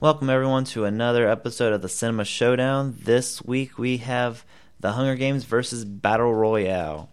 Welcome, 0.00 0.30
everyone, 0.30 0.62
to 0.66 0.84
another 0.84 1.28
episode 1.28 1.72
of 1.72 1.82
the 1.82 1.88
Cinema 1.88 2.24
Showdown. 2.24 2.94
This 3.02 3.42
week 3.42 3.78
we 3.78 3.96
have 3.96 4.44
The 4.78 4.92
Hunger 4.92 5.16
Games 5.16 5.42
versus 5.42 5.84
Battle 5.84 6.32
Royale. 6.32 7.10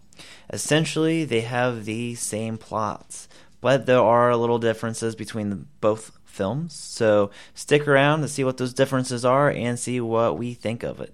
Essentially, 0.52 1.24
they 1.24 1.40
have 1.40 1.84
the 1.84 2.14
same 2.14 2.58
plots, 2.58 3.28
but 3.60 3.86
there 3.86 3.98
are 3.98 4.36
little 4.36 4.60
differences 4.60 5.16
between 5.16 5.66
both 5.80 6.16
films. 6.24 6.74
So 6.74 7.32
stick 7.54 7.88
around 7.88 8.20
to 8.20 8.28
see 8.28 8.44
what 8.44 8.56
those 8.56 8.72
differences 8.72 9.24
are 9.24 9.50
and 9.50 9.76
see 9.76 10.00
what 10.00 10.38
we 10.38 10.54
think 10.54 10.84
of 10.84 11.00
it. 11.00 11.12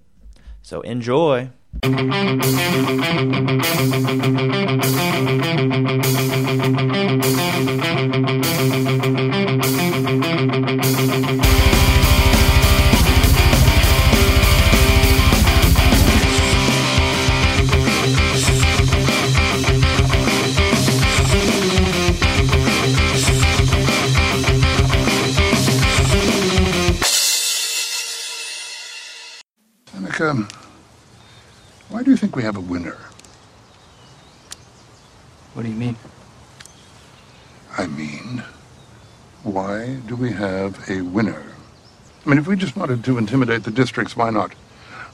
So 0.60 0.82
enjoy. 0.82 1.48
Seneca, 30.22 30.46
why 31.88 32.04
do 32.04 32.12
you 32.12 32.16
think 32.16 32.36
we 32.36 32.44
have 32.44 32.56
a 32.56 32.60
winner? 32.60 32.96
What 35.54 35.64
do 35.64 35.68
you 35.68 35.74
mean? 35.74 35.96
I 37.76 37.88
mean, 37.88 38.44
why 39.42 39.96
do 40.06 40.14
we 40.14 40.30
have 40.30 40.88
a 40.88 41.00
winner? 41.00 41.42
I 42.24 42.28
mean, 42.28 42.38
if 42.38 42.46
we 42.46 42.54
just 42.54 42.76
wanted 42.76 43.04
to 43.04 43.18
intimidate 43.18 43.64
the 43.64 43.72
districts, 43.72 44.16
why 44.16 44.30
not 44.30 44.54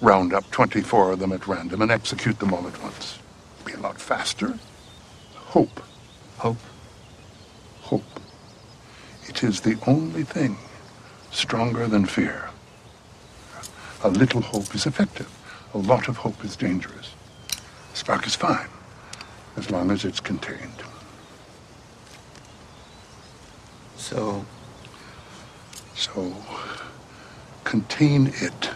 round 0.03 0.35
up 0.35 0.51
24 0.51 1.13
of 1.13 1.21
them 1.21 1.33
at 1.33 1.47
random 1.47 1.81
and 1.81 1.91
execute 1.91 2.39
them 2.39 2.53
all 2.53 2.67
at 2.67 2.83
once? 2.83 3.19
Be 3.65 3.73
a 3.73 3.81
lot 3.81 3.99
faster. 3.99 4.59
Hope. 5.35 5.81
Hope? 6.37 6.59
Hope. 7.81 8.21
It 9.27 9.43
is 9.43 9.63
the 9.63 9.79
only 9.87 10.25
thing 10.25 10.59
stronger 11.31 11.87
than 11.87 12.05
fear. 12.05 12.48
A 14.05 14.09
little 14.09 14.41
hope 14.41 14.75
is 14.75 14.87
effective. 14.87 15.29
A 15.75 15.79
lot 15.79 16.09
of 16.09 16.19
hope 16.19 16.45
is 16.45 16.57
dangerous. 16.57 17.15
Spark 17.95 18.27
is 18.27 18.37
fine, 18.37 18.69
as 19.57 19.71
long 19.71 19.91
as 19.91 20.05
it's 20.05 20.21
contained. 20.21 20.83
So, 23.97 24.45
So, 25.95 26.33
contain 27.65 28.33
it. 28.41 28.71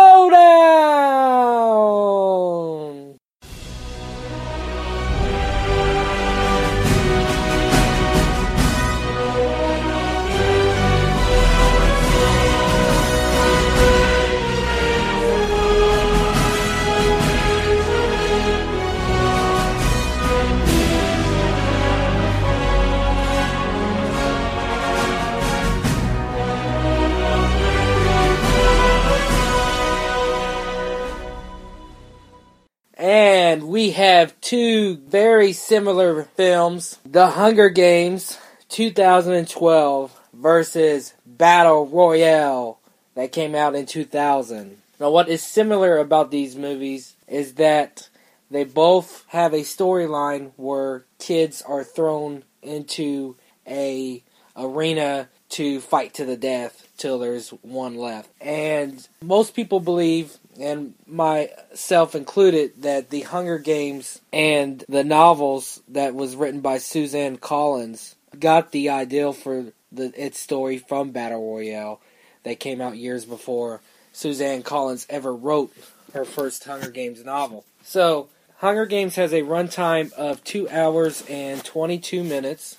And 33.03 33.65
we 33.65 33.91
have 33.91 34.41
two 34.41 34.95
very 34.95 35.53
similar 35.53 36.23
films 36.23 37.01
The 37.05 37.31
Hunger 37.31 37.69
Games 37.69 38.39
2012 38.69 40.21
versus 40.33 41.13
Battle 41.27 41.89
Royale 41.89 42.79
that 43.17 43.33
came 43.33 43.57
out 43.57 43.75
in 43.75 43.87
2000. 43.87 44.77
Now, 45.01 45.11
what 45.11 45.29
is 45.29 45.43
similar 45.43 45.99
about 45.99 46.31
these 46.31 46.55
movies 46.55 47.17
is 47.27 47.55
that 47.55 48.09
they 48.53 48.63
both 48.63 49.25
have 49.31 49.53
a 49.53 49.63
storyline 49.63 50.53
where 50.55 51.05
kids 51.19 51.61
are 51.61 51.83
thrown 51.83 52.45
into 52.63 53.35
a 53.67 54.23
arena 54.57 55.29
to 55.49 55.81
fight 55.81 56.15
to 56.15 56.25
the 56.25 56.37
death 56.37 56.89
till 56.97 57.19
there's 57.19 57.51
one 57.63 57.97
left. 57.97 58.31
And 58.41 59.07
most 59.21 59.55
people 59.55 59.81
believe, 59.81 60.39
and 60.63 60.95
myself 61.07 62.15
included, 62.15 62.83
that 62.83 63.11
the 63.11 63.23
Hunger 63.23 63.59
Games 63.59 64.21
and 64.33 64.85
the 64.89 65.05
novels 65.05 65.83
that 65.89 66.15
was 66.15 66.37
written 66.37 66.61
by 66.61 66.79
Suzanne 66.79 67.37
Collins 67.37 68.15
got 68.39 68.71
the 68.71 68.89
ideal 68.89 69.33
for 69.33 69.73
the 69.91 70.13
its 70.17 70.39
story 70.39 70.79
from 70.79 71.11
Battle 71.11 71.53
Royale 71.53 72.01
that 72.45 72.61
came 72.61 72.81
out 72.81 72.97
years 72.97 73.25
before 73.25 73.81
Suzanne 74.13 74.63
Collins 74.63 75.07
ever 75.11 75.35
wrote 75.35 75.73
her 76.15 76.25
first 76.25 76.65
Hunger 76.65 76.91
Games 76.91 77.25
novel. 77.25 77.65
So, 77.83 78.29
Hunger 78.59 78.87
Games 78.87 79.17
has 79.17 79.33
a 79.33 79.43
runtime 79.43 80.13
of 80.13 80.45
2 80.45 80.69
hours 80.71 81.25
and 81.29 81.65
22 81.65 82.23
minutes. 82.23 82.79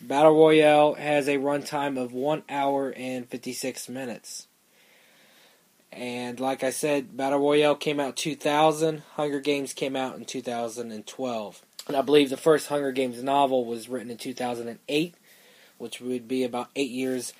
Battle 0.00 0.32
Royale 0.32 0.94
has 0.94 1.28
a 1.28 1.36
runtime 1.36 2.02
of 2.02 2.12
1 2.12 2.44
hour 2.48 2.94
and 2.96 3.28
56 3.28 3.88
minutes. 3.90 4.46
And 5.92 6.38
like 6.38 6.62
I 6.62 6.70
said, 6.70 7.16
Battle 7.16 7.40
Royale 7.40 7.74
came 7.74 7.98
out 7.98 8.16
2000, 8.16 9.02
Hunger 9.14 9.40
Games 9.40 9.72
came 9.72 9.96
out 9.96 10.16
in 10.16 10.24
2012. 10.24 11.62
And 11.88 11.96
I 11.96 12.02
believe 12.02 12.30
the 12.30 12.36
first 12.36 12.68
Hunger 12.68 12.92
Games 12.92 13.22
novel 13.22 13.64
was 13.64 13.88
written 13.88 14.10
in 14.10 14.16
2008, 14.16 15.14
which 15.78 16.00
would 16.00 16.28
be 16.28 16.44
about 16.44 16.70
8 16.76 16.90
years 16.90 17.32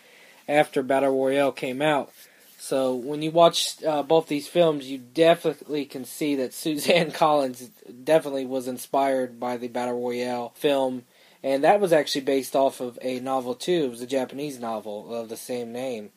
after 0.49 0.83
Battle 0.83 1.16
Royale 1.16 1.53
came 1.53 1.81
out. 1.81 2.10
So 2.59 2.94
when 2.94 3.22
you 3.22 3.31
watch 3.31 3.83
uh, 3.84 4.03
both 4.03 4.27
these 4.27 4.49
films, 4.49 4.91
you 4.91 4.99
definitely 4.99 5.84
can 5.84 6.05
see 6.05 6.34
that 6.37 6.53
Suzanne 6.53 7.10
Collins 7.12 7.71
definitely 8.05 8.47
was 8.47 8.66
inspired 8.66 9.39
by 9.39 9.56
the 9.56 9.69
Battle 9.69 10.03
Royale 10.03 10.53
film 10.56 11.05
and 11.43 11.65
that 11.65 11.81
was 11.81 11.93
actually 11.93 12.22
based 12.22 12.55
off 12.55 12.81
of 12.81 12.99
a 13.03 13.21
novel 13.21 13.55
too. 13.55 13.84
It 13.84 13.91
was 13.91 14.03
a 14.03 14.06
Japanese 14.06 14.59
novel 14.59 15.15
of 15.15 15.28
the 15.28 15.37
same 15.37 15.72
name. 15.72 16.10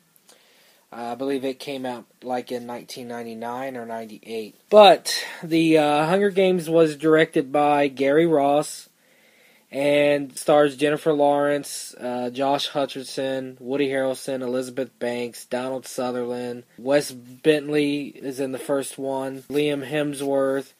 I 0.95 1.15
believe 1.15 1.43
it 1.43 1.59
came 1.59 1.85
out 1.85 2.05
like 2.21 2.51
in 2.51 2.67
1999 2.67 3.77
or 3.77 3.85
98. 3.85 4.55
But 4.69 5.23
the 5.43 5.77
uh, 5.77 6.05
Hunger 6.05 6.29
Games 6.29 6.69
was 6.69 6.95
directed 6.95 7.51
by 7.51 7.87
Gary 7.87 8.25
Ross 8.25 8.89
and 9.73 10.37
stars 10.37 10.77
Jennifer 10.77 11.13
Lawrence, 11.13 11.95
uh, 11.99 12.29
Josh 12.29 12.69
Hutcherson, 12.69 13.59
Woody 13.59 13.89
Harrelson, 13.89 14.41
Elizabeth 14.41 14.97
Banks, 14.99 15.45
Donald 15.47 15.87
Sutherland, 15.87 16.63
Wes 16.77 17.11
Bentley 17.11 18.05
is 18.05 18.39
in 18.39 18.51
the 18.51 18.59
first 18.59 18.99
one, 18.99 19.41
Liam 19.49 19.85
Hemsworth, 19.85 20.73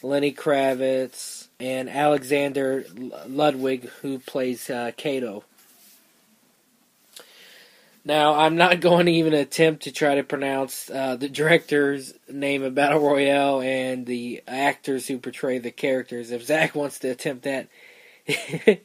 Lenny 0.00 0.32
Kravitz, 0.32 1.48
and 1.58 1.90
Alexander 1.90 2.84
Ludwig, 3.26 3.88
who 4.02 4.20
plays 4.20 4.70
uh, 4.70 4.92
Cato. 4.96 5.42
Now, 8.06 8.34
I'm 8.34 8.54
not 8.54 8.80
going 8.80 9.06
to 9.06 9.12
even 9.12 9.34
attempt 9.34 9.82
to 9.82 9.92
try 9.92 10.14
to 10.14 10.22
pronounce 10.22 10.88
uh, 10.88 11.16
the 11.16 11.28
director's 11.28 12.14
name 12.28 12.62
of 12.62 12.74
Battle 12.74 13.00
Royale 13.00 13.60
and 13.60 14.06
the 14.06 14.42
actors 14.46 15.08
who 15.08 15.18
portray 15.18 15.58
the 15.58 15.72
characters. 15.72 16.30
If 16.30 16.44
Zach 16.44 16.76
wants 16.76 17.00
to 17.00 17.08
attempt 17.08 17.42
that, 17.42 17.68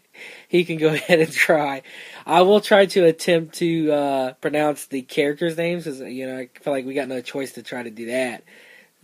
he 0.47 0.65
can 0.65 0.77
go 0.77 0.87
ahead 0.93 1.19
and 1.19 1.31
try. 1.31 1.83
I 2.25 2.41
will 2.41 2.61
try 2.61 2.87
to 2.87 3.05
attempt 3.05 3.55
to 3.55 3.91
uh, 3.91 4.33
pronounce 4.33 4.87
the 4.87 5.03
characters' 5.03 5.55
names, 5.55 5.83
because 5.83 5.99
you 5.99 6.25
know 6.25 6.39
I 6.39 6.49
feel 6.59 6.73
like 6.73 6.85
we 6.85 6.95
got 6.95 7.07
no 7.07 7.21
choice 7.21 7.53
to 7.53 7.63
try 7.63 7.83
to 7.83 7.91
do 7.91 8.07
that, 8.07 8.43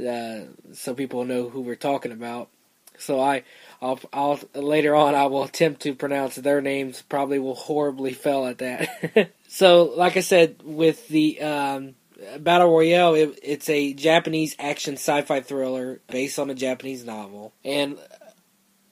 uh, 0.03 0.73
so 0.73 0.95
people 0.95 1.25
know 1.25 1.47
who 1.47 1.61
we're 1.61 1.75
talking 1.75 2.11
about. 2.11 2.49
So 2.97 3.19
I, 3.19 3.43
I'll, 3.81 3.99
I'll 4.11 4.39
later 4.55 4.95
on 4.95 5.15
I 5.15 5.27
will 5.27 5.43
attempt 5.43 5.81
to 5.81 5.93
pronounce 5.93 6.35
their 6.35 6.61
names. 6.61 7.01
Probably 7.01 7.39
will 7.39 7.55
horribly 7.55 8.13
fail 8.13 8.45
at 8.45 8.57
that. 8.59 9.31
so, 9.47 9.93
like 9.95 10.17
I 10.17 10.21
said, 10.21 10.61
with 10.63 11.07
the 11.07 11.41
um, 11.41 11.95
Battle 12.39 12.71
Royale, 12.71 13.15
it, 13.15 13.39
it's 13.43 13.69
a 13.69 13.93
Japanese 13.93 14.55
action 14.59 14.95
sci-fi 14.95 15.41
thriller 15.41 16.01
based 16.09 16.39
on 16.39 16.49
a 16.49 16.55
Japanese 16.55 17.05
novel. 17.05 17.53
And 17.63 17.99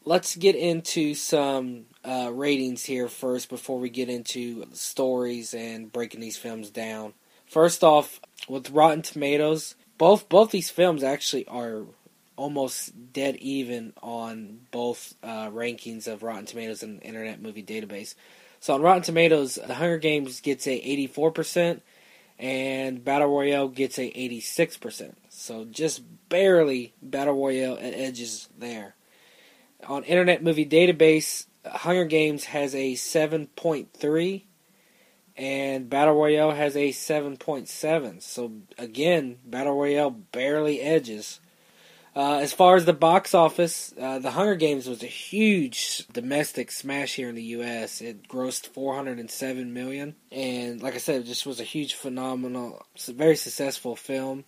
let's 0.04 0.36
get 0.36 0.56
into 0.56 1.16
some 1.16 1.86
uh, 2.04 2.30
ratings 2.32 2.84
here 2.84 3.08
first 3.08 3.50
before 3.50 3.80
we 3.80 3.90
get 3.90 4.10
into 4.10 4.66
stories 4.74 5.54
and 5.54 5.92
breaking 5.92 6.22
these 6.22 6.38
films 6.38 6.70
down. 6.70 7.14
First 7.48 7.84
off, 7.84 8.20
with 8.48 8.70
Rotten 8.70 9.02
Tomatoes, 9.02 9.76
both 9.98 10.30
both 10.30 10.52
these 10.52 10.70
films 10.70 11.04
actually 11.04 11.48
are 11.48 11.84
almost 12.36 13.14
dead 13.14 13.36
even 13.38 13.94
on 14.02 14.62
both 14.72 15.14
uh, 15.24 15.50
rankings 15.50 16.08
of 16.08 16.24
Rotten 16.24 16.46
Tomatoes 16.46 16.84
and 16.84 17.02
Internet 17.04 17.42
Movie 17.42 17.64
Database. 17.64 18.16
So 18.60 18.74
on 18.74 18.82
Rotten 18.82 19.04
Tomatoes, 19.04 19.56
The 19.56 19.76
Hunger 19.76 19.98
Games 19.98 20.42
gets 20.42 20.68
a 20.68 21.08
84%, 21.10 21.82
and 22.40 23.04
Battle 23.04 23.28
Royale 23.30 23.68
gets 23.68 24.00
a 24.00 24.12
86%. 24.12 25.14
So 25.30 25.66
just 25.66 26.02
barely 26.30 26.94
Battle 27.02 27.36
Royale 27.36 27.78
at 27.78 27.94
edges 27.94 28.50
there. 28.58 28.96
On 29.88 30.04
Internet 30.04 30.44
Movie 30.44 30.66
Database, 30.66 31.46
Hunger 31.66 32.06
Games 32.06 32.46
has 32.46 32.74
a 32.76 32.94
7.3 32.94 34.44
and 35.38 35.90
Battle 35.90 36.16
Royale 36.16 36.52
has 36.52 36.76
a 36.76 36.90
7.7. 36.90 38.22
So 38.22 38.52
again, 38.78 39.38
Battle 39.46 39.76
Royale 39.76 40.12
barely 40.12 40.82
edges. 40.82 41.40
Uh, 42.16 42.38
as 42.38 42.54
far 42.54 42.78
as 42.78 42.86
the 42.86 42.94
box 42.94 43.34
office, 43.34 43.94
uh, 44.00 44.20
The 44.20 44.32
Hunger 44.32 44.56
Games 44.56 44.88
was 44.88 45.04
a 45.04 45.08
huge 45.08 46.08
domestic 46.14 46.72
smash 46.72 47.16
here 47.16 47.28
in 47.28 47.36
the 47.36 47.44
U.S. 47.44 48.00
It 48.00 48.30
grossed 48.30 48.68
407 48.68 49.74
million, 49.74 50.16
and 50.32 50.82
like 50.82 50.96
I 50.96 51.00
said, 51.00 51.22
it 51.22 51.26
just 51.26 51.46
was 51.46 51.60
a 51.60 51.66
huge, 51.66 51.94
phenomenal, 51.94 52.86
very 53.10 53.36
successful 53.36 53.98
film. 53.98 54.46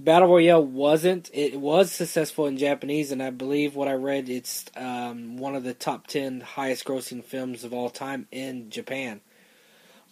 Battle 0.00 0.28
Royale 0.28 0.64
wasn't. 0.64 1.30
It 1.34 1.60
was 1.60 1.92
successful 1.92 2.46
in 2.46 2.56
Japanese, 2.56 3.12
and 3.12 3.22
I 3.22 3.30
believe 3.30 3.76
what 3.76 3.86
I 3.86 3.92
read, 3.92 4.30
it's 4.30 4.64
um, 4.74 5.36
one 5.36 5.54
of 5.54 5.62
the 5.62 5.74
top 5.74 6.06
10 6.06 6.40
highest 6.40 6.86
grossing 6.86 7.22
films 7.22 7.64
of 7.64 7.74
all 7.74 7.90
time 7.90 8.26
in 8.32 8.70
Japan. 8.70 9.20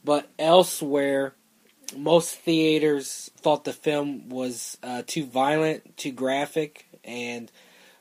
But 0.04 0.28
elsewhere, 0.38 1.34
most 1.96 2.34
theaters 2.36 3.30
thought 3.36 3.64
the 3.64 3.72
film 3.72 4.28
was 4.28 4.78
uh, 4.82 5.02
too 5.06 5.24
violent, 5.24 5.96
too 5.96 6.12
graphic, 6.12 6.86
and 7.04 7.50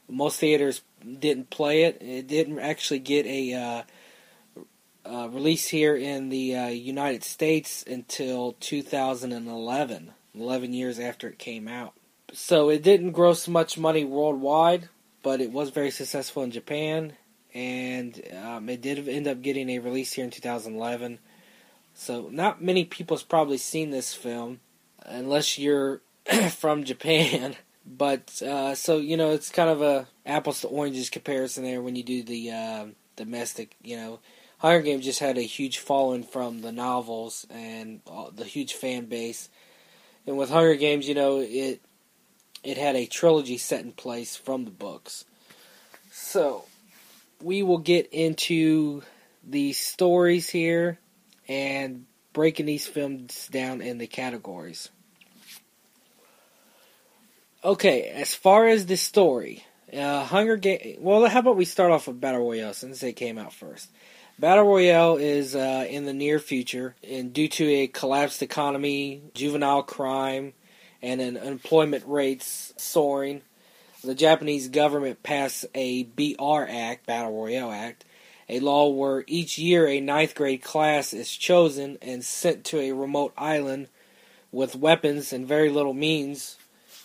most 0.09 0.39
theaters 0.39 0.81
didn't 1.19 1.49
play 1.49 1.83
it. 1.83 2.01
It 2.01 2.27
didn't 2.27 2.59
actually 2.59 2.99
get 2.99 3.25
a 3.25 3.53
uh, 3.53 3.83
uh, 5.05 5.29
release 5.29 5.67
here 5.67 5.95
in 5.95 6.29
the 6.29 6.55
uh, 6.55 6.67
United 6.67 7.23
States 7.23 7.83
until 7.87 8.53
2011, 8.59 10.11
11 10.35 10.73
years 10.73 10.99
after 10.99 11.27
it 11.27 11.39
came 11.39 11.67
out. 11.67 11.93
So 12.33 12.69
it 12.69 12.83
didn't 12.83 13.11
gross 13.11 13.47
much 13.47 13.77
money 13.77 14.05
worldwide, 14.05 14.89
but 15.23 15.41
it 15.41 15.51
was 15.51 15.69
very 15.69 15.91
successful 15.91 16.43
in 16.43 16.51
Japan, 16.51 17.13
and 17.53 18.21
um, 18.43 18.69
it 18.69 18.81
did 18.81 19.07
end 19.07 19.27
up 19.27 19.41
getting 19.41 19.69
a 19.69 19.79
release 19.79 20.13
here 20.13 20.23
in 20.23 20.31
2011. 20.31 21.19
So 22.01 22.29
not 22.31 22.63
many 22.63 22.83
people's 22.83 23.21
probably 23.21 23.59
seen 23.59 23.91
this 23.91 24.11
film, 24.11 24.59
unless 25.05 25.59
you're 25.59 26.01
from 26.49 26.83
Japan. 26.83 27.55
But 27.83 28.43
uh, 28.43 28.75
so 28.75 28.97
you 28.97 29.17
know, 29.17 29.31
it's 29.31 29.49
kind 29.49 29.69
of 29.69 29.81
a 29.81 30.07
apples 30.23 30.61
to 30.61 30.67
oranges 30.67 31.09
comparison 31.09 31.63
there 31.63 31.81
when 31.81 31.95
you 31.95 32.03
do 32.03 32.21
the 32.21 32.51
uh, 32.51 32.85
domestic. 33.15 33.75
You 33.81 33.97
know, 33.97 34.19
Hunger 34.59 34.83
Games 34.83 35.03
just 35.03 35.19
had 35.19 35.39
a 35.39 35.41
huge 35.41 35.79
following 35.79 36.23
from 36.23 36.61
the 36.61 36.71
novels 36.71 37.47
and 37.49 38.01
the 38.35 38.45
huge 38.45 38.75
fan 38.75 39.05
base. 39.05 39.49
And 40.27 40.37
with 40.37 40.51
Hunger 40.51 40.75
Games, 40.75 41.07
you 41.07 41.15
know, 41.15 41.39
it 41.39 41.81
it 42.63 42.77
had 42.77 42.95
a 42.95 43.07
trilogy 43.07 43.57
set 43.57 43.83
in 43.83 43.93
place 43.93 44.35
from 44.35 44.65
the 44.65 44.71
books. 44.71 45.25
So 46.11 46.65
we 47.41 47.63
will 47.63 47.79
get 47.79 48.13
into 48.13 49.01
the 49.43 49.73
stories 49.73 50.49
here 50.49 50.99
and 51.51 52.05
breaking 52.31 52.65
these 52.65 52.87
films 52.87 53.49
down 53.51 53.81
in 53.81 53.97
the 53.97 54.07
categories. 54.07 54.87
Okay, 57.61 58.03
as 58.03 58.33
far 58.33 58.67
as 58.67 58.85
the 58.85 58.95
story, 58.95 59.65
uh, 59.93 60.23
Hunger 60.23 60.55
Game. 60.55 60.99
Well, 61.01 61.27
how 61.27 61.39
about 61.39 61.57
we 61.57 61.65
start 61.65 61.91
off 61.91 62.07
with 62.07 62.21
Battle 62.21 62.39
Royale 62.39 62.73
since 62.73 63.03
it 63.03 63.17
came 63.17 63.37
out 63.37 63.51
first. 63.51 63.89
Battle 64.39 64.63
Royale 64.63 65.17
is 65.17 65.53
uh, 65.53 65.85
in 65.89 66.05
the 66.05 66.13
near 66.13 66.39
future, 66.39 66.95
and 67.03 67.33
due 67.33 67.49
to 67.49 67.65
a 67.65 67.87
collapsed 67.87 68.41
economy, 68.41 69.21
juvenile 69.33 69.83
crime, 69.83 70.53
and 71.01 71.19
an 71.19 71.35
unemployment 71.35 72.05
rates 72.07 72.73
soaring, 72.77 73.41
the 74.05 74.15
Japanese 74.15 74.69
government 74.69 75.21
passed 75.21 75.65
a 75.75 76.03
BR 76.03 76.63
Act, 76.69 77.05
Battle 77.05 77.37
Royale 77.37 77.71
Act, 77.71 78.05
a 78.51 78.59
law 78.59 78.89
where 78.89 79.23
each 79.27 79.57
year 79.57 79.87
a 79.87 80.01
ninth 80.01 80.35
grade 80.35 80.61
class 80.61 81.13
is 81.13 81.35
chosen 81.35 81.97
and 82.01 82.23
sent 82.23 82.65
to 82.65 82.79
a 82.79 82.91
remote 82.91 83.33
island 83.37 83.87
with 84.51 84.75
weapons 84.75 85.31
and 85.31 85.47
very 85.47 85.69
little 85.69 85.93
means 85.93 86.57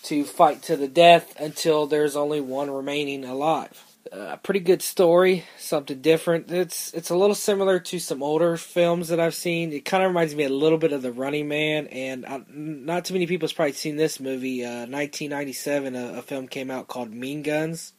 to 0.03 0.25
fight 0.25 0.61
to 0.63 0.77
the 0.77 0.89
death 0.89 1.39
until 1.39 1.87
there's 1.87 2.17
only 2.17 2.41
one 2.41 2.69
remaining 2.69 3.25
alive. 3.25 3.85
A 4.13 4.19
uh, 4.19 4.37
pretty 4.37 4.61
good 4.61 4.83
story, 4.83 5.45
something 5.59 6.01
different. 6.01 6.51
It's 6.51 6.95
it's 6.95 7.11
a 7.11 7.17
little 7.17 7.35
similar 7.35 7.81
to 7.81 7.99
some 7.99 8.23
older 8.23 8.57
films 8.57 9.09
that 9.09 9.19
I've 9.19 9.35
seen. 9.35 9.73
It 9.73 9.85
kind 9.85 10.03
of 10.03 10.11
reminds 10.11 10.35
me 10.35 10.45
a 10.45 10.49
little 10.49 10.79
bit 10.79 10.93
of 10.93 11.03
The 11.03 11.11
Running 11.11 11.49
Man, 11.49 11.89
and 11.89 12.25
I, 12.25 12.43
not 12.49 13.05
too 13.05 13.15
many 13.15 13.27
people's 13.27 13.53
probably 13.53 13.73
seen 13.73 13.97
this 13.97 14.21
movie. 14.21 14.65
Uh, 14.65 14.87
1997, 14.87 15.97
a, 15.97 16.19
a, 16.19 16.23
film 16.23 16.47
came 16.47 16.71
out 16.71 16.87
called 16.87 17.13
Mean 17.13 17.43
Guns 17.43 17.95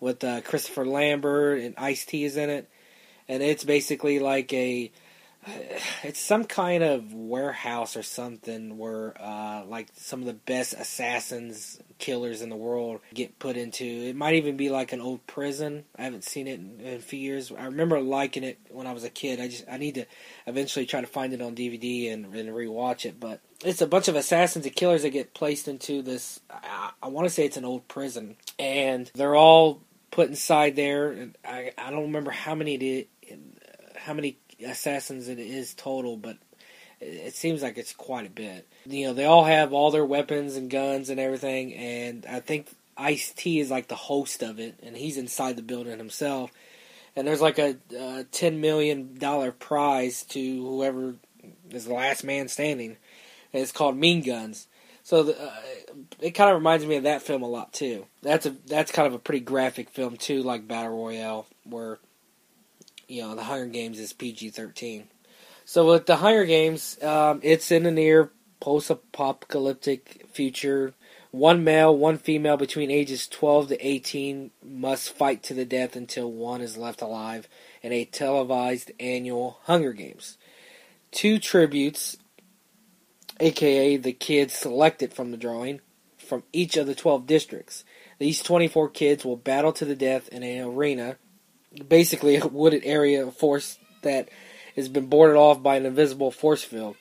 with 0.00 0.24
uh, 0.24 0.40
Christopher 0.40 0.84
Lambert 0.84 1.60
and 1.60 1.74
Ice 1.78 2.04
T 2.04 2.24
is 2.24 2.36
in 2.36 2.50
it, 2.50 2.68
and 3.28 3.42
it's 3.42 3.64
basically 3.64 4.18
like 4.18 4.52
a 4.52 4.90
it's 6.02 6.20
some 6.20 6.44
kind 6.44 6.82
of 6.82 7.12
warehouse 7.12 7.96
or 7.96 8.02
something 8.02 8.78
where 8.78 9.14
uh, 9.20 9.64
like 9.66 9.88
some 9.96 10.20
of 10.20 10.26
the 10.26 10.34
best 10.34 10.74
assassins 10.74 11.80
killers 11.98 12.42
in 12.42 12.48
the 12.48 12.56
world 12.56 13.00
get 13.14 13.38
put 13.38 13.56
into. 13.56 13.84
It 13.84 14.16
might 14.16 14.34
even 14.34 14.56
be 14.56 14.70
like 14.70 14.92
an 14.92 15.00
old 15.00 15.26
prison. 15.26 15.84
I 15.96 16.02
haven't 16.02 16.24
seen 16.24 16.46
it 16.46 16.58
in, 16.58 16.80
in, 16.80 16.94
a 16.96 17.00
few 17.00 17.18
years. 17.18 17.52
I 17.52 17.66
remember 17.66 18.00
liking 18.00 18.44
it 18.44 18.58
when 18.70 18.86
i 18.86 18.92
was 18.92 19.04
a 19.04 19.10
kid. 19.10 19.40
I 19.40 19.48
just 19.48 19.64
i 19.70 19.76
need 19.76 19.96
to 19.96 20.06
eventually 20.46 20.86
try 20.86 21.00
to 21.00 21.06
find 21.06 21.32
it 21.32 21.42
on 21.42 21.54
dvd 21.54 22.12
and, 22.12 22.34
and 22.34 22.48
rewatch 22.50 23.04
it. 23.04 23.20
But 23.20 23.40
it's 23.64 23.82
a 23.82 23.86
bunch 23.86 24.08
of 24.08 24.16
assassins 24.16 24.64
and 24.64 24.74
killers 24.74 25.02
that 25.02 25.10
get 25.10 25.34
placed 25.34 25.68
into 25.68 26.02
this 26.02 26.40
i, 26.50 26.90
I 27.02 27.08
want 27.08 27.26
to 27.26 27.30
say 27.30 27.44
it's 27.44 27.56
an 27.56 27.64
old 27.64 27.88
prison. 27.88 28.36
And 28.58 29.10
they're 29.14 29.36
all 29.36 29.82
put 30.10 30.28
inside 30.28 30.76
there 30.76 31.10
and 31.12 31.36
i, 31.44 31.72
I 31.78 31.90
don't 31.90 32.02
remember 32.02 32.30
how 32.30 32.54
many 32.54 32.74
it 32.74 32.82
is, 32.82 33.38
how 33.96 34.12
many 34.14 34.38
assassins 34.64 35.28
it 35.28 35.38
is 35.38 35.74
total, 35.74 36.16
but 36.16 36.36
it 37.00 37.34
seems 37.34 37.62
like 37.62 37.78
it's 37.78 37.92
quite 37.92 38.26
a 38.26 38.30
bit. 38.30 38.68
You 38.86 39.08
know, 39.08 39.14
they 39.14 39.24
all 39.24 39.44
have 39.44 39.72
all 39.72 39.90
their 39.90 40.04
weapons 40.04 40.56
and 40.56 40.70
guns 40.70 41.08
and 41.08 41.20
everything, 41.20 41.74
and 41.74 42.26
I 42.26 42.40
think 42.40 42.68
Ice 42.96 43.32
T 43.32 43.60
is 43.60 43.70
like 43.70 43.88
the 43.88 43.94
host 43.94 44.42
of 44.42 44.58
it, 44.58 44.78
and 44.82 44.96
he's 44.96 45.16
inside 45.16 45.56
the 45.56 45.62
building 45.62 45.98
himself. 45.98 46.50
And 47.16 47.26
there's 47.26 47.40
like 47.40 47.58
a, 47.58 47.76
a 47.98 48.24
ten 48.24 48.60
million 48.60 49.18
dollar 49.18 49.52
prize 49.52 50.22
to 50.24 50.66
whoever 50.66 51.16
is 51.70 51.86
the 51.86 51.94
last 51.94 52.22
man 52.22 52.48
standing. 52.48 52.96
And 53.52 53.62
it's 53.62 53.72
called 53.72 53.96
Mean 53.96 54.22
Guns. 54.22 54.68
So 55.10 55.24
the, 55.24 55.42
uh, 55.42 55.52
it 56.20 56.30
kind 56.36 56.50
of 56.50 56.54
reminds 56.54 56.86
me 56.86 56.94
of 56.94 57.02
that 57.02 57.22
film 57.22 57.42
a 57.42 57.48
lot 57.48 57.72
too. 57.72 58.06
That's 58.22 58.46
a 58.46 58.50
that's 58.50 58.92
kind 58.92 59.08
of 59.08 59.14
a 59.14 59.18
pretty 59.18 59.40
graphic 59.40 59.90
film 59.90 60.16
too, 60.16 60.40
like 60.44 60.68
Battle 60.68 60.96
Royale, 60.96 61.48
where 61.64 61.98
you 63.08 63.22
know, 63.22 63.34
the 63.34 63.42
Hunger 63.42 63.66
Games 63.66 63.98
is 63.98 64.12
PG 64.12 64.50
13. 64.50 65.08
So 65.64 65.84
with 65.84 66.06
the 66.06 66.14
Hunger 66.14 66.44
Games, 66.44 66.96
um, 67.02 67.40
it's 67.42 67.72
in 67.72 67.86
a 67.86 67.90
near 67.90 68.30
post 68.60 68.88
apocalyptic 68.88 70.26
future. 70.28 70.94
One 71.32 71.64
male, 71.64 71.96
one 71.96 72.16
female 72.16 72.56
between 72.56 72.92
ages 72.92 73.26
12 73.26 73.70
to 73.70 73.84
18 73.84 74.52
must 74.64 75.10
fight 75.10 75.42
to 75.42 75.54
the 75.54 75.64
death 75.64 75.96
until 75.96 76.30
one 76.30 76.60
is 76.60 76.76
left 76.76 77.02
alive 77.02 77.48
in 77.82 77.90
a 77.90 78.04
televised 78.04 78.92
annual 79.00 79.58
Hunger 79.64 79.92
Games. 79.92 80.38
Two 81.10 81.40
tributes, 81.40 82.16
aka 83.40 83.96
the 83.96 84.12
kids 84.12 84.54
selected 84.54 85.12
from 85.12 85.30
the 85.30 85.36
drawing, 85.36 85.80
from 86.18 86.42
each 86.52 86.76
of 86.76 86.86
the 86.86 86.94
12 86.94 87.26
districts. 87.26 87.84
These 88.18 88.42
24 88.42 88.90
kids 88.90 89.24
will 89.24 89.36
battle 89.36 89.72
to 89.72 89.84
the 89.84 89.96
death 89.96 90.28
in 90.28 90.42
an 90.42 90.66
arena 90.66 91.16
basically 91.88 92.36
a 92.36 92.46
wooded 92.46 92.82
area 92.84 93.24
of 93.26 93.36
force 93.36 93.78
that 94.02 94.28
has 94.76 94.88
been 94.88 95.06
boarded 95.06 95.36
off 95.36 95.62
by 95.62 95.76
an 95.76 95.86
invisible 95.86 96.30
force 96.30 96.62
field. 96.62 96.96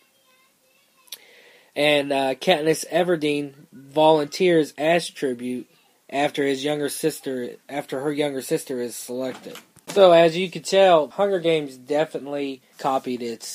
And 1.76 2.12
uh, 2.12 2.36
Katniss 2.36 2.86
Everdeen 2.90 3.54
volunteers 3.72 4.74
as 4.78 5.10
tribute 5.10 5.70
after 6.10 6.44
his 6.44 6.64
younger 6.64 6.90
sister, 6.90 7.52
after 7.68 8.02
her 8.02 8.12
younger 8.12 8.42
sister 8.42 8.82
is 8.82 8.96
selected. 8.96 9.56
So 9.88 10.12
as 10.12 10.38
you 10.38 10.52
can 10.52 10.64
tell, 10.64 11.08
Hunger 11.10 11.40
Games 11.40 11.78
definitely 11.78 12.62
copied 12.78 13.22
its 13.22 13.48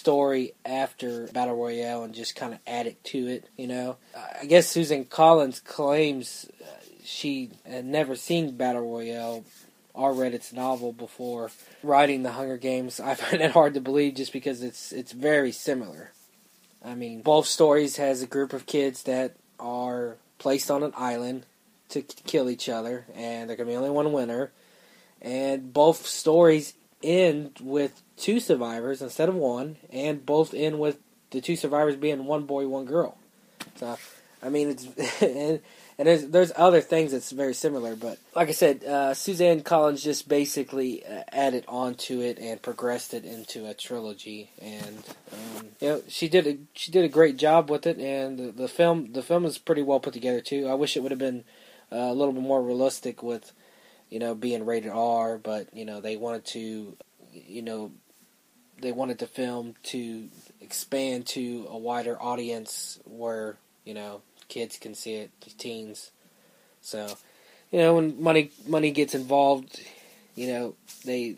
story 0.00 0.54
after 0.64 1.26
Battle 1.28 1.56
Royale 1.56 2.02
and 2.02 2.14
just 2.14 2.34
kind 2.34 2.54
of 2.54 2.60
add 2.66 2.86
it 2.86 3.04
to 3.04 3.26
it. 3.28 3.44
You 3.56 3.66
know, 3.66 3.96
I 4.40 4.46
guess 4.46 4.66
Susan 4.66 5.04
Collins 5.04 5.60
claims 5.60 6.50
uh, 6.62 6.66
she 7.04 7.50
had 7.66 7.84
never 7.84 8.16
seen 8.16 8.56
Battle 8.56 8.90
Royale 8.90 9.44
or 9.92 10.14
read 10.14 10.32
its 10.32 10.52
novel 10.52 10.92
before 10.92 11.50
writing 11.82 12.22
the 12.22 12.32
Hunger 12.32 12.56
Games. 12.56 12.98
I 12.98 13.14
find 13.22 13.42
it 13.42 13.50
hard 13.50 13.74
to 13.74 13.80
believe 13.80 14.14
just 14.14 14.32
because 14.32 14.62
it's 14.62 14.90
it's 14.90 15.12
very 15.12 15.52
similar. 15.52 16.12
I 16.82 16.94
mean, 16.94 17.20
both 17.20 17.46
stories 17.46 17.96
has 17.96 18.22
a 18.22 18.26
group 18.26 18.54
of 18.54 18.64
kids 18.64 19.02
that 19.02 19.36
are 19.58 20.16
placed 20.38 20.70
on 20.70 20.82
an 20.82 20.94
island 20.96 21.44
to 21.90 22.00
kill 22.00 22.48
each 22.48 22.70
other, 22.70 23.04
and 23.14 23.50
there 23.50 23.56
can 23.56 23.66
be 23.66 23.76
only 23.76 23.90
one 23.90 24.12
winner. 24.12 24.50
And 25.20 25.74
both 25.74 26.06
stories 26.06 26.72
end 27.02 27.58
with 27.60 28.02
two 28.16 28.40
survivors 28.40 29.02
instead 29.02 29.28
of 29.28 29.34
one, 29.34 29.76
and 29.90 30.24
both 30.24 30.54
end 30.54 30.78
with 30.78 30.98
the 31.30 31.40
two 31.40 31.56
survivors 31.56 31.96
being 31.96 32.24
one 32.24 32.44
boy, 32.44 32.66
one 32.66 32.84
girl. 32.84 33.16
So, 33.76 33.98
I 34.42 34.48
mean, 34.48 34.70
it's 34.70 34.84
and, 35.22 35.60
and 35.98 36.08
there's 36.08 36.26
there's 36.28 36.52
other 36.56 36.80
things 36.80 37.12
that's 37.12 37.30
very 37.30 37.54
similar, 37.54 37.94
but 37.94 38.18
like 38.34 38.48
I 38.48 38.52
said, 38.52 38.84
uh, 38.84 39.14
Suzanne 39.14 39.62
Collins 39.62 40.02
just 40.02 40.28
basically 40.28 41.04
uh, 41.04 41.24
added 41.30 41.64
onto 41.68 42.20
it 42.20 42.38
and 42.38 42.60
progressed 42.60 43.14
it 43.14 43.24
into 43.24 43.66
a 43.66 43.74
trilogy, 43.74 44.50
and 44.60 45.04
um, 45.32 45.68
you 45.80 45.88
know 45.88 46.02
she 46.08 46.28
did 46.28 46.46
a 46.46 46.56
she 46.74 46.90
did 46.90 47.04
a 47.04 47.08
great 47.08 47.36
job 47.36 47.70
with 47.70 47.86
it, 47.86 47.98
and 47.98 48.38
the, 48.38 48.50
the 48.50 48.68
film 48.68 49.12
the 49.12 49.22
film 49.22 49.44
is 49.44 49.58
pretty 49.58 49.82
well 49.82 50.00
put 50.00 50.14
together 50.14 50.40
too. 50.40 50.68
I 50.68 50.74
wish 50.74 50.96
it 50.96 51.00
would 51.00 51.12
have 51.12 51.18
been 51.18 51.44
uh, 51.92 51.96
a 51.96 52.14
little 52.14 52.32
bit 52.32 52.42
more 52.42 52.62
realistic 52.62 53.22
with 53.22 53.52
you 54.10 54.18
know 54.18 54.34
being 54.34 54.66
rated 54.66 54.90
R, 54.90 55.38
but 55.38 55.68
you 55.72 55.84
know 55.84 56.00
they 56.00 56.16
wanted 56.16 56.44
to 56.46 56.96
you 57.32 57.62
know 57.62 57.92
they 58.80 58.92
wanted 58.92 59.18
the 59.18 59.26
film 59.26 59.74
to 59.84 60.28
expand 60.60 61.26
to 61.26 61.66
a 61.70 61.78
wider 61.78 62.20
audience 62.20 62.98
where 63.04 63.56
you 63.84 63.94
know 63.94 64.22
kids 64.48 64.76
can 64.76 64.94
see 64.94 65.14
it, 65.14 65.30
teens. 65.58 66.10
So, 66.82 67.16
you 67.70 67.78
know, 67.78 67.94
when 67.94 68.22
money 68.22 68.50
money 68.66 68.90
gets 68.90 69.14
involved, 69.14 69.80
you 70.34 70.48
know 70.48 70.74
they 71.04 71.36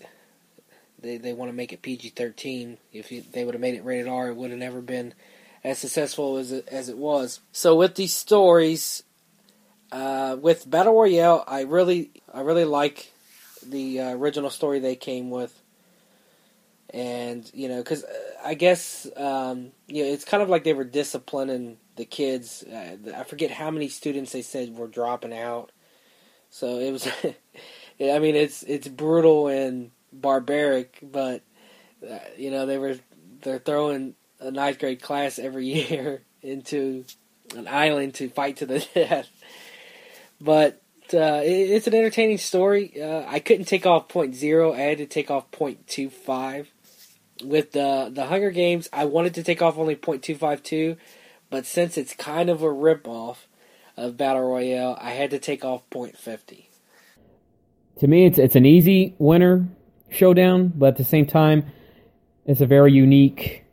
they 1.00 1.18
they 1.18 1.32
want 1.32 1.50
to 1.50 1.56
make 1.56 1.72
it 1.72 1.82
PG 1.82 2.10
thirteen. 2.10 2.78
If 2.92 3.12
you, 3.12 3.22
they 3.32 3.44
would 3.44 3.54
have 3.54 3.60
made 3.60 3.74
it 3.74 3.84
rated 3.84 4.08
R, 4.08 4.28
it 4.28 4.36
would 4.36 4.50
have 4.50 4.58
never 4.58 4.80
been 4.80 5.14
as 5.62 5.78
successful 5.78 6.38
as 6.38 6.50
it, 6.50 6.66
as 6.68 6.88
it 6.88 6.98
was. 6.98 7.40
So 7.52 7.76
with 7.76 7.94
these 7.94 8.14
stories, 8.14 9.04
uh, 9.92 10.36
with 10.40 10.68
Battle 10.68 10.94
Royale, 10.94 11.44
I 11.46 11.62
really 11.62 12.10
I 12.32 12.40
really 12.40 12.64
like 12.64 13.12
the 13.64 14.00
uh, 14.00 14.14
original 14.14 14.50
story 14.50 14.80
they 14.80 14.96
came 14.96 15.30
with. 15.30 15.56
And 16.94 17.48
you 17.54 17.68
know 17.68 17.78
because 17.78 18.04
uh, 18.04 18.08
i 18.44 18.52
guess 18.52 19.06
um, 19.16 19.72
you 19.86 20.04
know 20.04 20.10
it's 20.10 20.26
kind 20.26 20.42
of 20.42 20.50
like 20.50 20.64
they 20.64 20.74
were 20.74 20.84
disciplining 20.84 21.76
the 21.96 22.04
kids. 22.04 22.62
Uh, 22.64 22.96
i 23.16 23.22
forget 23.22 23.50
how 23.50 23.70
many 23.70 23.88
students 23.88 24.32
they 24.32 24.42
said 24.42 24.76
were 24.76 24.88
dropping 24.88 25.32
out. 25.32 25.72
So 26.50 26.78
it 26.78 26.90
was 26.90 27.06
i 28.00 28.18
mean 28.18 28.34
it's 28.34 28.62
it's 28.62 28.88
brutal 28.88 29.48
and 29.48 29.90
barbaric 30.12 30.98
but 31.02 31.42
uh, 32.08 32.18
you 32.36 32.50
know 32.50 32.66
they 32.66 32.78
were 32.78 32.96
they're 33.42 33.58
throwing 33.58 34.14
a 34.40 34.50
ninth 34.50 34.78
grade 34.78 35.00
class 35.00 35.38
every 35.38 35.66
year 35.88 36.22
into 36.42 37.04
an 37.54 37.68
island 37.68 38.14
to 38.14 38.28
fight 38.28 38.56
to 38.58 38.66
the 38.66 38.80
death 38.94 39.28
but 40.42 40.82
uh, 41.14 41.40
it, 41.44 41.70
it's 41.70 41.86
an 41.86 41.94
entertaining 41.94 42.38
story. 42.38 43.00
Uh, 43.00 43.24
I 43.26 43.38
couldn't 43.38 43.66
take 43.66 43.86
off 43.86 44.08
point 44.08 44.34
zero. 44.34 44.72
I 44.72 44.78
had 44.78 44.98
to 44.98 45.06
take 45.06 45.30
off 45.30 45.50
point 45.50 45.86
two 45.86 46.10
five 46.10 46.68
with 47.44 47.72
the 47.72 48.10
the 48.12 48.26
Hunger 48.26 48.50
Games, 48.50 48.88
I 48.92 49.04
wanted 49.04 49.34
to 49.34 49.42
take 49.42 49.62
off 49.62 49.78
only 49.78 49.96
.252, 49.96 50.96
but 51.50 51.66
since 51.66 51.96
it's 51.96 52.14
kind 52.14 52.50
of 52.50 52.62
a 52.62 52.66
ripoff 52.66 53.38
of 53.96 54.16
Battle 54.16 54.42
Royale, 54.42 54.96
I 55.00 55.10
had 55.10 55.30
to 55.30 55.38
take 55.38 55.64
off 55.64 55.82
.50. 55.90 56.66
To 58.00 58.06
me, 58.06 58.26
it's 58.26 58.38
it's 58.38 58.56
an 58.56 58.66
easy 58.66 59.14
winner 59.18 59.68
showdown, 60.10 60.72
but 60.74 60.88
at 60.88 60.96
the 60.96 61.04
same 61.04 61.26
time, 61.26 61.66
it's 62.46 62.60
a 62.60 62.66
very 62.66 62.92
unique 62.92 63.64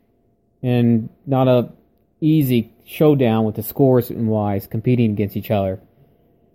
and 0.62 1.08
not 1.26 1.48
a 1.48 1.72
easy 2.20 2.72
showdown 2.84 3.44
with 3.44 3.54
the 3.54 3.62
scores 3.62 4.10
and 4.10 4.28
wise 4.28 4.66
competing 4.66 5.12
against 5.12 5.36
each 5.36 5.50
other. 5.50 5.80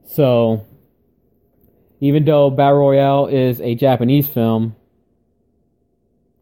So, 0.06 0.66
even 2.00 2.26
though 2.26 2.50
Battle 2.50 2.80
Royale 2.80 3.28
is 3.28 3.60
a 3.62 3.76
Japanese 3.76 4.28
film, 4.28 4.76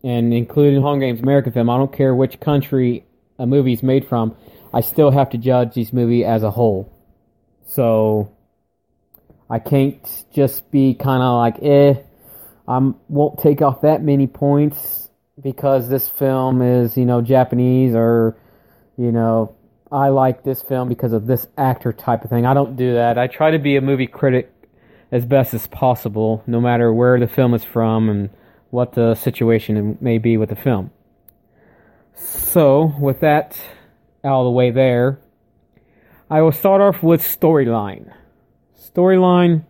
and 0.03 0.33
including 0.33 0.81
Hunger 0.81 1.05
Games 1.05 1.21
American 1.21 1.53
film, 1.53 1.69
I 1.69 1.77
don't 1.77 1.93
care 1.93 2.13
which 2.13 2.39
country 2.39 3.05
a 3.39 3.47
movie 3.47 3.73
is 3.73 3.81
made 3.81 4.07
from, 4.07 4.35
I 4.73 4.81
still 4.81 5.11
have 5.11 5.29
to 5.31 5.37
judge 5.37 5.75
this 5.75 5.93
movie 5.93 6.25
as 6.25 6.43
a 6.43 6.51
whole. 6.51 6.91
So 7.67 8.35
I 9.49 9.59
can't 9.59 10.05
just 10.33 10.69
be 10.71 10.93
kind 10.93 11.23
of 11.23 11.37
like, 11.37 11.63
eh, 11.63 12.01
I 12.67 12.91
won't 13.07 13.39
take 13.39 13.61
off 13.61 13.81
that 13.81 14.03
many 14.03 14.27
points 14.27 15.09
because 15.41 15.89
this 15.89 16.07
film 16.07 16.61
is, 16.61 16.97
you 16.97 17.05
know, 17.05 17.21
Japanese 17.21 17.95
or, 17.95 18.37
you 18.97 19.11
know, 19.11 19.55
I 19.93 20.09
like 20.09 20.43
this 20.43 20.63
film 20.63 20.89
because 20.89 21.13
of 21.13 21.27
this 21.27 21.45
actor 21.55 21.93
type 21.93 22.23
of 22.23 22.31
thing. 22.31 22.47
I 22.47 22.55
don't 22.55 22.75
do 22.75 22.95
that. 22.95 23.19
I 23.19 23.27
try 23.27 23.51
to 23.51 23.59
be 23.59 23.75
a 23.75 23.81
movie 23.81 24.07
critic 24.07 24.51
as 25.11 25.23
best 25.23 25.53
as 25.53 25.67
possible, 25.67 26.43
no 26.47 26.59
matter 26.59 26.91
where 26.91 27.19
the 27.19 27.27
film 27.27 27.53
is 27.53 27.63
from 27.63 28.09
and 28.09 28.31
what 28.71 28.93
the 28.93 29.13
situation 29.13 29.99
may 30.01 30.17
be 30.17 30.35
with 30.35 30.49
the 30.49 30.55
film. 30.55 30.89
So, 32.15 32.95
with 32.99 33.19
that 33.19 33.55
out 34.23 34.39
of 34.39 34.45
the 34.45 34.51
way 34.51 34.71
there, 34.71 35.19
I 36.27 36.41
will 36.41 36.51
start 36.51 36.81
off 36.81 37.03
with 37.03 37.21
storyline. 37.21 38.11
Storyline, 38.75 39.65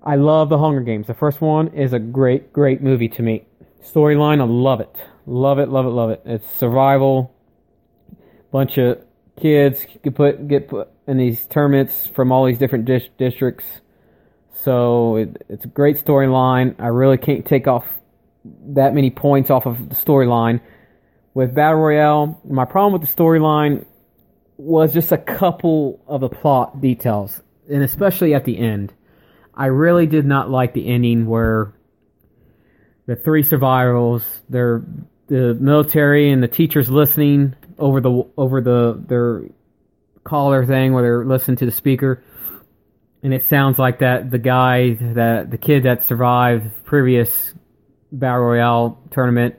I 0.00 0.14
love 0.14 0.48
The 0.48 0.58
Hunger 0.58 0.82
Games. 0.82 1.08
The 1.08 1.14
first 1.14 1.40
one 1.40 1.68
is 1.74 1.92
a 1.92 1.98
great, 1.98 2.52
great 2.52 2.80
movie 2.80 3.08
to 3.08 3.22
me. 3.22 3.46
Storyline, 3.82 4.40
I 4.40 4.44
love 4.44 4.80
it. 4.80 4.96
Love 5.26 5.58
it, 5.58 5.68
love 5.68 5.86
it, 5.86 5.90
love 5.90 6.10
it. 6.10 6.22
It's 6.24 6.48
survival. 6.48 7.34
Bunch 8.52 8.78
of 8.78 9.04
kids 9.40 9.86
get 10.02 10.14
put 10.14 10.48
get 10.48 10.68
put 10.68 10.88
in 11.06 11.16
these 11.16 11.46
tournaments 11.46 12.06
from 12.06 12.32
all 12.32 12.46
these 12.46 12.58
different 12.58 12.84
dis- 12.84 13.08
districts 13.18 13.64
so 14.62 15.16
it, 15.16 15.44
it's 15.48 15.64
a 15.64 15.68
great 15.68 16.04
storyline. 16.04 16.74
I 16.78 16.88
really 16.88 17.18
can't 17.18 17.46
take 17.46 17.68
off 17.68 17.86
that 18.44 18.94
many 18.94 19.10
points 19.10 19.50
off 19.50 19.66
of 19.66 19.88
the 19.88 19.94
storyline. 19.94 20.60
With 21.34 21.54
Battle 21.54 21.80
Royale, 21.80 22.40
my 22.44 22.64
problem 22.64 23.00
with 23.00 23.08
the 23.08 23.14
storyline 23.14 23.84
was 24.56 24.92
just 24.92 25.12
a 25.12 25.18
couple 25.18 26.02
of 26.08 26.20
the 26.20 26.28
plot 26.28 26.80
details, 26.80 27.40
and 27.70 27.82
especially 27.82 28.34
at 28.34 28.44
the 28.44 28.58
end. 28.58 28.92
I 29.54 29.66
really 29.66 30.06
did 30.06 30.24
not 30.24 30.50
like 30.50 30.72
the 30.74 30.88
ending 30.88 31.26
where 31.26 31.72
the 33.06 33.16
three 33.16 33.42
survivors, 33.42 34.22
they're 34.48 34.84
the 35.28 35.54
military 35.54 36.30
and 36.30 36.42
the 36.42 36.48
teachers 36.48 36.88
listening 36.90 37.54
over 37.78 38.00
the 38.00 38.24
over 38.36 38.60
the 38.60 39.02
their 39.06 39.44
caller 40.24 40.66
thing 40.66 40.92
where 40.92 41.02
they're 41.02 41.24
listening 41.24 41.56
to 41.56 41.66
the 41.66 41.72
speaker. 41.72 42.22
And 43.22 43.34
it 43.34 43.44
sounds 43.44 43.78
like 43.78 44.00
that 44.00 44.30
the 44.30 44.38
guy 44.38 44.94
that 44.94 45.50
the 45.50 45.58
kid 45.58 45.84
that 45.84 46.04
survived 46.04 46.84
previous 46.84 47.54
battle 48.12 48.42
royale 48.42 49.02
tournament 49.10 49.56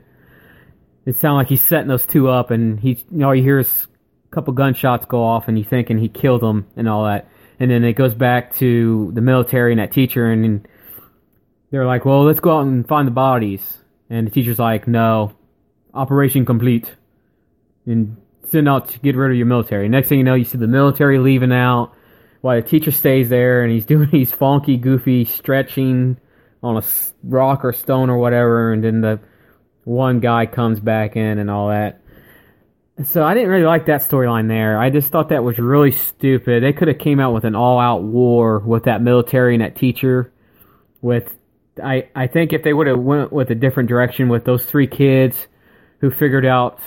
it 1.05 1.15
sounds 1.15 1.37
like 1.37 1.47
he's 1.47 1.61
setting 1.61 1.87
those 1.87 2.05
two 2.05 2.29
up 2.29 2.51
and 2.51 2.79
he 2.79 2.91
you 2.91 3.17
know, 3.17 3.27
all 3.27 3.35
you 3.35 3.43
hear 3.43 3.59
is 3.59 3.87
a 4.31 4.35
couple 4.35 4.53
gunshots 4.53 5.05
go 5.05 5.23
off 5.23 5.47
and 5.47 5.57
you 5.57 5.65
thinking 5.65 5.97
he 5.97 6.07
killed 6.07 6.41
them 6.41 6.67
and 6.75 6.87
all 6.87 7.05
that. 7.05 7.27
And 7.59 7.69
then 7.69 7.83
it 7.83 7.93
goes 7.93 8.13
back 8.13 8.55
to 8.57 9.11
the 9.13 9.21
military 9.21 9.73
and 9.73 9.79
that 9.79 9.91
teacher 9.91 10.31
and, 10.31 10.45
and 10.45 10.67
they're 11.71 11.85
like 11.85 12.05
well 12.05 12.23
let's 12.23 12.39
go 12.39 12.57
out 12.57 12.65
and 12.65 12.87
find 12.87 13.07
the 13.07 13.11
bodies. 13.11 13.77
And 14.09 14.27
the 14.27 14.31
teacher's 14.31 14.59
like 14.59 14.87
no 14.87 15.33
operation 15.93 16.45
complete 16.45 16.95
and 17.89 18.15
send 18.47 18.67
out 18.69 18.89
to 18.89 18.99
get 18.99 19.15
rid 19.15 19.31
of 19.31 19.37
your 19.37 19.45
military 19.45 19.89
next 19.89 20.07
thing 20.09 20.17
you 20.17 20.23
know 20.23 20.35
you 20.35 20.45
see 20.45 20.57
the 20.57 20.67
military 20.67 21.19
leaving 21.19 21.51
out 21.51 21.93
while 22.41 22.61
the 22.61 22.67
teacher 22.67 22.91
stays 22.91 23.29
there 23.29 23.63
and 23.63 23.71
he's 23.71 23.85
doing 23.93 24.09
these 24.11 24.31
funky, 24.31 24.77
goofy 24.77 25.25
stretching 25.25 26.17
on 26.61 26.77
a 26.77 26.83
rock 27.23 27.63
or 27.63 27.73
stone 27.73 28.09
or 28.09 28.17
whatever, 28.17 28.73
and 28.73 28.83
then 28.83 29.01
the 29.01 29.19
one 29.85 30.19
guy 30.19 30.45
comes 30.45 30.79
back 30.79 31.15
in 31.15 31.39
and 31.39 31.49
all 31.49 31.69
that. 31.69 32.01
So 33.05 33.23
I 33.23 33.33
didn't 33.33 33.49
really 33.49 33.65
like 33.65 33.85
that 33.85 34.01
storyline 34.01 34.49
there. 34.49 34.77
I 34.77 34.89
just 34.89 35.09
thought 35.09 35.29
that 35.29 35.41
was 35.41 35.57
really 35.57 35.91
stupid. 35.91 36.63
They 36.63 36.73
could 36.73 36.89
have 36.89 36.97
came 36.97 37.21
out 37.21 37.33
with 37.33 37.45
an 37.45 37.55
all-out 37.55 38.03
war 38.03 38.59
with 38.59 38.83
that 38.83 39.01
military 39.01 39.55
and 39.55 39.63
that 39.63 39.77
teacher. 39.77 40.33
With 41.01 41.33
I 41.81 42.09
I 42.13 42.27
think 42.27 42.51
if 42.51 42.61
they 42.63 42.73
would 42.73 42.87
have 42.87 42.99
went 42.99 43.31
with 43.31 43.51
a 43.51 43.55
different 43.55 43.87
direction 43.87 44.27
with 44.27 44.43
those 44.43 44.65
three 44.65 44.87
kids 44.87 45.47
who 46.01 46.11
figured 46.11 46.45
out 46.45 46.81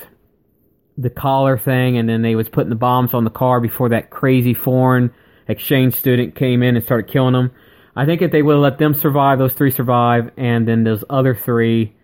the 0.98 1.10
collar 1.10 1.56
thing 1.56 1.96
and 1.96 2.08
then 2.08 2.22
they 2.22 2.34
was 2.34 2.48
putting 2.48 2.70
the 2.70 2.76
bombs 2.76 3.14
on 3.14 3.24
the 3.24 3.30
car 3.30 3.60
before 3.60 3.88
that 3.88 4.10
crazy 4.10 4.54
foreign 4.54 5.12
exchange 5.48 5.94
student 5.94 6.34
came 6.34 6.62
in 6.62 6.76
and 6.76 6.84
started 6.84 7.10
killing 7.10 7.32
them. 7.32 7.50
I 7.94 8.06
think 8.06 8.22
if 8.22 8.30
they 8.30 8.42
would 8.42 8.54
have 8.54 8.62
let 8.62 8.78
them 8.78 8.94
survive, 8.94 9.38
those 9.38 9.52
three 9.52 9.70
survive, 9.70 10.30
and 10.36 10.66
then 10.66 10.84
those 10.84 11.04
other 11.10 11.34
three, 11.34 11.94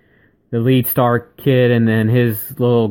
the 0.50 0.58
lead 0.58 0.86
star 0.86 1.20
kid 1.20 1.70
and 1.70 1.88
then 1.88 2.08
his 2.08 2.58
little 2.58 2.88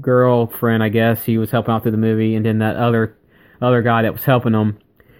girlfriend, 0.00 0.82
I 0.82 0.88
guess 0.88 1.22
he 1.22 1.38
was 1.38 1.50
helping 1.50 1.74
out 1.74 1.82
through 1.82 1.92
the 1.92 1.98
movie, 1.98 2.34
and 2.34 2.44
then 2.44 2.58
that 2.58 2.76
other 2.76 3.16
other 3.60 3.82
guy 3.82 4.02
that 4.02 4.12
was 4.12 4.24
helping 4.24 4.52
them. 4.52 4.78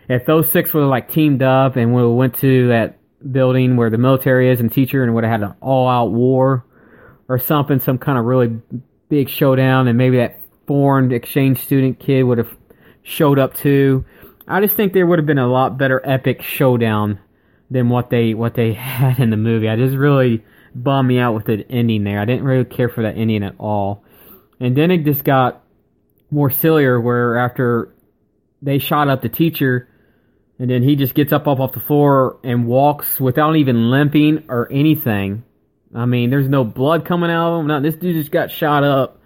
If 0.09 0.27
those 0.27 0.51
six 0.51 0.71
have 0.73 0.83
like 0.85 1.11
teamed 1.11 1.43
up 1.43 1.77
and 1.77 1.95
have 1.95 2.11
went 2.11 2.37
to 2.39 2.69
that 2.69 2.99
building 3.31 3.77
where 3.77 3.91
the 3.91 3.99
military 3.99 4.51
is 4.51 4.61
and 4.61 4.71
teacher 4.71 5.03
and 5.03 5.15
would 5.15 5.25
have 5.25 5.41
had 5.41 5.43
an 5.43 5.55
all 5.61 5.89
out 5.89 6.11
war 6.13 6.65
or 7.29 7.39
something, 7.39 7.81
some 7.81 7.99
kind 7.99 8.19
of 8.19 8.25
really 8.25 8.61
big 9.09 9.29
showdown, 9.29 9.89
and 9.89 9.99
maybe 9.99 10.17
that 10.19 10.41
foreign 10.67 11.13
exchange 11.13 11.63
student 11.63 11.99
kid 11.99 12.23
would 12.23 12.39
have 12.39 12.57
showed 13.03 13.39
up 13.39 13.55
too 13.55 14.05
I 14.47 14.61
just 14.61 14.77
think 14.77 14.93
there 14.93 15.07
would 15.07 15.19
have 15.19 15.27
been 15.27 15.39
a 15.39 15.47
lot 15.47 15.79
better 15.79 16.03
epic 16.05 16.43
showdown 16.43 17.19
than 17.71 17.89
what 17.89 18.11
they 18.11 18.35
what 18.35 18.55
they 18.55 18.73
had 18.75 19.19
in 19.19 19.31
the 19.31 19.37
movie. 19.37 19.69
I 19.69 19.77
just 19.77 19.97
really 19.97 20.45
bummed 20.75 21.09
me 21.09 21.19
out 21.19 21.35
with 21.35 21.47
the 21.47 21.65
ending 21.71 22.05
there. 22.05 22.21
I 22.21 22.25
didn't 22.25 22.45
really 22.45 22.65
care 22.65 22.89
for 22.89 23.03
that 23.03 23.17
ending 23.17 23.43
at 23.43 23.55
all. 23.59 24.05
And 24.61 24.77
then 24.77 24.91
it 24.91 25.05
just 25.05 25.25
got 25.25 25.63
more 26.31 26.51
sillier 26.51 27.01
where 27.01 27.39
after 27.39 27.95
they 28.61 28.79
shot 28.79 29.09
up 29.09 29.23
the 29.23 29.29
teacher 29.29 29.89
and 30.59 30.71
then 30.71 30.83
he 30.83 30.97
just 30.97 31.15
gets 31.15 31.33
up 31.33 31.47
off 31.47 31.73
the 31.73 31.81
floor 31.81 32.39
and 32.45 32.67
walks 32.67 33.19
without 33.21 33.57
even 33.57 33.91
limping 33.91 34.45
or 34.49 34.71
anything. 34.71 35.45
I 35.95 36.07
mean, 36.07 36.31
there's 36.31 36.49
no 36.49 36.65
blood 36.65 37.05
coming 37.05 37.31
out 37.31 37.55
of 37.55 37.61
him. 37.61 37.67
Not 37.69 37.83
this 37.83 37.95
dude 37.95 38.17
just 38.17 38.33
got 38.33 38.51
shot 38.51 38.83
up, 38.83 39.21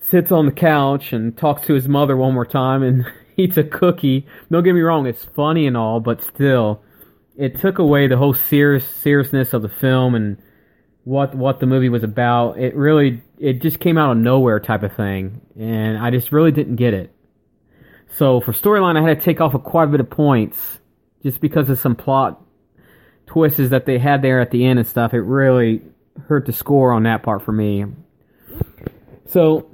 sits 0.00 0.32
on 0.32 0.46
the 0.46 0.52
couch 0.52 1.12
and 1.12 1.36
talks 1.36 1.66
to 1.66 1.74
his 1.74 1.86
mother 1.86 2.16
one 2.16 2.34
more 2.34 2.46
time 2.46 2.82
and 2.82 3.06
eats 3.36 3.56
a 3.56 3.64
cookie. 3.64 4.26
Don't 4.50 4.64
get 4.64 4.74
me 4.74 4.80
wrong, 4.80 5.06
it's 5.06 5.24
funny 5.24 5.66
and 5.66 5.76
all, 5.76 6.00
but 6.00 6.22
still, 6.22 6.82
it 7.36 7.60
took 7.60 7.78
away 7.78 8.08
the 8.08 8.16
whole 8.16 8.34
serious 8.34 8.84
seriousness 8.88 9.52
of 9.52 9.62
the 9.62 9.68
film 9.68 10.14
and 10.14 10.36
what 11.04 11.34
what 11.34 11.60
the 11.60 11.66
movie 11.66 11.88
was 11.88 12.02
about. 12.02 12.58
It 12.58 12.74
really 12.74 13.22
it 13.38 13.62
just 13.62 13.78
came 13.78 13.96
out 13.96 14.10
of 14.10 14.18
nowhere 14.18 14.58
type 14.58 14.82
of 14.82 14.94
thing, 14.94 15.40
and 15.58 15.96
I 15.96 16.10
just 16.10 16.32
really 16.32 16.50
didn't 16.50 16.76
get 16.76 16.92
it. 16.92 17.14
So 18.16 18.40
for 18.40 18.52
storyline, 18.52 18.96
I 18.98 19.08
had 19.08 19.18
to 19.18 19.24
take 19.24 19.40
off 19.40 19.54
a 19.54 19.58
quite 19.58 19.84
a 19.84 19.86
bit 19.86 20.00
of 20.00 20.10
points 20.10 20.80
just 21.22 21.40
because 21.40 21.70
of 21.70 21.78
some 21.78 21.94
plot 21.94 22.42
twists 23.28 23.68
that 23.68 23.86
they 23.86 23.98
had 23.98 24.22
there 24.22 24.40
at 24.40 24.50
the 24.50 24.64
end 24.64 24.78
and 24.78 24.88
stuff. 24.88 25.14
It 25.14 25.20
really 25.20 25.82
hurt 26.26 26.46
the 26.46 26.52
score 26.52 26.92
on 26.92 27.04
that 27.04 27.22
part 27.22 27.42
for 27.42 27.52
me. 27.52 27.84
So 29.26 29.70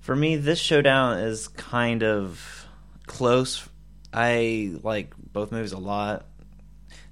for 0.00 0.16
me, 0.16 0.36
this 0.36 0.58
showdown 0.58 1.18
is 1.18 1.48
kind 1.48 2.02
of 2.02 2.66
close. 3.06 3.68
I 4.12 4.74
like 4.82 5.12
both 5.16 5.52
movies 5.52 5.72
a 5.72 5.78
lot. 5.78 6.26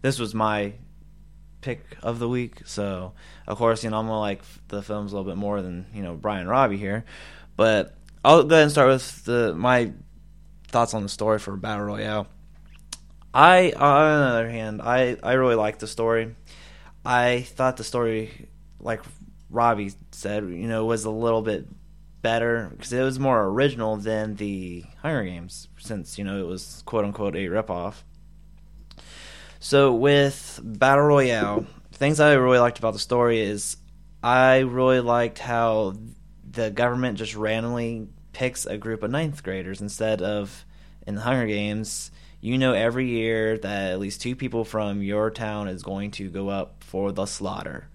This 0.01 0.19
was 0.19 0.35
my 0.35 0.75
pick 1.61 1.83
of 2.03 2.19
the 2.19 2.29
week, 2.29 2.63
so 2.67 3.13
of 3.47 3.59
course, 3.59 3.83
you 3.83 3.91
know 3.91 3.99
I'm 3.99 4.07
gonna 4.07 4.21
like 4.21 4.43
the 4.69 4.83
films 4.83 5.13
a 5.13 5.17
little 5.17 5.31
bit 5.31 5.39
more 5.39 5.61
than 5.61 5.87
you 5.93 6.03
know 6.03 6.15
Brian 6.15 6.47
Robbie 6.47 6.77
here. 6.77 7.05
But 7.57 7.97
I'll 8.25 8.43
go 8.45 8.55
ahead 8.55 8.65
and 8.65 8.73
start 8.73 8.89
with 8.89 9.25
the 9.25 9.55
my 9.55 9.93
thoughts 10.69 10.95
on 10.95 11.03
the 11.03 11.09
story 11.09 11.39
for 11.39 11.57
Battle 11.57 11.87
Royale. 11.87 12.29
I, 13.35 13.73
on 13.73 14.21
the 14.21 14.27
other 14.27 14.49
hand, 14.49 14.81
I, 14.81 15.17
I 15.23 15.33
really 15.33 15.57
liked 15.57 15.81
the 15.81 15.89
story. 15.89 16.35
I 17.05 17.43
thought 17.43 17.77
the 17.77 17.85
story, 17.85 18.49
like 18.79 19.03
Robbie 19.51 19.93
said, 20.13 20.45
you 20.45 20.69
know, 20.69 20.85
was 20.85 21.05
a 21.05 21.11
little 21.11 21.43
bit 21.43 21.67
better 22.23 22.71
because 22.71 22.93
it 22.93 23.03
was 23.03 23.19
more 23.19 23.45
original 23.45 23.97
than 23.97 24.37
the 24.37 24.85
Hunger 25.03 25.25
Games, 25.25 25.69
since 25.79 26.17
you 26.17 26.25
know 26.25 26.39
it 26.39 26.47
was 26.47 26.83
quote 26.87 27.05
unquote 27.05 27.37
a 27.37 27.47
ripoff. 27.47 27.97
So 29.61 29.95
with 29.95 30.61
Battle 30.63 31.05
Royale, 31.05 31.67
things 31.93 32.21
I 32.21 32.33
really 32.35 32.59
liked 32.59 32.79
about 32.79 32.95
the 32.95 32.99
story 32.99 33.41
is 33.41 33.77
I 34.23 34.61
really 34.61 35.01
liked 35.01 35.39
how 35.39 35.95
the 36.51 36.71
government 36.71 37.19
just 37.19 37.35
randomly 37.35 38.09
picks 38.33 38.65
a 38.65 38.79
group 38.79 39.03
of 39.03 39.11
ninth 39.11 39.43
graders 39.43 39.81
instead 39.81 40.23
of 40.23 40.65
in 41.07 41.17
the 41.17 41.21
Hunger 41.21 41.47
Games. 41.47 42.11
You 42.45 42.59
know, 42.59 42.75
every 42.75 43.09
year 43.09 43.57
that 43.57 43.93
at 43.93 43.99
least 43.99 44.21
two 44.21 44.37
people 44.37 44.67
from 44.67 45.01
your 45.01 45.31
town 45.31 45.67
is 45.67 45.83
going 45.83 46.11
to 46.11 46.29
go 46.29 46.51
up 46.51 46.85
for 46.85 47.11
the 47.11 47.25
slaughter. 47.25 47.89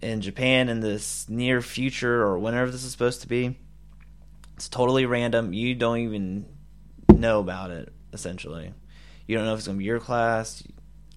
In 0.00 0.20
Japan, 0.20 0.68
in 0.68 0.78
this 0.78 1.28
near 1.28 1.60
future 1.60 2.22
or 2.22 2.38
whenever 2.38 2.70
this 2.70 2.84
is 2.84 2.92
supposed 2.92 3.22
to 3.22 3.26
be, 3.26 3.58
it's 4.54 4.68
totally 4.68 5.04
random. 5.04 5.52
You 5.52 5.74
don't 5.74 5.98
even 5.98 6.46
know 7.12 7.40
about 7.40 7.72
it, 7.72 7.92
essentially. 8.12 8.72
You 9.26 9.36
don't 9.36 9.46
know 9.46 9.54
if 9.54 9.58
it's 9.58 9.66
going 9.66 9.78
to 9.78 9.80
be 9.80 9.84
your 9.86 9.98
class 9.98 10.62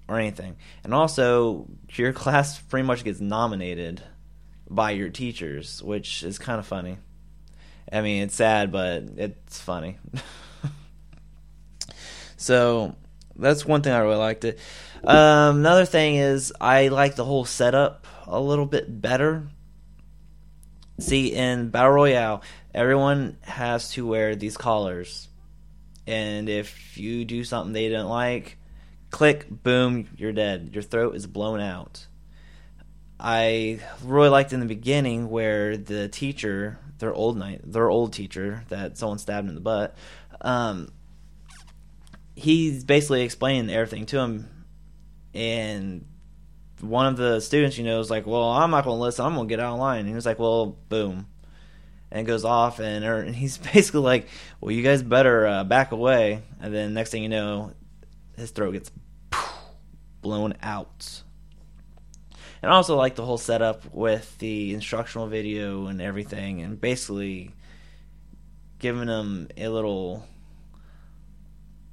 or 0.08 0.18
anything. 0.18 0.56
And 0.84 0.96
also, 0.96 1.68
your 1.92 2.14
class 2.24 2.60
pretty 2.60 2.88
much 2.88 3.04
gets 3.04 3.20
nominated 3.20 4.02
by 4.68 4.90
your 4.90 5.10
teachers, 5.10 5.84
which 5.84 6.24
is 6.24 6.40
kind 6.40 6.58
of 6.58 6.66
funny. 6.66 6.98
I 7.92 8.02
mean, 8.02 8.24
it's 8.24 8.34
sad, 8.34 8.72
but 8.72 9.04
it's 9.18 9.62
funny. 9.62 10.00
so 12.42 12.96
that's 13.36 13.66
one 13.66 13.84
thing 13.84 13.94
I 13.94 14.00
really 14.00 14.16
liked 14.16 14.46
it. 14.46 14.58
Um, 15.04 15.58
another 15.58 15.86
thing 15.86 16.16
is 16.16 16.52
I 16.60 16.88
like 16.88 17.16
the 17.16 17.24
whole 17.24 17.46
setup 17.46 18.08
a 18.26 18.40
little 18.40 18.66
bit 18.66 19.02
better. 19.02 19.48
See, 21.00 21.34
in 21.34 21.70
Battle 21.70 21.92
Royale, 21.92 22.42
everyone 22.74 23.38
has 23.42 23.92
to 23.92 24.08
wear 24.08 24.36
these 24.36 24.58
collars. 24.58 25.28
And 26.08 26.50
if 26.50 26.98
you 26.98 27.26
do 27.26 27.44
something 27.44 27.74
they 27.74 27.90
don't 27.90 28.10
like, 28.10 28.58
click, 29.12 29.46
boom, 29.48 30.10
you're 30.18 30.34
dead. 30.34 30.72
Your 30.74 30.82
throat 30.82 31.16
is 31.16 31.28
blown 31.28 31.60
out. 31.60 32.08
I 33.20 33.80
really 34.04 34.30
liked 34.30 34.52
in 34.52 34.62
the 34.62 34.66
beginning 34.66 35.30
where 35.30 35.78
the 35.78 36.08
teacher, 36.08 36.80
their 36.98 37.14
old 37.14 37.38
night, 37.38 37.62
their 37.64 37.90
old 37.90 38.14
teacher 38.14 38.64
that 38.70 38.98
someone 38.98 39.20
stabbed 39.20 39.48
in 39.48 39.54
the 39.54 39.62
butt, 39.62 39.96
um, 40.42 40.90
he's 42.42 42.84
basically 42.84 43.22
explaining 43.22 43.70
everything 43.70 44.06
to 44.08 44.20
him, 44.20 44.66
and 45.34 46.06
one 46.82 47.06
of 47.06 47.16
the 47.16 47.40
students, 47.40 47.78
you 47.78 47.84
know, 47.84 48.00
is 48.00 48.10
like, 48.10 48.26
"Well, 48.26 48.50
I'm 48.50 48.72
not 48.72 48.84
going 48.84 48.98
to 48.98 49.02
listen. 49.02 49.26
I'm 49.26 49.36
going 49.36 49.48
to 49.48 49.52
get 49.52 49.60
out 49.60 49.74
of 49.74 49.80
line." 49.80 50.00
And 50.00 50.10
he 50.10 50.16
was 50.16 50.26
like, 50.26 50.40
"Well, 50.40 50.78
boom," 50.90 51.28
and 52.12 52.26
goes 52.26 52.44
off, 52.44 52.80
and, 52.80 53.06
er, 53.06 53.20
and 53.20 53.36
he's 53.36 53.58
basically 53.74 54.02
like, 54.02 54.28
"Well, 54.60 54.72
you 54.72 54.84
guys 54.84 55.04
better 55.04 55.46
uh, 55.46 55.64
back 55.64 55.92
away." 55.92 56.42
And 56.60 56.74
then 56.74 56.94
next 56.94 57.12
thing 57.12 57.24
you 57.24 57.30
know, 57.30 57.74
his 58.36 58.52
throat 58.52 58.72
gets 58.72 58.92
blown 60.22 60.56
out. 60.62 61.24
And 62.64 62.72
also 62.72 62.96
like 62.96 63.16
the 63.16 63.26
whole 63.26 63.40
setup 63.40 63.92
with 63.92 64.38
the 64.38 64.74
instructional 64.74 65.28
video 65.28 65.88
and 65.88 66.02
everything, 66.02 66.62
and 66.62 66.80
basically 66.80 67.54
giving 68.80 69.08
them 69.08 69.48
a 69.58 69.68
little 69.68 70.26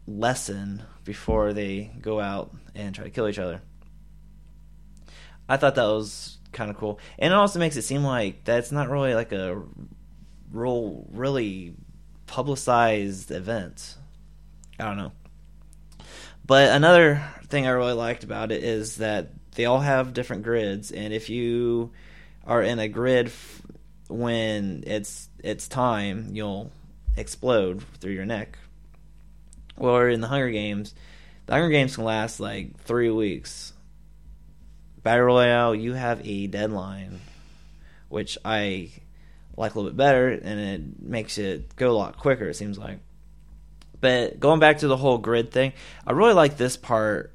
lesson 0.08 0.82
before 1.04 1.52
they 1.52 1.90
go 2.00 2.18
out 2.18 2.50
and 2.74 2.94
try 2.94 3.04
to 3.04 3.10
kill 3.10 3.28
each 3.28 3.38
other. 3.38 3.60
I 5.48 5.56
thought 5.56 5.74
that 5.76 5.84
was 5.84 6.38
kind 6.52 6.70
of 6.70 6.76
cool, 6.76 6.98
and 7.18 7.32
it 7.32 7.36
also 7.36 7.58
makes 7.58 7.76
it 7.76 7.82
seem 7.82 8.02
like 8.04 8.44
that's 8.44 8.72
not 8.72 8.90
really 8.90 9.14
like 9.14 9.32
a 9.32 9.62
real, 10.50 11.06
really 11.10 11.74
publicized 12.26 13.30
event. 13.30 13.96
I 14.78 14.84
don't 14.84 14.96
know. 14.96 15.12
But 16.46 16.70
another 16.70 17.22
thing 17.48 17.66
I 17.66 17.70
really 17.70 17.92
liked 17.92 18.24
about 18.24 18.52
it 18.52 18.64
is 18.64 18.96
that 18.96 19.30
they 19.54 19.66
all 19.66 19.80
have 19.80 20.14
different 20.14 20.42
grids, 20.42 20.90
and 20.92 21.12
if 21.12 21.28
you 21.30 21.92
are 22.46 22.62
in 22.62 22.78
a 22.78 22.88
grid 22.88 23.26
f- 23.26 23.62
when 24.08 24.84
it's 24.86 25.28
it's 25.42 25.68
time, 25.68 26.30
you'll 26.32 26.70
explode 27.16 27.82
through 28.00 28.12
your 28.12 28.24
neck. 28.24 28.58
Or 29.78 30.08
in 30.08 30.20
the 30.20 30.28
Hunger 30.28 30.50
Games, 30.50 30.94
the 31.46 31.54
Hunger 31.54 31.70
Games 31.70 31.94
can 31.94 32.04
last 32.04 32.40
like 32.40 32.78
three 32.80 33.10
weeks. 33.10 33.72
Battle 35.02 35.26
Royale, 35.26 35.74
you 35.74 35.94
have 35.94 36.20
a 36.26 36.46
deadline, 36.48 37.20
which 38.08 38.36
I 38.44 38.90
like 39.56 39.74
a 39.74 39.78
little 39.78 39.90
bit 39.90 39.96
better, 39.96 40.28
and 40.28 40.60
it 40.60 41.02
makes 41.02 41.38
it 41.38 41.74
go 41.76 41.90
a 41.90 41.96
lot 41.96 42.18
quicker. 42.18 42.48
It 42.48 42.54
seems 42.54 42.78
like. 42.78 42.98
But 44.00 44.38
going 44.38 44.60
back 44.60 44.78
to 44.78 44.88
the 44.88 44.96
whole 44.96 45.18
grid 45.18 45.50
thing, 45.50 45.72
I 46.06 46.12
really 46.12 46.34
like 46.34 46.56
this 46.56 46.76
part 46.76 47.32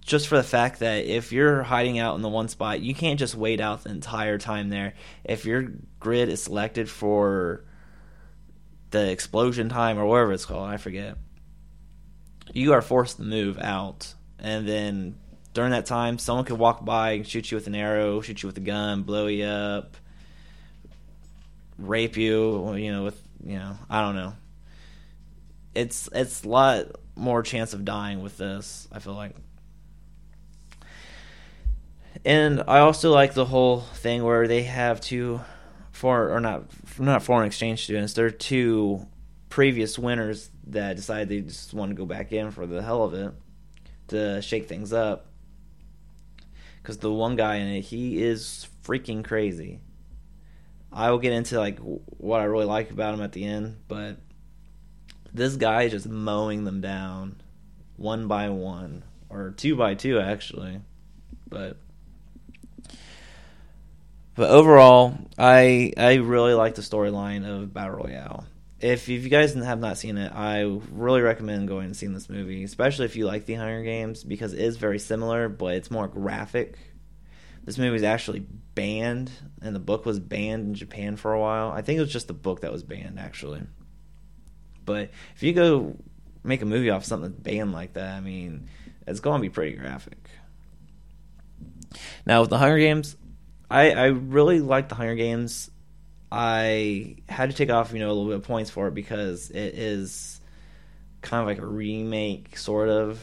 just 0.00 0.26
for 0.26 0.36
the 0.36 0.42
fact 0.42 0.80
that 0.80 1.04
if 1.04 1.32
you're 1.32 1.62
hiding 1.62 1.98
out 1.98 2.16
in 2.16 2.22
the 2.22 2.28
one 2.28 2.48
spot, 2.48 2.80
you 2.80 2.94
can't 2.94 3.18
just 3.18 3.34
wait 3.34 3.60
out 3.60 3.84
the 3.84 3.90
entire 3.90 4.38
time 4.38 4.68
there. 4.68 4.94
If 5.24 5.44
your 5.44 5.68
grid 6.00 6.28
is 6.28 6.42
selected 6.42 6.90
for 6.90 7.64
the 8.90 9.10
explosion 9.10 9.68
time 9.68 9.98
or 9.98 10.06
whatever 10.06 10.32
it's 10.32 10.44
called, 10.44 10.68
I 10.68 10.76
forget, 10.76 11.16
you 12.52 12.72
are 12.72 12.82
forced 12.82 13.16
to 13.16 13.22
move 13.22 13.58
out. 13.58 14.14
And 14.38 14.68
then 14.68 15.18
during 15.54 15.70
that 15.70 15.86
time, 15.86 16.18
someone 16.18 16.44
could 16.44 16.58
walk 16.58 16.84
by 16.84 17.12
and 17.12 17.26
shoot 17.26 17.50
you 17.50 17.56
with 17.56 17.66
an 17.66 17.74
arrow, 17.74 18.20
shoot 18.20 18.42
you 18.42 18.48
with 18.48 18.56
a 18.56 18.60
gun, 18.60 19.02
blow 19.02 19.26
you 19.26 19.44
up, 19.44 19.96
rape 21.78 22.16
you, 22.16 22.74
you 22.74 22.92
know, 22.92 23.04
with, 23.04 23.22
you 23.44 23.58
know, 23.58 23.76
I 23.88 24.00
don't 24.00 24.16
know 24.16 24.34
it's 25.74 26.08
it's 26.12 26.44
a 26.44 26.48
lot 26.48 26.86
more 27.16 27.42
chance 27.42 27.74
of 27.74 27.84
dying 27.84 28.22
with 28.22 28.36
this. 28.38 28.88
I 28.92 28.98
feel 28.98 29.14
like, 29.14 29.34
and 32.24 32.62
I 32.66 32.78
also 32.80 33.12
like 33.12 33.34
the 33.34 33.44
whole 33.44 33.80
thing 33.80 34.22
where 34.22 34.46
they 34.46 34.62
have 34.62 35.00
two 35.00 35.40
foreign 35.92 36.32
or 36.32 36.40
not 36.40 36.64
not 36.98 37.22
foreign 37.22 37.46
exchange 37.46 37.84
students. 37.84 38.12
They're 38.12 38.30
two 38.30 39.06
previous 39.48 39.98
winners 39.98 40.50
that 40.68 40.96
decided 40.96 41.28
they 41.28 41.40
just 41.40 41.74
want 41.74 41.90
to 41.90 41.94
go 41.94 42.06
back 42.06 42.32
in 42.32 42.50
for 42.50 42.66
the 42.66 42.82
hell 42.82 43.02
of 43.02 43.14
it 43.14 43.32
to 44.08 44.40
shake 44.42 44.68
things 44.68 44.92
up. 44.92 45.26
Because 46.80 46.98
the 46.98 47.12
one 47.12 47.36
guy 47.36 47.56
in 47.56 47.68
it, 47.68 47.82
he 47.82 48.22
is 48.22 48.68
freaking 48.84 49.24
crazy. 49.24 49.80
I 50.92 51.10
will 51.10 51.18
get 51.18 51.32
into 51.32 51.58
like 51.58 51.78
what 51.78 52.40
I 52.40 52.44
really 52.44 52.66
like 52.66 52.90
about 52.90 53.14
him 53.14 53.22
at 53.22 53.32
the 53.32 53.44
end, 53.44 53.76
but 53.88 54.18
This 55.34 55.56
guy 55.56 55.82
is 55.84 55.92
just 55.92 56.08
mowing 56.08 56.64
them 56.64 56.80
down 56.82 57.36
one 57.96 58.26
by 58.28 58.50
one, 58.50 59.02
or 59.30 59.52
two 59.56 59.76
by 59.76 59.94
two, 59.94 60.20
actually. 60.20 60.80
But 61.48 61.78
but 64.34 64.50
overall, 64.50 65.16
I 65.38 65.92
I 65.96 66.14
really 66.16 66.52
like 66.52 66.74
the 66.74 66.82
storyline 66.82 67.46
of 67.48 67.72
Battle 67.72 67.96
Royale. 67.96 68.44
If, 68.82 69.08
if 69.08 69.22
you 69.22 69.28
guys 69.28 69.54
have 69.54 69.78
not 69.78 69.96
seen 69.96 70.18
it, 70.18 70.32
I 70.34 70.62
really 70.90 71.20
recommend 71.20 71.68
going 71.68 71.86
and 71.86 71.96
seeing 71.96 72.14
this 72.14 72.28
movie, 72.28 72.64
especially 72.64 73.04
if 73.04 73.14
you 73.14 73.26
like 73.26 73.46
the 73.46 73.54
Hunger 73.54 73.84
Games, 73.84 74.24
because 74.24 74.52
it 74.52 74.60
is 74.60 74.76
very 74.76 74.98
similar, 74.98 75.48
but 75.48 75.74
it's 75.74 75.90
more 75.90 76.08
graphic. 76.08 76.76
This 77.64 77.78
movie 77.78 77.94
is 77.94 78.02
actually 78.02 78.44
banned, 78.74 79.30
and 79.60 79.74
the 79.74 79.80
book 79.80 80.04
was 80.04 80.18
banned 80.18 80.66
in 80.66 80.74
Japan 80.74 81.16
for 81.16 81.32
a 81.32 81.40
while. 81.40 81.70
I 81.70 81.82
think 81.82 81.98
it 81.98 82.00
was 82.00 82.12
just 82.12 82.26
the 82.26 82.34
book 82.34 82.62
that 82.62 82.72
was 82.72 82.82
banned, 82.82 83.20
actually. 83.20 83.62
But 84.84 85.10
if 85.36 85.44
you 85.44 85.52
go 85.52 85.96
make 86.42 86.60
a 86.60 86.66
movie 86.66 86.90
off 86.90 87.04
something 87.04 87.30
banned 87.30 87.72
like 87.72 87.92
that, 87.92 88.16
I 88.16 88.20
mean, 88.20 88.68
it's 89.06 89.20
going 89.20 89.40
to 89.40 89.42
be 89.42 89.48
pretty 89.48 89.76
graphic. 89.76 90.18
Now, 92.26 92.40
with 92.40 92.50
the 92.50 92.58
Hunger 92.58 92.78
Games, 92.78 93.16
I, 93.70 93.92
I 93.92 94.06
really 94.06 94.58
like 94.58 94.88
the 94.88 94.96
Hunger 94.96 95.14
Games. 95.14 95.70
I 96.34 97.16
had 97.28 97.50
to 97.50 97.56
take 97.56 97.68
off, 97.68 97.92
you 97.92 97.98
know, 97.98 98.06
a 98.06 98.14
little 98.14 98.28
bit 98.28 98.36
of 98.36 98.44
points 98.44 98.70
for 98.70 98.88
it 98.88 98.94
because 98.94 99.50
it 99.50 99.74
is 99.74 100.40
kind 101.20 101.42
of 101.42 101.46
like 101.46 101.58
a 101.58 101.66
remake, 101.66 102.56
sort 102.56 102.88
of, 102.88 103.20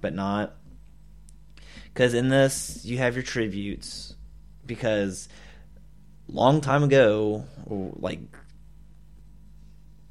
but 0.00 0.14
not. 0.14 0.54
Because 1.92 2.14
in 2.14 2.30
this, 2.30 2.86
you 2.86 2.96
have 2.96 3.16
your 3.16 3.22
tributes. 3.22 4.14
Because 4.64 5.28
long 6.26 6.62
time 6.62 6.82
ago, 6.82 7.44
like 7.66 8.20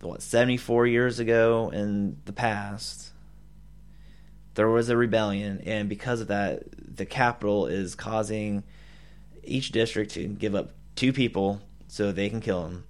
what 0.02 0.22
seventy 0.22 0.58
four 0.58 0.86
years 0.86 1.18
ago 1.18 1.72
in 1.74 2.18
the 2.26 2.34
past, 2.34 3.10
there 4.54 4.70
was 4.70 4.89
a 4.89 4.96
rebellion, 4.96 5.63
and 5.65 5.89
because 5.89 6.22
of 6.22 6.28
that, 6.28 6.65
the 6.96 7.08
Capitol 7.08 7.65
is 7.65 7.96
causing 7.96 8.63
each 9.44 9.72
district 9.72 10.12
to 10.12 10.28
give 10.28 10.54
up 10.54 10.70
two 10.96 11.12
people 11.12 11.62
so 11.95 12.12
they 12.12 12.29
can 12.29 12.41
kill 12.41 12.65
him. 12.65 12.84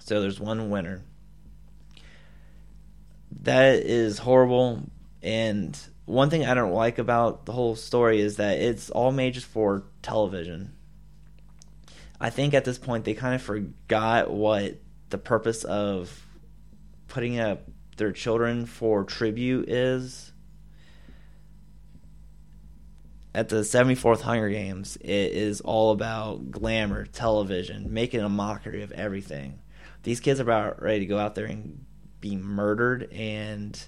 So 0.00 0.22
there's 0.22 0.40
one 0.40 0.70
winner. 0.70 1.02
That 3.42 3.80
is 3.80 4.16
horrible. 4.16 4.88
And 5.22 5.78
one 6.06 6.30
thing 6.30 6.46
I 6.46 6.54
don't 6.54 6.72
like 6.72 6.98
about 6.98 7.44
the 7.44 7.52
whole 7.52 7.76
story 7.76 8.22
is 8.22 8.36
that 8.36 8.60
it's 8.60 8.88
all 8.88 9.12
made 9.12 9.34
just 9.34 9.44
for 9.44 9.84
television. 10.00 10.72
I 12.18 12.30
think 12.30 12.54
at 12.54 12.64
this 12.64 12.78
point 12.78 13.04
they 13.04 13.12
kind 13.12 13.34
of 13.34 13.42
forgot 13.42 14.30
what 14.30 14.76
the 15.10 15.18
purpose 15.18 15.64
of 15.64 16.26
putting 17.08 17.38
up 17.38 17.64
their 17.98 18.12
children 18.12 18.64
for 18.64 19.04
tribute 19.04 19.68
is. 19.68 20.32
At 23.34 23.50
the 23.50 23.56
74th 23.56 24.22
Hunger 24.22 24.48
Games, 24.48 24.96
it 25.00 25.32
is 25.32 25.60
all 25.60 25.92
about 25.92 26.50
glamour, 26.50 27.04
television, 27.04 27.92
making 27.92 28.20
a 28.20 28.28
mockery 28.28 28.82
of 28.82 28.90
everything. 28.92 29.60
These 30.02 30.20
kids 30.20 30.40
are 30.40 30.44
about 30.44 30.82
ready 30.82 31.00
to 31.00 31.06
go 31.06 31.18
out 31.18 31.34
there 31.34 31.44
and 31.44 31.84
be 32.20 32.36
murdered, 32.36 33.12
and 33.12 33.80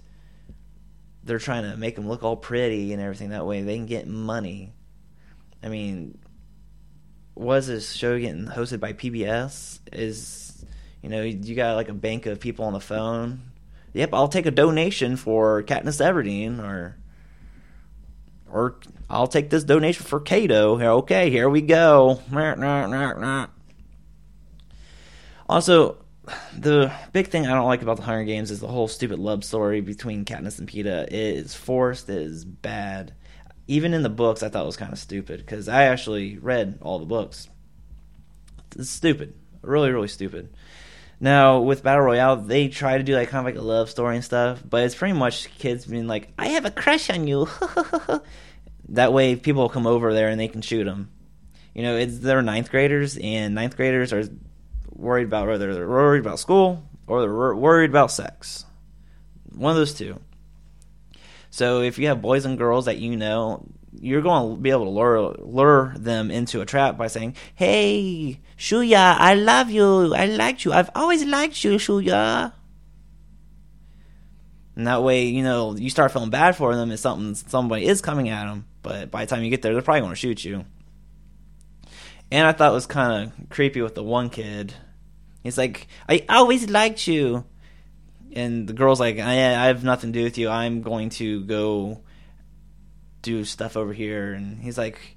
they're 1.24 1.38
trying 1.38 1.70
to 1.70 1.76
make 1.76 1.96
them 1.96 2.08
look 2.08 2.22
all 2.22 2.36
pretty 2.36 2.92
and 2.92 3.00
everything. 3.02 3.30
That 3.30 3.46
way 3.46 3.62
they 3.62 3.76
can 3.76 3.86
get 3.86 4.06
money. 4.06 4.72
I 5.62 5.68
mean, 5.68 6.18
was 7.34 7.66
this 7.66 7.92
show 7.92 8.18
getting 8.18 8.46
hosted 8.46 8.80
by 8.80 8.92
PBS? 8.92 9.80
Is 9.92 10.64
you 11.02 11.08
know 11.08 11.22
you 11.22 11.54
got 11.54 11.76
like 11.76 11.88
a 11.88 11.94
bank 11.94 12.26
of 12.26 12.40
people 12.40 12.66
on 12.66 12.74
the 12.74 12.80
phone? 12.80 13.40
Yep, 13.94 14.10
I'll 14.12 14.28
take 14.28 14.46
a 14.46 14.52
donation 14.52 15.16
for 15.16 15.62
Katniss 15.62 16.00
Everdeen, 16.00 16.62
or 16.62 16.96
or 18.52 18.76
I'll 19.08 19.26
take 19.26 19.50
this 19.50 19.64
donation 19.64 20.04
for 20.04 20.20
Cato. 20.20 20.80
Okay, 20.98 21.30
here 21.30 21.48
we 21.48 21.62
go. 21.62 22.20
Also, 25.48 25.96
the 26.56 26.92
big 27.12 27.28
thing 27.28 27.46
I 27.46 27.54
don't 27.54 27.66
like 27.66 27.82
about 27.82 27.96
the 27.96 28.02
Hunger 28.04 28.24
Games 28.24 28.50
is 28.50 28.60
the 28.60 28.68
whole 28.68 28.88
stupid 28.88 29.18
love 29.18 29.44
story 29.44 29.80
between 29.80 30.24
Katniss 30.24 30.58
and 30.58 30.68
Peeta. 30.68 31.06
It 31.08 31.12
is 31.12 31.54
forced. 31.54 32.08
It 32.08 32.22
is 32.22 32.44
bad. 32.44 33.14
Even 33.66 33.94
in 33.94 34.02
the 34.02 34.08
books, 34.08 34.42
I 34.42 34.48
thought 34.48 34.62
it 34.62 34.66
was 34.66 34.76
kind 34.76 34.92
of 34.92 34.98
stupid 34.98 35.40
because 35.40 35.68
I 35.68 35.84
actually 35.84 36.38
read 36.38 36.78
all 36.82 36.98
the 36.98 37.06
books. 37.06 37.48
It's 38.76 38.90
stupid, 38.90 39.34
really, 39.62 39.90
really 39.90 40.08
stupid. 40.08 40.54
Now 41.20 41.60
with 41.60 41.82
Battle 41.82 42.04
Royale, 42.04 42.36
they 42.36 42.68
try 42.68 42.96
to 42.96 43.04
do 43.04 43.14
like 43.14 43.28
kind 43.28 43.46
of 43.46 43.54
like 43.54 43.62
a 43.62 43.66
love 43.66 43.90
story 43.90 44.16
and 44.16 44.24
stuff, 44.24 44.62
but 44.68 44.84
it's 44.84 44.94
pretty 44.94 45.12
much 45.12 45.54
kids 45.58 45.84
being 45.84 46.06
like, 46.06 46.32
"I 46.38 46.48
have 46.48 46.64
a 46.64 46.70
crush 46.70 47.10
on 47.10 47.28
you." 47.28 47.46
that 48.88 49.12
way, 49.12 49.36
people 49.36 49.68
come 49.68 49.86
over 49.86 50.14
there 50.14 50.28
and 50.28 50.40
they 50.40 50.48
can 50.48 50.62
shoot 50.62 50.84
them. 50.84 51.10
You 51.74 51.82
know, 51.82 51.96
it's 51.96 52.18
they're 52.18 52.40
ninth 52.40 52.70
graders, 52.70 53.18
and 53.18 53.54
ninth 53.54 53.76
graders 53.76 54.12
are 54.14 54.24
worried 54.90 55.26
about 55.26 55.46
whether 55.46 55.74
they're 55.74 55.88
worried 55.88 56.20
about 56.20 56.38
school 56.38 56.82
or 57.06 57.20
they're 57.20 57.54
worried 57.54 57.90
about 57.90 58.10
sex. 58.10 58.64
One 59.54 59.70
of 59.70 59.76
those 59.76 59.94
two. 59.94 60.20
So 61.50 61.82
if 61.82 61.98
you 61.98 62.06
have 62.06 62.22
boys 62.22 62.44
and 62.44 62.56
girls 62.56 62.86
that 62.86 62.98
you 62.98 63.16
know, 63.16 63.66
you're 63.92 64.22
going 64.22 64.56
to 64.56 64.60
be 64.60 64.70
able 64.70 64.84
to 64.84 64.90
lure 64.90 65.34
lure 65.38 65.94
them 65.96 66.30
into 66.30 66.60
a 66.60 66.66
trap 66.66 66.96
by 66.96 67.08
saying, 67.08 67.34
"Hey, 67.54 68.40
Shuya, 68.56 69.16
I 69.18 69.34
love 69.34 69.70
you. 69.70 70.14
I 70.14 70.26
liked 70.26 70.64
you. 70.64 70.72
I've 70.72 70.90
always 70.94 71.24
liked 71.24 71.64
you, 71.64 71.72
Shuya." 71.72 72.52
And 74.76 74.86
that 74.86 75.02
way, 75.02 75.26
you 75.26 75.42
know, 75.42 75.76
you 75.76 75.90
start 75.90 76.12
feeling 76.12 76.30
bad 76.30 76.56
for 76.56 76.74
them 76.74 76.90
if 76.90 77.00
something 77.00 77.34
somebody 77.34 77.86
is 77.86 78.00
coming 78.00 78.28
at 78.28 78.46
them. 78.46 78.66
But 78.82 79.10
by 79.10 79.24
the 79.24 79.34
time 79.34 79.42
you 79.42 79.50
get 79.50 79.62
there, 79.62 79.72
they're 79.72 79.82
probably 79.82 80.00
going 80.00 80.12
to 80.12 80.16
shoot 80.16 80.44
you. 80.44 80.64
And 82.30 82.46
I 82.46 82.52
thought 82.52 82.70
it 82.70 82.74
was 82.74 82.86
kind 82.86 83.24
of 83.24 83.48
creepy 83.50 83.82
with 83.82 83.96
the 83.96 84.04
one 84.04 84.30
kid. 84.30 84.72
He's 85.42 85.58
like, 85.58 85.88
"I 86.08 86.24
always 86.28 86.70
liked 86.70 87.06
you," 87.08 87.44
and 88.32 88.68
the 88.68 88.72
girl's 88.72 89.00
like, 89.00 89.18
"I, 89.18 89.32
I 89.32 89.66
have 89.66 89.82
nothing 89.82 90.12
to 90.12 90.18
do 90.20 90.24
with 90.24 90.38
you. 90.38 90.48
I'm 90.48 90.82
going 90.82 91.10
to 91.10 91.44
go 91.44 92.02
do 93.22 93.44
stuff 93.44 93.76
over 93.76 93.92
here." 93.92 94.32
And 94.32 94.60
he's 94.62 94.78
like, 94.78 95.16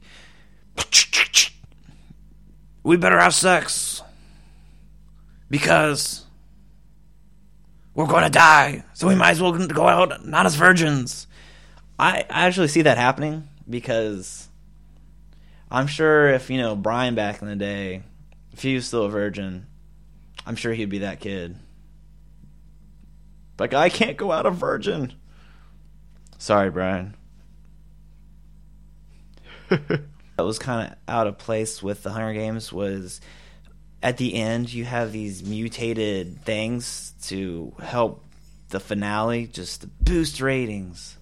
"We 2.84 2.98
better 2.98 3.20
have 3.20 3.34
sex 3.34 4.02
because 5.50 6.26
we're 7.94 8.08
going 8.08 8.24
to 8.24 8.30
die. 8.30 8.84
So 8.94 9.08
we 9.08 9.16
might 9.16 9.32
as 9.32 9.42
well 9.42 9.52
go 9.68 9.88
out 9.88 10.26
not 10.26 10.46
as 10.46 10.56
virgins." 10.56 11.28
I, 12.00 12.26
I 12.30 12.48
actually 12.48 12.70
see 12.70 12.82
that 12.84 12.98
happening 12.98 13.48
because 13.70 14.50
I'm 15.70 15.88
sure 15.88 16.30
if 16.30 16.50
you 16.50 16.58
know 16.58 16.76
Brian 16.76 17.16
back 17.16 17.42
in 17.42 17.48
the 17.48 17.56
day, 17.56 18.04
if 18.52 18.62
he 18.62 18.76
was 18.76 18.86
still 18.86 19.06
a 19.06 19.10
virgin, 19.10 19.68
I'm 20.46 20.56
sure 20.56 20.74
he'd 20.74 20.90
be 20.90 21.00
that 21.00 21.20
kid. 21.20 21.56
Like 23.60 23.74
I 23.74 23.90
can't 23.90 24.18
go 24.18 24.32
out 24.32 24.46
a 24.46 24.52
virgin. 24.52 25.14
Sorry, 26.38 26.70
Brian. 26.70 27.16
that 30.38 30.44
was 30.44 30.60
kind 30.60 30.92
of 30.92 30.98
out 31.08 31.28
of 31.28 31.38
place 31.38 31.82
with 31.82 32.04
the 32.04 32.12
Hunger 32.12 32.34
Games. 32.34 32.72
Was 32.72 33.22
at 34.02 34.18
the 34.18 34.36
end 34.36 34.72
you 34.74 34.86
have 34.86 35.12
these 35.12 35.44
mutated 35.44 36.44
things 36.44 37.14
to 37.24 37.74
help 37.82 38.24
the 38.70 38.80
finale, 38.80 39.48
just 39.48 39.82
to 39.82 39.88
boost 39.88 40.42
ratings 40.42 41.18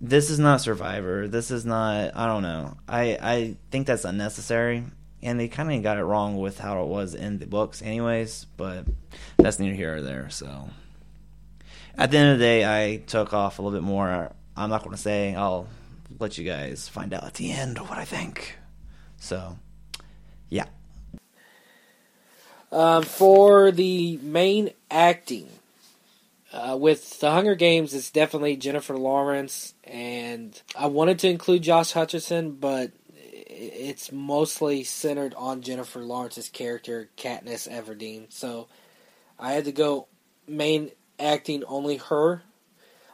this 0.00 0.30
is 0.30 0.38
not 0.38 0.60
Survivor. 0.60 1.28
This 1.28 1.50
is 1.50 1.64
not. 1.64 2.16
I 2.16 2.26
don't 2.26 2.42
know. 2.42 2.76
I 2.88 3.18
I 3.20 3.56
think 3.70 3.86
that's 3.86 4.04
unnecessary, 4.04 4.84
and 5.22 5.40
they 5.40 5.48
kind 5.48 5.72
of 5.72 5.82
got 5.82 5.98
it 5.98 6.04
wrong 6.04 6.36
with 6.36 6.58
how 6.58 6.82
it 6.82 6.88
was 6.88 7.14
in 7.14 7.38
the 7.38 7.46
books, 7.46 7.82
anyways. 7.82 8.46
But 8.56 8.86
that's 9.38 9.58
neither 9.58 9.74
here 9.74 9.96
or 9.96 10.02
there. 10.02 10.28
So 10.30 10.68
at 11.96 12.10
the 12.10 12.18
end 12.18 12.32
of 12.32 12.38
the 12.38 12.44
day, 12.44 12.64
I 12.64 12.96
took 12.98 13.32
off 13.32 13.58
a 13.58 13.62
little 13.62 13.78
bit 13.78 13.84
more. 13.84 14.32
I'm 14.56 14.70
not 14.70 14.82
going 14.82 14.94
to 14.94 15.02
say. 15.02 15.34
I'll 15.34 15.66
let 16.18 16.38
you 16.38 16.44
guys 16.44 16.88
find 16.88 17.12
out 17.12 17.24
at 17.24 17.34
the 17.34 17.50
end 17.50 17.78
what 17.78 17.98
I 17.98 18.04
think. 18.04 18.58
So, 19.18 19.58
yeah. 20.48 20.66
Um, 22.72 23.02
for 23.02 23.70
the 23.70 24.18
main 24.18 24.70
acting, 24.90 25.48
uh, 26.52 26.76
with 26.78 27.20
the 27.20 27.30
Hunger 27.30 27.54
Games, 27.54 27.94
it's 27.94 28.10
definitely 28.10 28.56
Jennifer 28.56 28.96
Lawrence, 28.96 29.74
and 29.84 30.60
I 30.78 30.86
wanted 30.86 31.18
to 31.20 31.28
include 31.28 31.62
Josh 31.62 31.92
Hutcherson, 31.92 32.58
but 32.58 32.92
it's 33.28 34.12
mostly 34.12 34.84
centered 34.84 35.34
on 35.34 35.62
Jennifer 35.62 36.00
Lawrence's 36.00 36.48
character, 36.48 37.08
Katniss 37.16 37.68
Everdeen. 37.68 38.32
So 38.32 38.68
I 39.38 39.52
had 39.52 39.64
to 39.64 39.72
go 39.72 40.08
main 40.46 40.90
acting 41.18 41.64
only 41.64 41.96
her. 41.96 42.42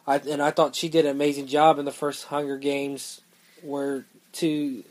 I, 0.06 0.16
and 0.16 0.42
I 0.42 0.50
thought 0.50 0.74
she 0.74 0.88
did 0.88 1.04
an 1.04 1.12
amazing 1.12 1.46
job 1.46 1.78
in 1.78 1.84
the 1.84 1.92
first 1.92 2.24
Hunger 2.24 2.56
Games, 2.58 3.20
where 3.62 4.04
to 4.34 4.84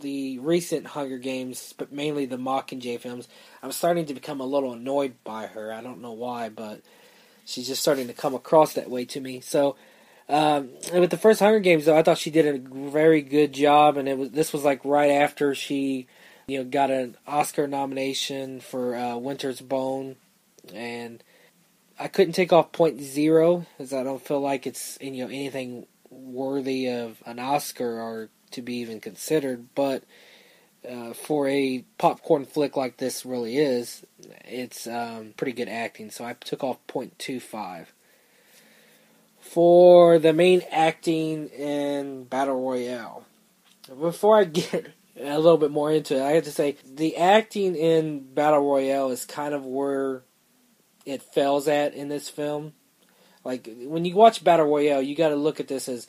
the 0.00 0.38
recent 0.40 0.86
Hunger 0.86 1.18
Games, 1.18 1.74
but 1.76 1.92
mainly 1.92 2.26
the 2.26 2.36
Mockingjay 2.36 3.00
films, 3.00 3.28
I'm 3.62 3.72
starting 3.72 4.06
to 4.06 4.14
become 4.14 4.40
a 4.40 4.46
little 4.46 4.72
annoyed 4.72 5.14
by 5.24 5.46
her. 5.46 5.72
I 5.72 5.80
don't 5.82 6.02
know 6.02 6.12
why, 6.12 6.48
but 6.48 6.80
she's 7.44 7.68
just 7.68 7.82
starting 7.82 8.08
to 8.08 8.12
come 8.12 8.34
across 8.34 8.74
that 8.74 8.90
way 8.90 9.04
to 9.06 9.20
me. 9.20 9.40
So, 9.40 9.76
um, 10.28 10.70
with 10.92 11.10
the 11.10 11.16
first 11.16 11.40
Hunger 11.40 11.60
Games, 11.60 11.84
though, 11.84 11.96
I 11.96 12.02
thought 12.02 12.18
she 12.18 12.30
did 12.30 12.46
a 12.46 12.58
very 12.90 13.22
good 13.22 13.52
job, 13.52 13.96
and 13.96 14.08
it 14.08 14.18
was 14.18 14.30
this 14.30 14.52
was 14.52 14.64
like 14.64 14.84
right 14.84 15.12
after 15.12 15.54
she, 15.54 16.08
you 16.48 16.58
know, 16.58 16.64
got 16.64 16.90
an 16.90 17.16
Oscar 17.26 17.68
nomination 17.68 18.60
for 18.60 18.96
uh, 18.96 19.16
Winter's 19.16 19.60
Bone, 19.60 20.16
and 20.74 21.22
I 21.98 22.08
couldn't 22.08 22.34
take 22.34 22.52
off 22.52 22.72
point 22.72 23.00
zero 23.00 23.66
because 23.76 23.92
I 23.92 24.02
don't 24.02 24.24
feel 24.24 24.40
like 24.40 24.66
it's 24.66 24.98
you 25.00 25.24
know 25.24 25.28
anything 25.28 25.86
worthy 26.10 26.88
of 26.88 27.22
an 27.26 27.38
Oscar 27.38 28.00
or 28.00 28.28
to 28.52 28.62
be 28.62 28.76
even 28.76 29.00
considered, 29.00 29.68
but. 29.74 30.04
Uh, 30.88 31.12
for 31.12 31.48
a 31.48 31.84
popcorn 31.98 32.44
flick 32.44 32.76
like 32.76 32.98
this 32.98 33.26
really 33.26 33.56
is, 33.56 34.06
it's 34.44 34.86
um, 34.86 35.34
pretty 35.36 35.50
good 35.50 35.68
acting. 35.68 36.12
So 36.12 36.24
I 36.24 36.34
took 36.34 36.62
off 36.62 36.78
point 36.86 37.18
two 37.18 37.40
five. 37.40 37.92
For 39.40 40.20
the 40.20 40.32
main 40.32 40.62
acting 40.70 41.48
in 41.48 42.22
Battle 42.24 42.60
Royale, 42.60 43.24
before 43.98 44.38
I 44.38 44.44
get 44.44 44.92
a 45.18 45.40
little 45.40 45.58
bit 45.58 45.72
more 45.72 45.90
into 45.90 46.16
it, 46.16 46.22
I 46.22 46.32
have 46.32 46.44
to 46.44 46.52
say 46.52 46.76
the 46.84 47.16
acting 47.16 47.74
in 47.74 48.20
Battle 48.20 48.60
Royale 48.60 49.10
is 49.10 49.24
kind 49.24 49.54
of 49.54 49.64
where 49.64 50.22
it 51.06 51.22
fails 51.22 51.68
at 51.68 51.94
in 51.94 52.08
this 52.08 52.28
film. 52.28 52.74
Like 53.44 53.68
when 53.84 54.04
you 54.04 54.14
watch 54.14 54.44
Battle 54.44 54.66
Royale, 54.66 55.00
you 55.00 55.16
got 55.16 55.28
to 55.30 55.36
look 55.36 55.60
at 55.60 55.68
this 55.68 55.88
as 55.88 56.08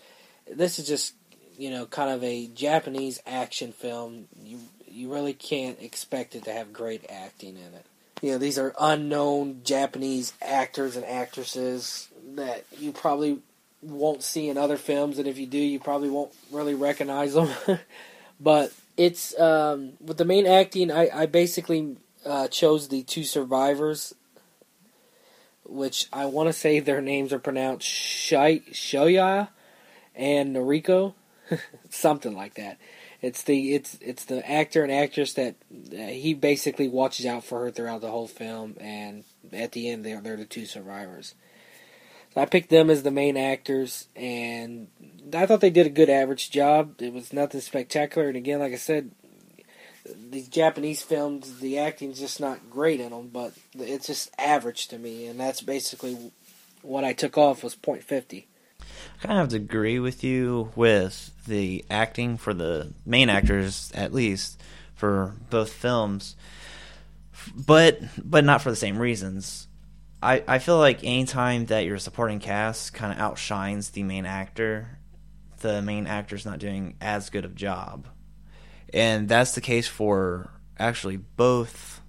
this 0.51 0.79
is 0.79 0.87
just 0.87 1.13
you 1.57 1.71
know, 1.71 1.85
kind 1.87 2.11
of 2.11 2.23
a 2.23 2.47
Japanese 2.47 3.19
action 3.25 3.71
film, 3.71 4.27
you 4.43 4.59
you 4.89 5.11
really 5.11 5.33
can't 5.33 5.81
expect 5.81 6.35
it 6.35 6.45
to 6.45 6.53
have 6.53 6.71
great 6.71 7.05
acting 7.09 7.57
in 7.57 7.73
it. 7.73 7.85
You 8.21 8.31
know, 8.31 8.37
these 8.37 8.57
are 8.57 8.73
unknown 8.79 9.61
Japanese 9.63 10.33
actors 10.41 10.95
and 10.95 11.05
actresses 11.05 12.07
that 12.35 12.63
you 12.79 12.91
probably 12.91 13.39
won't 13.81 14.23
see 14.23 14.49
in 14.49 14.57
other 14.57 14.77
films, 14.77 15.19
and 15.19 15.27
if 15.27 15.37
you 15.37 15.45
do, 15.45 15.57
you 15.57 15.79
probably 15.79 16.09
won't 16.09 16.33
really 16.51 16.73
recognize 16.73 17.33
them. 17.33 17.49
but 18.39 18.71
it's 18.95 19.37
um, 19.39 19.93
with 19.99 20.17
the 20.17 20.25
main 20.25 20.45
acting. 20.45 20.91
I, 20.91 21.09
I 21.13 21.25
basically 21.25 21.97
uh, 22.25 22.47
chose 22.47 22.87
the 22.87 23.03
two 23.03 23.23
survivors, 23.23 24.13
which 25.67 26.07
I 26.11 26.25
want 26.25 26.47
to 26.47 26.53
say 26.53 26.79
their 26.79 27.01
names 27.01 27.33
are 27.33 27.39
pronounced 27.39 27.87
Shai, 27.87 28.59
Shoya 28.71 29.49
and 30.15 30.55
Noriko. 30.55 31.13
something 31.89 32.35
like 32.35 32.55
that. 32.55 32.77
It's 33.21 33.43
the 33.43 33.73
it's 33.73 33.97
it's 34.01 34.25
the 34.25 34.47
actor 34.49 34.83
and 34.83 34.91
actress 34.91 35.33
that 35.33 35.55
uh, 35.71 35.95
he 35.95 36.33
basically 36.33 36.87
watches 36.87 37.25
out 37.25 37.43
for 37.43 37.61
her 37.61 37.71
throughout 37.71 38.01
the 38.01 38.11
whole 38.11 38.27
film, 38.27 38.75
and 38.79 39.23
at 39.51 39.71
the 39.71 39.89
end 39.89 40.05
they're 40.05 40.21
they're 40.21 40.37
the 40.37 40.45
two 40.45 40.65
survivors. 40.65 41.33
So 42.33 42.41
I 42.41 42.45
picked 42.45 42.69
them 42.69 42.89
as 42.89 43.03
the 43.03 43.11
main 43.11 43.35
actors, 43.35 44.07
and 44.15 44.87
I 45.33 45.45
thought 45.45 45.61
they 45.61 45.71
did 45.71 45.87
a 45.87 45.91
good 45.91 46.09
average 46.09 46.51
job. 46.51 47.01
It 47.01 47.13
was 47.13 47.33
nothing 47.33 47.61
spectacular, 47.61 48.27
and 48.27 48.37
again, 48.37 48.59
like 48.59 48.73
I 48.73 48.77
said, 48.77 49.11
these 50.29 50.47
Japanese 50.47 51.01
films, 51.01 51.59
the 51.59 51.79
acting's 51.79 52.19
just 52.19 52.39
not 52.39 52.69
great 52.69 52.99
in 52.99 53.11
them, 53.11 53.29
but 53.31 53.53
it's 53.77 54.07
just 54.07 54.29
average 54.37 54.87
to 54.89 54.97
me, 54.97 55.27
and 55.27 55.39
that's 55.39 55.61
basically 55.61 56.31
what 56.81 57.03
I 57.03 57.13
took 57.13 57.37
off 57.37 57.63
was 57.63 57.75
point 57.75 58.03
fifty. 58.03 58.47
I 58.79 59.27
kind 59.27 59.39
of 59.39 59.53
agree 59.53 59.99
with 59.99 60.23
you 60.23 60.71
with 60.75 61.31
the 61.45 61.83
acting 61.89 62.37
for 62.37 62.53
the 62.53 62.93
main 63.05 63.29
actors, 63.29 63.91
at 63.93 64.13
least 64.13 64.61
for 64.95 65.35
both 65.49 65.73
films, 65.73 66.35
but 67.55 67.99
but 68.23 68.43
not 68.43 68.61
for 68.61 68.69
the 68.69 68.75
same 68.75 68.97
reasons. 68.97 69.67
I, 70.21 70.43
I 70.47 70.59
feel 70.59 70.79
like 70.79 71.03
anytime 71.03 71.67
that 71.67 71.85
your 71.85 71.99
supporting 71.99 72.39
cast 72.39 72.93
kind 72.93 73.13
of 73.13 73.19
outshines 73.19 73.91
the 73.91 74.01
main 74.01 74.25
actor, 74.25 74.97
the 75.59 75.81
main 75.81 76.07
actor's 76.07 76.45
not 76.45 76.57
doing 76.57 76.95
as 76.99 77.29
good 77.29 77.45
of 77.45 77.53
job, 77.53 78.07
and 78.93 79.27
that's 79.27 79.53
the 79.53 79.61
case 79.61 79.87
for 79.87 80.51
actually 80.77 81.17
both 81.17 82.01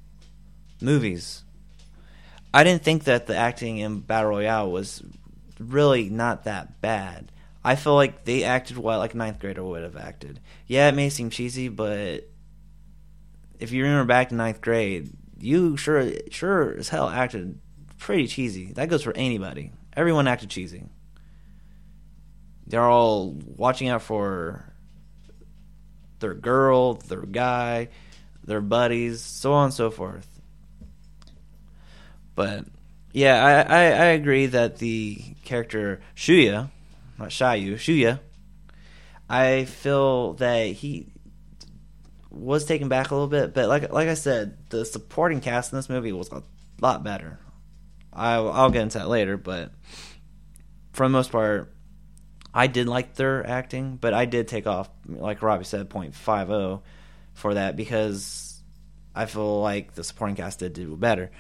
movies. 0.81 1.45
I 2.53 2.65
didn't 2.65 2.83
think 2.83 3.05
that 3.05 3.27
the 3.27 3.37
acting 3.37 3.79
in 3.79 4.01
Battle 4.01 4.31
Royale 4.31 4.71
was 4.71 5.03
really 5.59 6.09
not 6.09 6.45
that 6.45 6.81
bad. 6.81 7.31
I 7.65 7.77
feel 7.77 7.95
like 7.95 8.25
they 8.25 8.45
acted 8.45 8.79
well, 8.79 8.99
like 8.99 9.15
ninth 9.15 9.41
grader 9.41 9.63
would 9.63 9.83
have 9.83 9.97
acted. 9.97 10.41
Yeah, 10.67 10.89
it 10.89 10.95
may 10.95 11.11
seem 11.11 11.31
cheesy, 11.31 11.69
but 11.69 12.29
if 13.59 13.73
you 13.73 13.83
remember 13.83 14.07
back 14.07 14.31
to 14.31 14.35
ninth 14.35 14.61
grade, 14.61 15.11
you 15.39 15.77
sure 15.77 16.11
sure 16.31 16.77
as 16.79 16.89
hell 16.89 17.09
acted 17.09 17.61
pretty 17.99 18.27
cheesy. 18.27 18.73
That 18.73 18.89
goes 18.89 19.03
for 19.03 19.15
anybody. 19.17 19.73
Everyone 19.95 20.29
acted 20.29 20.51
cheesy. 20.51 20.85
They're 22.67 22.85
all 22.85 23.33
watching 23.33 23.89
out 23.89 24.03
for 24.03 24.73
their 26.21 26.35
girl, 26.35 26.95
their 26.95 27.23
guy, 27.23 27.89
their 28.45 28.61
buddies, 28.61 29.21
so 29.21 29.53
on 29.53 29.67
and 29.67 29.75
so 29.75 29.91
forth. 29.91 30.27
But 32.35 32.65
yeah, 33.13 33.45
I, 33.45 33.75
I, 33.75 33.83
I 33.85 34.05
agree 34.07 34.47
that 34.47 34.79
the 34.79 35.23
character 35.45 36.01
Shuya, 36.15 36.71
not 37.19 37.31
Shayu, 37.31 37.75
Shuya, 37.75 38.21
I 39.29 39.65
feel 39.65 40.35
that 40.35 40.67
he 40.67 41.09
was 42.31 42.65
taken 42.65 42.89
back 42.89 43.11
a 43.11 43.15
little 43.15 43.29
bit, 43.29 43.55
but 43.55 43.69
like 43.69 43.93
like 43.93 44.09
I 44.09 44.15
said, 44.15 44.57
the 44.71 44.85
supporting 44.85 45.41
cast 45.41 45.73
in 45.73 45.79
this 45.79 45.89
movie 45.89 46.13
was 46.13 46.31
a 46.31 46.43
lot 46.81 47.03
better. 47.03 47.39
I'll, 48.13 48.51
I'll 48.51 48.71
get 48.71 48.83
into 48.83 48.99
that 48.99 49.09
later, 49.09 49.37
but 49.37 49.73
for 50.93 51.07
the 51.07 51.11
most 51.11 51.31
part, 51.31 51.73
I 52.53 52.67
did 52.67 52.89
like 52.89 53.15
their 53.15 53.47
acting, 53.47 53.97
but 53.97 54.15
I 54.15 54.25
did 54.25 54.49
take 54.49 54.67
off, 54.67 54.89
like 55.07 55.43
Robbie 55.43 55.65
said, 55.65 55.89
0.50 55.89 56.83
for 57.35 57.55
that 57.55 57.77
because 57.77 58.61
I 59.15 59.27
feel 59.27 59.61
like 59.61 59.95
the 59.95 60.03
supporting 60.03 60.37
cast 60.37 60.61
did 60.61 60.73
do 60.73 60.97
better. 60.97 61.31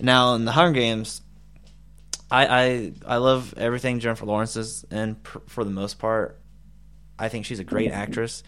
Now 0.00 0.34
in 0.34 0.44
the 0.44 0.52
Hunger 0.52 0.80
Games, 0.80 1.20
I 2.30 2.46
I, 2.46 2.92
I 3.06 3.16
love 3.18 3.54
everything 3.56 4.00
Jennifer 4.00 4.24
Lawrence 4.24 4.56
is, 4.56 4.84
and 4.90 5.22
pr- 5.22 5.38
for 5.46 5.64
the 5.64 5.70
most 5.70 5.98
part, 5.98 6.40
I 7.18 7.28
think 7.28 7.44
she's 7.44 7.60
a 7.60 7.64
great 7.64 7.90
actress. 7.90 8.42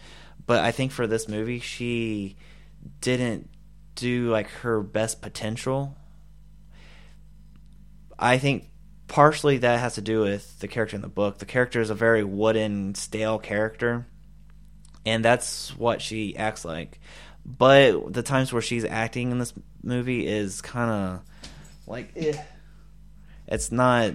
But 0.45 0.63
I 0.63 0.71
think 0.71 0.91
for 0.91 1.07
this 1.07 1.27
movie, 1.27 1.59
she 1.59 2.35
didn't 3.01 3.49
do 3.95 4.29
like 4.29 4.47
her 4.61 4.81
best 4.81 5.21
potential. 5.21 5.95
I 8.17 8.37
think 8.37 8.69
partially 9.07 9.59
that 9.59 9.79
has 9.79 9.95
to 9.95 10.01
do 10.01 10.21
with 10.21 10.59
the 10.59 10.67
character 10.67 10.95
in 10.95 11.01
the 11.01 11.07
book. 11.07 11.37
The 11.37 11.45
character 11.45 11.81
is 11.81 11.89
a 11.89 11.95
very 11.95 12.23
wooden, 12.23 12.95
stale 12.95 13.39
character, 13.39 14.05
and 15.05 15.23
that's 15.23 15.75
what 15.77 16.01
she 16.01 16.35
acts 16.37 16.65
like. 16.65 16.99
But 17.45 18.11
the 18.11 18.23
times 18.23 18.51
where 18.51 18.61
she's 18.61 18.85
acting 18.85 19.31
in 19.31 19.39
this 19.39 19.53
movie 19.83 20.25
is 20.25 20.61
kind 20.61 20.89
of 20.89 21.21
like 21.87 22.11
eh. 22.15 22.41
it's 23.47 23.71
not 23.71 24.13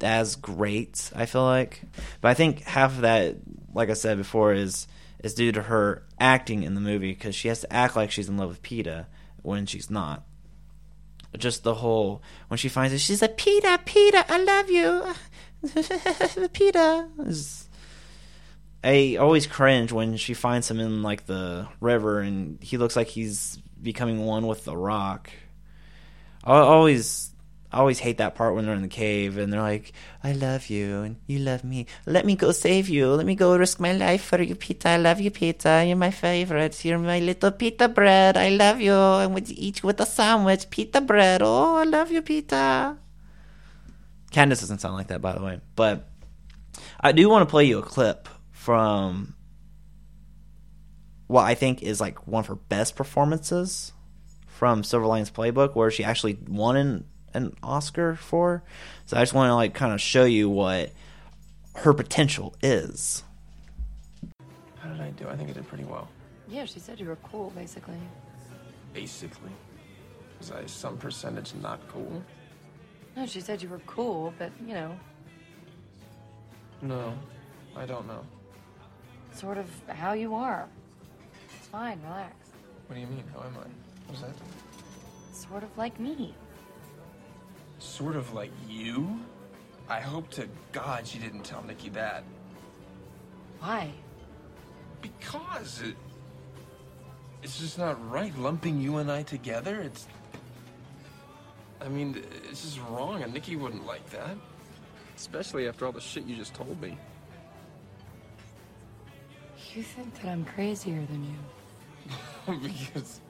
as 0.00 0.36
great. 0.36 1.10
I 1.14 1.26
feel 1.26 1.44
like, 1.44 1.82
but 2.20 2.28
I 2.28 2.34
think 2.34 2.62
half 2.62 2.92
of 2.92 3.02
that, 3.02 3.36
like 3.74 3.90
I 3.90 3.94
said 3.94 4.16
before, 4.16 4.54
is 4.54 4.86
is 5.22 5.34
due 5.34 5.52
to 5.52 5.62
her 5.62 6.02
acting 6.18 6.62
in 6.62 6.74
the 6.74 6.80
movie 6.80 7.12
because 7.12 7.34
she 7.34 7.48
has 7.48 7.60
to 7.60 7.72
act 7.72 7.96
like 7.96 8.10
she's 8.10 8.30
in 8.30 8.38
love 8.38 8.48
with 8.48 8.62
Peeta 8.62 9.06
when 9.42 9.66
she's 9.66 9.90
not. 9.90 10.24
Just 11.36 11.62
the 11.62 11.74
whole 11.74 12.22
when 12.48 12.58
she 12.58 12.68
finds 12.68 12.92
it, 12.92 12.98
she's 12.98 13.22
like 13.22 13.36
Peeta, 13.36 13.78
Peeta, 13.84 14.24
I 14.28 14.42
love 14.42 14.70
you, 14.70 15.14
Peeta. 16.48 17.08
Is, 17.26 17.68
I 18.82 19.16
always 19.20 19.46
cringe 19.46 19.92
when 19.92 20.16
she 20.16 20.34
finds 20.34 20.70
him 20.70 20.80
in 20.80 21.02
like 21.02 21.26
the 21.26 21.68
river 21.80 22.20
and 22.20 22.62
he 22.62 22.78
looks 22.78 22.96
like 22.96 23.08
he's 23.08 23.58
becoming 23.80 24.24
one 24.24 24.46
with 24.46 24.64
the 24.64 24.76
rock. 24.76 25.30
I 26.42 26.56
always 26.56 27.29
I 27.72 27.78
always 27.78 28.00
hate 28.00 28.18
that 28.18 28.34
part 28.34 28.54
when 28.54 28.66
they're 28.66 28.74
in 28.74 28.82
the 28.82 28.88
cave 28.88 29.38
and 29.38 29.52
they're 29.52 29.62
like, 29.62 29.92
I 30.24 30.32
love 30.32 30.68
you 30.70 31.02
and 31.02 31.16
you 31.28 31.38
love 31.38 31.62
me. 31.62 31.86
Let 32.04 32.26
me 32.26 32.34
go 32.34 32.50
save 32.50 32.88
you. 32.88 33.14
Let 33.14 33.26
me 33.26 33.36
go 33.36 33.56
risk 33.56 33.78
my 33.78 33.92
life 33.92 34.24
for 34.24 34.42
you, 34.42 34.56
Peeta. 34.56 34.86
I 34.86 34.96
love 34.96 35.20
you, 35.20 35.30
Peeta. 35.30 35.86
You're 35.86 35.96
my 35.96 36.10
favorite. 36.10 36.84
You're 36.84 36.98
my 36.98 37.20
little 37.20 37.52
pita 37.52 37.88
bread. 37.88 38.36
I 38.36 38.48
love 38.48 38.80
you. 38.80 38.92
And 38.94 39.34
would 39.34 39.48
eat 39.50 39.82
you 39.82 39.86
with 39.86 40.00
a 40.00 40.06
sandwich. 40.06 40.68
Pita 40.68 41.00
bread. 41.00 41.42
Oh, 41.42 41.76
I 41.76 41.84
love 41.84 42.10
you, 42.10 42.22
Peeta. 42.22 42.96
Katniss 44.32 44.60
doesn't 44.60 44.80
sound 44.80 44.94
like 44.94 45.08
that, 45.08 45.20
by 45.20 45.32
the 45.34 45.42
way. 45.42 45.60
But 45.76 46.08
I 47.00 47.12
do 47.12 47.28
want 47.28 47.48
to 47.48 47.50
play 47.50 47.64
you 47.64 47.78
a 47.78 47.82
clip 47.82 48.28
from 48.50 49.34
what 51.28 51.44
I 51.44 51.54
think 51.54 51.84
is 51.84 52.00
like 52.00 52.26
one 52.26 52.40
of 52.40 52.48
her 52.48 52.56
best 52.56 52.96
performances 52.96 53.92
from 54.48 54.82
Silver 54.82 55.06
Linings 55.06 55.30
Playbook, 55.30 55.76
where 55.76 55.90
she 55.90 56.02
actually 56.02 56.36
won 56.48 56.76
an, 56.76 57.04
an 57.34 57.54
Oscar 57.62 58.16
for. 58.16 58.62
So 59.06 59.16
I 59.16 59.20
just 59.20 59.34
want 59.34 59.50
to 59.50 59.54
like 59.54 59.74
kind 59.74 59.92
of 59.92 60.00
show 60.00 60.24
you 60.24 60.48
what 60.48 60.90
her 61.76 61.92
potential 61.92 62.54
is. 62.62 63.22
How 64.80 64.90
did 64.90 65.00
I 65.00 65.10
do? 65.10 65.28
I 65.28 65.36
think 65.36 65.50
I 65.50 65.52
did 65.52 65.66
pretty 65.68 65.84
well. 65.84 66.08
Yeah, 66.48 66.64
she 66.64 66.80
said 66.80 66.98
you 66.98 67.06
were 67.06 67.16
cool, 67.16 67.50
basically. 67.50 67.98
Basically. 68.92 69.50
Was 70.38 70.50
I 70.50 70.66
some 70.66 70.96
percentage 70.96 71.54
not 71.62 71.80
cool? 71.88 72.22
No, 73.16 73.26
she 73.26 73.40
said 73.40 73.62
you 73.62 73.68
were 73.68 73.80
cool, 73.86 74.32
but, 74.38 74.50
you 74.66 74.74
know, 74.74 74.96
No, 76.82 77.12
I 77.76 77.84
don't 77.86 78.06
know. 78.06 78.24
sort 79.34 79.58
of 79.58 79.68
how 79.88 80.12
you 80.12 80.34
are. 80.34 80.66
It's 81.58 81.68
fine, 81.68 82.00
relax. 82.02 82.34
What 82.86 82.94
do 82.94 83.00
you 83.00 83.06
mean? 83.06 83.22
How 83.34 83.42
am 83.42 83.54
I? 83.58 83.66
What's 84.08 84.22
that? 84.22 84.30
Sort 85.32 85.62
of 85.62 85.76
like 85.76 86.00
me. 86.00 86.34
Sort 87.80 88.14
of 88.14 88.32
like 88.34 88.52
you? 88.68 89.18
I 89.88 90.00
hope 90.00 90.30
to 90.30 90.46
God 90.70 91.06
she 91.06 91.18
didn't 91.18 91.42
tell 91.42 91.62
Nikki 91.62 91.88
that. 91.90 92.22
Why? 93.58 93.90
Because 95.00 95.82
it, 95.82 95.96
it's 97.42 97.58
just 97.58 97.78
not 97.78 97.98
right 98.10 98.36
lumping 98.38 98.80
you 98.80 98.98
and 98.98 99.10
I 99.10 99.22
together. 99.22 99.80
It's. 99.80 100.06
I 101.80 101.88
mean, 101.88 102.22
it's 102.50 102.62
just 102.62 102.78
wrong, 102.90 103.22
and 103.22 103.32
Nikki 103.32 103.56
wouldn't 103.56 103.86
like 103.86 104.08
that. 104.10 104.36
Especially 105.16 105.66
after 105.66 105.86
all 105.86 105.92
the 105.92 106.00
shit 106.00 106.26
you 106.26 106.36
just 106.36 106.54
told 106.54 106.80
me. 106.82 106.98
You 109.74 109.82
think 109.82 110.14
that 110.20 110.26
I'm 110.30 110.44
crazier 110.44 111.02
than 111.06 111.24
you. 111.24 112.58
because. 112.62 113.20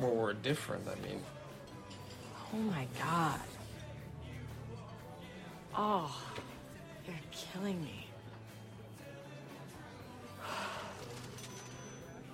Well, 0.00 0.14
we're 0.14 0.32
different, 0.32 0.86
I 0.88 0.94
mean. 1.06 1.20
Oh 2.54 2.56
my 2.56 2.86
god. 2.98 3.40
Oh, 5.76 6.16
you're 7.06 7.14
killing 7.30 7.80
me. 7.82 8.06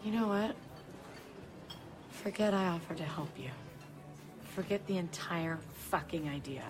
You 0.04 0.12
know 0.12 0.28
what? 0.28 0.54
Forget 2.10 2.54
I 2.54 2.68
offered 2.68 2.98
to 2.98 3.04
help 3.04 3.30
you. 3.38 3.50
Forget 4.54 4.86
the 4.86 4.98
entire 4.98 5.58
fucking 5.90 6.28
idea. 6.28 6.62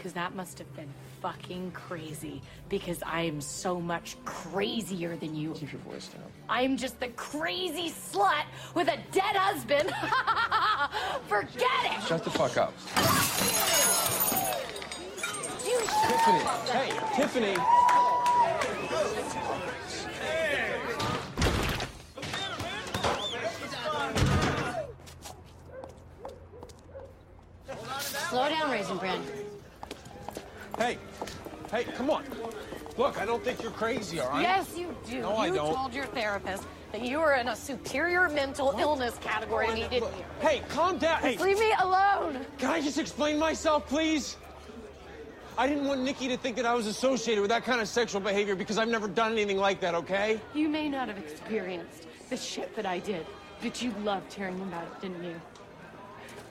Because 0.00 0.14
that 0.14 0.34
must 0.34 0.58
have 0.58 0.76
been 0.76 0.88
fucking 1.20 1.72
crazy. 1.72 2.40
Because 2.70 3.02
I 3.04 3.20
am 3.20 3.38
so 3.42 3.78
much 3.78 4.16
crazier 4.24 5.14
than 5.16 5.36
you. 5.36 5.52
Keep 5.52 5.72
your 5.72 5.82
voice 5.82 6.08
down. 6.08 6.22
I'm 6.48 6.78
just 6.78 6.98
the 7.00 7.08
crazy 7.08 7.90
slut 7.90 8.44
with 8.74 8.88
a 8.88 8.96
dead 9.12 9.36
husband. 9.36 9.90
Forget 11.28 11.68
it! 11.84 12.02
Shut 12.06 12.24
the 12.24 12.30
fuck 12.30 12.56
up. 12.56 12.72
You 15.66 15.78
Tiffany! 16.08 16.38
Hey, 16.72 16.92
Tiffany! 17.14 17.56
Slow 28.30 28.48
down, 28.48 28.70
Raisin 28.70 28.96
Bran. 28.96 29.39
Hey, 31.70 31.84
come 31.84 32.10
on. 32.10 32.24
Look, 32.98 33.20
I 33.20 33.24
don't 33.24 33.42
think 33.44 33.62
you're 33.62 33.70
crazy, 33.70 34.18
all 34.20 34.30
right? 34.30 34.42
Yes, 34.42 34.76
you 34.76 34.94
do. 35.08 35.20
No, 35.20 35.36
I 35.36 35.50
don't. 35.50 35.74
told 35.74 35.94
your 35.94 36.06
therapist 36.06 36.64
that 36.90 37.02
you 37.02 37.20
were 37.20 37.34
in 37.34 37.48
a 37.48 37.54
superior 37.54 38.28
mental 38.28 38.74
illness 38.78 39.16
category 39.20 39.68
to 39.68 39.74
me, 39.74 39.86
didn't 39.88 40.16
you? 40.16 40.24
Hey, 40.40 40.62
calm 40.68 40.98
down. 40.98 41.20
Hey, 41.20 41.38
Leave 41.38 41.60
me 41.60 41.72
alone. 41.80 42.44
can 42.58 42.70
I 42.70 42.80
just 42.80 42.98
explain 42.98 43.38
myself, 43.38 43.86
please? 43.86 44.36
I 45.56 45.68
didn't 45.68 45.84
want 45.84 46.00
Nikki 46.00 46.26
to 46.28 46.36
think 46.36 46.56
that 46.56 46.66
I 46.66 46.74
was 46.74 46.86
associated 46.86 47.40
with 47.40 47.50
that 47.50 47.64
kind 47.64 47.80
of 47.80 47.88
sexual 47.88 48.20
behavior 48.20 48.56
because 48.56 48.76
I've 48.78 48.88
never 48.88 49.06
done 49.06 49.32
anything 49.32 49.58
like 49.58 49.80
that, 49.80 49.94
okay? 49.94 50.40
You 50.54 50.68
may 50.68 50.88
not 50.88 51.08
have 51.08 51.18
experienced 51.18 52.06
the 52.30 52.36
shit 52.36 52.74
that 52.76 52.86
I 52.86 52.98
did, 52.98 53.26
but 53.62 53.80
you 53.80 53.92
loved 54.02 54.32
hearing 54.32 54.60
about 54.60 54.84
it, 54.84 55.02
didn't 55.02 55.22
you? 55.22 55.40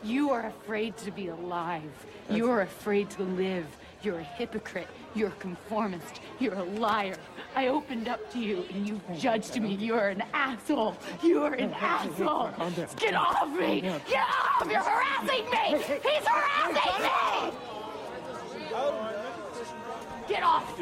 You 0.04 0.30
are 0.32 0.48
afraid 0.48 0.96
to 0.98 1.12
be 1.12 1.28
alive. 1.28 1.92
You 2.30 2.50
are 2.52 2.62
afraid 2.62 3.10
to 3.12 3.24
live. 3.24 3.66
You're 4.02 4.20
a 4.20 4.24
hypocrite. 4.24 4.88
You're 5.14 5.28
a 5.30 5.40
conformist. 5.40 6.22
You're 6.40 6.54
a 6.54 6.64
liar. 6.64 7.18
I 7.56 7.68
opened 7.68 8.08
up 8.08 8.32
to 8.32 8.40
you 8.40 8.64
and 8.74 8.88
you 8.88 9.02
judged 9.18 9.60
me. 9.60 9.74
You're 9.76 10.10
an 10.10 10.24
asshole. 10.34 10.96
You're 11.22 11.56
an 11.56 11.74
asshole. 11.74 12.52
Get 12.98 13.16
off 13.16 13.50
me! 13.50 13.82
Get 13.82 13.94
off! 14.16 14.68
You're 14.70 14.80
harassing 14.80 15.50
me! 15.50 15.84
He's 15.84 16.26
harassing 16.26 17.04
me! 17.04 17.10
Get 20.30 20.44
off! 20.44 20.80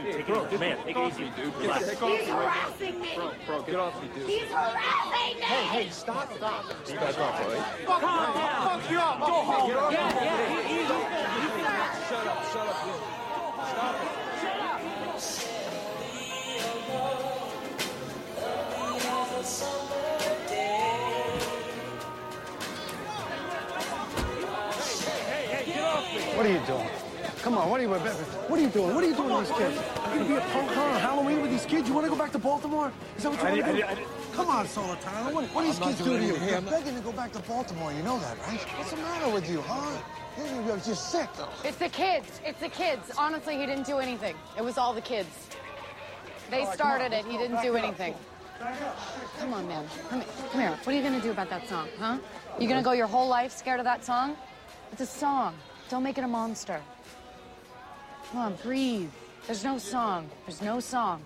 Man, 0.60 0.78
take 0.84 0.98
it 0.98 1.08
easy, 1.08 1.32
dude. 1.38 1.56
Relax. 1.56 1.90
He's 1.90 2.28
harassing 2.28 3.00
me! 3.00 3.18
Bro, 3.46 3.62
get 3.62 3.76
off 3.78 4.02
me, 4.02 4.10
dude. 4.14 4.30
He's 4.30 4.50
harassing 4.50 5.38
me! 5.38 5.42
Hey, 5.42 5.84
hey, 5.84 5.90
stop, 5.90 6.32
stop. 6.36 6.66
You 6.88 6.96
guys 6.96 7.18
off, 7.18 7.40
right? 7.48 7.64
Fuck 7.88 8.92
you 8.92 9.00
up. 9.00 9.20
Go 9.22 9.26
home. 9.26 9.72
Yeah, 9.72 9.92
yeah. 9.92 10.78
Shut 12.10 12.28
up, 12.28 12.46
shut 12.52 12.68
up. 12.68 12.97
What 26.38 26.46
are 26.46 26.50
you 26.50 26.60
doing? 26.68 26.88
Come 27.42 27.58
on, 27.58 27.68
what 27.68 27.80
are 27.80 27.84
you, 27.84 27.90
what 27.90 28.60
are 28.60 28.62
you 28.62 28.70
doing? 28.70 28.94
What 28.94 29.04
are 29.04 29.08
you 29.08 29.16
doing 29.16 29.34
with 29.34 29.48
these 29.48 29.58
kids? 29.58 29.76
You're 29.76 30.14
gonna 30.14 30.26
be 30.28 30.36
a 30.36 30.42
punk 30.54 30.72
car 30.72 30.90
on 30.92 31.00
Halloween 31.00 31.42
with 31.42 31.50
these 31.50 31.66
kids? 31.66 31.90
You 31.90 31.96
want 31.96 32.06
to 32.06 32.12
go 32.12 32.16
back 32.16 32.32
to 32.34 32.38
Baltimore? 32.38 32.94
Is 33.18 33.24
that 33.24 33.32
what 33.32 33.56
you 33.56 33.64
want 33.64 33.76
to 33.76 33.96
do? 33.96 34.08
Come 34.34 34.48
on, 34.50 34.68
Solitano. 34.68 35.34
What, 35.34 35.46
what 35.46 35.62
do 35.64 35.68
these 35.68 35.80
kids 35.80 36.04
doing 36.04 36.20
to 36.22 36.28
you? 36.28 36.48
You're 36.48 36.62
begging 36.62 36.94
to 36.94 37.02
go 37.02 37.12
back 37.12 37.32
to 37.32 37.40
Baltimore. 37.40 37.92
You 37.92 38.04
know 38.04 38.20
that, 38.20 38.38
right? 38.46 38.60
What's 38.78 38.92
the 38.92 38.98
matter 38.98 39.34
with 39.34 39.50
you, 39.50 39.62
huh? 39.62 40.00
You're, 40.38 40.62
you're 40.62 40.78
just 40.78 41.10
sick. 41.10 41.28
It's 41.66 41.78
the 41.78 41.90
kids. 41.90 42.40
It's 42.46 42.60
the 42.60 42.70
kids. 42.70 43.12
Honestly, 43.18 43.58
he 43.58 43.66
didn't 43.66 43.88
do 43.88 43.98
anything. 43.98 44.36
It 44.56 44.64
was 44.64 44.78
all 44.78 44.94
the 44.94 45.02
kids. 45.02 45.50
They 46.52 46.66
started 46.66 47.14
it. 47.14 47.26
He 47.26 47.40
didn't 47.40 47.64
do 47.64 47.76
anything. 47.76 48.14
Come 49.40 49.54
on, 49.56 49.68
man. 49.68 49.88
Come 50.10 50.22
here. 50.22 50.30
Come 50.52 50.62
here. 50.62 50.70
What 50.70 50.88
are 50.88 50.94
you 50.94 51.02
gonna 51.02 51.20
do 51.20 51.32
about 51.32 51.50
that 51.50 51.68
song, 51.68 51.88
huh? 51.98 52.20
You 52.60 52.70
gonna 52.70 52.84
go 52.84 52.92
your 52.92 53.08
whole 53.08 53.28
life 53.28 53.52
scared 53.52 53.80
of 53.80 53.86
that 53.86 54.06
song? 54.06 54.38
It's 54.92 55.02
a 55.02 55.08
song. 55.08 55.56
Don't 55.90 56.04
make 56.04 56.18
it 56.18 56.24
a 56.24 56.28
monster. 56.28 56.82
Come 58.30 58.42
on, 58.42 58.56
breathe. 58.56 59.10
There's 59.46 59.64
no 59.64 59.78
song. 59.78 60.30
There's 60.46 60.62
no 60.62 60.80
song. 60.82 61.22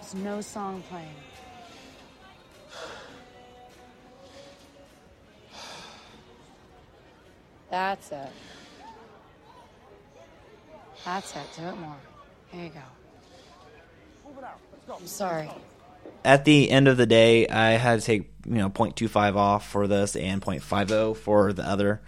There's 0.00 0.14
no 0.14 0.40
song 0.40 0.82
playing. 0.88 1.14
That's 7.70 8.10
it. 8.10 8.28
That's 11.04 11.36
it. 11.36 11.42
Do 11.56 11.62
it 11.62 11.78
more. 11.78 11.96
Here 12.50 12.64
you 12.64 12.70
go. 12.70 12.80
I'm 14.94 15.06
sorry. 15.06 15.50
At 16.24 16.44
the 16.44 16.70
end 16.70 16.88
of 16.88 16.96
the 16.96 17.06
day, 17.06 17.46
I 17.46 17.72
had 17.72 18.00
to 18.00 18.04
take 18.04 18.30
you 18.44 18.56
know 18.56 18.70
0.25 18.70 19.36
off 19.36 19.68
for 19.68 19.86
this 19.86 20.16
and 20.16 20.40
0.50 20.42 21.16
for 21.16 21.52
the 21.52 21.62
other 21.62 22.00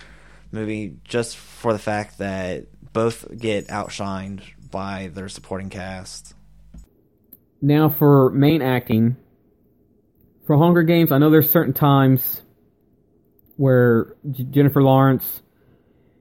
movie, 0.53 0.97
just 1.05 1.37
for 1.37 1.73
the 1.73 1.79
fact 1.79 2.19
that 2.19 2.67
both 2.93 3.27
get 3.37 3.69
outshined 3.69 4.43
by 4.71 5.11
their 5.13 5.29
supporting 5.29 5.71
cast. 5.71 6.35
Now 7.61 7.89
for 7.89 8.31
main 8.31 8.63
acting. 8.63 9.17
For 10.47 10.57
Hunger 10.57 10.83
Games, 10.83 11.13
I 11.13 11.19
know 11.19 11.31
there's 11.31 11.51
certain 11.51 11.75
times 11.75 12.43
where 13.57 14.15
Jennifer 14.31 14.83
Lawrence 14.83 15.43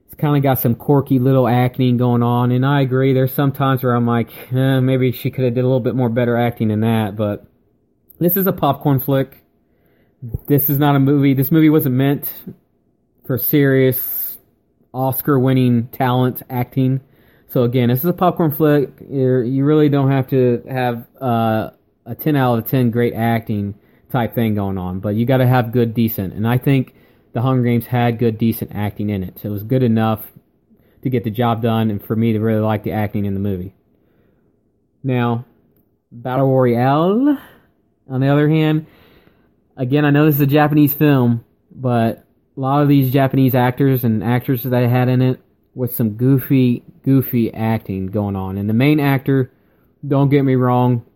has 0.06 0.14
kind 0.18 0.36
of 0.36 0.42
got 0.42 0.58
some 0.58 0.74
quirky 0.74 1.18
little 1.18 1.48
acting 1.48 1.96
going 1.96 2.22
on, 2.22 2.50
and 2.50 2.66
I 2.66 2.82
agree. 2.82 3.14
There's 3.14 3.32
some 3.32 3.52
times 3.52 3.82
where 3.82 3.94
I'm 3.94 4.06
like, 4.06 4.30
eh, 4.52 4.80
maybe 4.80 5.12
she 5.12 5.30
could 5.30 5.44
have 5.44 5.54
did 5.54 5.64
a 5.64 5.66
little 5.66 5.80
bit 5.80 5.94
more 5.94 6.10
better 6.10 6.36
acting 6.36 6.68
than 6.68 6.80
that. 6.80 7.16
But 7.16 7.46
this 8.18 8.36
is 8.36 8.46
a 8.46 8.52
popcorn 8.52 9.00
flick. 9.00 9.42
This 10.46 10.68
is 10.68 10.78
not 10.78 10.96
a 10.96 10.98
movie. 10.98 11.34
This 11.34 11.52
movie 11.52 11.70
wasn't 11.70 11.94
meant 11.94 12.30
for 13.26 13.38
serious 13.38 14.17
Oscar-winning 14.92 15.88
talent 15.88 16.42
acting. 16.48 17.00
So 17.48 17.62
again, 17.62 17.88
this 17.88 18.00
is 18.00 18.04
a 18.04 18.12
popcorn 18.12 18.50
flick. 18.50 18.90
You're, 19.08 19.42
you 19.42 19.64
really 19.64 19.88
don't 19.88 20.10
have 20.10 20.28
to 20.28 20.62
have 20.68 21.06
uh, 21.20 21.70
a 22.04 22.14
10 22.14 22.36
out 22.36 22.58
of 22.58 22.66
10 22.66 22.90
great 22.90 23.14
acting 23.14 23.74
type 24.10 24.34
thing 24.34 24.54
going 24.54 24.78
on, 24.78 25.00
but 25.00 25.14
you 25.14 25.26
got 25.26 25.38
to 25.38 25.46
have 25.46 25.72
good, 25.72 25.94
decent. 25.94 26.34
And 26.34 26.46
I 26.46 26.58
think 26.58 26.94
the 27.32 27.42
Hunger 27.42 27.62
Games 27.62 27.86
had 27.86 28.18
good, 28.18 28.38
decent 28.38 28.72
acting 28.74 29.10
in 29.10 29.22
it. 29.22 29.38
So 29.38 29.48
it 29.48 29.52
was 29.52 29.62
good 29.62 29.82
enough 29.82 30.26
to 31.02 31.10
get 31.10 31.24
the 31.24 31.30
job 31.30 31.62
done 31.62 31.90
and 31.90 32.02
for 32.02 32.16
me 32.16 32.32
to 32.32 32.40
really 32.40 32.60
like 32.60 32.82
the 32.82 32.92
acting 32.92 33.24
in 33.24 33.34
the 33.34 33.40
movie. 33.40 33.74
Now, 35.02 35.44
Battle 36.10 36.52
Royale, 36.52 37.38
on 38.08 38.20
the 38.20 38.28
other 38.28 38.48
hand, 38.48 38.86
again, 39.76 40.04
I 40.04 40.10
know 40.10 40.26
this 40.26 40.36
is 40.36 40.40
a 40.40 40.46
Japanese 40.46 40.94
film, 40.94 41.44
but 41.70 42.24
a 42.58 42.60
lot 42.60 42.82
of 42.82 42.88
these 42.88 43.12
Japanese 43.12 43.54
actors 43.54 44.02
and 44.02 44.24
actresses 44.24 44.72
that 44.72 44.82
I 44.82 44.88
had 44.88 45.08
in 45.08 45.22
it 45.22 45.40
with 45.74 45.94
some 45.94 46.14
goofy, 46.16 46.82
goofy 47.04 47.54
acting 47.54 48.08
going 48.08 48.34
on. 48.34 48.58
And 48.58 48.68
the 48.68 48.74
main 48.74 48.98
actor, 48.98 49.52
don't 50.06 50.28
get 50.28 50.42
me 50.42 50.56
wrong, 50.56 51.06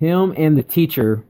him 0.00 0.32
and 0.34 0.56
the 0.56 0.62
teacher 0.62 1.24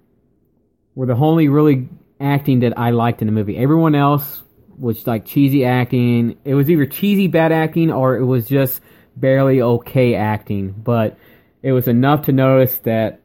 were 0.94 1.06
the 1.06 1.16
only 1.16 1.48
really 1.48 1.88
acting 2.20 2.60
that 2.60 2.78
I 2.78 2.90
liked 2.90 3.20
in 3.20 3.26
the 3.26 3.32
movie. 3.32 3.56
Everyone 3.56 3.96
else 3.96 4.44
was 4.78 5.08
like 5.08 5.24
cheesy 5.24 5.64
acting. 5.64 6.38
It 6.44 6.54
was 6.54 6.70
either 6.70 6.86
cheesy 6.86 7.26
bad 7.26 7.50
acting 7.50 7.90
or 7.90 8.16
it 8.16 8.24
was 8.24 8.46
just 8.46 8.80
barely 9.16 9.60
okay 9.60 10.14
acting. 10.14 10.70
But 10.70 11.18
it 11.62 11.72
was 11.72 11.88
enough 11.88 12.26
to 12.26 12.32
notice 12.32 12.78
that 12.78 13.22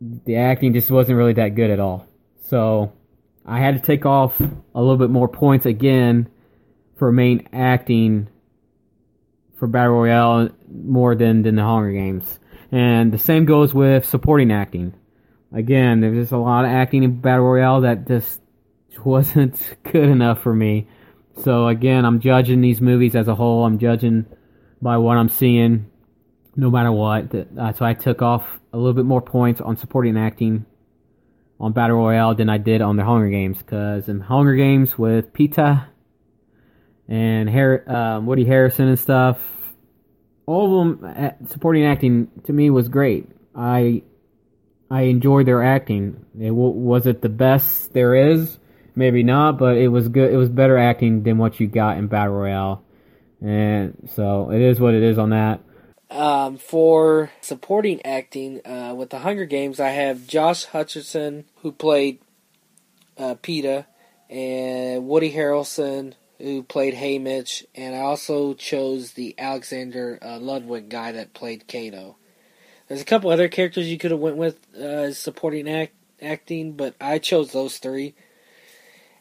the 0.00 0.36
acting 0.36 0.72
just 0.72 0.90
wasn't 0.90 1.18
really 1.18 1.34
that 1.34 1.50
good 1.50 1.70
at 1.70 1.78
all. 1.78 2.06
So 2.48 2.92
I 3.44 3.58
had 3.58 3.74
to 3.74 3.80
take 3.80 4.06
off 4.06 4.38
a 4.40 4.80
little 4.80 4.96
bit 4.96 5.10
more 5.10 5.28
points 5.28 5.66
again 5.66 6.28
for 6.96 7.10
main 7.10 7.48
acting 7.52 8.28
for 9.58 9.66
Battle 9.66 9.94
Royale 9.94 10.50
more 10.68 11.14
than, 11.14 11.42
than 11.42 11.56
the 11.56 11.62
Hunger 11.62 11.92
Games. 11.92 12.38
And 12.70 13.12
the 13.12 13.18
same 13.18 13.44
goes 13.44 13.74
with 13.74 14.04
supporting 14.04 14.52
acting. 14.52 14.94
Again, 15.52 16.00
there's 16.00 16.16
just 16.16 16.32
a 16.32 16.38
lot 16.38 16.64
of 16.64 16.70
acting 16.70 17.02
in 17.02 17.20
Battle 17.20 17.44
Royale 17.44 17.82
that 17.82 18.06
just 18.06 18.40
wasn't 19.04 19.76
good 19.84 20.08
enough 20.08 20.42
for 20.42 20.54
me. 20.54 20.88
So 21.42 21.68
again, 21.68 22.04
I'm 22.04 22.20
judging 22.20 22.60
these 22.60 22.80
movies 22.80 23.14
as 23.16 23.28
a 23.28 23.34
whole. 23.34 23.64
I'm 23.64 23.78
judging 23.78 24.26
by 24.80 24.98
what 24.98 25.16
I'm 25.16 25.28
seeing, 25.28 25.90
no 26.56 26.70
matter 26.70 26.92
what. 26.92 27.32
So 27.32 27.84
I 27.84 27.94
took 27.94 28.22
off 28.22 28.46
a 28.72 28.76
little 28.76 28.94
bit 28.94 29.04
more 29.04 29.22
points 29.22 29.60
on 29.60 29.76
supporting 29.76 30.16
acting 30.16 30.66
on 31.62 31.72
Battle 31.72 31.96
Royale 31.96 32.34
than 32.34 32.50
I 32.50 32.58
did 32.58 32.82
on 32.82 32.96
the 32.96 33.04
Hunger 33.04 33.30
Games. 33.30 33.56
Because 33.58 34.08
in 34.08 34.20
Hunger 34.20 34.56
Games 34.56 34.98
with 34.98 35.32
Peeta 35.32 35.86
and 37.08 37.48
Har- 37.48 37.88
um, 37.88 38.26
Woody 38.26 38.44
Harrelson 38.44 38.88
and 38.88 38.98
stuff, 38.98 39.38
all 40.44 40.80
of 40.80 41.00
them 41.00 41.14
uh, 41.16 41.46
supporting 41.46 41.86
acting 41.86 42.28
to 42.44 42.52
me 42.52 42.68
was 42.68 42.88
great. 42.88 43.28
I 43.54 44.02
I 44.90 45.02
enjoyed 45.02 45.46
their 45.46 45.62
acting. 45.62 46.26
It 46.38 46.50
was 46.50 47.06
it 47.06 47.22
the 47.22 47.28
best 47.28 47.94
there 47.94 48.14
is? 48.14 48.58
Maybe 48.94 49.22
not, 49.22 49.56
but 49.56 49.78
it 49.78 49.88
was 49.88 50.08
good. 50.08 50.32
It 50.32 50.36
was 50.36 50.50
better 50.50 50.76
acting 50.76 51.22
than 51.22 51.38
what 51.38 51.60
you 51.60 51.66
got 51.66 51.96
in 51.96 52.08
Battle 52.08 52.34
Royale, 52.34 52.84
and 53.40 54.10
so 54.14 54.50
it 54.50 54.60
is 54.60 54.78
what 54.80 54.92
it 54.92 55.02
is 55.02 55.16
on 55.16 55.30
that. 55.30 55.60
Um, 56.12 56.58
for 56.58 57.30
supporting 57.40 58.04
acting 58.04 58.60
uh, 58.66 58.92
with 58.94 59.08
the 59.08 59.20
Hunger 59.20 59.46
Games, 59.46 59.80
I 59.80 59.88
have 59.88 60.26
Josh 60.26 60.66
Hutcherson 60.66 61.44
who 61.62 61.72
played 61.72 62.18
uh, 63.16 63.36
Peeta, 63.36 63.86
and 64.28 65.06
Woody 65.06 65.32
Harrelson 65.32 66.12
who 66.38 66.62
played 66.62 66.94
Haymitch, 66.94 67.64
and 67.74 67.94
I 67.94 68.00
also 68.00 68.52
chose 68.52 69.12
the 69.12 69.34
Alexander 69.38 70.18
uh, 70.20 70.38
Ludwig 70.38 70.90
guy 70.90 71.12
that 71.12 71.32
played 71.32 71.66
Cato. 71.66 72.16
There's 72.88 73.00
a 73.00 73.06
couple 73.06 73.30
other 73.30 73.48
characters 73.48 73.88
you 73.88 73.96
could 73.96 74.10
have 74.10 74.20
went 74.20 74.36
with 74.36 74.74
uh, 74.74 75.12
supporting 75.12 75.66
act, 75.66 75.94
acting, 76.20 76.72
but 76.72 76.94
I 77.00 77.20
chose 77.20 77.52
those 77.52 77.78
three, 77.78 78.14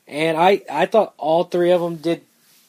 and 0.07 0.35
I 0.35 0.63
I 0.69 0.87
thought 0.87 1.13
all 1.17 1.45
three 1.45 1.71
of 1.71 1.79
them 1.79 1.97
did 1.97 2.23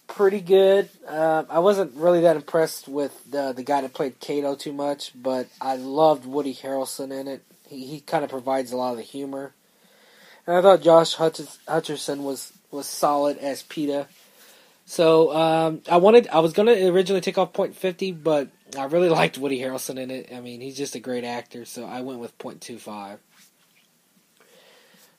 pretty 0.06 0.40
good. 0.40 0.88
Uh, 1.06 1.44
I 1.48 1.60
wasn't 1.60 1.94
really 1.94 2.20
that 2.22 2.36
impressed 2.36 2.88
with 2.88 3.30
the 3.30 3.52
the 3.52 3.62
guy 3.62 3.80
that 3.80 3.94
played 3.94 4.20
Cato 4.20 4.54
too 4.54 4.72
much, 4.72 5.12
but 5.14 5.48
I 5.60 5.76
loved 5.76 6.26
Woody 6.26 6.54
Harrelson 6.54 7.10
in 7.12 7.28
it. 7.28 7.42
He 7.68 7.86
he 7.86 8.00
kind 8.00 8.24
of 8.24 8.30
provides 8.30 8.72
a 8.72 8.76
lot 8.76 8.92
of 8.92 8.96
the 8.98 9.02
humor, 9.02 9.54
and 10.46 10.56
I 10.56 10.62
thought 10.62 10.82
Josh 10.82 11.16
Hutcherson 11.16 12.22
was 12.22 12.52
was 12.70 12.86
solid 12.86 13.38
as 13.38 13.62
Peeta. 13.62 14.06
So 14.84 15.34
um, 15.34 15.80
I 15.90 15.98
wanted, 15.98 16.28
I 16.28 16.40
was 16.40 16.52
gonna 16.52 16.72
originally 16.72 17.20
take 17.20 17.38
off 17.38 17.52
point 17.52 17.76
fifty, 17.76 18.12
but 18.12 18.48
I 18.76 18.84
really 18.84 19.08
liked 19.20 19.38
Woody 19.38 19.58
Harrelson 19.58 19.98
in 19.98 20.10
it. 20.10 20.30
I 20.34 20.40
mean, 20.40 20.60
he's 20.60 20.76
just 20.76 20.94
a 20.94 21.00
great 21.00 21.24
actor, 21.24 21.64
so 21.64 21.86
I 21.86 22.00
went 22.02 22.18
with 22.18 22.36
point 22.38 22.60
two 22.60 22.78
five. 22.78 23.18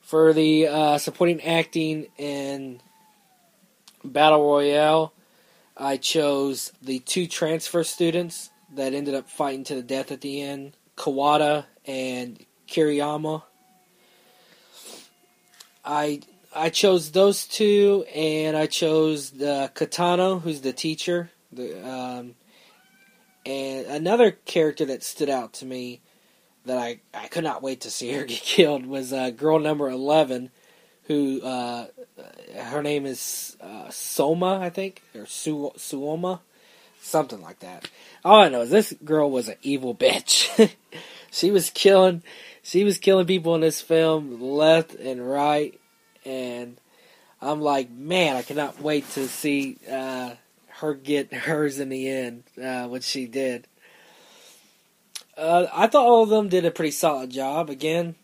For 0.02 0.34
the 0.34 0.68
uh, 0.68 0.98
supporting 0.98 1.42
acting 1.42 2.08
in 2.18 2.80
Battle 4.04 4.42
Royale, 4.42 5.12
I 5.76 5.96
chose 5.96 6.72
the 6.82 6.98
two 7.00 7.26
transfer 7.26 7.82
students 7.82 8.50
that 8.74 8.94
ended 8.94 9.14
up 9.14 9.28
fighting 9.28 9.64
to 9.64 9.74
the 9.74 9.82
death 9.82 10.12
at 10.12 10.20
the 10.20 10.42
end, 10.42 10.76
Kawada 10.96 11.64
and 11.86 12.44
Kiriyama. 12.68 13.42
I 15.84 16.20
I 16.54 16.70
chose 16.70 17.10
those 17.10 17.46
two, 17.46 18.04
and 18.14 18.56
I 18.56 18.66
chose 18.66 19.30
the 19.30 19.70
Kitano, 19.74 20.40
who's 20.40 20.60
the 20.60 20.72
teacher, 20.72 21.30
the 21.52 21.86
um, 21.86 22.34
and 23.44 23.86
another 23.86 24.30
character 24.30 24.84
that 24.86 25.02
stood 25.02 25.28
out 25.28 25.54
to 25.54 25.66
me 25.66 26.00
that 26.64 26.78
I, 26.78 27.00
I 27.12 27.26
could 27.28 27.44
not 27.44 27.62
wait 27.62 27.82
to 27.82 27.90
see 27.90 28.12
her 28.12 28.24
get 28.26 28.40
killed 28.40 28.86
was 28.86 29.12
uh, 29.12 29.30
girl 29.30 29.58
number 29.58 29.90
eleven, 29.90 30.50
who 31.04 31.42
uh, 31.42 31.86
her 32.56 32.82
name 32.82 33.06
is 33.06 33.56
uh, 33.60 33.90
Soma, 33.90 34.58
I 34.60 34.70
think, 34.70 35.02
or 35.14 35.26
Su- 35.26 35.72
Suoma, 35.76 36.40
something 37.00 37.40
like 37.42 37.60
that. 37.60 37.88
All 38.24 38.40
I 38.40 38.48
know 38.48 38.62
is 38.62 38.70
this 38.70 38.94
girl 39.04 39.30
was 39.30 39.48
an 39.48 39.56
evil 39.62 39.94
bitch. 39.94 40.74
she 41.30 41.50
was 41.50 41.70
killing, 41.70 42.22
she 42.62 42.84
was 42.84 42.98
killing 42.98 43.26
people 43.26 43.54
in 43.54 43.60
this 43.60 43.80
film 43.80 44.40
left 44.40 44.94
and 44.94 45.28
right 45.28 45.78
and 46.24 46.76
I'm 47.40 47.60
like, 47.60 47.90
man, 47.90 48.36
I 48.36 48.42
cannot 48.42 48.80
wait 48.80 49.08
to 49.10 49.28
see 49.28 49.76
uh, 49.90 50.34
her 50.68 50.94
get 50.94 51.32
hers 51.32 51.78
in 51.78 51.90
the 51.90 52.08
end, 52.08 52.44
uh, 52.62 52.86
what 52.86 53.02
she 53.02 53.26
did. 53.26 53.66
Uh, 55.36 55.66
I 55.72 55.88
thought 55.88 56.06
all 56.06 56.22
of 56.22 56.30
them 56.30 56.48
did 56.48 56.64
a 56.64 56.70
pretty 56.70 56.92
solid 56.92 57.30
job. 57.30 57.68
Again, 57.68 58.14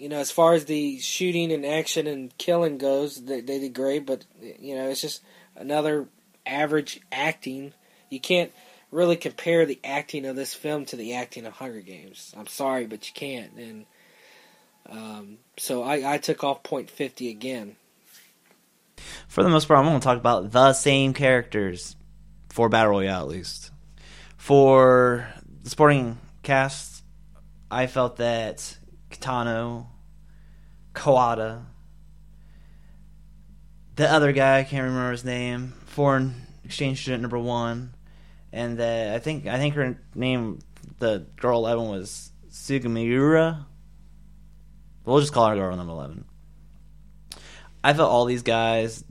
you 0.00 0.08
know, 0.08 0.16
as 0.16 0.30
far 0.30 0.54
as 0.54 0.64
the 0.64 0.98
shooting 0.98 1.52
and 1.52 1.66
action 1.66 2.06
and 2.06 2.36
killing 2.38 2.78
goes, 2.78 3.22
they, 3.22 3.42
they 3.42 3.58
did 3.58 3.74
great. 3.74 4.06
But 4.06 4.24
you 4.40 4.74
know, 4.74 4.88
it's 4.88 5.02
just 5.02 5.22
another 5.56 6.08
average 6.46 7.00
acting. 7.12 7.74
You 8.08 8.18
can't 8.18 8.50
really 8.90 9.16
compare 9.16 9.66
the 9.66 9.78
acting 9.84 10.24
of 10.24 10.36
this 10.36 10.54
film 10.54 10.86
to 10.86 10.96
the 10.96 11.14
acting 11.14 11.44
of 11.44 11.52
Hunger 11.52 11.82
Games. 11.82 12.34
I'm 12.36 12.46
sorry, 12.46 12.86
but 12.86 13.06
you 13.06 13.12
can't. 13.14 13.52
And 13.56 13.86
um, 14.88 15.38
so 15.58 15.82
I, 15.82 16.14
I 16.14 16.18
took 16.18 16.42
off 16.44 16.62
point 16.62 16.90
fifty 16.90 17.28
again. 17.28 17.76
For 19.28 19.42
the 19.42 19.50
most 19.50 19.68
part, 19.68 19.78
I'm 19.78 19.84
going 19.84 20.00
to 20.00 20.04
talk 20.04 20.18
about 20.18 20.50
the 20.50 20.72
same 20.72 21.12
characters 21.12 21.94
for 22.48 22.70
Battle 22.70 22.92
Royale, 22.92 23.20
at 23.20 23.28
least. 23.28 23.70
For 24.38 25.28
the 25.62 25.68
sporting 25.68 26.18
cast, 26.42 27.04
I 27.70 27.86
felt 27.86 28.16
that 28.16 28.78
Kitano, 29.10 29.86
Kawada, 30.94 31.64
the 33.96 34.10
other 34.10 34.32
guy, 34.32 34.60
I 34.60 34.64
can't 34.64 34.84
remember 34.84 35.10
his 35.10 35.24
name, 35.24 35.74
foreign 35.84 36.46
exchange 36.64 37.02
student 37.02 37.20
number 37.20 37.38
one, 37.38 37.94
and 38.52 38.78
that 38.78 39.14
I 39.14 39.18
think 39.18 39.46
I 39.46 39.58
think 39.58 39.74
her 39.74 39.98
name, 40.14 40.60
the 40.98 41.26
girl 41.36 41.58
eleven 41.58 41.88
was 41.88 42.32
Sugimiura. 42.50 43.66
We'll 45.04 45.20
just 45.20 45.32
call 45.32 45.48
her 45.48 45.56
girl 45.56 45.76
number 45.76 45.92
11. 45.92 46.24
I 47.82 47.94
felt 47.94 48.10
all 48.10 48.26
these 48.26 48.42
guys 48.42 49.04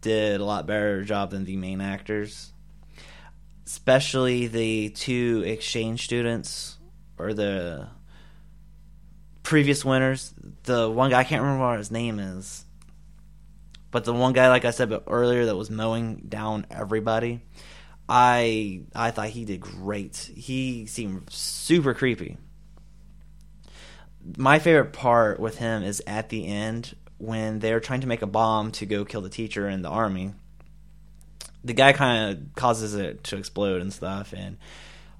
did 0.00 0.40
a 0.40 0.44
lot 0.44 0.66
better 0.66 1.04
job 1.04 1.30
than 1.30 1.44
the 1.44 1.56
main 1.56 1.80
actors. 1.80 2.52
Especially 3.66 4.46
the 4.46 4.90
two 4.90 5.42
exchange 5.46 6.04
students 6.04 6.78
or 7.18 7.34
the 7.34 7.88
previous 9.42 9.84
winners. 9.84 10.32
The 10.64 10.90
one 10.90 11.10
guy 11.10 11.20
I 11.20 11.24
can't 11.24 11.42
remember 11.42 11.66
what 11.66 11.78
his 11.78 11.90
name 11.90 12.18
is. 12.18 12.64
But 13.90 14.04
the 14.04 14.12
one 14.12 14.32
guy, 14.32 14.48
like 14.48 14.64
I 14.64 14.70
said 14.70 14.92
earlier, 15.06 15.46
that 15.46 15.56
was 15.56 15.68
mowing 15.68 16.26
down 16.28 16.66
everybody, 16.70 17.40
I 18.08 18.82
I 18.94 19.10
thought 19.10 19.30
he 19.30 19.44
did 19.44 19.60
great. 19.60 20.30
He 20.34 20.86
seemed 20.86 21.30
super 21.30 21.92
creepy 21.92 22.36
my 24.36 24.58
favorite 24.58 24.92
part 24.92 25.40
with 25.40 25.58
him 25.58 25.82
is 25.82 26.02
at 26.06 26.28
the 26.28 26.46
end 26.46 26.94
when 27.18 27.58
they're 27.58 27.80
trying 27.80 28.00
to 28.02 28.06
make 28.06 28.22
a 28.22 28.26
bomb 28.26 28.72
to 28.72 28.86
go 28.86 29.04
kill 29.04 29.20
the 29.20 29.28
teacher 29.28 29.68
in 29.68 29.82
the 29.82 29.88
army. 29.88 30.32
The 31.64 31.74
guy 31.74 31.92
kind 31.92 32.30
of 32.30 32.54
causes 32.54 32.94
it 32.94 33.24
to 33.24 33.36
explode 33.36 33.82
and 33.82 33.92
stuff, 33.92 34.32
and 34.34 34.56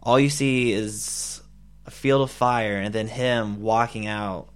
all 0.03 0.19
you 0.19 0.31
see 0.31 0.73
is 0.73 1.40
field 1.91 2.23
of 2.23 2.31
fire, 2.31 2.79
and 2.79 2.95
then 2.95 3.09
him 3.09 3.61
walking 3.61 4.07
out. 4.07 4.49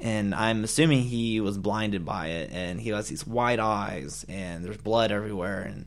And 0.00 0.34
I'm 0.34 0.64
assuming 0.64 1.02
he 1.02 1.40
was 1.40 1.58
blinded 1.58 2.04
by 2.04 2.28
it, 2.28 2.50
and 2.52 2.80
he 2.80 2.88
has 2.90 3.08
these 3.08 3.26
wide 3.26 3.60
eyes, 3.60 4.24
and 4.28 4.64
there's 4.64 4.78
blood 4.78 5.12
everywhere, 5.12 5.62
and 5.62 5.86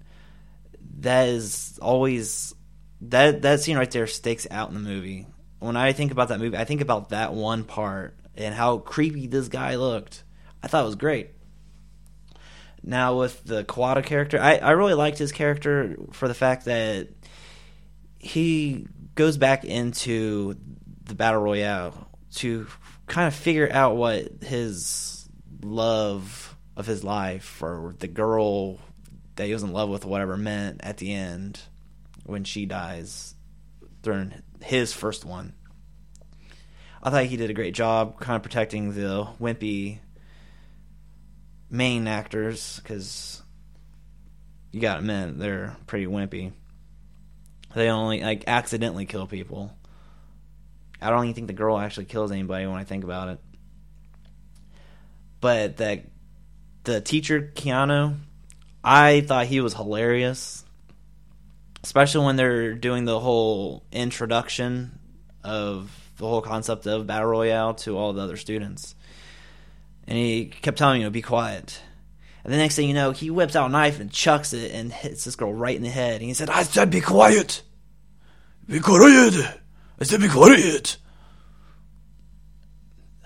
that 1.00 1.30
is 1.30 1.80
always 1.82 2.54
that 3.02 3.42
that 3.42 3.60
scene 3.60 3.78
right 3.78 3.90
there 3.90 4.08
sticks 4.08 4.48
out 4.52 4.70
in 4.70 4.76
the 4.76 4.80
movie 4.80 5.28
when 5.64 5.78
I 5.78 5.94
think 5.94 6.12
about 6.12 6.28
that 6.28 6.40
movie, 6.40 6.58
I 6.58 6.66
think 6.66 6.82
about 6.82 7.10
that 7.10 7.34
one 7.34 7.64
part 7.64 8.18
and 8.36 8.54
how 8.54 8.80
creepy 8.80 9.28
this 9.28 9.48
guy 9.48 9.76
looked. 9.76 10.24
I 10.62 10.68
thought 10.68 10.84
it 10.84 10.88
was 10.88 10.96
great. 10.96 11.30
Now 12.84 13.18
with 13.18 13.42
the 13.46 13.64
Kawada 13.64 14.04
character, 14.04 14.42
I, 14.42 14.58
I 14.58 14.72
really 14.72 14.94
liked 14.94 15.18
his 15.18 15.32
character 15.32 15.96
for 16.12 16.28
the 16.28 16.34
fact 16.34 16.66
that 16.66 17.08
he 18.20 18.88
goes 19.16 19.38
back 19.38 19.66
into 19.66 20.56
the 21.06 21.16
battle 21.16 21.42
royale 21.42 22.08
to 22.36 22.68
kind 23.08 23.28
of 23.28 23.36
figure 23.36 23.70
out 23.72 23.96
what 23.96 24.44
his 24.44 25.28
love 25.62 26.56
of 26.76 26.86
his 26.86 27.04
life 27.04 27.62
or 27.62 27.96
the 28.00 28.08
girl 28.08 28.80
that 29.36 29.46
he 29.46 29.54
was 29.54 29.64
in 29.64 29.74
love 29.74 29.90
with, 29.90 30.06
whatever, 30.06 30.38
meant 30.38 30.82
at 30.84 30.98
the 30.98 31.14
end 31.14 31.60
when 32.26 32.44
she 32.44 32.66
dies 32.66 33.36
during 34.02 34.34
his 34.62 34.94
first 34.94 35.26
one. 35.26 35.54
I 37.02 37.10
thought 37.10 37.26
he 37.26 37.38
did 37.38 37.50
a 37.50 37.54
great 37.54 37.74
job 37.74 38.20
kind 38.20 38.38
of 38.38 38.44
protecting 38.44 38.94
the 38.94 39.28
wimpy 39.40 40.00
main 41.70 42.08
actors 42.08 42.80
because 42.82 43.42
you 44.72 44.80
got 44.80 44.94
to 44.94 45.00
admit 45.00 45.38
they're 45.38 45.76
pretty 45.86 46.06
wimpy. 46.06 46.54
They 47.76 47.90
only 47.90 48.22
like 48.22 48.44
accidentally 48.48 49.06
kill 49.06 49.28
people. 49.28 49.76
I 51.02 51.10
don't 51.10 51.26
even 51.26 51.34
think 51.34 51.48
the 51.48 51.54
girl 51.54 51.78
actually 51.78 52.06
kills 52.06 52.32
anybody 52.32 52.66
when 52.66 52.78
I 52.78 52.84
think 52.84 53.04
about 53.04 53.30
it. 53.30 53.40
But 55.42 55.78
that 55.78 56.06
the 56.84 57.02
teacher 57.02 57.52
Kitano, 57.56 58.18
I 58.84 59.22
thought 59.22 59.48
he 59.48 59.60
was 59.60 59.74
hilarious, 59.74 60.64
especially 61.84 62.26
when 62.26 62.36
they're 62.36 62.76
doing 62.76 63.06
the 63.06 63.20
whole 63.20 63.84
introduction 63.92 65.00
of 65.44 65.92
the 66.18 66.28
whole 66.28 66.42
concept 66.42 66.86
of 66.86 67.08
battle 67.08 67.28
royale 67.28 67.74
to 67.74 67.98
all 67.98 68.14
the 68.14 68.22
other 68.22 68.38
students. 68.38 68.96
And 70.08 70.18
he 70.18 70.46
kept 70.46 70.78
telling 70.78 71.02
you, 71.02 71.10
"Be 71.10 71.22
quiet." 71.22 71.82
And 72.44 72.52
the 72.52 72.58
next 72.58 72.76
thing 72.76 72.88
you 72.88 72.94
know, 72.94 73.12
he 73.12 73.30
whips 73.30 73.56
out 73.56 73.70
a 73.70 73.72
knife 73.72 74.00
and 74.00 74.12
chucks 74.12 74.54
it 74.54 74.72
and 74.74 74.92
hits 74.92 75.24
this 75.24 75.36
girl 75.36 75.54
right 75.54 75.76
in 75.76 75.82
the 75.82 75.90
head. 75.90 76.16
And 76.16 76.24
he 76.24 76.34
said, 76.34 76.50
"I 76.50 76.64
said, 76.64 76.90
be 76.90 77.02
quiet, 77.02 77.62
be 78.68 78.80
quiet." 78.80 79.60
I 80.00 80.04
said, 80.04 80.22
be 80.22 80.28
quiet. 80.28 80.98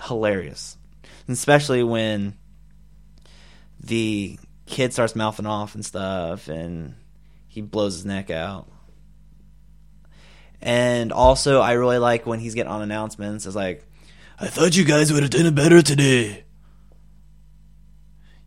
Hilarious, 0.03 0.77
especially 1.27 1.81
when 1.81 2.35
the 3.79 4.37
kid 4.67 4.93
starts 4.93 5.15
mouthing 5.15 5.47
off 5.47 5.73
and 5.73 5.83
stuff, 5.83 6.47
and 6.49 6.95
he 7.47 7.61
blows 7.61 7.95
his 7.95 8.05
neck 8.05 8.29
out. 8.29 8.69
And 10.61 11.11
also, 11.11 11.61
I 11.61 11.73
really 11.73 11.97
like 11.97 12.25
when 12.25 12.39
he's 12.39 12.53
getting 12.53 12.71
on 12.71 12.81
announcements. 12.81 13.45
It's 13.45 13.55
like, 13.55 13.83
I 14.39 14.47
thought 14.47 14.75
you 14.75 14.83
guys 14.85 15.11
would 15.11 15.23
have 15.23 15.31
done 15.31 15.45
it 15.45 15.55
better 15.55 15.81
today. 15.81 16.43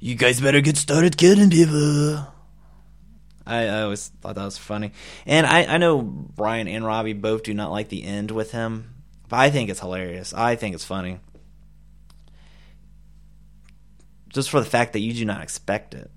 You 0.03 0.15
guys 0.15 0.41
better 0.41 0.63
get 0.63 0.79
started 0.79 1.19
killing 1.19 1.51
people. 1.51 2.27
I, 3.47 3.67
I 3.67 3.83
always 3.83 4.09
thought 4.09 4.35
that 4.37 4.45
was 4.45 4.57
funny. 4.57 4.93
And 5.27 5.47
I, 5.47 5.75
I 5.75 5.77
know 5.77 6.01
Brian 6.01 6.69
and 6.69 6.87
Robbie 6.87 7.13
both 7.13 7.43
do 7.43 7.53
not 7.53 7.71
like 7.71 7.91
the 7.91 8.05
end 8.05 8.31
with 8.31 8.51
him, 8.51 8.95
but 9.29 9.39
I 9.39 9.51
think 9.51 9.69
it's 9.69 9.81
hilarious. 9.81 10.33
I 10.33 10.57
think 10.57 10.75
it's 10.75 10.87
funny. 10.87 11.21
Just 14.31 14.49
for 14.49 14.59
the 14.61 14.67
fact 14.67 14.95
that 14.95 15.01
you 15.01 15.13
do 15.13 15.27
not 15.27 15.43
expect 15.43 15.93
it. 15.93 16.11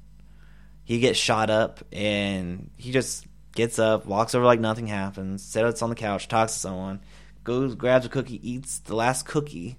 He 0.85 0.99
gets 0.99 1.19
shot 1.19 1.49
up 1.49 1.83
and 1.91 2.69
he 2.77 2.93
just 2.93 3.25
gets 3.53 3.79
up, 3.79 4.05
walks 4.05 4.33
over 4.33 4.45
like 4.45 4.61
nothing 4.61 4.87
happens, 4.87 5.43
sits 5.43 5.81
on 5.81 5.89
the 5.89 5.95
couch, 5.95 6.29
talks 6.29 6.53
to 6.53 6.59
someone, 6.59 7.01
goes, 7.43 7.75
grabs 7.75 8.05
a 8.05 8.09
cookie, 8.09 8.49
eats 8.49 8.79
the 8.79 8.95
last 8.95 9.25
cookie, 9.25 9.77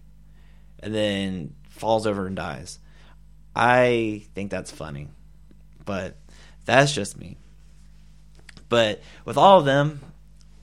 and 0.80 0.94
then 0.94 1.54
falls 1.70 2.06
over 2.06 2.26
and 2.26 2.36
dies. 2.36 2.78
I 3.54 4.24
think 4.34 4.50
that's 4.50 4.70
funny, 4.70 5.08
but 5.84 6.16
that's 6.64 6.92
just 6.92 7.18
me. 7.18 7.36
But 8.68 9.02
with 9.24 9.36
all 9.36 9.60
of 9.60 9.64
them, 9.64 10.00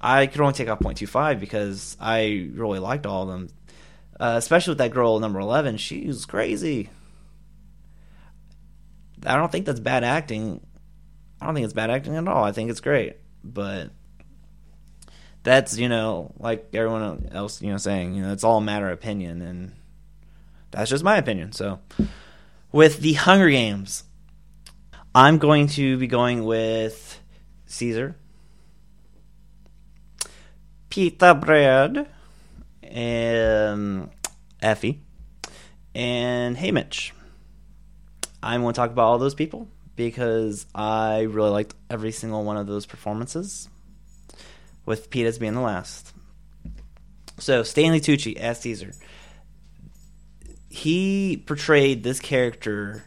I 0.02 0.26
could 0.28 0.42
only 0.42 0.54
take 0.54 0.68
off 0.68 0.80
0.25 0.80 1.40
because 1.40 1.96
I 2.00 2.50
really 2.54 2.80
liked 2.80 3.06
all 3.06 3.24
of 3.24 3.30
them. 3.30 3.50
Uh, 4.20 4.36
especially 4.38 4.72
with 4.72 4.80
that 4.80 4.92
girl 4.92 5.20
number 5.20 5.40
11, 5.40 5.78
she's 5.78 6.26
crazy. 6.26 6.90
I 9.26 9.36
don't 9.36 9.52
think 9.52 9.66
that's 9.66 9.80
bad 9.80 10.04
acting. 10.04 10.62
I 11.40 11.46
don't 11.46 11.56
think 11.56 11.66
it's 11.66 11.74
bad 11.74 11.90
acting 11.90 12.16
at 12.16 12.28
all. 12.28 12.44
I 12.44 12.52
think 12.52 12.70
it's 12.70 12.82
great. 12.82 13.18
But 13.44 13.92
that's, 15.44 15.78
you 15.78 15.90
know, 15.90 16.34
like 16.38 16.70
everyone 16.74 17.30
else, 17.32 17.62
you 17.62 17.72
know, 17.72 17.78
saying, 17.78 18.14
you 18.14 18.24
know, 18.24 18.34
it's 18.34 18.44
all 18.44 18.58
a 18.58 18.62
matter 18.62 18.88
of 18.88 18.94
opinion 18.94 19.42
and 19.42 19.74
that's 20.72 20.90
just 20.90 21.04
my 21.04 21.18
opinion. 21.18 21.52
So 21.52 21.80
with 22.72 23.00
the 23.00 23.14
Hunger 23.14 23.50
Games, 23.50 24.04
I'm 25.14 25.38
going 25.38 25.68
to 25.70 25.98
be 25.98 26.08
going 26.08 26.44
with 26.46 27.20
Caesar, 27.66 28.16
Pita 30.90 31.36
Bread, 31.36 32.08
and 32.84 34.10
Effie, 34.62 35.02
and 35.94 36.56
Haymitch. 36.58 37.12
I'm 38.44 38.62
going 38.62 38.74
to 38.74 38.78
talk 38.78 38.92
about 38.92 39.06
all 39.06 39.18
those 39.18 39.36
people 39.36 39.68
because 39.96 40.66
I 40.74 41.22
really 41.22 41.50
liked 41.50 41.76
every 41.90 42.12
single 42.12 42.44
one 42.44 42.58
of 42.58 42.68
those 42.68 42.86
performances, 42.86 43.70
with 44.86 45.10
Pita's 45.10 45.38
being 45.38 45.54
the 45.54 45.62
last. 45.62 46.14
So, 47.38 47.64
Stanley 47.64 48.00
Tucci 48.00 48.36
as 48.38 48.60
Caesar. 48.62 48.94
He 50.72 51.44
portrayed 51.46 52.02
this 52.02 52.22
character 52.22 53.04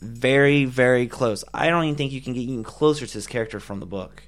very, 0.00 0.64
very 0.64 1.06
close. 1.06 1.44
I 1.52 1.68
don't 1.68 1.84
even 1.84 1.96
think 1.96 2.12
you 2.12 2.22
can 2.22 2.32
get 2.32 2.40
even 2.40 2.64
closer 2.64 3.06
to 3.06 3.12
this 3.14 3.26
character 3.26 3.60
from 3.60 3.78
the 3.78 3.86
book. 3.86 4.22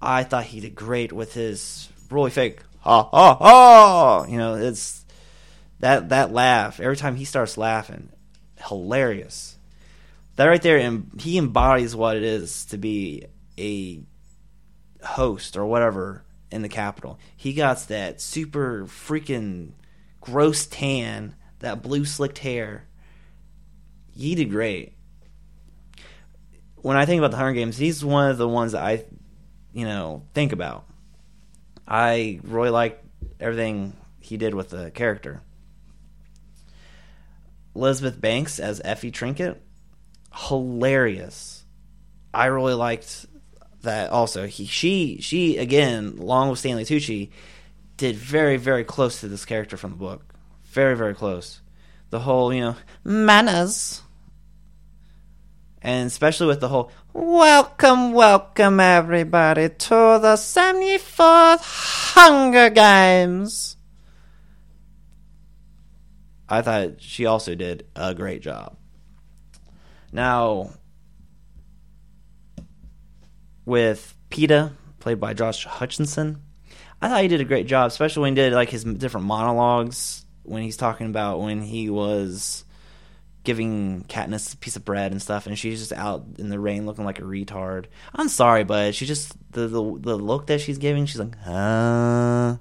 I 0.00 0.24
thought 0.24 0.44
he 0.44 0.60
did 0.60 0.74
great 0.74 1.12
with 1.12 1.32
his 1.32 1.88
really 2.10 2.30
fake 2.30 2.60
ha 2.80 3.04
ha 3.04 3.34
ha. 3.34 4.26
You 4.28 4.36
know, 4.36 4.54
it's 4.56 5.06
that 5.80 6.10
that 6.10 6.32
laugh 6.32 6.80
every 6.80 6.96
time 6.96 7.16
he 7.16 7.24
starts 7.24 7.56
laughing, 7.56 8.10
hilarious. 8.68 9.56
That 10.36 10.46
right 10.46 10.60
there, 10.60 10.76
and 10.76 11.10
he 11.18 11.38
embodies 11.38 11.96
what 11.96 12.18
it 12.18 12.22
is 12.22 12.66
to 12.66 12.76
be 12.76 13.24
a 13.58 14.02
host 15.02 15.56
or 15.56 15.64
whatever 15.64 16.24
in 16.50 16.60
the 16.60 16.68
Capitol. 16.68 17.18
He 17.34 17.54
got 17.54 17.78
that 17.88 18.20
super 18.20 18.84
freaking 18.84 19.72
gross 20.26 20.66
tan, 20.66 21.34
that 21.60 21.82
blue 21.82 22.04
slicked 22.04 22.38
hair. 22.38 22.86
He 24.12 24.34
did 24.34 24.50
great 24.50 24.96
when 26.86 26.96
I 26.96 27.04
think 27.04 27.18
about 27.18 27.32
the 27.32 27.36
Hunger 27.36 27.54
Games, 27.54 27.76
he's 27.76 28.04
one 28.04 28.30
of 28.30 28.38
the 28.38 28.46
ones 28.46 28.70
that 28.70 28.84
I, 28.84 29.04
you 29.72 29.84
know, 29.84 30.22
think 30.34 30.52
about. 30.52 30.84
I 31.88 32.38
really 32.44 32.70
liked 32.70 33.04
everything 33.40 33.92
he 34.20 34.36
did 34.36 34.54
with 34.54 34.70
the 34.70 34.92
character. 34.92 35.42
Elizabeth 37.74 38.20
Banks 38.20 38.60
as 38.60 38.80
Effie 38.84 39.10
Trinket, 39.10 39.60
hilarious. 40.32 41.64
I 42.32 42.46
really 42.46 42.74
liked 42.74 43.26
that. 43.82 44.10
Also, 44.10 44.46
he, 44.46 44.66
she, 44.66 45.18
she 45.20 45.58
again, 45.58 46.18
along 46.20 46.50
with 46.50 46.60
Stanley 46.60 46.84
Tucci, 46.84 47.30
did 47.96 48.16
very, 48.16 48.56
very 48.56 48.84
close 48.84 49.20
to 49.20 49.28
this 49.28 49.44
character 49.44 49.76
from 49.76 49.90
the 49.90 49.96
book. 49.96 50.34
Very, 50.64 50.96
very 50.96 51.14
close. 51.14 51.60
The 52.10 52.20
whole, 52.20 52.52
you 52.52 52.60
know, 52.60 52.76
manners 53.04 54.02
and 55.86 56.08
especially 56.08 56.48
with 56.48 56.58
the 56.58 56.68
whole 56.68 56.90
welcome, 57.12 58.12
welcome 58.12 58.80
everybody 58.80 59.68
to 59.68 60.18
the 60.20 60.34
74th 60.34 61.60
Hunger 62.14 62.70
Games. 62.70 63.76
I 66.48 66.60
thought 66.62 67.00
she 67.00 67.24
also 67.24 67.54
did 67.54 67.86
a 67.94 68.16
great 68.16 68.42
job. 68.42 68.76
Now, 70.10 70.70
with 73.64 74.16
Peeta, 74.28 74.72
played 74.98 75.20
by 75.20 75.34
Josh 75.34 75.64
Hutcherson, 75.66 76.40
I 77.06 77.08
thought 77.08 77.22
he 77.22 77.28
did 77.28 77.40
a 77.40 77.44
great 77.44 77.68
job, 77.68 77.86
especially 77.86 78.22
when 78.22 78.32
he 78.32 78.42
did 78.42 78.52
like 78.52 78.68
his 78.68 78.82
different 78.82 79.28
monologues 79.28 80.26
when 80.42 80.64
he's 80.64 80.76
talking 80.76 81.06
about 81.06 81.40
when 81.40 81.62
he 81.62 81.88
was 81.88 82.64
giving 83.44 84.02
Katniss 84.08 84.54
a 84.54 84.56
piece 84.56 84.74
of 84.74 84.84
bread 84.84 85.12
and 85.12 85.22
stuff, 85.22 85.46
and 85.46 85.56
she's 85.56 85.78
just 85.78 85.92
out 85.92 86.24
in 86.38 86.48
the 86.48 86.58
rain 86.58 86.84
looking 86.84 87.04
like 87.04 87.20
a 87.20 87.22
retard. 87.22 87.84
I'm 88.12 88.28
sorry, 88.28 88.64
but 88.64 88.96
she 88.96 89.06
just 89.06 89.32
the 89.52 89.68
the, 89.68 89.98
the 90.00 90.16
look 90.16 90.48
that 90.48 90.60
she's 90.60 90.78
giving, 90.78 91.06
she's 91.06 91.20
like, 91.20 91.38
huh. 91.44 92.56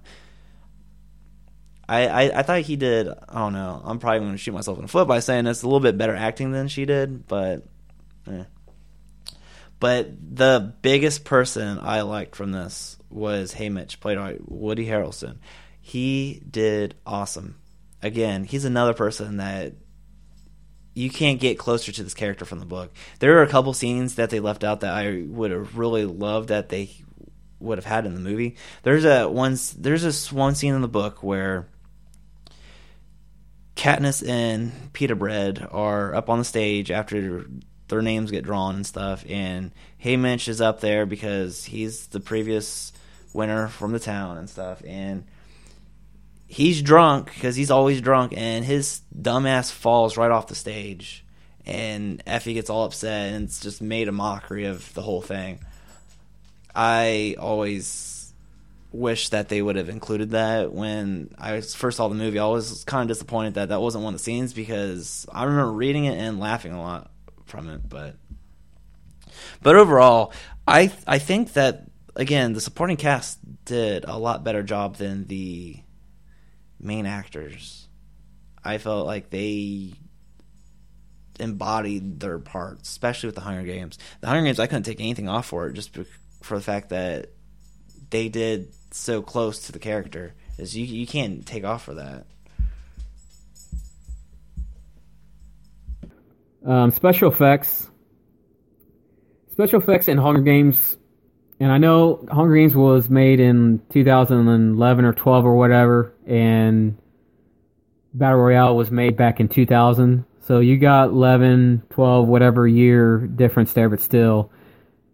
I, 1.89 2.07
I, 2.07 2.39
I 2.39 2.41
thought 2.43 2.61
he 2.61 2.75
did. 2.75 3.07
I 3.07 3.39
don't 3.39 3.53
know. 3.53 3.81
I'm 3.83 3.97
probably 3.97 4.19
going 4.19 4.31
to 4.31 4.37
shoot 4.37 4.53
myself 4.53 4.77
in 4.77 4.83
the 4.83 4.87
foot 4.87 5.07
by 5.07 5.21
saying 5.21 5.47
it's 5.47 5.63
a 5.63 5.67
little 5.67 5.79
bit 5.79 5.97
better 5.97 6.15
acting 6.15 6.51
than 6.51 6.67
she 6.67 6.85
did, 6.85 7.27
but, 7.27 7.63
eh. 8.27 8.43
But 9.79 10.35
the 10.35 10.73
biggest 10.83 11.25
person 11.25 11.79
I 11.79 12.01
liked 12.01 12.35
from 12.35 12.51
this 12.51 12.97
was 13.15 13.53
Haymitch, 13.55 13.99
played 13.99 14.17
by 14.17 14.37
Woody 14.45 14.85
Harrelson. 14.85 15.37
He 15.81 16.41
did 16.49 16.95
awesome. 17.05 17.55
Again, 18.03 18.43
he's 18.43 18.65
another 18.65 18.93
person 18.93 19.37
that 19.37 19.73
you 20.93 21.09
can't 21.09 21.39
get 21.39 21.57
closer 21.57 21.91
to 21.91 22.03
this 22.03 22.13
character 22.13 22.45
from 22.45 22.59
the 22.59 22.65
book. 22.65 22.93
There 23.19 23.37
are 23.37 23.43
a 23.43 23.49
couple 23.49 23.73
scenes 23.73 24.15
that 24.15 24.29
they 24.29 24.39
left 24.39 24.63
out 24.63 24.81
that 24.81 24.93
I 24.93 25.23
would 25.27 25.51
have 25.51 25.77
really 25.77 26.05
loved 26.05 26.49
that 26.49 26.69
they 26.69 26.91
would 27.59 27.77
have 27.77 27.85
had 27.85 28.05
in 28.05 28.13
the 28.13 28.19
movie. 28.19 28.55
There's 28.83 29.05
a 29.05 29.27
one 29.27 29.57
there's 29.77 30.03
this 30.03 30.31
one 30.31 30.55
scene 30.55 30.73
in 30.73 30.81
the 30.81 30.87
book 30.87 31.23
where 31.23 31.67
Katniss 33.75 34.27
and 34.27 34.93
Pita 34.93 35.15
Bread 35.15 35.67
are 35.71 36.15
up 36.15 36.29
on 36.29 36.39
the 36.39 36.45
stage 36.45 36.91
after 36.91 37.45
their 37.87 38.01
names 38.01 38.31
get 38.31 38.43
drawn 38.43 38.75
and 38.75 38.85
stuff, 38.85 39.25
and 39.29 39.71
Haymitch 40.03 40.47
is 40.47 40.61
up 40.61 40.79
there 40.79 41.05
because 41.05 41.65
he's 41.65 42.07
the 42.07 42.19
previous 42.19 42.93
winner 43.35 43.67
from 43.67 43.91
the 43.91 43.99
town 43.99 44.37
and 44.37 44.49
stuff, 44.49 44.81
and 44.85 45.25
he's 46.47 46.81
drunk 46.81 47.33
because 47.33 47.55
he's 47.55 47.71
always 47.71 48.01
drunk, 48.01 48.33
and 48.35 48.65
his 48.65 49.01
dumbass 49.15 49.71
falls 49.71 50.17
right 50.17 50.31
off 50.31 50.47
the 50.47 50.55
stage, 50.55 51.23
and 51.65 52.23
Effie 52.25 52.53
gets 52.53 52.69
all 52.69 52.85
upset, 52.85 53.33
and 53.33 53.45
it's 53.45 53.59
just 53.59 53.81
made 53.81 54.07
a 54.07 54.11
mockery 54.11 54.65
of 54.65 54.93
the 54.93 55.01
whole 55.01 55.21
thing. 55.21 55.59
I 56.73 57.35
always 57.39 58.15
wish 58.95 59.29
that 59.29 59.49
they 59.49 59.61
would 59.61 59.75
have 59.75 59.89
included 59.89 60.31
that 60.31 60.71
when 60.71 61.33
I 61.37 61.59
first 61.61 61.97
saw 61.97 62.07
the 62.07 62.15
movie. 62.15 62.39
I 62.39 62.47
was 62.47 62.83
kind 62.85 63.01
of 63.01 63.07
disappointed 63.15 63.55
that 63.55 63.69
that 63.69 63.81
wasn't 63.81 64.03
one 64.03 64.13
of 64.13 64.19
the 64.19 64.23
scenes 64.23 64.53
because 64.53 65.25
I 65.31 65.43
remember 65.43 65.71
reading 65.71 66.05
it 66.05 66.17
and 66.17 66.39
laughing 66.39 66.71
a 66.71 66.81
lot 66.81 67.11
from 67.45 67.69
it. 67.69 67.87
But 67.87 68.15
but 69.61 69.75
overall, 69.75 70.33
I 70.67 70.91
I 71.05 71.19
think 71.19 71.53
that 71.53 71.84
again 72.15 72.53
the 72.53 72.61
supporting 72.61 72.97
cast 72.97 73.39
did 73.65 74.05
a 74.05 74.17
lot 74.17 74.43
better 74.43 74.63
job 74.63 74.95
than 74.95 75.27
the 75.27 75.77
main 76.79 77.05
actors. 77.05 77.87
I 78.63 78.77
felt 78.77 79.05
like 79.05 79.29
they 79.29 79.93
embodied 81.39 82.19
their 82.19 82.39
parts, 82.39 82.89
especially 82.89 83.27
with 83.27 83.35
the 83.35 83.41
Hunger 83.41 83.63
Games. 83.63 83.97
The 84.21 84.27
Hunger 84.27 84.45
Games, 84.45 84.59
I 84.59 84.67
couldn't 84.67 84.83
take 84.83 84.99
anything 84.99 85.29
off 85.29 85.47
for 85.47 85.67
it 85.67 85.73
just 85.73 85.97
for 86.41 86.55
the 86.55 86.63
fact 86.63 86.89
that 86.89 87.29
they 88.09 88.29
did 88.29 88.73
so 88.91 89.21
close 89.21 89.67
to 89.67 89.71
the 89.71 89.79
character. 89.79 90.33
Is 90.57 90.75
you 90.75 90.85
you 90.85 91.05
can't 91.05 91.45
take 91.45 91.65
off 91.65 91.83
for 91.83 91.95
that. 91.95 92.25
Um, 96.65 96.91
special 96.91 97.31
effects, 97.31 97.87
special 99.51 99.79
effects 99.79 100.07
in 100.07 100.17
Hunger 100.17 100.41
Games, 100.41 100.97
and 101.59 101.71
I 101.71 101.77
know 101.77 102.25
Hunger 102.29 102.55
Games 102.55 102.75
was 102.75 103.09
made 103.09 103.39
in 103.39 103.81
2011 103.89 105.05
or 105.05 105.13
12 105.13 105.45
or 105.45 105.55
whatever, 105.55 106.13
and 106.27 106.97
Battle 108.13 108.39
Royale 108.39 108.75
was 108.75 108.91
made 108.91 109.15
back 109.15 109.39
in 109.39 109.47
2000. 109.47 110.25
So 110.41 110.59
you 110.59 110.77
got 110.77 111.09
11, 111.09 111.83
12, 111.89 112.27
whatever 112.27 112.67
year 112.67 113.19
difference 113.19 113.73
there, 113.73 113.89
but 113.89 114.01
still, 114.01 114.51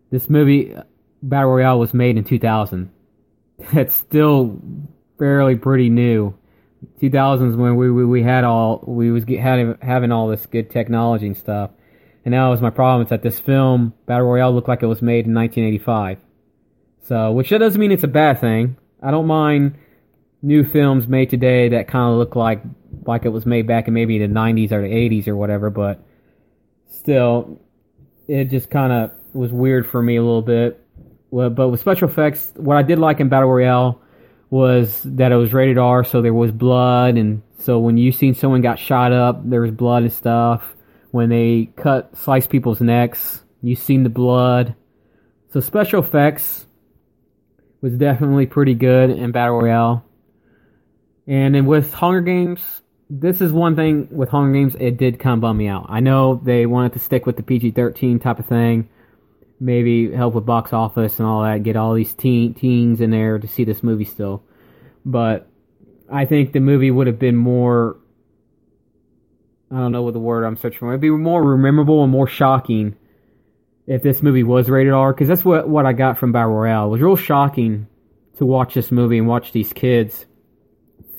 this 0.09 0.29
movie 0.29 0.75
Battle 1.21 1.51
Royale 1.51 1.79
was 1.79 1.93
made 1.93 2.17
in 2.17 2.23
2000. 2.23 2.91
That's 3.73 3.95
still 3.95 4.59
fairly 5.19 5.55
pretty 5.55 5.89
new. 5.89 6.33
2000s 6.99 7.55
when 7.55 7.75
we, 7.75 7.91
we, 7.91 8.03
we 8.03 8.23
had 8.23 8.43
all 8.43 8.83
we 8.87 9.11
was 9.11 9.23
get, 9.23 9.39
had, 9.39 9.77
having 9.83 10.11
all 10.11 10.27
this 10.27 10.47
good 10.47 10.71
technology 10.71 11.27
and 11.27 11.37
stuff. 11.37 11.69
And 12.25 12.33
that 12.33 12.47
was 12.47 12.61
my 12.61 12.71
problem. 12.71 13.03
Is 13.03 13.09
that 13.09 13.21
this 13.21 13.39
film 13.39 13.93
Battle 14.07 14.25
Royale 14.25 14.53
looked 14.53 14.67
like 14.67 14.81
it 14.81 14.87
was 14.87 15.01
made 15.01 15.27
in 15.27 15.33
1985. 15.35 16.17
So, 17.03 17.31
which 17.31 17.49
that 17.49 17.59
doesn't 17.59 17.79
mean 17.79 17.91
it's 17.91 18.03
a 18.03 18.07
bad 18.07 18.39
thing. 18.39 18.77
I 19.01 19.11
don't 19.11 19.27
mind 19.27 19.77
new 20.41 20.63
films 20.63 21.07
made 21.07 21.29
today 21.29 21.69
that 21.69 21.87
kind 21.87 22.11
of 22.11 22.17
look 22.17 22.35
like 22.35 22.63
like 23.05 23.25
it 23.25 23.29
was 23.29 23.45
made 23.45 23.67
back 23.67 23.87
in 23.87 23.93
maybe 23.93 24.19
the 24.19 24.27
90s 24.27 24.71
or 24.71 24.81
the 24.81 24.87
80s 24.87 25.27
or 25.27 25.35
whatever. 25.35 25.69
But 25.69 26.03
still, 26.89 27.59
it 28.27 28.45
just 28.45 28.69
kind 28.69 28.91
of 28.93 29.11
was 29.33 29.51
weird 29.51 29.89
for 29.89 30.01
me 30.01 30.17
a 30.17 30.21
little 30.21 30.41
bit. 30.41 30.83
But 31.31 31.69
with 31.69 31.79
special 31.79 32.09
effects, 32.09 32.51
what 32.55 32.77
I 32.77 32.83
did 32.83 32.99
like 32.99 33.19
in 33.19 33.29
Battle 33.29 33.49
Royale 33.49 34.01
was 34.49 35.01
that 35.03 35.31
it 35.31 35.37
was 35.37 35.53
rated 35.53 35.77
R, 35.77 36.03
so 36.03 36.21
there 36.21 36.33
was 36.33 36.51
blood, 36.51 37.15
and 37.15 37.41
so 37.57 37.79
when 37.79 37.95
you 37.95 38.11
seen 38.11 38.35
someone 38.35 38.61
got 38.61 38.79
shot 38.79 39.13
up, 39.13 39.49
there 39.49 39.61
was 39.61 39.71
blood 39.71 40.03
and 40.03 40.11
stuff. 40.11 40.75
When 41.11 41.29
they 41.29 41.71
cut, 41.77 42.17
slice 42.17 42.47
people's 42.47 42.81
necks, 42.81 43.43
you 43.61 43.75
seen 43.75 44.03
the 44.03 44.09
blood. 44.09 44.75
So 45.53 45.61
special 45.61 46.03
effects 46.03 46.65
was 47.81 47.93
definitely 47.93 48.45
pretty 48.45 48.75
good 48.75 49.09
in 49.09 49.31
Battle 49.31 49.59
Royale. 49.59 50.05
And 51.27 51.55
then 51.55 51.65
with 51.65 51.93
Hunger 51.93 52.21
Games, 52.21 52.81
this 53.09 53.41
is 53.41 53.51
one 53.51 53.75
thing 53.75 54.07
with 54.11 54.29
Hunger 54.29 54.53
Games, 54.53 54.75
it 54.79 54.97
did 54.97 55.19
kind 55.19 55.35
of 55.35 55.41
bum 55.41 55.57
me 55.57 55.67
out. 55.67 55.87
I 55.89 55.99
know 55.99 56.39
they 56.43 56.65
wanted 56.65 56.93
to 56.93 56.99
stick 56.99 57.25
with 57.25 57.37
the 57.37 57.43
PG 57.43 57.71
13 57.71 58.19
type 58.19 58.39
of 58.39 58.45
thing, 58.45 58.89
maybe 59.59 60.11
help 60.11 60.33
with 60.33 60.45
box 60.45 60.73
office 60.73 61.19
and 61.19 61.27
all 61.27 61.43
that, 61.43 61.63
get 61.63 61.75
all 61.75 61.93
these 61.93 62.13
teen, 62.13 62.53
teens 62.53 63.01
in 63.01 63.11
there 63.11 63.39
to 63.39 63.47
see 63.47 63.63
this 63.63 63.83
movie 63.83 64.05
still. 64.05 64.43
But 65.05 65.47
I 66.11 66.25
think 66.25 66.53
the 66.53 66.59
movie 66.59 66.91
would 66.91 67.07
have 67.07 67.19
been 67.19 67.35
more. 67.35 67.97
I 69.71 69.75
don't 69.75 69.91
know 69.91 70.03
what 70.03 70.13
the 70.13 70.19
word 70.19 70.43
I'm 70.43 70.57
searching 70.57 70.79
for. 70.79 70.89
It'd 70.89 71.01
be 71.01 71.09
more 71.09 71.57
memorable 71.57 72.03
and 72.03 72.11
more 72.11 72.27
shocking 72.27 72.97
if 73.91 74.01
this 74.01 74.23
movie 74.23 74.43
was 74.43 74.69
rated 74.69 74.93
R, 74.93 75.11
because 75.11 75.27
that's 75.27 75.43
what 75.43 75.67
what 75.67 75.85
I 75.85 75.91
got 75.91 76.17
from 76.17 76.31
Battle 76.31 76.53
Royale. 76.53 76.87
It 76.87 76.91
was 76.91 77.01
real 77.01 77.17
shocking 77.17 77.87
to 78.37 78.45
watch 78.45 78.73
this 78.73 78.89
movie 78.89 79.17
and 79.17 79.27
watch 79.27 79.51
these 79.51 79.73
kids 79.73 80.25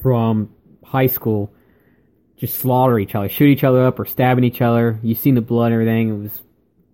from 0.01 0.49
high 0.83 1.07
school 1.07 1.53
just 2.39 2.59
slaughter 2.59 2.99
each 2.99 3.15
other, 3.15 3.29
shoot 3.29 3.51
each 3.51 3.63
other 3.63 3.85
up, 3.85 4.01
or 4.01 4.07
stabbing 4.07 4.45
each 4.45 4.63
other. 4.63 4.99
You 5.03 5.15
seen 5.15 5.35
the 5.35 5.43
blood 5.43 5.67
and 5.67 5.75
everything. 5.75 6.09
It 6.09 6.23
was 6.23 6.43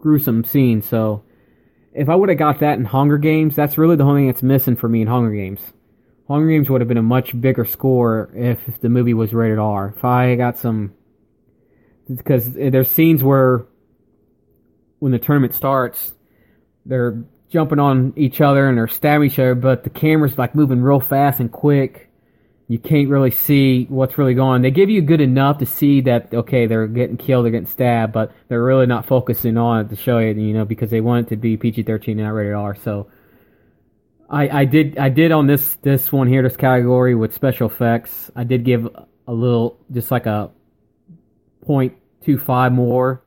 gruesome 0.00 0.42
scene. 0.42 0.82
So 0.82 1.22
if 1.92 2.08
I 2.08 2.14
would 2.16 2.28
have 2.28 2.38
got 2.38 2.58
that 2.58 2.78
in 2.78 2.84
Hunger 2.84 3.16
Games, 3.16 3.54
that's 3.54 3.78
really 3.78 3.94
the 3.94 4.02
only 4.02 4.22
thing 4.22 4.26
that's 4.26 4.42
missing 4.42 4.74
for 4.74 4.88
me 4.88 5.00
in 5.00 5.06
Hunger 5.06 5.30
Games. 5.30 5.60
Hunger 6.26 6.48
Games 6.48 6.68
would 6.68 6.80
have 6.80 6.88
been 6.88 6.96
a 6.98 7.02
much 7.02 7.40
bigger 7.40 7.64
score 7.64 8.30
if 8.34 8.80
the 8.80 8.88
movie 8.88 9.14
was 9.14 9.32
rated 9.32 9.60
R. 9.60 9.94
If 9.96 10.04
I 10.04 10.34
got 10.34 10.58
some, 10.58 10.92
because 12.12 12.52
there's 12.52 12.90
scenes 12.90 13.22
where 13.22 13.64
when 14.98 15.12
the 15.12 15.18
tournament 15.18 15.54
starts, 15.54 16.12
they're 16.86 17.22
jumping 17.50 17.78
on 17.78 18.12
each 18.16 18.40
other 18.40 18.68
and 18.68 18.76
they're 18.76 18.88
stabbing 18.88 19.30
each 19.30 19.38
other, 19.38 19.54
but 19.54 19.84
the 19.84 19.90
camera's 19.90 20.36
like 20.36 20.54
moving 20.54 20.82
real 20.82 21.00
fast 21.00 21.40
and 21.40 21.50
quick 21.50 22.08
you 22.68 22.78
can't 22.78 23.08
really 23.08 23.30
see 23.30 23.86
what's 23.88 24.18
really 24.18 24.34
going 24.34 24.56
on. 24.56 24.62
They 24.62 24.70
give 24.70 24.90
you 24.90 25.00
good 25.00 25.22
enough 25.22 25.58
to 25.58 25.66
see 25.66 26.02
that 26.02 26.32
okay, 26.32 26.66
they're 26.66 26.86
getting 26.86 27.16
killed, 27.16 27.46
they're 27.46 27.50
getting 27.50 27.66
stabbed, 27.66 28.12
but 28.12 28.32
they're 28.48 28.62
really 28.62 28.86
not 28.86 29.06
focusing 29.06 29.56
on 29.56 29.86
it 29.86 29.88
to 29.88 29.96
show 29.96 30.18
you, 30.18 30.34
you 30.34 30.52
know, 30.52 30.66
because 30.66 30.90
they 30.90 31.00
want 31.00 31.26
it 31.26 31.30
to 31.30 31.36
be 31.36 31.56
PG 31.56 31.84
thirteen 31.84 32.18
and 32.18 32.28
not 32.28 32.34
rated 32.34 32.52
R. 32.52 32.74
So 32.76 33.10
I, 34.28 34.60
I 34.60 34.64
did 34.66 34.98
I 34.98 35.08
did 35.08 35.32
on 35.32 35.46
this 35.46 35.76
this 35.76 36.12
one 36.12 36.28
here, 36.28 36.42
this 36.42 36.58
category 36.58 37.14
with 37.14 37.34
special 37.34 37.70
effects, 37.70 38.30
I 38.36 38.44
did 38.44 38.64
give 38.64 38.86
a 39.26 39.32
little 39.32 39.78
just 39.90 40.10
like 40.10 40.26
a 40.26 40.50
point 41.64 41.94
two 42.22 42.38
five 42.38 42.72
more 42.72 43.24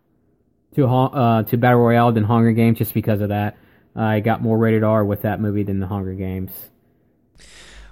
to 0.76 0.86
uh, 0.88 1.44
to 1.44 1.58
Battle 1.58 1.80
Royale 1.80 2.12
than 2.12 2.24
Hunger 2.24 2.52
Games 2.52 2.78
just 2.78 2.94
because 2.94 3.22
of 3.22 3.30
that. 3.30 3.58
I 3.96 4.22
got 4.22 4.42
more 4.42 4.58
rated 4.58 4.84
R 4.84 5.04
with 5.04 5.24
that 5.24 5.40
movie 5.42 5.64
than 5.64 5.80
the 5.80 5.88
Hunger 5.88 6.14
Games 6.14 6.52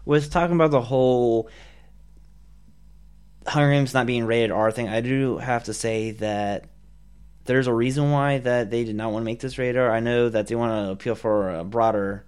Was 0.06 0.30
talking 0.30 0.56
about 0.56 0.72
the 0.72 0.82
whole 0.82 1.50
Hunger 3.46 3.72
Games 3.72 3.94
not 3.94 4.06
being 4.06 4.26
rated 4.26 4.52
R 4.52 4.72
thing, 4.72 4.88
I 4.88 5.02
do 5.02 5.38
have 5.38 5.66
to 5.66 5.74
say 5.74 6.12
that 6.12 6.66
there's 7.46 7.68
a 7.68 7.74
reason 7.74 8.12
why 8.12 8.38
that 8.38 8.70
they 8.70 8.84
did 8.84 8.96
not 8.96 9.12
want 9.12 9.24
to 9.24 9.26
make 9.26 9.40
this 9.40 9.58
rated 9.58 9.78
R. 9.78 9.92
I 9.92 10.00
know 10.00 10.30
that 10.30 10.48
they 10.48 10.56
want 10.56 10.86
to 10.86 10.92
appeal 10.92 11.16
for 11.16 11.50
a 11.50 11.64
broader 11.64 12.26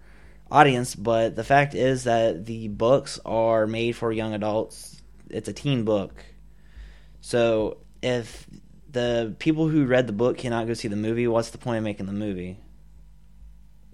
audience, 0.50 0.96
but 0.96 1.36
the 1.36 1.44
fact 1.44 1.76
is 1.76 2.06
that 2.06 2.46
the 2.46 2.68
books 2.68 3.20
are 3.26 3.68
made 3.68 3.96
for 3.96 4.12
young 4.12 4.34
adults. 4.34 5.02
It's 5.30 5.48
a 5.48 5.54
teen 5.54 5.86
book. 5.86 6.26
So 7.22 7.78
if 8.02 8.48
the 8.92 9.36
people 9.40 9.68
who 9.68 9.86
read 9.86 10.08
the 10.08 10.14
book 10.14 10.38
cannot 10.38 10.68
go 10.68 10.74
see 10.74 10.88
the 10.88 10.96
movie, 10.96 11.28
what's 11.28 11.50
the 11.50 11.58
point 11.58 11.78
of 11.78 11.84
making 11.84 12.06
the 12.06 12.14
movie? 12.14 12.58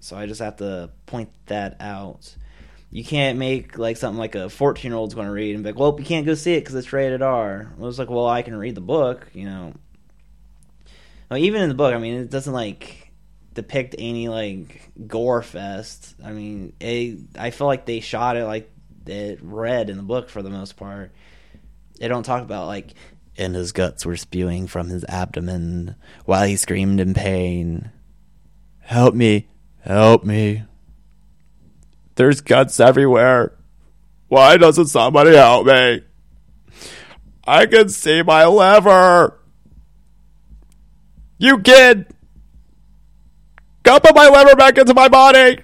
So 0.00 0.16
I 0.16 0.26
just 0.26 0.40
have 0.40 0.56
to 0.56 0.90
point 1.06 1.30
that 1.46 1.76
out 1.80 2.36
you 2.90 3.04
can't 3.04 3.38
make 3.38 3.76
like 3.76 3.96
something 3.96 4.18
like 4.18 4.34
a 4.34 4.48
14 4.48 4.90
year 4.90 4.96
old's 4.96 5.14
going 5.14 5.26
to 5.26 5.32
read 5.32 5.54
and 5.54 5.62
be 5.62 5.70
like, 5.70 5.78
well, 5.78 5.94
you 5.98 6.04
can't 6.04 6.24
go 6.24 6.34
see 6.34 6.54
it 6.54 6.60
because 6.60 6.74
it's 6.74 6.92
rated 6.92 7.22
R. 7.22 7.72
It 7.72 7.78
was 7.78 7.98
like, 7.98 8.08
well, 8.08 8.26
I 8.26 8.42
can 8.42 8.56
read 8.56 8.74
the 8.74 8.80
book, 8.80 9.28
you 9.34 9.44
know. 9.44 9.74
Even 11.34 11.60
in 11.60 11.68
the 11.68 11.74
book, 11.74 11.94
I 11.94 11.98
mean, 11.98 12.14
it 12.14 12.30
doesn't 12.30 12.52
like 12.52 13.12
depict 13.52 13.94
any 13.98 14.28
like 14.28 14.90
gore 15.06 15.42
fest. 15.42 16.14
I 16.24 16.32
mean, 16.32 16.72
it, 16.80 17.18
I 17.38 17.50
feel 17.50 17.66
like 17.66 17.84
they 17.84 18.00
shot 18.00 18.36
it 18.36 18.44
like 18.44 18.70
it 19.06 19.40
read 19.42 19.90
in 19.90 19.98
the 19.98 20.02
book 20.02 20.30
for 20.30 20.40
the 20.40 20.50
most 20.50 20.76
part. 20.76 21.12
They 22.00 22.08
don't 22.08 22.22
talk 22.22 22.42
about 22.42 22.68
like 22.68 22.94
and 23.38 23.54
his 23.54 23.72
guts 23.72 24.04
were 24.04 24.16
spewing 24.16 24.66
from 24.66 24.88
his 24.88 25.04
abdomen 25.04 25.96
while 26.24 26.46
he 26.46 26.56
screamed 26.56 27.00
in 27.00 27.14
pain. 27.14 27.90
Help 28.80 29.14
me, 29.14 29.48
help 29.80 30.24
me. 30.24 30.64
There's 32.16 32.40
guts 32.40 32.80
everywhere. 32.80 33.56
Why 34.28 34.56
doesn't 34.56 34.86
somebody 34.86 35.34
help 35.36 35.66
me? 35.66 36.02
I 37.46 37.66
can 37.66 37.88
see 37.88 38.22
my 38.22 38.44
liver. 38.46 39.40
You 41.38 41.60
kid! 41.60 42.06
Go 43.84 44.00
put 44.00 44.14
my 44.14 44.28
liver 44.28 44.56
back 44.56 44.76
into 44.76 44.94
my 44.94 45.08
body. 45.08 45.60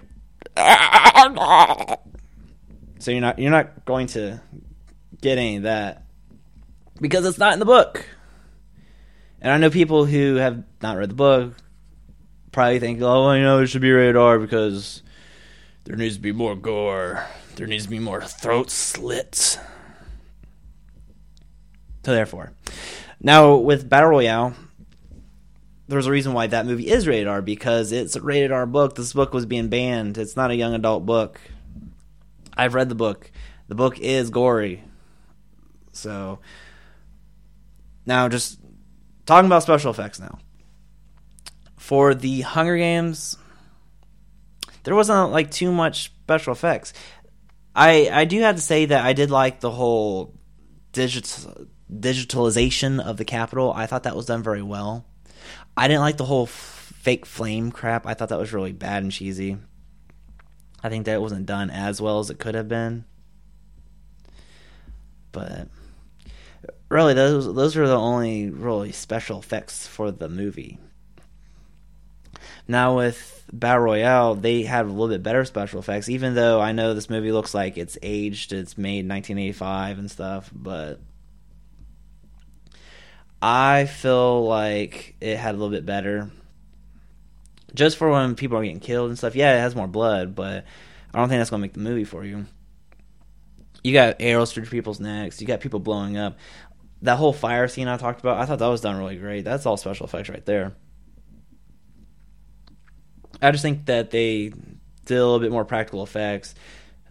So 3.04 3.10
you're 3.10 3.20
not 3.20 3.38
you're 3.38 3.50
not 3.50 3.84
going 3.84 4.06
to 4.08 4.40
get 5.20 5.36
any 5.36 5.56
of 5.56 5.64
that. 5.64 6.03
Because 7.00 7.26
it's 7.26 7.38
not 7.38 7.52
in 7.52 7.58
the 7.58 7.64
book. 7.64 8.06
And 9.40 9.52
I 9.52 9.58
know 9.58 9.70
people 9.70 10.06
who 10.06 10.36
have 10.36 10.64
not 10.82 10.96
read 10.96 11.10
the 11.10 11.14
book 11.14 11.54
probably 12.50 12.78
think, 12.78 13.02
oh, 13.02 13.32
you 13.32 13.42
know 13.42 13.60
it 13.60 13.66
should 13.66 13.82
be 13.82 13.92
rated 13.92 14.16
R 14.16 14.38
because 14.38 15.02
there 15.84 15.96
needs 15.96 16.16
to 16.16 16.20
be 16.22 16.32
more 16.32 16.54
gore. 16.54 17.26
There 17.56 17.66
needs 17.66 17.84
to 17.84 17.90
be 17.90 17.98
more 17.98 18.22
throat 18.22 18.70
slits. 18.70 19.58
So 22.04 22.12
therefore, 22.12 22.52
now 23.20 23.56
with 23.56 23.88
Battle 23.88 24.10
Royale, 24.10 24.54
there's 25.88 26.06
a 26.06 26.10
reason 26.10 26.32
why 26.32 26.46
that 26.46 26.66
movie 26.66 26.88
is 26.88 27.06
rated 27.06 27.26
R 27.26 27.42
because 27.42 27.92
it's 27.92 28.16
a 28.16 28.20
rated 28.20 28.52
R 28.52 28.66
book. 28.66 28.94
This 28.94 29.12
book 29.12 29.34
was 29.34 29.46
being 29.46 29.68
banned. 29.68 30.16
It's 30.16 30.36
not 30.36 30.50
a 30.50 30.56
young 30.56 30.74
adult 30.74 31.04
book. 31.04 31.40
I've 32.56 32.74
read 32.74 32.88
the 32.88 32.94
book. 32.94 33.30
The 33.68 33.74
book 33.74 33.98
is 33.98 34.30
gory. 34.30 34.84
So 35.92 36.38
now 38.06 38.28
just 38.28 38.58
talking 39.26 39.46
about 39.46 39.62
special 39.62 39.90
effects 39.90 40.20
now. 40.20 40.38
For 41.76 42.14
the 42.14 42.40
Hunger 42.40 42.76
Games, 42.76 43.36
there 44.84 44.94
wasn't 44.94 45.32
like 45.32 45.50
too 45.50 45.70
much 45.70 46.04
special 46.04 46.52
effects. 46.52 46.92
I 47.74 48.08
I 48.12 48.24
do 48.24 48.40
have 48.40 48.56
to 48.56 48.62
say 48.62 48.86
that 48.86 49.04
I 49.04 49.12
did 49.12 49.30
like 49.30 49.60
the 49.60 49.70
whole 49.70 50.34
digital 50.92 51.66
digitalization 51.92 53.00
of 53.00 53.16
the 53.16 53.24
Capitol. 53.24 53.72
I 53.74 53.86
thought 53.86 54.04
that 54.04 54.16
was 54.16 54.26
done 54.26 54.42
very 54.42 54.62
well. 54.62 55.04
I 55.76 55.88
didn't 55.88 56.00
like 56.00 56.16
the 56.16 56.24
whole 56.24 56.44
f- 56.44 56.92
fake 57.00 57.26
flame 57.26 57.70
crap. 57.70 58.06
I 58.06 58.14
thought 58.14 58.30
that 58.30 58.38
was 58.38 58.52
really 58.52 58.72
bad 58.72 59.02
and 59.02 59.12
cheesy. 59.12 59.58
I 60.82 60.88
think 60.88 61.06
that 61.06 61.20
wasn't 61.20 61.46
done 61.46 61.70
as 61.70 62.00
well 62.00 62.20
as 62.20 62.30
it 62.30 62.38
could 62.38 62.54
have 62.54 62.68
been. 62.68 63.04
But 65.32 65.68
really, 66.88 67.14
those 67.14 67.52
those 67.54 67.76
are 67.76 67.86
the 67.86 67.96
only 67.96 68.50
really 68.50 68.92
special 68.92 69.38
effects 69.38 69.86
for 69.86 70.10
the 70.10 70.28
movie. 70.28 70.78
Now 72.66 72.96
with 72.96 73.44
Battle 73.52 73.82
Royale, 73.82 74.34
they 74.34 74.62
had 74.62 74.86
a 74.86 74.88
little 74.88 75.08
bit 75.08 75.22
better 75.22 75.44
special 75.44 75.80
effects. 75.80 76.08
Even 76.08 76.34
though 76.34 76.60
I 76.60 76.72
know 76.72 76.94
this 76.94 77.10
movie 77.10 77.32
looks 77.32 77.54
like 77.54 77.76
it's 77.76 77.98
aged, 78.02 78.52
it's 78.52 78.78
made 78.78 79.08
1985 79.08 79.98
and 79.98 80.10
stuff, 80.10 80.50
but 80.52 81.00
I 83.42 83.84
feel 83.84 84.46
like 84.46 85.16
it 85.20 85.36
had 85.36 85.54
a 85.54 85.58
little 85.58 85.70
bit 85.70 85.84
better. 85.84 86.30
Just 87.74 87.98
for 87.98 88.08
when 88.08 88.36
people 88.36 88.56
are 88.56 88.62
getting 88.62 88.80
killed 88.80 89.10
and 89.10 89.18
stuff. 89.18 89.36
Yeah, 89.36 89.56
it 89.56 89.60
has 89.60 89.76
more 89.76 89.88
blood, 89.88 90.34
but 90.34 90.64
I 91.12 91.18
don't 91.18 91.28
think 91.28 91.40
that's 91.40 91.50
gonna 91.50 91.60
make 91.60 91.74
the 91.74 91.80
movie 91.80 92.04
for 92.04 92.24
you. 92.24 92.46
You 93.82 93.92
got 93.92 94.16
arrows 94.20 94.50
through 94.52 94.64
people's 94.64 94.98
necks. 94.98 95.42
You 95.42 95.46
got 95.46 95.60
people 95.60 95.78
blowing 95.78 96.16
up. 96.16 96.38
That 97.04 97.16
whole 97.16 97.34
fire 97.34 97.68
scene 97.68 97.86
I 97.86 97.98
talked 97.98 98.20
about, 98.20 98.38
I 98.38 98.46
thought 98.46 98.58
that 98.60 98.66
was 98.66 98.80
done 98.80 98.96
really 98.96 99.16
great. 99.16 99.44
That's 99.44 99.66
all 99.66 99.76
special 99.76 100.06
effects 100.06 100.30
right 100.30 100.44
there. 100.46 100.72
I 103.42 103.50
just 103.50 103.62
think 103.62 103.84
that 103.86 104.10
they 104.10 104.52
did 105.04 105.18
a 105.18 105.24
little 105.24 105.38
bit 105.38 105.52
more 105.52 105.66
practical 105.66 106.02
effects 106.02 106.54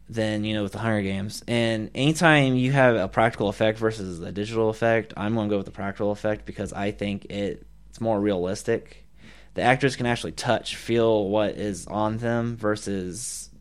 than 0.09 0.43
you 0.43 0.55
know 0.55 0.63
with 0.63 0.71
the 0.71 0.79
Hunger 0.79 1.03
Games. 1.03 1.43
And 1.47 1.91
anytime 1.93 2.55
you 2.55 2.71
have 2.71 2.95
a 2.95 3.07
practical 3.07 3.49
effect 3.49 3.77
versus 3.77 4.19
a 4.19 4.31
digital 4.31 4.69
effect, 4.69 5.13
I'm 5.15 5.35
going 5.35 5.47
to 5.47 5.53
go 5.53 5.57
with 5.57 5.67
the 5.67 5.71
practical 5.71 6.11
effect 6.11 6.47
because 6.47 6.73
I 6.73 6.89
think 6.89 7.25
it, 7.25 7.63
it's 7.89 8.01
more 8.01 8.19
realistic. 8.19 9.05
The 9.53 9.61
actors 9.61 9.95
can 9.95 10.07
actually 10.07 10.31
touch, 10.31 10.75
feel 10.75 11.29
what 11.29 11.51
is 11.51 11.85
on 11.85 12.17
them 12.17 12.57
versus 12.57 13.51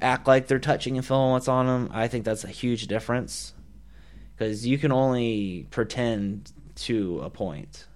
act 0.00 0.26
like 0.26 0.48
they're 0.48 0.58
touching 0.58 0.96
and 0.96 1.06
feeling 1.06 1.30
what's 1.30 1.46
on 1.46 1.66
them. 1.66 1.90
I 1.92 2.08
think 2.08 2.24
that's 2.24 2.42
a 2.42 2.48
huge 2.48 2.88
difference 2.88 3.52
because 4.36 4.66
you 4.66 4.78
can 4.78 4.92
only 4.92 5.66
pretend 5.70 6.52
to 6.74 7.20
a 7.20 7.30
point. 7.30 7.86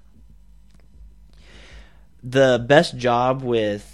The 2.22 2.64
best 2.66 2.96
job 2.96 3.42
with 3.42 3.86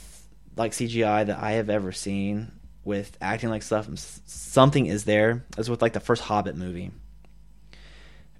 like 0.56 0.72
CGI 0.72 1.26
that 1.26 1.38
I 1.38 1.52
have 1.52 1.68
ever 1.70 1.92
seen 1.92 2.52
with 2.84 3.16
acting 3.20 3.50
like 3.50 3.62
stuff 3.62 3.88
something 4.26 4.86
is 4.86 5.04
there 5.04 5.44
is 5.58 5.68
with 5.68 5.82
like 5.82 5.92
the 5.92 6.00
first 6.00 6.22
Hobbit 6.22 6.56
movie. 6.56 6.92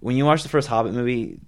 When 0.01 0.17
you 0.17 0.25
watch 0.25 0.43
the 0.43 0.49
first 0.49 0.69
Hobbit 0.69 0.93
movie, 0.93 1.41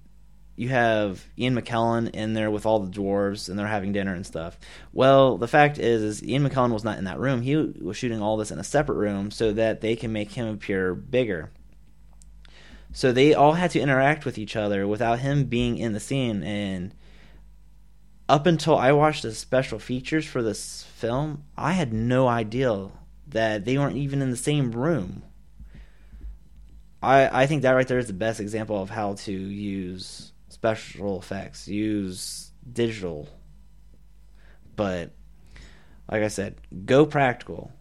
you 0.56 0.68
have 0.70 1.24
Ian 1.38 1.54
McKellen 1.54 2.10
in 2.10 2.34
there 2.34 2.50
with 2.50 2.66
all 2.66 2.80
the 2.80 2.90
dwarves 2.90 3.48
and 3.48 3.56
they're 3.56 3.68
having 3.68 3.92
dinner 3.92 4.14
and 4.14 4.26
stuff. 4.26 4.58
Well, 4.92 5.38
the 5.38 5.46
fact 5.46 5.78
is, 5.78 6.02
is 6.02 6.24
Ian 6.24 6.48
McKellen 6.48 6.72
was 6.72 6.82
not 6.82 6.98
in 6.98 7.04
that 7.04 7.20
room. 7.20 7.40
He 7.42 7.54
was 7.54 7.96
shooting 7.96 8.20
all 8.20 8.36
this 8.36 8.50
in 8.50 8.58
a 8.58 8.64
separate 8.64 8.96
room 8.96 9.30
so 9.30 9.52
that 9.52 9.80
they 9.80 9.94
can 9.94 10.12
make 10.12 10.32
him 10.32 10.48
appear 10.48 10.96
bigger. 10.96 11.52
So 12.92 13.12
they 13.12 13.34
all 13.34 13.52
had 13.52 13.70
to 13.72 13.80
interact 13.80 14.24
with 14.24 14.38
each 14.38 14.56
other 14.56 14.86
without 14.86 15.20
him 15.20 15.44
being 15.44 15.78
in 15.78 15.92
the 15.92 16.00
scene. 16.00 16.42
And 16.42 16.94
up 18.28 18.46
until 18.46 18.76
I 18.76 18.92
watched 18.92 19.22
the 19.22 19.34
special 19.34 19.78
features 19.78 20.26
for 20.26 20.42
this 20.42 20.84
film, 20.84 21.44
I 21.56 21.72
had 21.72 21.92
no 21.92 22.28
idea 22.28 22.88
that 23.28 23.64
they 23.64 23.78
weren't 23.78 23.96
even 23.96 24.22
in 24.22 24.30
the 24.30 24.36
same 24.36 24.72
room. 24.72 25.22
I 27.02 27.42
I 27.42 27.46
think 27.46 27.62
that 27.62 27.72
right 27.72 27.86
there 27.86 27.98
is 27.98 28.06
the 28.06 28.12
best 28.12 28.40
example 28.40 28.80
of 28.80 28.90
how 28.90 29.14
to 29.14 29.32
use 29.32 30.32
special 30.48 31.18
effects, 31.18 31.68
use 31.68 32.50
digital. 32.70 33.28
But 34.74 35.12
like 36.10 36.22
I 36.22 36.28
said, 36.28 36.56
go 36.84 37.06
practical. 37.06 37.72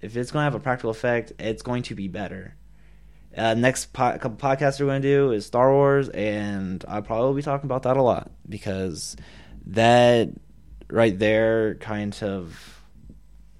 If 0.00 0.16
it's 0.16 0.32
going 0.32 0.40
to 0.40 0.44
have 0.44 0.54
a 0.54 0.60
practical 0.60 0.90
effect, 0.90 1.32
it's 1.38 1.62
going 1.62 1.84
to 1.84 1.94
be 1.94 2.08
better. 2.08 2.56
Uh, 3.36 3.54
next 3.54 3.92
po- 3.92 4.18
couple 4.18 4.36
podcasts 4.36 4.78
we're 4.78 4.86
going 4.86 5.02
to 5.02 5.08
do 5.08 5.32
is 5.32 5.46
Star 5.46 5.72
Wars, 5.72 6.08
and 6.10 6.84
I'll 6.86 7.02
probably 7.02 7.40
be 7.40 7.42
talking 7.42 7.66
about 7.66 7.84
that 7.84 7.96
a 7.96 8.02
lot 8.02 8.30
because 8.48 9.16
that 9.66 10.28
right 10.90 11.18
there 11.18 11.76
kind 11.76 12.16
of 12.22 12.82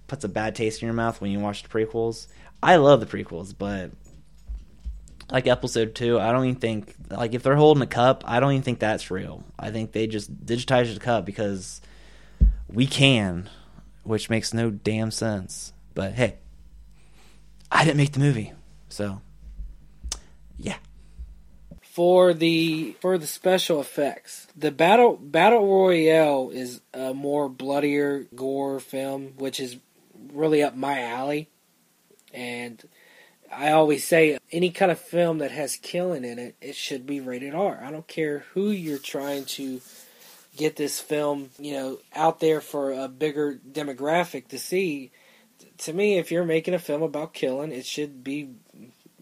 puts 0.06 0.24
a 0.24 0.28
bad 0.28 0.54
taste 0.54 0.82
in 0.82 0.86
your 0.86 0.94
mouth 0.94 1.20
when 1.20 1.30
you 1.30 1.40
watch 1.40 1.62
the 1.62 1.68
prequels. 1.70 2.26
I 2.62 2.76
love 2.76 3.00
the 3.00 3.06
prequels, 3.06 3.54
but 3.56 3.92
like 5.30 5.46
episode 5.46 5.94
two, 5.94 6.20
I 6.20 6.30
don't 6.32 6.44
even 6.44 6.60
think 6.60 6.94
like 7.10 7.32
if 7.32 7.42
they're 7.42 7.56
holding 7.56 7.82
a 7.82 7.86
cup, 7.86 8.22
I 8.26 8.38
don't 8.38 8.52
even 8.52 8.62
think 8.62 8.78
that's 8.78 9.10
real. 9.10 9.42
I 9.58 9.70
think 9.70 9.92
they 9.92 10.06
just 10.06 10.44
digitized 10.44 10.92
the 10.92 11.00
cup 11.00 11.24
because 11.24 11.80
we 12.68 12.86
can, 12.86 13.48
which 14.02 14.28
makes 14.28 14.52
no 14.52 14.70
damn 14.70 15.10
sense. 15.10 15.72
But 15.94 16.12
hey, 16.12 16.36
I 17.70 17.84
didn't 17.84 17.96
make 17.96 18.12
the 18.12 18.20
movie, 18.20 18.52
so 18.90 19.22
yeah. 20.62 20.76
For 21.82 22.32
the 22.32 22.96
for 23.00 23.18
the 23.18 23.26
special 23.26 23.80
effects, 23.80 24.46
the 24.56 24.70
battle 24.70 25.18
battle 25.20 25.66
royale 25.66 26.50
is 26.50 26.80
a 26.94 27.12
more 27.12 27.50
bloodier 27.50 28.26
gore 28.34 28.80
film, 28.80 29.34
which 29.36 29.60
is 29.60 29.76
really 30.32 30.62
up 30.62 30.74
my 30.74 31.02
alley, 31.02 31.50
and 32.32 32.82
I 33.54 33.72
always 33.72 34.06
say 34.06 34.38
any 34.50 34.70
kind 34.70 34.90
of 34.90 34.98
film 34.98 35.38
that 35.38 35.50
has 35.50 35.76
killing 35.76 36.24
in 36.24 36.38
it, 36.38 36.56
it 36.62 36.76
should 36.76 37.06
be 37.06 37.20
rated 37.20 37.54
R. 37.54 37.82
I 37.84 37.90
don't 37.90 38.08
care 38.08 38.46
who 38.54 38.70
you're 38.70 38.98
trying 38.98 39.44
to 39.44 39.82
get 40.56 40.76
this 40.76 41.00
film, 41.00 41.50
you 41.58 41.74
know, 41.74 41.98
out 42.14 42.40
there 42.40 42.62
for 42.62 42.92
a 42.92 43.08
bigger 43.08 43.60
demographic 43.70 44.48
to 44.48 44.58
see. 44.58 45.10
To 45.78 45.92
me, 45.92 46.18
if 46.18 46.30
you're 46.30 46.44
making 46.44 46.74
a 46.74 46.78
film 46.78 47.02
about 47.02 47.34
killing, 47.34 47.72
it 47.72 47.84
should 47.84 48.24
be 48.24 48.50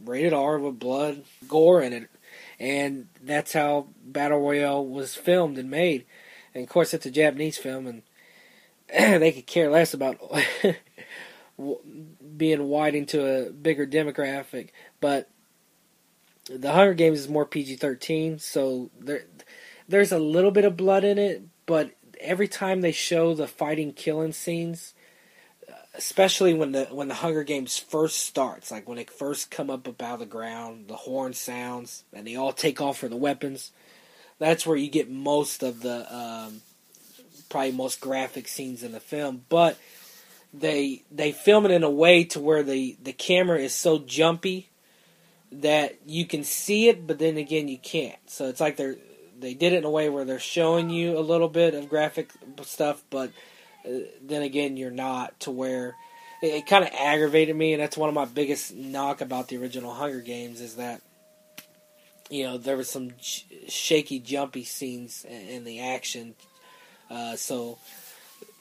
rated 0.05 0.33
R 0.33 0.59
with 0.59 0.79
blood, 0.79 1.25
gore 1.49 1.83
in 1.83 1.93
it. 1.93 2.11
And 2.59 3.09
that's 3.23 3.53
how 3.53 3.89
Battle 4.05 4.41
Royale 4.41 4.85
was 4.85 5.15
filmed 5.15 5.59
and 5.59 5.71
made. 5.71 6.05
And 6.55 6.65
of 6.65 6.71
course, 6.71 6.93
it's 6.93 7.07
a 7.07 7.11
Japanese 7.11 7.59
film, 7.59 7.87
and 7.87 8.03
they 9.23 9.33
could 9.33 9.47
care 9.47 9.71
less 9.71 9.95
about 9.95 10.19
being 12.37 12.65
wide 12.65 13.09
to 13.09 13.49
a 13.49 13.51
bigger 13.51 13.87
demographic. 13.87 14.71
But 15.01 15.31
the 16.49 16.73
Hunger 16.73 16.95
Games 16.95 17.21
is 17.21 17.29
more 17.29 17.47
PG 17.47 17.77
thirteen, 17.77 18.39
so 18.39 18.91
there 18.99 19.25
there's 19.89 20.13
a 20.13 20.19
little 20.19 20.51
bit 20.51 20.65
of 20.65 20.77
blood 20.77 21.05
in 21.05 21.19
it. 21.19 21.45
But 21.67 21.93
every 22.21 22.49
time 22.49 22.81
they 22.81 22.93
show 22.93 23.35
the 23.35 23.47
fighting, 23.47 23.93
killing 23.93 24.33
scenes, 24.33 24.95
especially 25.95 26.55
when 26.55 26.73
the 26.73 26.85
when 26.87 27.09
the 27.09 27.15
Hunger 27.15 27.45
Games 27.45 27.79
first 27.79 28.21
starts, 28.21 28.71
like 28.71 28.89
when 28.89 28.97
they 28.97 29.05
first 29.05 29.51
come 29.51 29.71
up 29.71 29.89
out 29.89 30.15
of 30.15 30.21
the 30.21 30.27
ground, 30.27 30.89
the 30.89 30.97
horn 30.97 31.33
sounds, 31.33 32.05
and 32.13 32.27
they 32.27 32.37
all 32.37 32.53
take 32.53 32.81
off 32.81 32.99
for 32.99 33.09
the 33.09 33.17
weapons. 33.17 33.73
That's 34.39 34.67
where 34.67 34.77
you 34.77 34.91
get 34.91 35.11
most 35.11 35.63
of 35.63 35.83
the 35.83 36.15
um, 36.15 36.63
probably 37.49 37.73
most 37.73 38.01
graphic 38.01 38.49
scenes 38.49 38.83
in 38.83 38.93
the 38.93 39.01
film. 39.01 39.45
But 39.49 39.79
they 40.55 41.03
they 41.11 41.33
film 41.33 41.65
it 41.67 41.73
in 41.73 41.83
a 41.83 41.91
way 41.91 42.25
to 42.25 42.41
where 42.41 42.63
the 42.63 42.97
the 43.03 43.13
camera 43.13 43.59
is 43.59 43.75
so 43.75 43.99
jumpy 43.99 44.69
that 45.53 45.99
you 46.07 46.25
can 46.25 46.45
see 46.45 46.89
it, 46.89 47.07
but 47.07 47.19
then 47.19 47.37
again 47.37 47.69
you 47.69 47.79
can't. 47.79 48.19
So 48.27 48.47
it's 48.47 48.61
like 48.61 48.77
they're 48.77 48.97
they 49.39 49.55
did 49.55 49.73
it 49.73 49.79
in 49.79 49.85
a 49.85 49.91
way 49.91 50.09
where 50.09 50.25
they're 50.25 50.39
showing 50.39 50.91
you 50.91 51.19
a 51.19 51.21
little 51.21 51.49
bit 51.49 51.75
of 51.75 51.89
graphic 51.89 52.31
stuff, 52.63 53.03
but 53.11 53.33
then 53.85 54.43
again 54.43 54.77
you're 54.77 54.91
not 54.91 55.39
to 55.41 55.51
where 55.51 55.97
it, 56.43 56.55
it 56.55 56.67
kind 56.67 56.85
of 56.85 56.91
aggravated 56.99 57.57
me, 57.57 57.73
and 57.73 57.83
that's 57.83 57.97
one 57.97 58.09
of 58.09 58.15
my 58.15 58.25
biggest 58.25 58.75
knock 58.75 59.21
about 59.21 59.49
the 59.49 59.57
original 59.57 59.93
Hunger 59.93 60.21
Games 60.21 60.61
is 60.61 60.77
that 60.77 61.01
you 62.31 62.45
know, 62.45 62.57
there 62.57 62.77
was 62.77 62.89
some 62.89 63.11
sh- 63.21 63.43
shaky, 63.69 64.21
jumpy 64.21 64.65
scenes 64.65 65.27
in, 65.29 65.49
in 65.49 65.65
the 65.65 65.81
action. 65.81 66.35
Uh, 67.11 67.35
so 67.35 67.77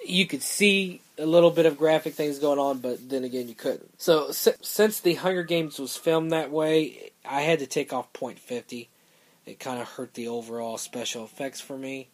you 0.05 0.25
could 0.25 0.41
see 0.41 1.01
a 1.17 1.25
little 1.25 1.51
bit 1.51 1.67
of 1.67 1.77
graphic 1.77 2.15
things 2.15 2.39
going 2.39 2.59
on, 2.59 2.79
but 2.79 3.07
then 3.07 3.23
again, 3.23 3.47
you 3.47 3.53
couldn't. 3.53 4.01
So 4.01 4.31
si- 4.31 4.53
since 4.61 4.99
the 4.99 5.13
Hunger 5.13 5.43
Games 5.43 5.79
was 5.79 5.95
filmed 5.95 6.31
that 6.31 6.51
way, 6.51 7.11
I 7.23 7.41
had 7.41 7.59
to 7.59 7.67
take 7.67 7.93
off 7.93 8.11
point 8.11 8.39
fifty. 8.39 8.89
It 9.45 9.59
kind 9.59 9.79
of 9.79 9.87
hurt 9.87 10.15
the 10.15 10.27
overall 10.27 10.77
special 10.77 11.23
effects 11.23 11.61
for 11.61 11.77
me. 11.77 12.09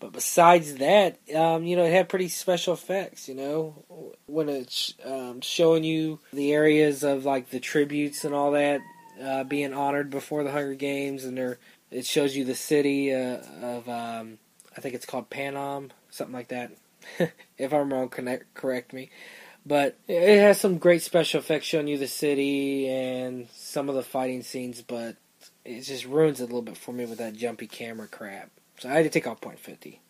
But 0.00 0.12
besides 0.12 0.76
that, 0.76 1.18
um, 1.34 1.64
you 1.64 1.76
know, 1.76 1.84
it 1.84 1.92
had 1.92 2.08
pretty 2.08 2.28
special 2.28 2.74
effects. 2.74 3.28
You 3.28 3.34
know, 3.34 4.14
when 4.26 4.48
it's 4.48 4.94
um, 5.04 5.40
showing 5.42 5.84
you 5.84 6.18
the 6.32 6.52
areas 6.52 7.04
of 7.04 7.24
like 7.24 7.50
the 7.50 7.60
tributes 7.60 8.24
and 8.24 8.34
all 8.34 8.52
that 8.52 8.80
uh, 9.22 9.44
being 9.44 9.74
honored 9.74 10.10
before 10.10 10.42
the 10.42 10.50
Hunger 10.50 10.74
Games, 10.74 11.24
and 11.24 11.36
there 11.36 11.58
it 11.90 12.06
shows 12.06 12.34
you 12.34 12.44
the 12.44 12.54
city 12.54 13.14
uh, 13.14 13.38
of 13.62 13.88
um, 13.88 14.38
I 14.76 14.80
think 14.80 14.94
it's 14.94 15.06
called 15.06 15.30
Panem, 15.30 15.92
something 16.10 16.34
like 16.34 16.48
that. 16.48 16.72
if 17.58 17.72
I'm 17.72 17.92
wrong, 17.92 18.08
connect, 18.08 18.54
correct 18.54 18.92
me. 18.92 19.10
But 19.66 19.98
it 20.08 20.38
has 20.38 20.58
some 20.58 20.78
great 20.78 21.02
special 21.02 21.40
effects 21.40 21.66
showing 21.66 21.88
you 21.88 21.98
the 21.98 22.08
city 22.08 22.88
and 22.88 23.48
some 23.52 23.88
of 23.90 23.94
the 23.94 24.02
fighting 24.02 24.42
scenes, 24.42 24.80
but 24.80 25.16
it 25.64 25.82
just 25.82 26.06
ruins 26.06 26.40
it 26.40 26.44
a 26.44 26.46
little 26.46 26.62
bit 26.62 26.78
for 26.78 26.92
me 26.92 27.04
with 27.04 27.18
that 27.18 27.34
jumpy 27.34 27.66
camera 27.66 28.08
crap. 28.08 28.50
So 28.80 28.88
I 28.88 28.94
had 28.94 29.04
to 29.04 29.10
take 29.10 29.26
off 29.26 29.42
point 29.42 29.58
fifty. 29.58 30.00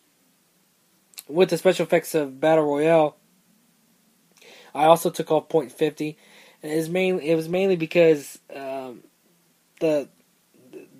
With 1.27 1.49
the 1.49 1.57
special 1.57 1.85
effects 1.85 2.15
of 2.15 2.39
Battle 2.39 2.63
Royale, 2.63 3.17
I 4.73 4.85
also 4.85 5.09
took 5.09 5.29
off 5.29 5.49
point 5.49 5.73
fifty, 5.73 6.17
and 6.63 6.71
it 6.71 6.77
was 6.77 6.89
mainly 6.89 7.29
it 7.29 7.35
was 7.35 7.49
mainly 7.49 7.75
because 7.75 8.39
um, 8.55 9.03
the 9.81 10.07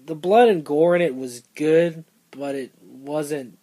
the 0.06 0.16
blood 0.16 0.50
and 0.50 0.66
gore 0.66 0.98
in 0.98 1.02
it 1.02 1.16
was 1.16 1.44
good, 1.56 2.04
but 2.32 2.56
it 2.56 2.74
wasn't 2.82 3.58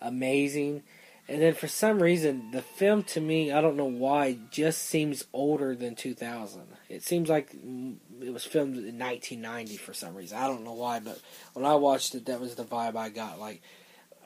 amazing. 0.00 0.82
And 1.28 1.42
then 1.42 1.54
for 1.54 1.66
some 1.66 2.00
reason, 2.00 2.52
the 2.52 2.62
film 2.62 3.02
to 3.04 3.20
me, 3.20 3.50
I 3.50 3.60
don't 3.60 3.76
know 3.76 3.84
why, 3.84 4.38
just 4.50 4.82
seems 4.82 5.24
older 5.32 5.74
than 5.74 5.96
2000. 5.96 6.62
It 6.88 7.02
seems 7.02 7.28
like 7.28 7.52
it 7.52 8.32
was 8.32 8.44
filmed 8.44 8.76
in 8.76 8.98
1990 8.98 9.76
for 9.76 9.92
some 9.92 10.14
reason. 10.14 10.38
I 10.38 10.46
don't 10.46 10.62
know 10.62 10.74
why, 10.74 11.00
but 11.00 11.20
when 11.54 11.64
I 11.64 11.74
watched 11.74 12.14
it, 12.14 12.26
that 12.26 12.40
was 12.40 12.54
the 12.54 12.64
vibe 12.64 12.96
I 12.96 13.08
got. 13.08 13.40
Like, 13.40 13.60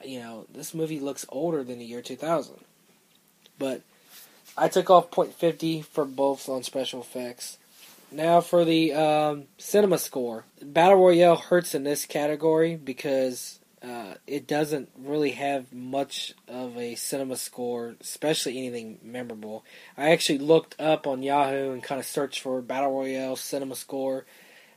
you 0.05 0.21
know, 0.21 0.47
this 0.53 0.75
movie 0.75 1.01
looks 1.01 1.25
older 1.31 1.65
than 1.65 1.79
the 1.79 1.87
year 1.87 2.03
2000. 2.03 2.55
But 3.59 3.81
I 4.57 4.69
took 4.69 4.91
off 4.91 5.11
.50 5.11 5.85
for 5.85 6.05
both 6.05 6.49
on 6.51 6.63
special 6.63 7.01
effects. 7.01 7.57
Now 8.13 8.41
for 8.41 8.65
the 8.65 8.93
um, 8.93 9.45
cinema 9.57 9.99
score. 9.99 10.45
Battle 10.61 10.99
Royale 10.99 11.37
hurts 11.37 11.75
in 11.75 11.85
this 11.85 12.05
category 12.05 12.77
because 12.77 13.60
uh, 13.83 14.15
it 14.27 14.47
doesn't 14.47 14.91
really 14.99 15.31
have 15.31 15.73
much 15.73 16.35
of 16.47 16.77
a 16.77 16.95
cinema 16.97 17.37
score, 17.37 17.97
especially 18.01 18.59
anything 18.59 18.99
memorable. 19.03 19.65
I 19.97 20.11
actually 20.11 20.39
looked 20.39 20.79
up 20.79 21.07
on 21.07 21.23
Yahoo 21.23 21.73
and 21.73 21.83
kind 21.83 21.99
of 21.99 22.07
searched 22.07 22.41
for 22.41 22.61
Battle 22.61 22.93
Royale 22.93 23.37
cinema 23.37 23.75
score 23.75 24.27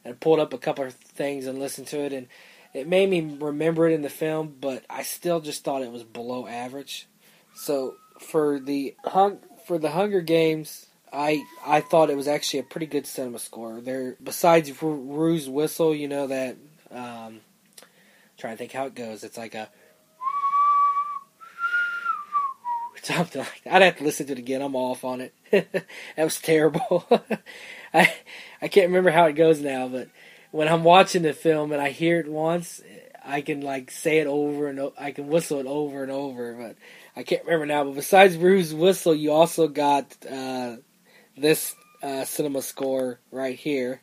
and 0.05 0.19
pulled 0.19 0.39
up 0.39 0.53
a 0.53 0.57
couple 0.57 0.85
of 0.85 0.93
things 0.93 1.47
and 1.47 1.59
listened 1.59 1.87
to 1.87 1.99
it, 1.99 2.13
and 2.13 2.27
it 2.73 2.87
made 2.87 3.09
me 3.09 3.37
remember 3.39 3.87
it 3.87 3.93
in 3.93 4.03
the 4.03 4.09
film, 4.09 4.55
but 4.59 4.85
I 4.89 5.03
still 5.03 5.41
just 5.41 5.63
thought 5.63 5.81
it 5.81 5.91
was 5.91 6.03
below 6.03 6.47
average. 6.47 7.07
So 7.55 7.95
for 8.19 8.59
the 8.59 8.95
hung 9.03 9.39
for 9.67 9.77
the 9.77 9.91
Hunger 9.91 10.21
Games, 10.21 10.87
I 11.11 11.43
I 11.65 11.81
thought 11.81 12.09
it 12.09 12.17
was 12.17 12.27
actually 12.27 12.59
a 12.59 12.63
pretty 12.63 12.87
good 12.87 13.05
cinema 13.05 13.39
score. 13.39 13.81
There, 13.81 14.15
besides 14.23 14.81
Rue's 14.81 15.49
whistle, 15.49 15.93
you 15.93 16.07
know 16.07 16.27
that. 16.27 16.57
Um, 16.89 17.41
trying 18.43 18.55
to 18.55 18.57
think 18.57 18.73
how 18.73 18.87
it 18.87 18.93
goes. 18.93 19.23
It's 19.23 19.37
like 19.37 19.55
a 19.55 19.69
something 23.03 23.39
like 23.39 23.63
that. 23.63 23.75
I'd 23.75 23.81
have 23.81 23.97
to 23.99 24.03
listen 24.03 24.27
to 24.27 24.33
it 24.33 24.39
again. 24.39 24.61
I'm 24.61 24.75
off 24.75 25.05
on 25.05 25.21
it. 25.21 25.33
that 25.51 25.85
was 26.17 26.41
terrible. 26.41 27.05
I 27.93 28.13
I 28.61 28.67
can't 28.67 28.87
remember 28.87 29.11
how 29.11 29.27
it 29.27 29.33
goes 29.33 29.61
now, 29.61 29.87
but 29.87 30.09
when 30.51 30.67
I'm 30.67 30.83
watching 30.83 31.21
the 31.21 31.31
film 31.31 31.71
and 31.71 31.81
I 31.81 31.91
hear 31.91 32.19
it 32.19 32.27
once, 32.27 32.81
I 33.23 33.39
can 33.39 33.61
like 33.61 33.91
say 33.91 34.17
it 34.17 34.27
over 34.27 34.67
and 34.67 34.77
o- 34.77 34.93
I 34.99 35.11
can 35.11 35.29
whistle 35.29 35.61
it 35.61 35.65
over 35.65 36.03
and 36.03 36.11
over, 36.11 36.53
but 36.53 36.75
I 37.15 37.23
can't 37.23 37.45
remember 37.45 37.65
now. 37.65 37.85
But 37.85 37.95
besides 37.95 38.35
Rue's 38.35 38.73
whistle, 38.73 39.15
you 39.15 39.31
also 39.31 39.69
got 39.69 40.17
uh, 40.29 40.75
this 41.37 41.73
uh, 42.01 42.25
cinema 42.25 42.61
score 42.61 43.21
right 43.31 43.57
here. 43.57 44.01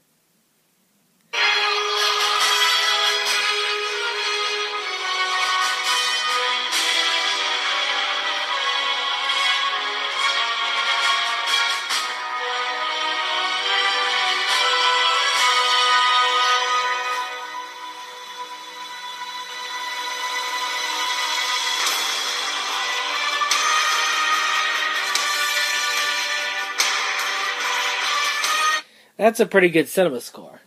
That's 29.20 29.38
a 29.38 29.44
pretty 29.44 29.68
good 29.68 29.86
cinema 29.86 30.22
score. 30.22 30.62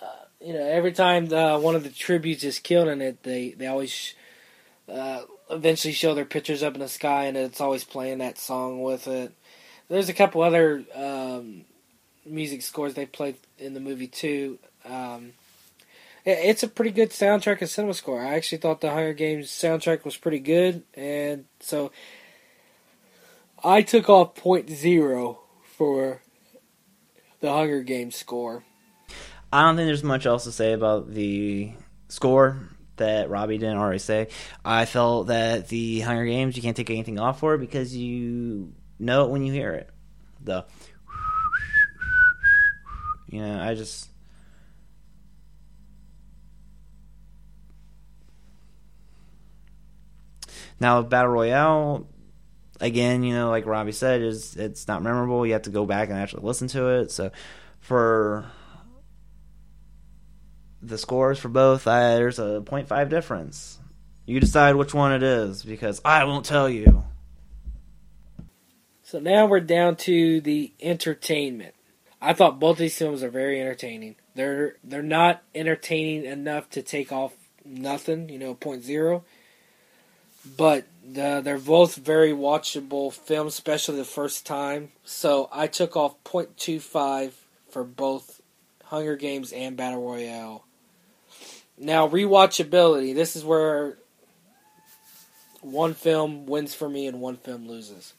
Uh, 0.00 0.06
you 0.40 0.54
know, 0.54 0.64
every 0.64 0.92
time 0.92 1.30
uh, 1.30 1.58
one 1.58 1.76
of 1.76 1.82
the 1.82 1.90
tributes 1.90 2.42
is 2.44 2.58
killed 2.58 2.88
in 2.88 3.02
it, 3.02 3.24
they 3.24 3.50
they 3.50 3.66
always 3.66 4.14
uh, 4.90 5.24
eventually 5.50 5.92
show 5.92 6.14
their 6.14 6.24
pictures 6.24 6.62
up 6.62 6.72
in 6.72 6.80
the 6.80 6.88
sky, 6.88 7.24
and 7.24 7.36
it's 7.36 7.60
always 7.60 7.84
playing 7.84 8.16
that 8.16 8.38
song 8.38 8.82
with 8.82 9.06
it. 9.06 9.34
There's 9.90 10.08
a 10.08 10.14
couple 10.14 10.40
other 10.40 10.82
um, 10.94 11.66
music 12.24 12.62
scores 12.62 12.94
they 12.94 13.04
played 13.04 13.36
in 13.58 13.74
the 13.74 13.80
movie 13.80 14.06
too. 14.06 14.58
Um, 14.86 15.34
it, 16.24 16.38
it's 16.38 16.62
a 16.62 16.68
pretty 16.68 16.92
good 16.92 17.10
soundtrack 17.10 17.60
and 17.60 17.68
cinema 17.68 17.92
score. 17.92 18.22
I 18.22 18.32
actually 18.32 18.58
thought 18.58 18.80
the 18.80 18.92
Hunger 18.92 19.12
Games 19.12 19.48
soundtrack 19.48 20.06
was 20.06 20.16
pretty 20.16 20.38
good, 20.38 20.84
and 20.94 21.44
so 21.60 21.92
I 23.62 23.82
took 23.82 24.08
off 24.08 24.36
point 24.36 24.70
zero 24.70 25.40
for 25.76 26.22
the 27.40 27.50
Hunger 27.50 27.82
Games 27.82 28.16
score. 28.16 28.64
I 29.52 29.62
don't 29.62 29.76
think 29.76 29.86
there's 29.86 30.04
much 30.04 30.26
else 30.26 30.44
to 30.44 30.52
say 30.52 30.72
about 30.72 31.12
the 31.12 31.72
score 32.08 32.68
that 32.96 33.30
Robbie 33.30 33.58
didn't 33.58 33.78
already 33.78 33.98
say. 33.98 34.28
I 34.64 34.84
felt 34.84 35.28
that 35.28 35.68
the 35.68 36.00
Hunger 36.00 36.26
Games 36.26 36.56
you 36.56 36.62
can't 36.62 36.76
take 36.76 36.90
anything 36.90 37.18
off 37.18 37.40
for 37.40 37.54
it 37.54 37.58
because 37.58 37.96
you 37.96 38.72
know 38.98 39.24
it 39.24 39.30
when 39.30 39.42
you 39.42 39.52
hear 39.52 39.72
it. 39.72 39.90
The 40.42 40.64
you 43.28 43.40
know, 43.40 43.60
I 43.60 43.74
just 43.74 44.10
Now 50.80 51.02
Battle 51.02 51.30
Royale 51.30 52.08
again, 52.80 53.22
you 53.22 53.34
know, 53.34 53.50
like 53.50 53.66
Robbie 53.66 53.92
said, 53.92 54.22
is 54.22 54.56
it's 54.56 54.88
not 54.88 55.02
memorable. 55.02 55.46
You 55.46 55.52
have 55.52 55.62
to 55.62 55.70
go 55.70 55.86
back 55.86 56.08
and 56.08 56.18
actually 56.18 56.44
listen 56.44 56.68
to 56.68 56.88
it. 57.00 57.10
So 57.10 57.30
for 57.78 58.46
the 60.82 60.98
scores 60.98 61.38
for 61.38 61.48
both, 61.48 61.86
uh, 61.86 62.14
there's 62.16 62.38
a 62.38 62.62
0.5 62.64 63.08
difference. 63.08 63.78
You 64.26 64.40
decide 64.40 64.76
which 64.76 64.94
one 64.94 65.12
it 65.12 65.22
is 65.22 65.62
because 65.62 66.00
I 66.04 66.24
won't 66.24 66.44
tell 66.44 66.68
you. 66.68 67.04
So 69.02 69.18
now 69.18 69.46
we're 69.46 69.60
down 69.60 69.96
to 69.96 70.40
the 70.40 70.72
entertainment. 70.80 71.74
I 72.22 72.32
thought 72.32 72.60
both 72.60 72.78
these 72.78 72.96
films 72.96 73.22
are 73.22 73.30
very 73.30 73.60
entertaining. 73.60 74.16
They're 74.36 74.76
they're 74.84 75.02
not 75.02 75.42
entertaining 75.54 76.26
enough 76.26 76.70
to 76.70 76.82
take 76.82 77.10
off 77.10 77.32
nothing, 77.64 78.28
you 78.28 78.38
know, 78.38 78.54
point 78.54 78.84
zero. 78.84 79.24
But 80.56 80.86
the, 81.14 81.40
they're 81.42 81.58
both 81.58 81.96
very 81.96 82.32
watchable 82.32 83.12
films, 83.12 83.54
especially 83.54 83.96
the 83.96 84.04
first 84.04 84.46
time. 84.46 84.90
So 85.04 85.48
I 85.52 85.66
took 85.66 85.96
off 85.96 86.22
0.25 86.24 87.32
for 87.70 87.84
both 87.84 88.40
Hunger 88.84 89.16
Games 89.16 89.52
and 89.52 89.76
Battle 89.76 90.02
Royale. 90.02 90.64
Now, 91.78 92.08
rewatchability. 92.08 93.14
This 93.14 93.36
is 93.36 93.44
where 93.44 93.96
one 95.62 95.94
film 95.94 96.46
wins 96.46 96.74
for 96.74 96.88
me 96.88 97.06
and 97.06 97.20
one 97.20 97.36
film 97.36 97.66
loses. 97.66 98.14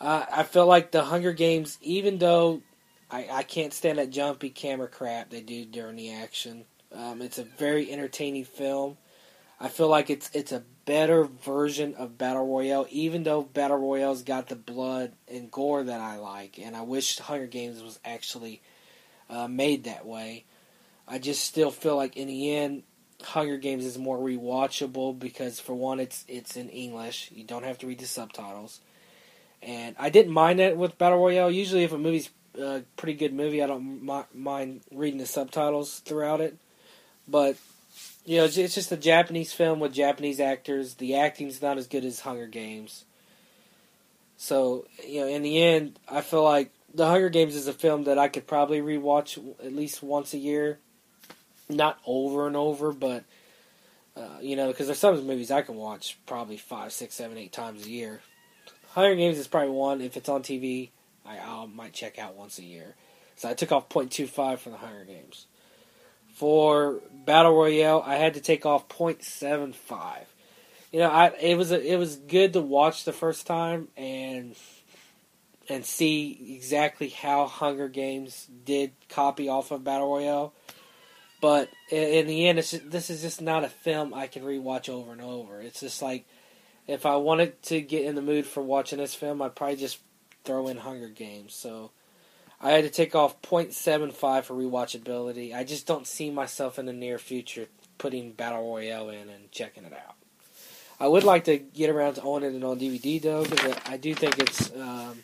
Uh, 0.00 0.24
I 0.30 0.42
feel 0.42 0.66
like 0.66 0.90
the 0.90 1.04
Hunger 1.04 1.32
Games, 1.32 1.78
even 1.80 2.18
though 2.18 2.62
I, 3.10 3.28
I 3.30 3.42
can't 3.42 3.72
stand 3.72 3.98
that 3.98 4.10
jumpy 4.10 4.50
camera 4.50 4.88
crap 4.88 5.30
they 5.30 5.40
do 5.40 5.64
during 5.64 5.96
the 5.96 6.12
action, 6.12 6.64
um, 6.94 7.22
it's 7.22 7.38
a 7.38 7.44
very 7.44 7.90
entertaining 7.90 8.44
film. 8.44 8.96
I 9.64 9.68
feel 9.68 9.88
like 9.88 10.10
it's 10.10 10.30
it's 10.34 10.52
a 10.52 10.62
better 10.84 11.24
version 11.24 11.94
of 11.94 12.18
Battle 12.18 12.46
Royale, 12.46 12.86
even 12.90 13.22
though 13.22 13.40
Battle 13.40 13.78
Royale's 13.78 14.22
got 14.22 14.48
the 14.48 14.56
blood 14.56 15.12
and 15.26 15.50
gore 15.50 15.82
that 15.82 16.02
I 16.02 16.18
like, 16.18 16.58
and 16.58 16.76
I 16.76 16.82
wish 16.82 17.18
Hunger 17.18 17.46
Games 17.46 17.82
was 17.82 17.98
actually 18.04 18.60
uh, 19.30 19.48
made 19.48 19.84
that 19.84 20.04
way. 20.04 20.44
I 21.08 21.18
just 21.18 21.46
still 21.46 21.70
feel 21.70 21.96
like 21.96 22.14
in 22.18 22.28
the 22.28 22.54
end, 22.54 22.82
Hunger 23.22 23.56
Games 23.56 23.86
is 23.86 23.96
more 23.96 24.18
rewatchable 24.18 25.18
because 25.18 25.60
for 25.60 25.72
one, 25.72 25.98
it's 25.98 26.26
it's 26.28 26.58
in 26.58 26.68
English. 26.68 27.30
You 27.34 27.44
don't 27.44 27.64
have 27.64 27.78
to 27.78 27.86
read 27.86 28.00
the 28.00 28.06
subtitles, 28.06 28.80
and 29.62 29.96
I 29.98 30.10
didn't 30.10 30.34
mind 30.34 30.58
that 30.58 30.76
with 30.76 30.98
Battle 30.98 31.20
Royale. 31.20 31.50
Usually, 31.50 31.84
if 31.84 31.92
a 31.94 31.96
movie's 31.96 32.28
a 32.60 32.82
pretty 32.98 33.14
good 33.14 33.32
movie, 33.32 33.62
I 33.62 33.66
don't 33.66 34.04
mi- 34.04 34.28
mind 34.34 34.82
reading 34.92 35.20
the 35.20 35.24
subtitles 35.24 36.00
throughout 36.00 36.42
it. 36.42 36.58
But 37.26 37.56
you 38.24 38.38
know, 38.38 38.44
it's, 38.44 38.56
just 38.56 38.92
a 38.92 38.96
Japanese 38.96 39.52
film 39.52 39.80
with 39.80 39.92
Japanese 39.92 40.40
actors. 40.40 40.94
The 40.94 41.16
acting's 41.16 41.60
not 41.60 41.78
as 41.78 41.86
good 41.86 42.04
as 42.04 42.20
Hunger 42.20 42.46
Games. 42.46 43.04
So 44.36 44.86
you 45.06 45.20
know, 45.20 45.26
in 45.28 45.42
the 45.42 45.62
end, 45.62 45.98
I 46.08 46.20
feel 46.22 46.42
like 46.42 46.70
The 46.94 47.06
Hunger 47.06 47.28
Games 47.28 47.54
is 47.54 47.68
a 47.68 47.72
film 47.72 48.04
that 48.04 48.18
I 48.18 48.28
could 48.28 48.46
probably 48.46 48.80
rewatch 48.80 49.38
at 49.64 49.74
least 49.74 50.02
once 50.02 50.34
a 50.34 50.38
year, 50.38 50.78
not 51.68 51.98
over 52.06 52.46
and 52.46 52.56
over, 52.56 52.92
but 52.92 53.24
uh, 54.16 54.38
you 54.40 54.56
know, 54.56 54.68
because 54.68 54.86
there's 54.86 54.98
some 54.98 55.26
movies 55.26 55.50
I 55.50 55.62
can 55.62 55.76
watch 55.76 56.18
probably 56.26 56.56
five, 56.56 56.92
six, 56.92 57.14
seven, 57.14 57.36
eight 57.36 57.52
times 57.52 57.84
a 57.84 57.90
year. 57.90 58.20
Hunger 58.90 59.16
Games 59.16 59.38
is 59.38 59.48
probably 59.48 59.70
one. 59.70 60.00
If 60.00 60.16
it's 60.16 60.28
on 60.28 60.42
TV, 60.42 60.90
I 61.26 61.38
I 61.38 61.66
might 61.66 61.92
check 61.92 62.18
out 62.18 62.36
once 62.36 62.58
a 62.58 62.64
year. 62.64 62.94
So 63.36 63.48
I 63.48 63.54
took 63.54 63.72
off 63.72 63.88
0.25 63.88 64.58
from 64.58 64.72
the 64.72 64.78
Hunger 64.78 65.04
Games. 65.04 65.46
For 66.34 67.00
Battle 67.24 67.54
Royale, 67.54 68.02
I 68.04 68.16
had 68.16 68.34
to 68.34 68.40
take 68.40 68.66
off 68.66 68.88
0.75. 68.88 70.18
You 70.92 71.00
know, 71.00 71.10
I 71.10 71.28
it 71.40 71.56
was 71.56 71.72
a, 71.72 71.80
it 71.80 71.96
was 71.96 72.16
good 72.16 72.52
to 72.52 72.60
watch 72.60 73.04
the 73.04 73.12
first 73.12 73.46
time 73.46 73.88
and 73.96 74.54
and 75.68 75.84
see 75.84 76.54
exactly 76.56 77.08
how 77.08 77.46
Hunger 77.46 77.88
Games 77.88 78.46
did 78.64 78.92
copy 79.08 79.48
off 79.48 79.70
of 79.70 79.84
Battle 79.84 80.12
Royale. 80.12 80.52
But 81.40 81.68
in, 81.90 82.26
the 82.26 82.48
end, 82.48 82.56
just, 82.58 82.90
this 82.90 83.10
is 83.10 83.20
just 83.20 83.42
not 83.42 83.64
a 83.64 83.68
film 83.68 84.14
I 84.14 84.28
can 84.28 84.44
rewatch 84.44 84.88
over 84.88 85.12
and 85.12 85.20
over. 85.20 85.60
It's 85.60 85.80
just 85.80 86.00
like 86.00 86.26
if 86.86 87.06
I 87.06 87.16
wanted 87.16 87.62
to 87.64 87.80
get 87.80 88.04
in 88.04 88.14
the 88.14 88.22
mood 88.22 88.46
for 88.46 88.62
watching 88.62 88.98
this 88.98 89.14
film, 89.14 89.42
I'd 89.42 89.54
probably 89.54 89.76
just 89.76 89.98
throw 90.44 90.68
in 90.68 90.78
Hunger 90.78 91.08
Games. 91.08 91.54
So 91.54 91.90
I 92.64 92.70
had 92.70 92.84
to 92.84 92.90
take 92.90 93.14
off 93.14 93.42
0.75 93.42 94.44
for 94.44 94.54
rewatchability. 94.54 95.54
I 95.54 95.64
just 95.64 95.86
don't 95.86 96.06
see 96.06 96.30
myself 96.30 96.78
in 96.78 96.86
the 96.86 96.94
near 96.94 97.18
future 97.18 97.66
putting 97.98 98.32
Battle 98.32 98.62
Royale 98.62 99.10
in 99.10 99.28
and 99.28 99.52
checking 99.52 99.84
it 99.84 99.92
out. 99.92 100.14
I 100.98 101.06
would 101.06 101.24
like 101.24 101.44
to 101.44 101.58
get 101.58 101.90
around 101.90 102.14
to 102.14 102.22
owning 102.22 102.54
it 102.54 102.64
on 102.64 102.78
DVD 102.78 103.20
though, 103.20 103.44
because 103.44 103.76
I 103.84 103.98
do 103.98 104.14
think 104.14 104.38
it's 104.38 104.72
um, 104.74 105.22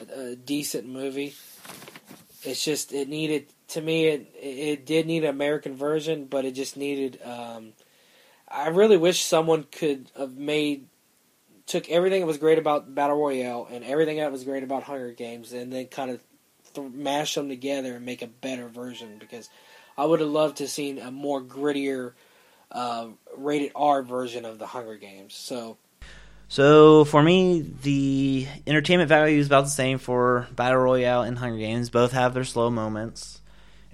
a, 0.00 0.20
a 0.32 0.36
decent 0.36 0.88
movie. 0.88 1.34
It's 2.42 2.64
just 2.64 2.92
it 2.92 3.08
needed 3.08 3.46
to 3.68 3.80
me 3.80 4.06
it 4.06 4.34
it 4.34 4.86
did 4.86 5.06
need 5.06 5.22
an 5.22 5.30
American 5.30 5.76
version, 5.76 6.24
but 6.24 6.44
it 6.44 6.52
just 6.52 6.76
needed. 6.76 7.20
Um, 7.24 7.72
I 8.48 8.68
really 8.68 8.96
wish 8.96 9.22
someone 9.22 9.64
could 9.70 10.10
have 10.18 10.36
made 10.36 10.88
took 11.66 11.88
everything 11.88 12.20
that 12.20 12.26
was 12.26 12.38
great 12.38 12.58
about 12.58 12.92
Battle 12.94 13.16
Royale 13.16 13.68
and 13.70 13.84
everything 13.84 14.16
that 14.16 14.32
was 14.32 14.42
great 14.42 14.64
about 14.64 14.82
Hunger 14.82 15.12
Games, 15.12 15.52
and 15.52 15.72
then 15.72 15.86
kind 15.86 16.10
of 16.10 16.20
th- 16.74 16.92
mash 16.92 17.34
them 17.34 17.48
together 17.48 17.96
and 17.96 18.04
make 18.04 18.22
a 18.22 18.26
better 18.26 18.68
version. 18.68 19.18
Because 19.18 19.48
I 19.96 20.04
would 20.04 20.20
have 20.20 20.28
loved 20.28 20.58
to 20.58 20.68
seen 20.68 20.98
a 20.98 21.10
more 21.10 21.42
grittier, 21.42 22.12
uh, 22.70 23.08
rated 23.36 23.72
R 23.74 24.02
version 24.02 24.44
of 24.44 24.58
the 24.58 24.66
Hunger 24.66 24.96
Games. 24.96 25.34
So 25.34 25.78
So 26.48 27.04
for 27.04 27.22
me, 27.22 27.60
the 27.82 28.46
entertainment 28.66 29.08
value 29.08 29.38
is 29.38 29.46
about 29.46 29.64
the 29.64 29.70
same 29.70 29.98
for 29.98 30.48
Battle 30.54 30.78
Royale 30.78 31.22
and 31.22 31.38
Hunger 31.38 31.58
Games. 31.58 31.90
Both 31.90 32.12
have 32.12 32.34
their 32.34 32.44
slow 32.44 32.70
moments, 32.70 33.40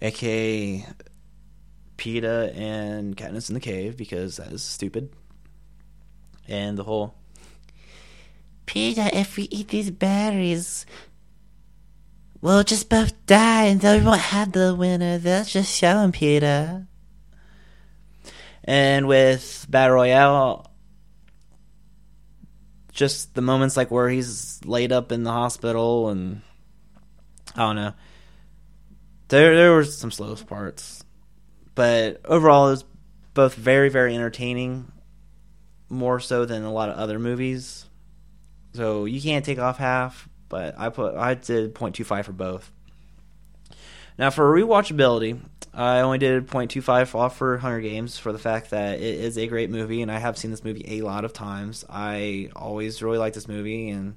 aka 0.02 0.86
Peeta 1.96 2.56
and 2.56 3.16
Katniss 3.16 3.50
in 3.50 3.54
the 3.54 3.60
cave 3.60 3.96
because 3.96 4.38
that 4.38 4.52
is 4.52 4.62
stupid, 4.62 5.12
and 6.48 6.78
the 6.78 6.84
whole 6.84 7.14
Peeta, 8.66 9.10
if 9.12 9.36
we 9.36 9.44
eat 9.50 9.68
these 9.68 9.90
berries, 9.90 10.86
we'll 12.41 12.64
just 12.64 12.88
both 12.88 13.26
die 13.26 13.64
and 13.64 13.80
then 13.80 14.01
we 14.01 14.07
won't 14.07 14.20
have 14.20 14.53
the 14.53 14.74
winner. 14.74 15.18
Let's 15.22 15.53
just 15.53 15.76
show 15.76 15.99
him, 16.01 16.12
Peeta. 16.12 16.86
And 18.64 19.07
with 19.09 19.66
Battle 19.68 19.97
Royale, 19.97 20.70
just 22.93 23.34
the 23.34 23.43
moments 23.43 23.76
like 23.76 23.91
where 23.91 24.09
he's 24.09 24.61
laid 24.64 24.93
up 24.93 25.12
in 25.12 25.22
the 25.22 25.32
hospital 25.32 26.09
and 26.09 26.43
I 27.55 27.61
don't 27.61 27.76
know. 27.76 27.95
There 29.28 29.57
there 29.57 29.72
were 29.72 29.84
some 29.84 30.11
slow 30.11 30.34
parts. 30.36 31.05
But 31.74 32.20
overall 32.24 32.68
it 32.68 32.72
was 32.72 32.84
both 33.32 33.55
very, 33.55 33.88
very 33.88 34.14
entertaining, 34.14 34.91
more 35.88 36.20
so 36.20 36.45
than 36.45 36.62
a 36.62 36.72
lot 36.72 36.88
of 36.91 36.97
other 36.97 37.18
movies. 37.18 37.86
So 38.74 39.05
you 39.05 39.20
can't 39.20 39.45
take 39.45 39.59
off 39.59 39.78
half, 39.78 40.28
but 40.51 40.78
I 40.78 40.90
put 40.90 41.14
I 41.14 41.32
did 41.32 41.74
0.25 41.74 42.26
for 42.26 42.32
both. 42.32 42.70
Now 44.18 44.28
for 44.28 44.53
rewatchability, 44.55 45.40
I 45.72 46.01
only 46.01 46.18
did 46.18 46.46
0.25 46.46 47.14
off 47.14 47.38
for 47.38 47.57
Hunger 47.57 47.80
Games 47.80 48.18
for 48.18 48.32
the 48.32 48.38
fact 48.38 48.70
that 48.70 48.98
it 48.98 49.20
is 49.20 49.38
a 49.38 49.46
great 49.46 49.70
movie, 49.70 50.03
and 50.03 50.12
I 50.12 50.18
have 50.18 50.36
seen 50.36 50.51
this 50.51 50.64
movie 50.64 50.98
a 50.98 51.03
lot 51.03 51.24
of 51.24 51.32
times. 51.32 51.86
I 51.88 52.51
always 52.55 53.03
really 53.03 53.16
like 53.16 53.32
this 53.32 53.48
movie, 53.48 53.88
and 53.88 54.16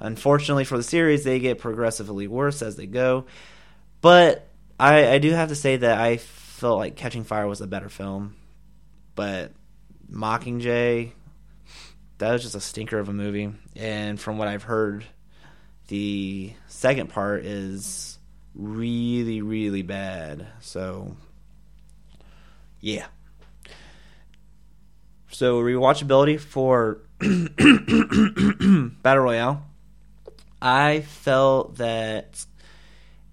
unfortunately 0.00 0.64
for 0.64 0.76
the 0.76 0.82
series, 0.82 1.24
they 1.24 1.38
get 1.38 1.58
progressively 1.58 2.26
worse 2.26 2.60
as 2.60 2.76
they 2.76 2.86
go. 2.86 3.24
But 4.00 4.48
I, 4.78 5.08
I 5.08 5.18
do 5.18 5.30
have 5.30 5.48
to 5.48 5.54
say 5.54 5.78
that 5.78 5.98
I 5.98 6.18
felt 6.18 6.78
like 6.78 6.96
Catching 6.96 7.24
Fire 7.24 7.46
was 7.46 7.60
a 7.60 7.66
better 7.66 7.88
film, 7.88 8.34
but 9.14 9.52
Mockingjay, 10.10 11.12
that 12.18 12.32
was 12.32 12.42
just 12.42 12.54
a 12.56 12.60
stinker 12.60 12.98
of 12.98 13.08
a 13.08 13.12
movie. 13.12 13.52
And 13.76 14.20
from 14.20 14.36
what 14.36 14.48
I've 14.48 14.64
heard, 14.64 15.04
the 15.88 16.52
second 16.68 17.08
part 17.08 17.44
is 17.44 18.18
really, 18.54 19.42
really 19.42 19.82
bad. 19.82 20.46
So, 20.60 21.16
yeah. 22.80 23.06
So, 25.30 25.60
rewatchability 25.60 26.38
for 26.40 27.00
Battle 29.02 29.24
Royale. 29.24 29.64
I 30.60 31.00
felt 31.00 31.76
that 31.76 32.44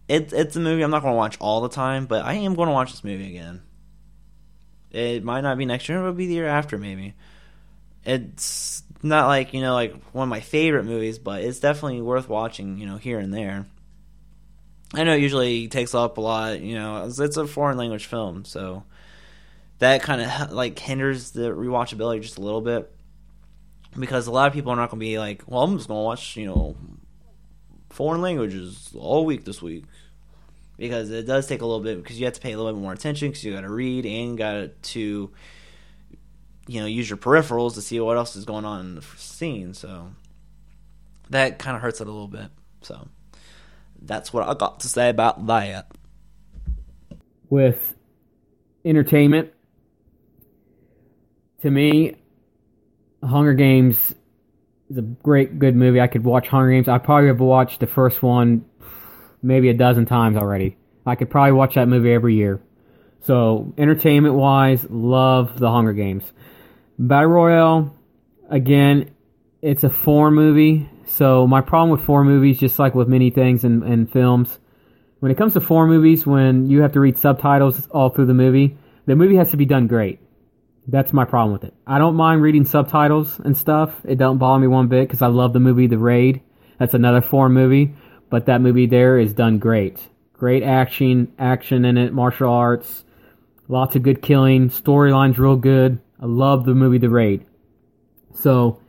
it, 0.07 0.31
it's 0.31 0.55
a 0.55 0.59
movie 0.59 0.83
I'm 0.83 0.91
not 0.91 1.01
going 1.01 1.13
to 1.13 1.17
watch 1.17 1.37
all 1.39 1.61
the 1.61 1.69
time, 1.69 2.05
but 2.05 2.23
I 2.23 2.33
am 2.35 2.53
going 2.55 2.67
to 2.67 2.73
watch 2.73 2.91
this 2.91 3.03
movie 3.03 3.29
again. 3.29 3.61
It 4.91 5.23
might 5.23 5.41
not 5.41 5.57
be 5.57 5.65
next 5.65 5.89
year, 5.89 5.99
it'll 5.99 6.13
be 6.13 6.27
the 6.27 6.35
year 6.35 6.47
after, 6.47 6.77
maybe. 6.77 7.15
It's 8.05 8.83
not 9.03 9.27
like, 9.27 9.53
you 9.53 9.61
know, 9.61 9.73
like 9.73 9.95
one 10.11 10.23
of 10.23 10.29
my 10.29 10.39
favorite 10.39 10.83
movies, 10.83 11.19
but 11.19 11.43
it's 11.43 11.59
definitely 11.59 12.01
worth 12.01 12.29
watching, 12.29 12.77
you 12.77 12.85
know, 12.85 12.97
here 12.97 13.19
and 13.19 13.33
there. 13.33 13.65
I 14.93 15.03
know 15.03 15.13
it 15.13 15.21
usually 15.21 15.67
takes 15.67 15.93
up 15.93 16.17
a 16.17 16.21
lot, 16.21 16.61
you 16.61 16.75
know, 16.75 17.05
it's, 17.05 17.19
a 17.19 17.47
foreign 17.47 17.77
language 17.77 18.05
film, 18.05 18.45
so 18.45 18.83
that 19.79 20.01
kind 20.03 20.21
of 20.21 20.51
like 20.51 20.79
hinders 20.79 21.31
the 21.31 21.49
rewatchability 21.49 22.21
just 22.21 22.37
a 22.37 22.41
little 22.41 22.61
bit 22.61 22.91
because 23.97 24.27
a 24.27 24.31
lot 24.31 24.47
of 24.47 24.53
people 24.53 24.71
are 24.71 24.75
not 24.75 24.89
going 24.89 24.99
to 24.99 25.05
be 25.05 25.19
like, 25.19 25.43
well, 25.47 25.63
I'm 25.63 25.77
just 25.77 25.87
going 25.87 25.99
to 25.99 26.03
watch, 26.03 26.37
you 26.37 26.45
know, 26.45 26.75
foreign 27.89 28.21
languages 28.21 28.93
all 28.97 29.25
week 29.25 29.45
this 29.45 29.61
week 29.61 29.85
because 30.77 31.09
it 31.11 31.25
does 31.25 31.47
take 31.47 31.61
a 31.61 31.65
little 31.65 31.83
bit 31.83 32.01
because 32.01 32.19
you 32.19 32.25
have 32.25 32.33
to 32.33 32.41
pay 32.41 32.51
a 32.51 32.57
little 32.57 32.73
bit 32.73 32.81
more 32.81 32.93
attention 32.93 33.29
because 33.29 33.43
you 33.43 33.53
got 33.53 33.61
to 33.61 33.69
read 33.69 34.05
and 34.05 34.37
got 34.37 34.69
to 34.81 35.31
you 36.67 36.79
know 36.79 36.87
use 36.87 37.09
your 37.09 37.17
peripherals 37.17 37.75
to 37.75 37.81
see 37.81 37.99
what 37.99 38.17
else 38.17 38.35
is 38.35 38.45
going 38.45 38.65
on 38.65 38.81
in 38.81 38.95
the 38.95 39.01
scene 39.17 39.73
so 39.73 40.11
that 41.29 41.59
kind 41.59 41.75
of 41.75 41.81
hurts 41.81 42.01
it 42.01 42.07
a 42.07 42.11
little 42.11 42.27
bit 42.27 42.49
so 42.81 43.07
that's 44.01 44.33
what 44.33 44.47
i 44.47 44.53
got 44.53 44.79
to 44.79 44.87
say 44.87 45.09
about 45.09 45.45
that 45.47 45.91
with 47.49 47.95
entertainment, 48.83 49.51
to 51.61 51.71
me, 51.71 52.15
Hunger 53.23 53.53
Games 53.53 54.13
is 54.89 54.97
a 54.97 55.01
great, 55.01 55.57
good 55.57 55.75
movie. 55.75 55.99
I 55.99 56.07
could 56.07 56.23
watch 56.23 56.47
Hunger 56.47 56.71
Games. 56.71 56.87
I 56.87 56.99
probably 56.99 57.27
have 57.27 57.39
watched 57.39 57.79
the 57.79 57.87
first 57.87 58.21
one 58.21 58.65
maybe 59.41 59.69
a 59.69 59.73
dozen 59.73 60.05
times 60.05 60.37
already. 60.37 60.77
I 61.05 61.15
could 61.15 61.29
probably 61.29 61.53
watch 61.53 61.75
that 61.75 61.87
movie 61.87 62.11
every 62.11 62.35
year. 62.35 62.61
So, 63.21 63.73
entertainment 63.77 64.35
wise, 64.35 64.85
love 64.89 65.59
the 65.59 65.69
Hunger 65.69 65.93
Games. 65.93 66.23
Battle 66.97 67.29
Royale, 67.29 67.95
again, 68.49 69.11
it's 69.61 69.83
a 69.83 69.89
four 69.89 70.31
movie. 70.31 70.89
So, 71.07 71.45
my 71.47 71.61
problem 71.61 71.89
with 71.91 72.05
four 72.05 72.23
movies, 72.23 72.59
just 72.59 72.79
like 72.79 72.95
with 72.95 73.07
many 73.07 73.29
things 73.29 73.63
and, 73.63 73.83
in 73.83 74.07
films, 74.07 74.59
when 75.19 75.31
it 75.31 75.37
comes 75.37 75.53
to 75.53 75.61
four 75.61 75.87
movies, 75.87 76.25
when 76.25 76.69
you 76.69 76.81
have 76.81 76.93
to 76.93 76.99
read 76.99 77.17
subtitles 77.17 77.87
all 77.87 78.09
through 78.09 78.25
the 78.25 78.33
movie, 78.33 78.77
the 79.05 79.15
movie 79.15 79.35
has 79.35 79.51
to 79.51 79.57
be 79.57 79.65
done 79.65 79.87
great. 79.87 80.19
That's 80.87 81.13
my 81.13 81.25
problem 81.25 81.53
with 81.53 81.63
it. 81.63 81.73
I 81.85 81.97
don't 81.99 82.15
mind 82.15 82.41
reading 82.41 82.65
subtitles 82.65 83.39
and 83.39 83.57
stuff. 83.57 83.93
It 84.03 84.17
don't 84.17 84.37
bother 84.37 84.59
me 84.59 84.67
one 84.67 84.87
bit 84.87 85.07
because 85.07 85.21
I 85.21 85.27
love 85.27 85.53
the 85.53 85.59
movie 85.59 85.87
The 85.87 85.97
Raid. 85.97 86.41
That's 86.79 86.93
another 86.93 87.21
foreign 87.21 87.53
movie, 87.53 87.95
but 88.29 88.45
that 88.47 88.61
movie 88.61 88.85
there 88.85 89.17
is 89.17 89.33
done 89.33 89.57
great. 89.57 89.99
Great 90.33 90.63
action, 90.63 91.33
action 91.39 91.85
in 91.85 91.97
it, 91.97 92.13
martial 92.13 92.51
arts, 92.51 93.05
Lots 93.67 93.95
of 93.95 94.03
good 94.03 94.21
killing. 94.21 94.69
Storyline's 94.69 95.39
real 95.39 95.55
good. 95.55 95.99
I 96.21 96.25
love 96.25 96.65
the 96.65 96.73
movie 96.73 96.97
The 96.97 97.09
Raid. 97.09 97.45
So, 98.33 98.79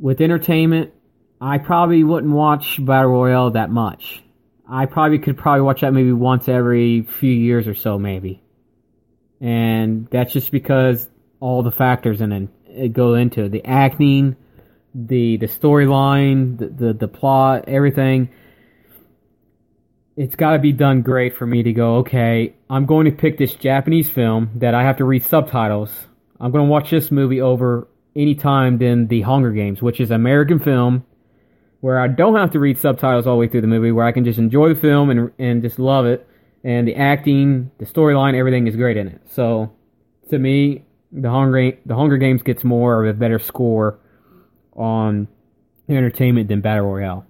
with 0.00 0.20
entertainment, 0.20 0.92
I 1.40 1.58
probably 1.58 2.04
wouldn't 2.04 2.32
watch 2.32 2.84
Battle 2.84 3.10
Royale 3.10 3.50
that 3.52 3.70
much. 3.70 4.22
I 4.68 4.86
probably 4.86 5.18
could 5.18 5.36
probably 5.36 5.62
watch 5.62 5.80
that 5.80 5.92
maybe 5.92 6.12
once 6.12 6.48
every 6.48 7.02
few 7.02 7.32
years 7.32 7.66
or 7.68 7.74
so, 7.74 7.98
maybe. 7.98 8.42
And 9.40 10.06
that's 10.10 10.32
just 10.32 10.50
because 10.50 11.08
all 11.40 11.62
the 11.62 11.72
factors 11.72 12.20
in 12.20 12.32
it, 12.32 12.48
it 12.66 12.92
go 12.92 13.14
into 13.14 13.44
it. 13.44 13.48
the 13.50 13.64
acting, 13.64 14.36
the 14.94 15.36
the 15.36 15.46
storyline, 15.46 16.58
the, 16.58 16.68
the 16.68 16.92
the 16.92 17.08
plot, 17.08 17.64
everything. 17.66 18.30
It's 20.16 20.36
got 20.36 20.52
to 20.52 20.58
be 20.58 20.72
done 20.72 21.02
great 21.02 21.36
for 21.36 21.46
me 21.46 21.62
to 21.62 21.72
go. 21.72 21.96
Okay, 21.96 22.54
I'm 22.68 22.84
going 22.84 23.06
to 23.06 23.12
pick 23.12 23.38
this 23.38 23.54
Japanese 23.54 24.10
film 24.10 24.50
that 24.56 24.74
I 24.74 24.82
have 24.82 24.98
to 24.98 25.04
read 25.04 25.24
subtitles. 25.24 25.90
I'm 26.38 26.50
going 26.50 26.66
to 26.66 26.70
watch 26.70 26.90
this 26.90 27.10
movie 27.10 27.40
over 27.40 27.88
any 28.14 28.34
time 28.34 28.78
than 28.78 29.06
the 29.06 29.22
Hunger 29.22 29.52
Games, 29.52 29.80
which 29.80 30.00
is 30.00 30.10
an 30.10 30.16
American 30.16 30.58
film 30.58 31.06
where 31.80 31.98
I 31.98 32.08
don't 32.08 32.36
have 32.36 32.50
to 32.52 32.60
read 32.60 32.78
subtitles 32.78 33.26
all 33.26 33.34
the 33.34 33.40
way 33.40 33.48
through 33.48 33.62
the 33.62 33.66
movie, 33.66 33.90
where 33.90 34.06
I 34.06 34.12
can 34.12 34.24
just 34.24 34.38
enjoy 34.38 34.74
the 34.74 34.80
film 34.80 35.10
and 35.10 35.32
and 35.38 35.62
just 35.62 35.78
love 35.78 36.06
it. 36.06 36.26
And 36.62 36.86
the 36.86 36.94
acting, 36.94 37.70
the 37.78 37.86
storyline, 37.86 38.34
everything 38.34 38.66
is 38.66 38.76
great 38.76 38.96
in 38.96 39.08
it. 39.08 39.20
So, 39.30 39.72
to 40.30 40.38
me, 40.38 40.84
the 41.10 41.30
Hunger 41.30 41.72
the 41.86 41.96
Hunger 41.96 42.18
Games 42.18 42.42
gets 42.42 42.64
more 42.64 43.02
of 43.02 43.08
a 43.08 43.18
better 43.18 43.38
score 43.38 43.98
on 44.74 45.26
entertainment 45.88 46.48
than 46.48 46.60
Battle 46.60 46.86
Royale. 46.86 47.26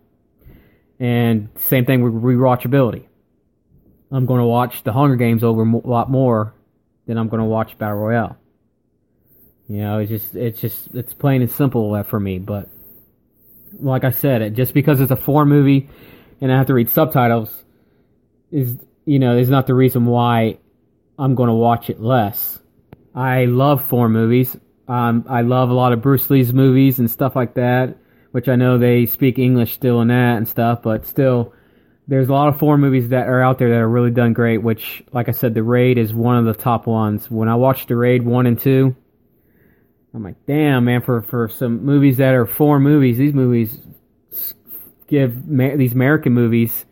And 1.02 1.48
same 1.58 1.84
thing 1.84 2.00
with 2.02 2.12
rewatchability. 2.12 3.06
I'm 4.12 4.24
going 4.24 4.38
to 4.38 4.46
watch 4.46 4.84
the 4.84 4.92
Hunger 4.92 5.16
Games 5.16 5.42
over 5.42 5.62
a 5.62 5.76
lot 5.78 6.08
more 6.08 6.54
than 7.08 7.18
I'm 7.18 7.28
going 7.28 7.42
to 7.42 7.48
watch 7.48 7.76
Battle 7.76 7.96
Royale. 7.96 8.36
You 9.66 9.78
know, 9.78 9.98
it's 9.98 10.10
just 10.10 10.36
it's 10.36 10.60
just 10.60 10.94
it's 10.94 11.12
plain 11.12 11.42
and 11.42 11.50
simple 11.50 12.00
for 12.04 12.20
me. 12.20 12.38
But 12.38 12.68
like 13.80 14.04
I 14.04 14.12
said, 14.12 14.42
it, 14.42 14.50
just 14.50 14.74
because 14.74 15.00
it's 15.00 15.10
a 15.10 15.16
foreign 15.16 15.48
movie 15.48 15.90
and 16.40 16.52
I 16.52 16.56
have 16.56 16.68
to 16.68 16.74
read 16.74 16.88
subtitles 16.88 17.52
is 18.52 18.76
you 19.04 19.18
know 19.18 19.36
is 19.36 19.50
not 19.50 19.66
the 19.66 19.74
reason 19.74 20.06
why 20.06 20.58
I'm 21.18 21.34
going 21.34 21.48
to 21.48 21.54
watch 21.54 21.90
it 21.90 22.00
less. 22.00 22.60
I 23.12 23.46
love 23.46 23.84
foreign 23.88 24.12
movies. 24.12 24.56
Um, 24.86 25.24
I 25.28 25.40
love 25.40 25.68
a 25.68 25.74
lot 25.74 25.92
of 25.92 26.00
Bruce 26.00 26.30
Lee's 26.30 26.52
movies 26.52 27.00
and 27.00 27.10
stuff 27.10 27.34
like 27.34 27.54
that, 27.54 27.96
which 28.32 28.48
I 28.48 28.56
know 28.56 28.76
they 28.76 29.06
speak 29.06 29.38
English 29.38 29.72
still 29.72 30.00
in 30.00 30.08
that 30.08 30.36
and 30.36 30.48
stuff, 30.48 30.82
but 30.82 31.06
still, 31.06 31.54
there's 32.08 32.28
a 32.28 32.32
lot 32.32 32.48
of 32.48 32.58
foreign 32.58 32.80
movies 32.80 33.10
that 33.10 33.28
are 33.28 33.40
out 33.40 33.58
there 33.58 33.70
that 33.70 33.76
are 33.76 33.88
really 33.88 34.10
done 34.10 34.32
great. 34.32 34.58
Which, 34.58 35.04
like 35.12 35.28
I 35.28 35.32
said, 35.32 35.54
The 35.54 35.62
Raid 35.62 35.98
is 35.98 36.12
one 36.12 36.36
of 36.36 36.44
the 36.44 36.60
top 36.60 36.86
ones. 36.86 37.30
When 37.30 37.48
I 37.48 37.54
watched 37.54 37.88
The 37.88 37.96
Raid 37.96 38.24
one 38.24 38.46
and 38.46 38.58
two, 38.58 38.96
I'm 40.12 40.22
like, 40.22 40.44
damn, 40.46 40.84
man, 40.84 41.02
for 41.02 41.22
for 41.22 41.48
some 41.48 41.84
movies 41.84 42.16
that 42.16 42.34
are 42.34 42.46
foreign 42.46 42.82
movies, 42.82 43.16
these 43.16 43.32
movies 43.32 43.78
give 45.06 45.46
these 45.46 45.92
American 45.92 46.32
movies 46.32 46.84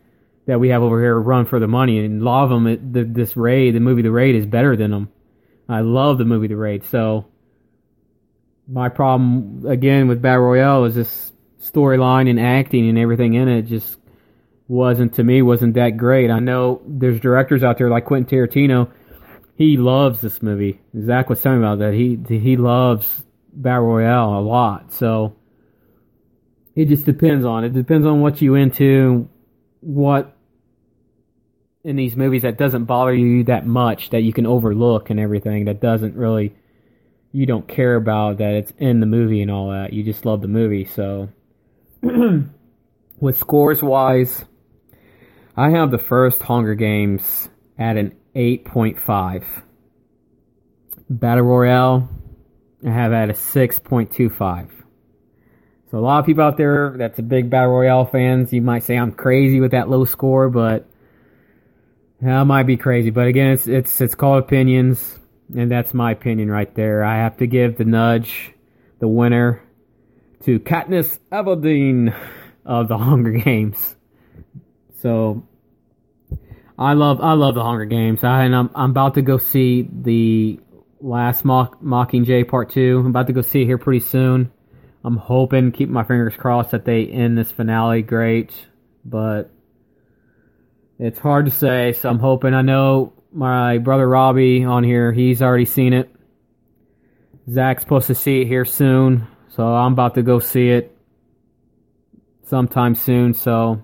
that 0.46 0.60
we 0.60 0.68
have 0.68 0.82
over 0.82 1.00
here 1.00 1.18
run 1.18 1.46
for 1.46 1.58
the 1.58 1.68
money, 1.68 2.04
and 2.04 2.20
a 2.20 2.24
lot 2.24 2.44
of 2.44 2.50
them, 2.50 2.66
it, 2.66 2.92
the, 2.92 3.04
this 3.04 3.36
Raid, 3.36 3.74
the 3.74 3.80
movie 3.80 4.02
The 4.02 4.10
Raid, 4.10 4.34
is 4.34 4.46
better 4.46 4.76
than 4.76 4.90
them. 4.90 5.10
I 5.68 5.80
love 5.80 6.18
the 6.18 6.24
movie 6.24 6.48
The 6.48 6.56
Raid. 6.56 6.84
So 6.84 7.26
my 8.68 8.88
problem 8.88 9.64
again 9.66 10.08
with 10.08 10.22
Battle 10.22 10.44
Royale 10.44 10.84
is 10.84 10.94
this 10.94 11.29
storyline 11.60 12.28
and 12.28 12.40
acting 12.40 12.88
and 12.88 12.98
everything 12.98 13.34
in 13.34 13.48
it 13.48 13.62
just 13.62 13.98
wasn't 14.66 15.14
to 15.14 15.24
me 15.24 15.42
wasn't 15.42 15.74
that 15.74 15.96
great. 15.96 16.30
I 16.30 16.38
know 16.38 16.80
there's 16.86 17.20
directors 17.20 17.62
out 17.62 17.78
there 17.78 17.90
like 17.90 18.04
Quentin 18.04 18.38
Tarantino. 18.38 18.90
He 19.56 19.76
loves 19.76 20.20
this 20.20 20.42
movie. 20.42 20.80
Zach 20.98 21.28
was 21.28 21.42
telling 21.42 21.60
me 21.60 21.66
about 21.66 21.80
that. 21.80 21.92
He 21.92 22.18
he 22.38 22.56
loves 22.56 23.24
Battle 23.52 23.84
Royale 23.84 24.38
a 24.38 24.40
lot. 24.40 24.92
So 24.94 25.36
it 26.74 26.86
just 26.86 27.04
depends 27.04 27.44
on 27.44 27.64
it. 27.64 27.72
Depends 27.72 28.06
on 28.06 28.20
what 28.20 28.40
you 28.40 28.54
into, 28.54 29.28
what 29.80 30.36
in 31.82 31.96
these 31.96 32.14
movies 32.14 32.42
that 32.42 32.58
doesn't 32.58 32.84
bother 32.84 33.14
you 33.14 33.44
that 33.44 33.66
much 33.66 34.10
that 34.10 34.22
you 34.22 34.32
can 34.32 34.46
overlook 34.46 35.10
and 35.10 35.18
everything 35.18 35.64
that 35.64 35.80
doesn't 35.80 36.14
really 36.14 36.54
you 37.32 37.46
don't 37.46 37.66
care 37.66 37.94
about 37.94 38.38
that 38.38 38.54
it's 38.54 38.72
in 38.78 39.00
the 39.00 39.06
movie 39.06 39.40
and 39.40 39.50
all 39.50 39.70
that. 39.70 39.92
You 39.92 40.02
just 40.02 40.24
love 40.24 40.42
the 40.42 40.48
movie. 40.48 40.84
So 40.84 41.28
with 43.20 43.38
scores 43.38 43.82
wise, 43.82 44.44
I 45.56 45.70
have 45.70 45.90
the 45.90 45.98
first 45.98 46.40
Hunger 46.42 46.74
Games 46.74 47.48
at 47.78 47.96
an 47.96 48.14
8.5. 48.34 49.44
Battle 51.10 51.44
Royale, 51.44 52.08
I 52.86 52.90
have 52.90 53.12
at 53.12 53.30
a 53.30 53.34
6.25. 53.34 54.70
So 55.90 55.98
a 55.98 56.00
lot 56.00 56.20
of 56.20 56.26
people 56.26 56.44
out 56.44 56.56
there 56.56 56.94
that's 56.96 57.18
a 57.18 57.22
big 57.22 57.50
Battle 57.50 57.72
Royale 57.72 58.06
fans, 58.06 58.52
you 58.52 58.62
might 58.62 58.84
say 58.84 58.96
I'm 58.96 59.12
crazy 59.12 59.60
with 59.60 59.72
that 59.72 59.90
low 59.90 60.04
score, 60.04 60.48
but 60.48 60.88
that 62.22 62.44
might 62.44 62.62
be 62.62 62.76
crazy, 62.76 63.10
but 63.10 63.26
again, 63.26 63.52
it's 63.52 63.66
it's 63.66 64.00
it's 64.00 64.14
called 64.14 64.44
opinions, 64.44 65.18
and 65.54 65.70
that's 65.70 65.94
my 65.94 66.12
opinion 66.12 66.50
right 66.50 66.72
there. 66.74 67.02
I 67.02 67.16
have 67.16 67.38
to 67.38 67.46
give 67.46 67.78
the 67.78 67.84
nudge, 67.84 68.52
the 68.98 69.08
winner, 69.08 69.62
to 70.44 70.58
Katniss 70.60 71.18
Everdeen 71.30 72.14
of 72.64 72.88
the 72.88 72.98
Hunger 72.98 73.32
Games. 73.32 73.96
So 75.00 75.46
I 76.78 76.94
love 76.94 77.20
I 77.20 77.32
love 77.32 77.54
the 77.54 77.62
Hunger 77.62 77.84
Games. 77.84 78.24
I 78.24 78.44
and 78.44 78.54
I'm 78.54 78.70
I'm 78.74 78.90
about 78.90 79.14
to 79.14 79.22
go 79.22 79.38
see 79.38 79.88
the 79.90 80.60
last 81.00 81.44
Mock, 81.44 81.80
Mockingjay 81.82 82.48
Part 82.48 82.70
Two. 82.70 82.98
I'm 83.00 83.06
about 83.06 83.26
to 83.26 83.32
go 83.32 83.42
see 83.42 83.62
it 83.62 83.66
here 83.66 83.78
pretty 83.78 84.00
soon. 84.00 84.52
I'm 85.02 85.16
hoping, 85.16 85.72
keep 85.72 85.88
my 85.88 86.04
fingers 86.04 86.34
crossed 86.36 86.72
that 86.72 86.84
they 86.84 87.06
end 87.06 87.38
this 87.38 87.50
finale 87.50 88.02
great, 88.02 88.52
but 89.04 89.50
it's 90.98 91.18
hard 91.18 91.46
to 91.46 91.50
say, 91.50 91.94
so 91.94 92.10
I'm 92.10 92.18
hoping. 92.18 92.52
I 92.52 92.60
know 92.60 93.14
my 93.32 93.78
brother 93.78 94.06
Robbie 94.06 94.64
on 94.64 94.84
here, 94.84 95.10
he's 95.12 95.40
already 95.40 95.64
seen 95.64 95.94
it. 95.94 96.14
Zach's 97.50 97.82
supposed 97.82 98.08
to 98.08 98.14
see 98.14 98.42
it 98.42 98.46
here 98.46 98.66
soon, 98.66 99.26
so 99.50 99.66
I'm 99.66 99.92
about 99.92 100.14
to 100.14 100.22
go 100.22 100.38
see 100.38 100.68
it 100.70 100.96
sometime 102.46 102.94
soon, 102.94 103.34
so. 103.34 103.82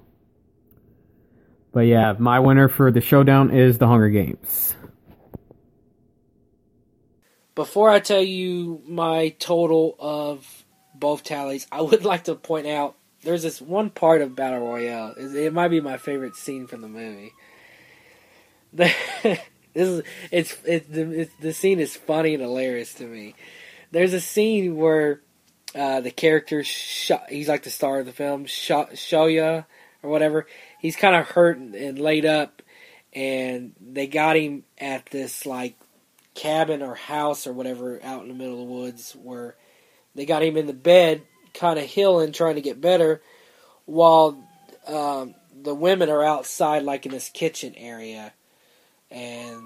But 1.73 1.87
yeah, 1.87 2.15
my 2.19 2.41
winner 2.41 2.69
for 2.69 2.91
the 2.91 3.01
showdown 3.01 3.51
is 3.51 3.79
the 3.79 3.87
Hunger 3.87 4.09
Games. 4.09 4.75
Before 7.55 7.91
I 7.91 8.01
tell 8.01 8.23
you 8.23 8.83
my 8.87 9.31
total 9.39 9.97
of 9.99 10.65
both 10.95 11.23
tallies, 11.23 11.67
I 11.71 11.83
would 11.83 12.05
like 12.11 12.25
to 12.25 12.35
point 12.35 12.67
out 12.67 12.97
there's 13.23 13.43
this 13.43 13.61
one 13.61 13.91
part 13.91 14.23
of 14.23 14.37
Battle 14.37 14.61
Royale. 14.61 15.15
It 15.17 15.53
might 15.53 15.69
be 15.69 15.81
my 15.81 15.97
favorite 15.97 16.37
scene 16.37 16.67
from 16.67 16.81
the 16.81 16.89
movie. 16.89 17.33
this 18.73 18.95
is 19.75 20.03
it's 20.31 20.57
it, 20.65 20.93
the, 20.93 21.21
it, 21.21 21.31
the 21.41 21.53
scene 21.53 21.81
is 21.81 21.97
funny 21.97 22.35
and 22.35 22.43
hilarious 22.43 22.95
to 22.95 23.05
me. 23.05 23.35
There's 23.91 24.13
a 24.13 24.21
scene 24.21 24.77
where 24.77 25.23
uh, 25.77 26.01
the 26.01 26.11
character 26.11 26.63
he's 26.63 27.49
like 27.49 27.63
the 27.63 27.71
star 27.71 28.01
of 28.01 28.07
the 28.07 28.13
film 28.13 28.47
Shoya 28.47 29.67
or 30.03 30.11
whatever. 30.11 30.47
He's 30.81 30.97
kind 30.97 31.15
of 31.15 31.27
hurt 31.27 31.59
and 31.59 31.99
laid 31.99 32.25
up, 32.25 32.63
and 33.13 33.75
they 33.81 34.07
got 34.07 34.37
him 34.37 34.65
at 34.79 35.07
this 35.07 35.45
like 35.45 35.77
cabin 36.35 36.83
or 36.83 36.95
house 36.95 37.47
or 37.47 37.53
whatever 37.53 38.01
out 38.03 38.23
in 38.23 38.29
the 38.29 38.35
middle 38.35 38.63
of 38.63 38.67
the 38.67 38.73
woods 38.73 39.17
where 39.23 39.57
they 40.15 40.25
got 40.25 40.43
him 40.43 40.57
in 40.57 40.67
the 40.67 40.73
bed 40.73 41.23
kind 41.53 41.79
of 41.79 41.85
healing, 41.85 42.33
trying 42.33 42.55
to 42.55 42.61
get 42.61 42.81
better, 42.81 43.23
while 43.85 44.43
um, 44.87 45.35
the 45.63 45.75
women 45.75 46.09
are 46.09 46.25
outside, 46.25 46.83
like 46.85 47.07
in 47.07 47.13
this 47.13 47.29
kitchen 47.29 47.75
area, 47.77 48.33
and 49.11 49.63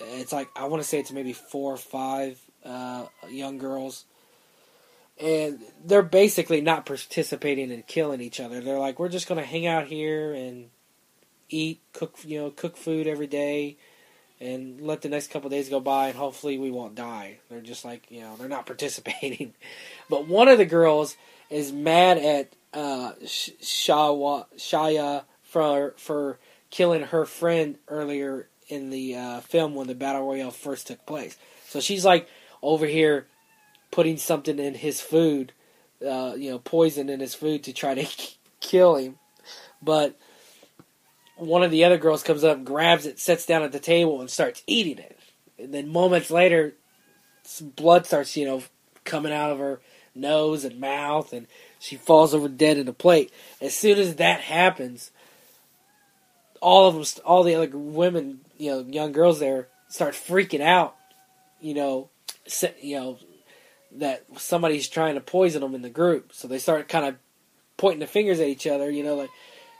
it's 0.00 0.32
like 0.32 0.48
I 0.56 0.66
want 0.66 0.82
to 0.82 0.88
say 0.88 1.00
it's 1.00 1.12
maybe 1.12 1.32
four 1.32 1.74
or 1.74 1.78
five 1.78 2.40
uh, 2.64 3.06
young 3.28 3.58
girls, 3.58 4.04
and 5.20 5.60
they're 5.84 6.02
basically 6.02 6.60
not 6.60 6.86
participating 6.86 7.70
in 7.70 7.82
killing 7.82 8.20
each 8.20 8.40
other. 8.40 8.60
They're 8.60 8.78
like, 8.78 8.98
we're 8.98 9.08
just 9.08 9.28
gonna 9.28 9.44
hang 9.44 9.66
out 9.66 9.86
here 9.86 10.32
and 10.32 10.70
eat, 11.48 11.80
cook, 11.92 12.16
you 12.24 12.40
know, 12.40 12.50
cook 12.50 12.76
food 12.76 13.06
every 13.06 13.26
day 13.26 13.76
and 14.40 14.80
let 14.80 15.02
the 15.02 15.08
next 15.08 15.30
couple 15.30 15.50
days 15.50 15.68
go 15.68 15.80
by 15.80 16.08
and 16.08 16.16
hopefully 16.16 16.58
we 16.58 16.70
won't 16.70 16.94
die. 16.94 17.38
They're 17.50 17.60
just 17.60 17.84
like, 17.84 18.10
you 18.10 18.20
know, 18.20 18.36
they're 18.36 18.48
not 18.48 18.66
participating. 18.66 19.54
but 20.08 20.26
one 20.26 20.48
of 20.48 20.58
the 20.58 20.66
girls 20.66 21.16
is 21.50 21.72
mad 21.72 22.18
at 22.18 22.54
uh, 22.72 23.12
Shawa, 23.24 24.46
Shaya 24.56 25.24
for 25.42 25.94
for 25.96 26.38
killing 26.70 27.02
her 27.02 27.26
friend 27.26 27.76
earlier 27.88 28.48
in 28.68 28.90
the 28.90 29.16
uh, 29.16 29.40
film 29.40 29.74
when 29.74 29.88
the 29.88 29.94
battle 29.94 30.24
royale 30.24 30.52
first 30.52 30.86
took 30.86 31.04
place. 31.04 31.36
So 31.66 31.80
she's 31.80 32.04
like 32.04 32.28
over 32.62 32.86
here 32.86 33.26
putting 33.90 34.16
something 34.16 34.58
in 34.58 34.74
his 34.74 35.00
food, 35.00 35.52
uh, 36.06 36.34
you 36.36 36.50
know, 36.50 36.58
poison 36.58 37.08
in 37.08 37.20
his 37.20 37.34
food 37.34 37.64
to 37.64 37.72
try 37.72 37.94
to 37.94 38.06
kill 38.60 38.96
him. 38.96 39.18
But 39.82 40.18
one 41.36 41.62
of 41.62 41.70
the 41.70 41.84
other 41.84 41.98
girls 41.98 42.22
comes 42.22 42.44
up, 42.44 42.64
grabs 42.64 43.06
it, 43.06 43.18
sits 43.18 43.46
down 43.46 43.62
at 43.62 43.72
the 43.72 43.80
table, 43.80 44.20
and 44.20 44.30
starts 44.30 44.62
eating 44.66 44.98
it. 44.98 45.18
And 45.58 45.72
then 45.74 45.88
moments 45.88 46.30
later, 46.30 46.74
blood 47.76 48.06
starts, 48.06 48.36
you 48.36 48.44
know, 48.44 48.62
coming 49.04 49.32
out 49.32 49.50
of 49.50 49.58
her 49.58 49.80
nose 50.14 50.64
and 50.64 50.80
mouth, 50.80 51.32
and 51.32 51.46
she 51.78 51.96
falls 51.96 52.34
over 52.34 52.48
dead 52.48 52.78
in 52.78 52.88
a 52.88 52.92
plate. 52.92 53.32
As 53.60 53.74
soon 53.74 53.98
as 53.98 54.16
that 54.16 54.40
happens, 54.40 55.10
all 56.60 56.88
of 56.88 56.94
them, 56.94 57.22
all 57.24 57.42
the 57.42 57.54
other 57.54 57.76
women, 57.76 58.40
you 58.58 58.70
know, 58.70 58.80
young 58.80 59.12
girls 59.12 59.40
there, 59.40 59.68
start 59.88 60.14
freaking 60.14 60.60
out. 60.60 60.96
You 61.60 61.74
know, 61.74 62.10
you 62.80 62.96
know 62.96 63.18
that 63.92 64.24
somebody's 64.36 64.88
trying 64.88 65.14
to 65.14 65.20
poison 65.20 65.62
them 65.62 65.74
in 65.74 65.82
the 65.82 65.90
group. 65.90 66.32
So 66.32 66.48
they 66.48 66.58
start 66.58 66.88
kind 66.88 67.06
of 67.06 67.16
pointing 67.76 68.00
the 68.00 68.06
fingers 68.06 68.40
at 68.40 68.48
each 68.48 68.66
other. 68.66 68.90
You 68.90 69.02
know, 69.02 69.14
like 69.16 69.30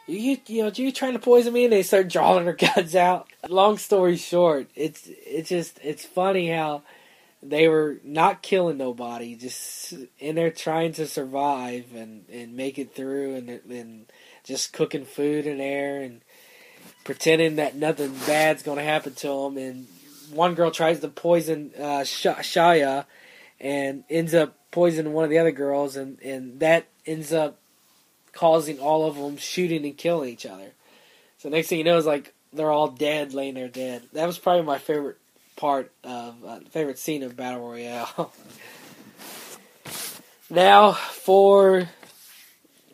you 0.06 0.38
you 0.46 0.62
know 0.62 0.72
you 0.74 0.92
trying 0.92 1.12
to 1.12 1.18
poison 1.18 1.52
me, 1.52 1.64
and 1.64 1.72
they 1.72 1.82
start 1.82 2.08
drawing 2.12 2.44
their 2.44 2.54
guns 2.54 2.94
out. 2.94 3.28
Long 3.48 3.78
story 3.78 4.16
short, 4.16 4.68
it's 4.74 5.02
it's 5.06 5.48
just 5.48 5.78
it's 5.82 6.04
funny 6.04 6.48
how 6.50 6.82
they 7.42 7.68
were 7.68 7.98
not 8.04 8.42
killing 8.42 8.76
nobody, 8.76 9.34
just 9.34 9.94
in 10.18 10.34
there 10.34 10.50
trying 10.50 10.92
to 10.94 11.06
survive 11.06 11.86
and 11.94 12.24
and 12.30 12.56
make 12.56 12.78
it 12.78 12.94
through, 12.94 13.36
and 13.36 13.48
and 13.70 14.06
just 14.44 14.72
cooking 14.72 15.04
food 15.04 15.46
in 15.46 15.58
there 15.58 16.02
and 16.02 16.20
pretending 17.04 17.56
that 17.56 17.76
nothing 17.76 18.12
bad's 18.26 18.62
going 18.62 18.78
to 18.78 18.84
happen 18.84 19.14
to 19.14 19.28
them. 19.28 19.56
And 19.56 19.86
one 20.32 20.54
girl 20.54 20.70
tries 20.70 21.00
to 21.00 21.08
poison 21.08 21.72
uh, 21.78 22.00
Shia 22.02 23.04
and 23.60 24.04
ends 24.08 24.34
up 24.34 24.56
poisoning 24.70 25.12
one 25.12 25.24
of 25.24 25.30
the 25.30 25.38
other 25.38 25.52
girls, 25.52 25.96
and, 25.96 26.20
and 26.22 26.60
that 26.60 26.86
ends 27.06 27.32
up 27.32 27.58
causing 28.32 28.78
all 28.78 29.06
of 29.06 29.16
them 29.16 29.36
shooting 29.36 29.84
and 29.84 29.96
killing 29.96 30.30
each 30.30 30.46
other. 30.46 30.72
So 31.38 31.48
next 31.48 31.68
thing 31.68 31.78
you 31.78 31.84
know 31.84 31.96
is 31.96 32.06
like 32.06 32.34
they're 32.52 32.70
all 32.70 32.88
dead, 32.88 33.34
laying 33.34 33.54
there 33.54 33.68
dead. 33.68 34.02
That 34.12 34.26
was 34.26 34.38
probably 34.38 34.62
my 34.62 34.78
favorite 34.78 35.18
part 35.56 35.92
of 36.04 36.44
uh, 36.44 36.60
favorite 36.70 36.98
scene 36.98 37.22
of 37.22 37.36
Battle 37.36 37.68
Royale. 37.68 38.32
now 40.50 40.92
for 40.92 41.88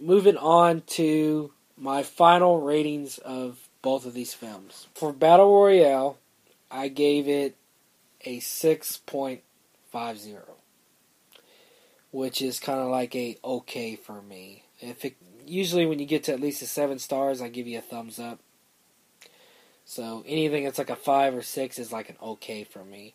moving 0.01 0.37
on 0.37 0.83
to 0.87 1.53
my 1.77 2.03
final 2.03 2.61
ratings 2.61 3.19
of 3.19 3.59
both 3.83 4.07
of 4.07 4.15
these 4.15 4.35
films. 4.35 4.87
For 4.95 5.13
Battle 5.13 5.53
Royale, 5.53 6.19
I 6.71 6.89
gave 6.89 7.29
it 7.29 7.57
a 8.25 8.41
6.50, 9.97 10.43
which 12.11 12.43
is 12.43 12.61
kind 12.61 12.81
of 12.81 12.89
like 12.89 13.15
a 13.15 13.37
okay 13.45 13.97
for 13.97 14.23
me. 14.23 14.65
If 14.81 15.05
it, 15.05 15.17
usually 15.47 15.87
when 15.87 15.99
you 15.99 16.07
get 16.07 16.25
to 16.25 16.33
at 16.33 16.41
least 16.41 16.63
a 16.63 16.67
7 16.67 16.99
stars, 16.99 17.41
I 17.41 17.49
give 17.49 17.67
you 17.67 17.79
a 17.79 17.83
thumbs 17.83 18.19
up. 18.19 18.41
So 19.85 20.25
anything 20.27 20.65
that's 20.65 20.79
like 20.79 20.91
a 20.91 20.97
5 20.97 21.37
or 21.37 21.43
6 21.43 21.79
is 21.79 21.93
like 21.93 22.11
an 22.11 22.17
okay 22.23 22.65
for 22.65 22.85
me. 22.85 23.15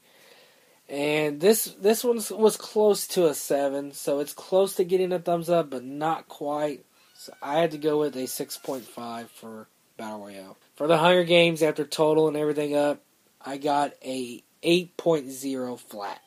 And 0.90 1.40
this 1.40 1.66
this 1.80 2.04
one 2.04 2.20
was 2.32 2.58
close 2.58 3.08
to 3.08 3.28
a 3.28 3.34
7, 3.34 3.94
so 3.94 4.20
it's 4.20 4.34
close 4.34 4.76
to 4.76 4.84
getting 4.84 5.14
a 5.14 5.20
thumbs 5.20 5.50
up, 5.50 5.70
but 5.70 5.86
not 5.86 6.28
quite. 6.28 6.84
So 7.14 7.34
I 7.42 7.60
had 7.60 7.72
to 7.72 7.78
go 7.78 8.00
with 8.00 8.16
a 8.18 8.24
6.5 8.24 9.30
for 9.30 9.68
Battle 9.96 10.20
Royale. 10.20 10.58
For 10.76 10.88
the 10.88 10.98
Hunger 10.98 11.24
Games, 11.24 11.64
after 11.64 11.86
total 11.86 12.28
and 12.28 12.36
everything 12.36 12.76
up, 12.76 13.00
I 13.46 13.58
got 13.58 13.94
a 14.04 14.44
8.0 14.64 15.80
flat. 15.80 16.22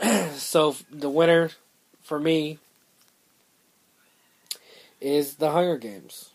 so 0.34 0.76
the 0.90 1.10
winner 1.10 1.50
for 2.02 2.18
me 2.18 2.58
is 5.00 5.36
the 5.36 5.50
Hunger 5.50 5.76
Games. 5.76 6.30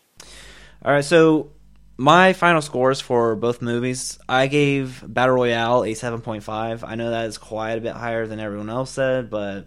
All 0.84 0.92
right, 0.92 1.04
so 1.04 1.50
my 1.96 2.32
final 2.32 2.62
scores 2.62 3.00
for 3.00 3.36
both 3.36 3.62
movies, 3.62 4.18
I 4.28 4.46
gave 4.46 5.04
Battle 5.06 5.36
Royale 5.36 5.84
a 5.84 5.92
7.5. 5.92 6.84
I 6.86 6.94
know 6.94 7.10
that 7.10 7.26
is 7.26 7.38
quite 7.38 7.78
a 7.78 7.80
bit 7.80 7.94
higher 7.94 8.26
than 8.26 8.40
everyone 8.40 8.70
else 8.70 8.90
said, 8.90 9.30
but 9.30 9.66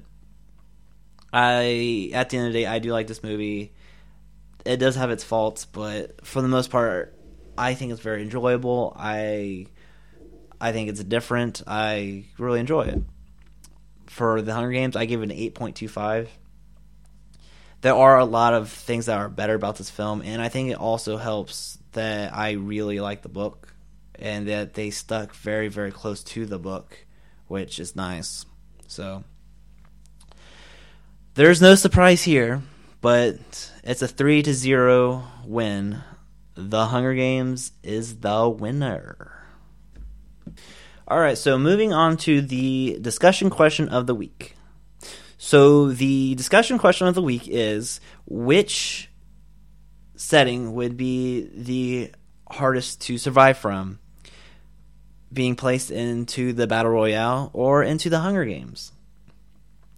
I 1.31 2.11
at 2.13 2.29
the 2.29 2.37
end 2.37 2.47
of 2.47 2.53
the 2.53 2.59
day 2.59 2.65
I 2.65 2.79
do 2.79 2.91
like 2.91 3.07
this 3.07 3.23
movie 3.23 3.73
it 4.65 4.77
does 4.77 4.95
have 4.95 5.11
its 5.11 5.23
faults, 5.23 5.65
but 5.65 6.25
for 6.25 6.41
the 6.41 6.47
most 6.47 6.71
part, 6.71 7.15
I 7.57 7.75
think 7.75 7.91
it's 7.91 8.01
very 8.01 8.23
enjoyable. 8.23 8.93
I 8.97 9.67
I 10.59 10.71
think 10.71 10.89
it's 10.89 11.03
different. 11.03 11.61
I 11.67 12.25
really 12.37 12.59
enjoy 12.59 12.81
it. 12.83 13.01
For 14.15 14.41
the 14.41 14.53
Hunger 14.53 14.71
Games, 14.71 14.95
I 14.95 15.05
give 15.05 15.21
it 15.21 15.25
an 15.25 15.31
eight 15.31 15.55
point 15.55 15.75
two 15.75 15.87
five. 15.87 16.29
There 17.81 17.93
are 17.93 18.17
a 18.17 18.25
lot 18.25 18.53
of 18.53 18.69
things 18.69 19.07
that 19.07 19.17
are 19.17 19.29
better 19.29 19.53
about 19.53 19.75
this 19.75 19.89
film, 19.89 20.21
and 20.23 20.41
I 20.41 20.49
think 20.49 20.71
it 20.71 20.77
also 20.77 21.17
helps 21.17 21.77
that 21.91 22.33
I 22.33 22.51
really 22.51 22.99
like 22.99 23.21
the 23.21 23.29
book 23.29 23.73
and 24.17 24.47
that 24.47 24.73
they 24.73 24.89
stuck 24.89 25.35
very, 25.35 25.67
very 25.67 25.91
close 25.91 26.23
to 26.23 26.45
the 26.45 26.57
book, 26.57 26.97
which 27.47 27.79
is 27.79 27.95
nice. 27.95 28.45
So 28.87 29.23
there's 31.35 31.61
no 31.61 31.75
surprise 31.75 32.23
here 32.23 32.63
but 33.05 33.71
it's 33.83 34.01
a 34.01 34.07
three 34.07 34.41
to 34.41 34.51
zero 34.51 35.27
win. 35.45 36.01
The 36.55 36.87
Hunger 36.87 37.13
Games 37.13 37.71
is 37.83 38.21
the 38.21 38.49
winner. 38.49 39.44
All 41.07 41.19
right, 41.19 41.37
so 41.37 41.59
moving 41.59 41.93
on 41.93 42.17
to 42.17 42.41
the 42.41 42.97
discussion 42.99 43.51
question 43.51 43.89
of 43.89 44.07
the 44.07 44.15
week. 44.15 44.55
So 45.37 45.91
the 45.91 46.33
discussion 46.33 46.79
question 46.79 47.05
of 47.05 47.13
the 47.13 47.21
week 47.21 47.43
is 47.45 47.99
which 48.25 49.11
setting 50.15 50.73
would 50.73 50.97
be 50.97 51.47
the 51.53 52.11
hardest 52.49 53.01
to 53.01 53.19
survive 53.19 53.57
from? 53.57 53.99
Being 55.31 55.55
placed 55.55 55.91
into 55.91 56.53
the 56.53 56.65
Battle 56.65 56.91
Royale 56.91 57.51
or 57.53 57.83
into 57.83 58.09
the 58.09 58.19
Hunger 58.19 58.45
Games? 58.45 58.91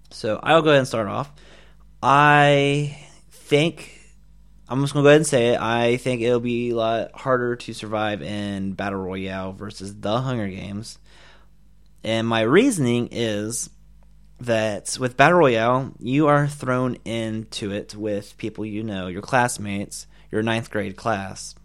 So 0.10 0.42
I'll 0.44 0.62
go 0.62 0.72
ahead 0.72 0.80
and 0.80 0.88
start 0.88 1.08
off. 1.08 1.32
I 2.04 2.98
think 3.32 3.97
I'm 4.70 4.82
just 4.82 4.94
gonna 4.94 5.04
go 5.04 5.10
ahead 5.10 5.22
and 5.22 5.28
say 5.28 5.54
it. 5.54 5.62
I 5.62 5.98
think 5.98 6.22
it'll 6.22 6.42
be 6.42 6.72
a 6.72 6.76
lot 6.76 7.12
harder 7.14 7.56
to 7.56 7.74
survive 7.74 8.22
in 8.22 8.74
Battle 8.74 9.00
Royale 9.00 9.54
versus 9.54 9.96
the 9.96 10.20
Hunger 10.20 10.48
Games. 10.50 11.00
And 12.04 12.28
my 12.28 12.42
reasoning 12.42 13.10
is 13.12 13.70
that 14.42 14.98
with 15.00 15.18
Battle 15.18 15.40
Royale, 15.40 15.94
you 16.00 16.28
are 16.28 16.48
thrown 16.48 16.96
into 17.06 17.72
it 17.72 17.96
with 17.96 18.38
people 18.38 18.66
you 18.66 18.84
know, 18.84 19.08
your 19.08 19.22
classmates, 19.22 20.06
your 20.32 20.44
ninth 20.44 20.70
grade 20.70 20.96
class. 20.96 21.56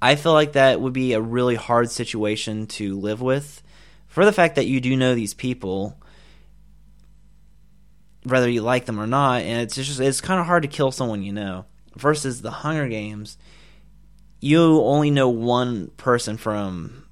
I 0.00 0.14
feel 0.14 0.32
like 0.32 0.52
that 0.52 0.80
would 0.80 0.92
be 0.92 1.14
a 1.14 1.20
really 1.20 1.56
hard 1.56 1.90
situation 1.90 2.66
to 2.68 2.98
live 2.98 3.20
with 3.20 3.62
for 4.06 4.24
the 4.24 4.32
fact 4.32 4.54
that 4.54 4.66
you 4.66 4.80
do 4.80 4.96
know 4.96 5.14
these 5.14 5.34
people 5.34 6.00
whether 8.26 8.48
you 8.48 8.60
like 8.60 8.86
them 8.86 9.00
or 9.00 9.06
not, 9.06 9.42
and 9.42 9.62
it's 9.62 9.76
just 9.76 10.00
it's 10.00 10.20
kind 10.20 10.40
of 10.40 10.46
hard 10.46 10.62
to 10.62 10.68
kill 10.68 10.90
someone 10.90 11.22
you 11.22 11.32
know. 11.32 11.64
Versus 11.94 12.42
the 12.42 12.50
Hunger 12.50 12.88
Games, 12.88 13.38
you 14.40 14.80
only 14.82 15.10
know 15.10 15.30
one 15.30 15.88
person 15.96 16.36
from 16.36 17.06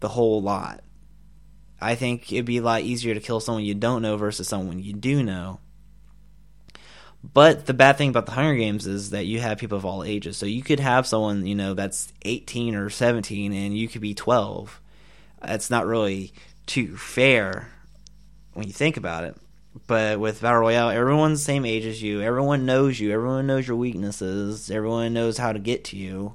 the 0.00 0.08
whole 0.08 0.42
lot. 0.42 0.82
I 1.80 1.94
think 1.94 2.32
it'd 2.32 2.46
be 2.46 2.58
a 2.58 2.62
lot 2.62 2.82
easier 2.82 3.14
to 3.14 3.20
kill 3.20 3.40
someone 3.40 3.62
you 3.62 3.74
don't 3.74 4.02
know 4.02 4.16
versus 4.16 4.48
someone 4.48 4.80
you 4.80 4.92
do 4.92 5.22
know. 5.22 5.60
But 7.32 7.66
the 7.66 7.74
bad 7.74 7.96
thing 7.96 8.10
about 8.10 8.26
the 8.26 8.32
Hunger 8.32 8.56
Games 8.56 8.86
is 8.86 9.10
that 9.10 9.26
you 9.26 9.40
have 9.40 9.58
people 9.58 9.78
of 9.78 9.86
all 9.86 10.04
ages. 10.04 10.36
So 10.36 10.46
you 10.46 10.62
could 10.62 10.80
have 10.80 11.06
someone, 11.06 11.46
you 11.46 11.54
know, 11.54 11.74
that's 11.74 12.12
18 12.22 12.74
or 12.74 12.90
17 12.90 13.52
and 13.52 13.76
you 13.76 13.88
could 13.88 14.02
be 14.02 14.14
12. 14.14 14.80
That's 15.42 15.70
not 15.70 15.86
really 15.86 16.32
too 16.66 16.96
fair 16.96 17.70
when 18.52 18.66
you 18.66 18.72
think 18.72 18.96
about 18.96 19.24
it. 19.24 19.36
But 19.86 20.20
with 20.20 20.40
Battle 20.40 20.60
Royale, 20.60 20.90
everyone's 20.90 21.40
the 21.40 21.44
same 21.44 21.64
age 21.64 21.84
as 21.84 22.02
you. 22.02 22.22
Everyone 22.22 22.64
knows 22.64 22.98
you. 22.98 23.12
Everyone 23.12 23.46
knows 23.46 23.66
your 23.66 23.76
weaknesses. 23.76 24.70
Everyone 24.70 25.12
knows 25.12 25.36
how 25.36 25.52
to 25.52 25.58
get 25.58 25.84
to 25.86 25.96
you. 25.96 26.34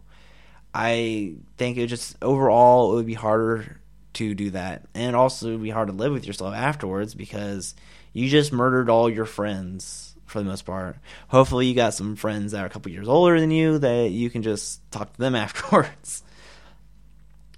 I 0.73 1.35
think 1.57 1.77
it 1.77 1.87
just 1.87 2.15
overall 2.21 2.91
it 2.91 2.95
would 2.95 3.07
be 3.07 3.15
harder 3.15 3.79
to 4.13 4.35
do 4.35 4.51
that, 4.51 4.83
and 4.93 5.15
also 5.15 5.49
it 5.49 5.51
would 5.53 5.63
be 5.63 5.69
hard 5.69 5.87
to 5.87 5.93
live 5.93 6.11
with 6.11 6.27
yourself 6.27 6.53
afterwards 6.53 7.15
because 7.15 7.75
you 8.13 8.29
just 8.29 8.51
murdered 8.51 8.89
all 8.89 9.09
your 9.09 9.25
friends 9.25 10.15
for 10.25 10.39
the 10.39 10.45
most 10.45 10.65
part. 10.65 10.97
Hopefully, 11.29 11.65
you 11.65 11.73
got 11.73 11.93
some 11.93 12.15
friends 12.15 12.51
that 12.51 12.61
are 12.61 12.67
a 12.67 12.69
couple 12.69 12.91
years 12.91 13.07
older 13.07 13.39
than 13.39 13.51
you 13.51 13.79
that 13.79 14.11
you 14.11 14.29
can 14.29 14.43
just 14.43 14.79
talk 14.91 15.11
to 15.13 15.19
them 15.19 15.35
afterwards. 15.35 16.23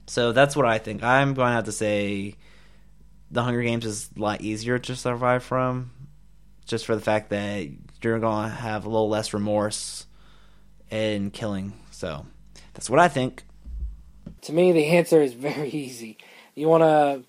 So 0.08 0.32
that's 0.32 0.56
what 0.56 0.66
I 0.66 0.78
think. 0.78 1.04
I'm 1.04 1.34
going 1.34 1.50
to 1.50 1.54
have 1.54 1.66
to 1.66 1.72
say 1.72 2.36
the 3.32 3.44
Hunger 3.44 3.64
Games 3.64 3.86
is 3.86 4.10
a 4.16 4.20
lot 4.20 4.42
easier 4.42 4.78
to 4.78 4.96
survive 4.96 5.44
from, 5.44 5.92
just 6.66 6.86
for 6.86 6.96
the 6.96 7.02
fact 7.02 7.30
that 7.30 7.68
you're 8.04 8.20
going 8.20 8.50
to 8.50 8.56
have 8.56 8.86
a 8.86 8.90
little 8.90 9.10
less 9.10 9.34
remorse 9.34 10.06
in 10.90 11.32
killing. 11.32 11.74
So 11.92 12.26
that's 12.74 12.90
what 12.90 13.00
I 13.00 13.08
think. 13.08 13.44
To 14.44 14.54
me, 14.54 14.74
the 14.74 14.86
answer 14.88 15.22
is 15.22 15.34
very 15.34 15.70
easy. 15.72 16.18
You 16.56 16.68
want 16.68 16.84
to 16.84 17.24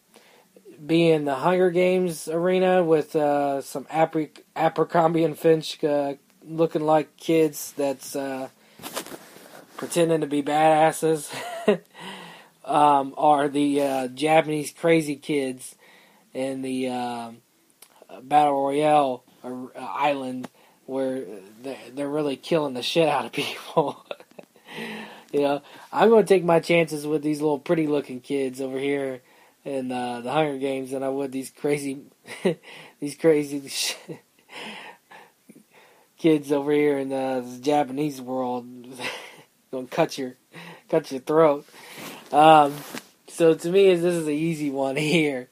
be 0.85 1.09
in 1.09 1.25
the 1.25 1.37
Hunger 1.37 1.71
Games 1.71 2.27
arena 2.27 2.83
with 2.83 3.15
uh, 3.15 3.61
some 3.61 3.87
Abercrombie 3.91 5.25
and 5.25 5.39
Finch 5.39 5.83
uh, 5.85 6.15
looking 6.45 6.83
like 6.83 7.17
kids 7.17 7.73
that's 7.77 8.17
uh, 8.17 8.49
pretending 9.77 10.23
to 10.23 10.27
be 10.27 10.43
badasses 10.43 11.33
um, 12.65 13.15
the 13.53 13.83
uh, 13.83 14.09
Japanese 14.09 14.73
crazy 14.73 15.15
kids 15.15 15.77
in 16.35 16.63
the 16.63 16.89
um, 16.89 17.39
battle 18.23 18.63
royale 18.63 19.25
uh, 19.45 19.67
island 19.79 20.49
where 20.87 21.25
they're 21.95 22.09
really 22.09 22.37
killing 22.37 22.75
the 22.75 22.83
shit 22.83 23.09
out 23.09 23.25
of 23.25 23.33
people. 23.33 24.05
you 25.33 25.41
know, 25.41 25.63
I'm 25.93 26.09
going 26.09 26.25
to 26.25 26.29
take 26.29 26.45
my 26.45 26.61
chances 26.61 27.07
with 27.07 27.23
these 27.23 27.41
little 27.41 27.59
pretty 27.59 27.87
looking 27.87 28.21
kids 28.21 28.61
over 28.61 28.79
here 28.79 29.23
in 29.65 29.93
uh, 29.93 30.21
the 30.21 30.33
Hunger 30.33 30.59
Games 30.59 30.91
than 30.91 31.03
I 31.03 31.09
would 31.09 31.33
these 31.33 31.51
crazy, 31.51 32.03
these 33.01 33.17
crazy 33.17 33.71
kids 36.19 36.53
over 36.53 36.73
here 36.73 36.99
in 36.99 37.13
uh, 37.13 37.41
the 37.41 37.59
Japanese 37.61 38.21
world. 38.21 38.67
going 39.71 39.87
to 39.87 39.95
cut 39.95 40.19
your, 40.19 40.35
cut 40.89 41.11
your 41.11 41.21
throat. 41.21 41.67
Um, 42.33 42.75
so 43.29 43.55
to 43.55 43.71
me, 43.71 43.95
this 43.95 44.15
is 44.15 44.27
an 44.27 44.33
easy 44.33 44.71
one 44.71 44.97
here. 44.97 45.49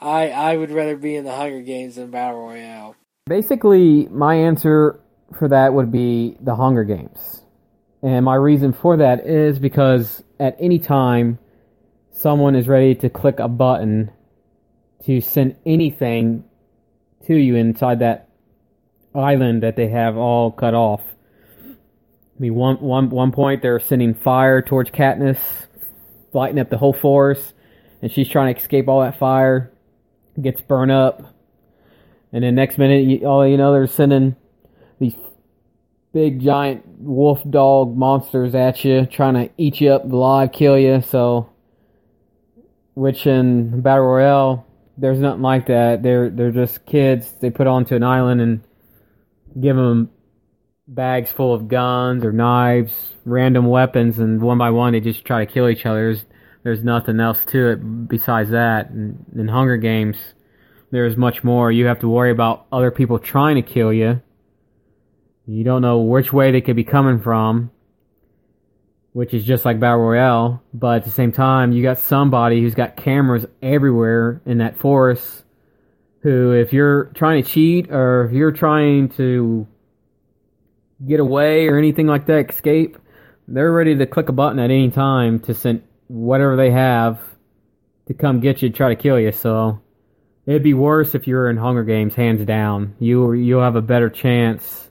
I 0.00 0.30
I 0.30 0.56
would 0.56 0.70
rather 0.70 0.96
be 0.96 1.16
in 1.16 1.24
the 1.24 1.32
Hunger 1.32 1.62
Games 1.62 1.96
than 1.96 2.10
Battle 2.10 2.40
Royale. 2.40 2.96
Basically, 3.26 4.06
my 4.08 4.34
answer 4.34 5.00
for 5.38 5.48
that 5.48 5.72
would 5.74 5.90
be 5.90 6.36
the 6.40 6.54
Hunger 6.54 6.84
Games. 6.84 7.42
And 8.02 8.24
my 8.24 8.34
reason 8.34 8.72
for 8.72 8.96
that 8.98 9.26
is 9.26 9.58
because 9.58 10.22
at 10.38 10.56
any 10.60 10.78
time 10.78 11.38
someone 12.12 12.54
is 12.54 12.68
ready 12.68 12.94
to 12.94 13.10
click 13.10 13.40
a 13.40 13.48
button 13.48 14.10
to 15.04 15.20
send 15.20 15.56
anything 15.64 16.44
to 17.26 17.34
you 17.34 17.56
inside 17.56 17.98
that 18.00 18.28
island 19.14 19.62
that 19.62 19.76
they 19.76 19.88
have 19.88 20.16
all 20.16 20.50
cut 20.50 20.74
off. 20.74 21.02
I 21.64 22.38
mean, 22.38 22.54
one, 22.54 22.76
one, 22.80 23.10
one 23.10 23.32
point 23.32 23.62
they're 23.62 23.80
sending 23.80 24.14
fire 24.14 24.60
towards 24.60 24.90
Katniss, 24.90 25.38
lighting 26.32 26.58
up 26.58 26.70
the 26.70 26.76
whole 26.76 26.92
forest, 26.92 27.54
and 28.02 28.12
she's 28.12 28.28
trying 28.28 28.54
to 28.54 28.60
escape 28.60 28.88
all 28.88 29.00
that 29.00 29.18
fire, 29.18 29.72
gets 30.40 30.60
burned 30.60 30.92
up, 30.92 31.34
and 32.32 32.44
then 32.44 32.54
next 32.54 32.78
minute, 32.78 33.04
you, 33.06 33.26
all 33.26 33.46
you 33.46 33.56
know, 33.56 33.72
they're 33.72 33.86
sending 33.86 34.36
these 34.98 35.14
big 36.12 36.40
giant 36.40 36.84
wolf 36.98 37.40
dog 37.48 37.96
monsters 37.96 38.54
at 38.54 38.84
you, 38.84 39.06
trying 39.06 39.34
to 39.34 39.50
eat 39.58 39.80
you 39.80 39.92
up 39.92 40.04
alive, 40.04 40.52
kill 40.52 40.78
you. 40.78 41.02
So, 41.02 41.50
which 42.94 43.26
in 43.26 43.80
battle 43.82 44.04
royale, 44.04 44.66
there's 44.98 45.18
nothing 45.18 45.42
like 45.42 45.66
that. 45.66 46.02
They're 46.02 46.30
they're 46.30 46.52
just 46.52 46.86
kids. 46.86 47.32
They 47.40 47.50
put 47.50 47.66
onto 47.66 47.94
an 47.94 48.02
island 48.02 48.40
and 48.40 48.62
give 49.60 49.76
them 49.76 50.10
bags 50.88 51.32
full 51.32 51.52
of 51.52 51.68
guns 51.68 52.24
or 52.24 52.32
knives, 52.32 52.92
random 53.24 53.66
weapons, 53.66 54.18
and 54.18 54.40
one 54.40 54.58
by 54.58 54.70
one 54.70 54.92
they 54.92 55.00
just 55.00 55.24
try 55.24 55.44
to 55.44 55.52
kill 55.52 55.68
each 55.68 55.84
other. 55.84 56.12
There's, 56.12 56.24
there's 56.66 56.82
nothing 56.82 57.20
else 57.20 57.44
to 57.44 57.68
it 57.68 58.08
besides 58.08 58.50
that. 58.50 58.90
In 58.90 59.46
Hunger 59.48 59.76
Games, 59.76 60.16
there's 60.90 61.16
much 61.16 61.44
more. 61.44 61.70
You 61.70 61.86
have 61.86 62.00
to 62.00 62.08
worry 62.08 62.32
about 62.32 62.66
other 62.72 62.90
people 62.90 63.20
trying 63.20 63.54
to 63.54 63.62
kill 63.62 63.92
you. 63.92 64.20
You 65.46 65.62
don't 65.62 65.80
know 65.80 66.00
which 66.00 66.32
way 66.32 66.50
they 66.50 66.60
could 66.60 66.74
be 66.74 66.82
coming 66.82 67.20
from, 67.20 67.70
which 69.12 69.32
is 69.32 69.44
just 69.44 69.64
like 69.64 69.78
Battle 69.78 70.00
Royale. 70.00 70.60
But 70.74 70.96
at 70.96 71.04
the 71.04 71.12
same 71.12 71.30
time, 71.30 71.70
you 71.70 71.84
got 71.84 72.00
somebody 72.00 72.60
who's 72.60 72.74
got 72.74 72.96
cameras 72.96 73.46
everywhere 73.62 74.42
in 74.44 74.58
that 74.58 74.76
forest. 74.76 75.44
Who, 76.22 76.50
if 76.50 76.72
you're 76.72 77.12
trying 77.14 77.44
to 77.44 77.48
cheat 77.48 77.92
or 77.92 78.24
if 78.24 78.32
you're 78.32 78.50
trying 78.50 79.10
to 79.10 79.68
get 81.06 81.20
away 81.20 81.68
or 81.68 81.78
anything 81.78 82.08
like 82.08 82.26
that, 82.26 82.50
escape, 82.50 82.98
they're 83.46 83.70
ready 83.70 83.94
to 83.94 84.06
click 84.06 84.28
a 84.28 84.32
button 84.32 84.58
at 84.58 84.72
any 84.72 84.90
time 84.90 85.38
to 85.38 85.54
send 85.54 85.84
whatever 86.08 86.56
they 86.56 86.70
have 86.70 87.20
to 88.06 88.14
come 88.14 88.40
get 88.40 88.62
you, 88.62 88.70
try 88.70 88.88
to 88.88 88.96
kill 88.96 89.18
you. 89.18 89.32
So 89.32 89.80
It'd 90.46 90.62
be 90.62 90.74
worse 90.74 91.16
if 91.16 91.26
you 91.26 91.34
were 91.34 91.50
in 91.50 91.56
Hunger 91.56 91.82
Games, 91.82 92.14
hands 92.14 92.44
down. 92.46 92.94
You 93.00 93.32
you'll 93.32 93.62
have 93.62 93.74
a 93.74 93.82
better 93.82 94.08
chance 94.08 94.88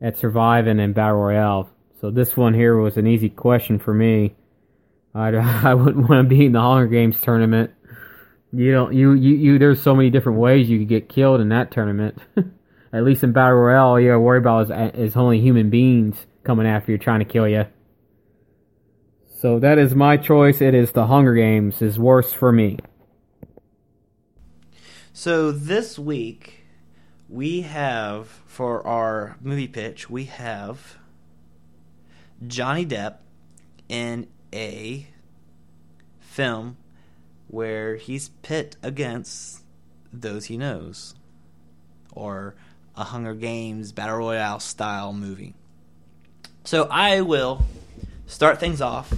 at 0.00 0.18
surviving 0.18 0.78
in 0.78 0.92
Battle 0.92 1.16
Royale. 1.16 1.70
So 2.02 2.10
this 2.10 2.36
one 2.36 2.52
here 2.52 2.76
was 2.76 2.98
an 2.98 3.06
easy 3.06 3.30
question 3.30 3.78
for 3.78 3.94
me. 3.94 4.34
I 5.14 5.28
I 5.30 5.72
wouldn't 5.72 6.06
want 6.06 6.28
to 6.28 6.34
be 6.34 6.44
in 6.44 6.52
the 6.52 6.60
Hunger 6.60 6.86
Games 6.86 7.18
tournament. 7.18 7.70
You 8.52 8.72
don't 8.72 8.92
you 8.92 9.14
you, 9.14 9.34
you 9.36 9.58
there's 9.58 9.82
so 9.82 9.94
many 9.94 10.10
different 10.10 10.38
ways 10.38 10.68
you 10.68 10.80
could 10.80 10.88
get 10.88 11.08
killed 11.08 11.40
in 11.40 11.48
that 11.48 11.70
tournament. 11.70 12.18
at 12.92 13.04
least 13.04 13.24
in 13.24 13.32
Battle 13.32 13.56
Royale, 13.56 13.86
all 13.86 14.00
you 14.00 14.08
gotta 14.08 14.20
worry 14.20 14.38
about 14.38 14.70
is, 14.70 15.12
is 15.12 15.16
only 15.16 15.40
human 15.40 15.70
beings 15.70 16.26
coming 16.44 16.66
after 16.66 16.92
you 16.92 16.98
trying 16.98 17.20
to 17.20 17.24
kill 17.24 17.48
you. 17.48 17.64
So 19.44 19.58
that 19.58 19.76
is 19.76 19.94
my 19.94 20.16
choice. 20.16 20.62
It 20.62 20.72
is 20.74 20.92
the 20.92 21.06
Hunger 21.06 21.34
Games 21.34 21.82
is 21.82 21.98
worse 21.98 22.32
for 22.32 22.50
me. 22.50 22.78
So 25.12 25.52
this 25.52 25.98
week 25.98 26.64
we 27.28 27.60
have 27.60 28.26
for 28.46 28.86
our 28.86 29.36
movie 29.42 29.68
pitch 29.68 30.08
we 30.08 30.24
have 30.24 30.96
Johnny 32.46 32.86
Depp 32.86 33.16
in 33.86 34.28
a 34.50 35.08
film 36.20 36.78
where 37.46 37.96
he's 37.96 38.30
pit 38.40 38.78
against 38.82 39.60
those 40.10 40.46
he 40.46 40.56
knows 40.56 41.16
or 42.14 42.54
a 42.96 43.04
Hunger 43.04 43.34
Games 43.34 43.92
battle 43.92 44.16
royale 44.16 44.58
style 44.58 45.12
movie. 45.12 45.52
So 46.64 46.88
I 46.90 47.20
will 47.20 47.62
start 48.26 48.58
things 48.58 48.80
off 48.80 49.12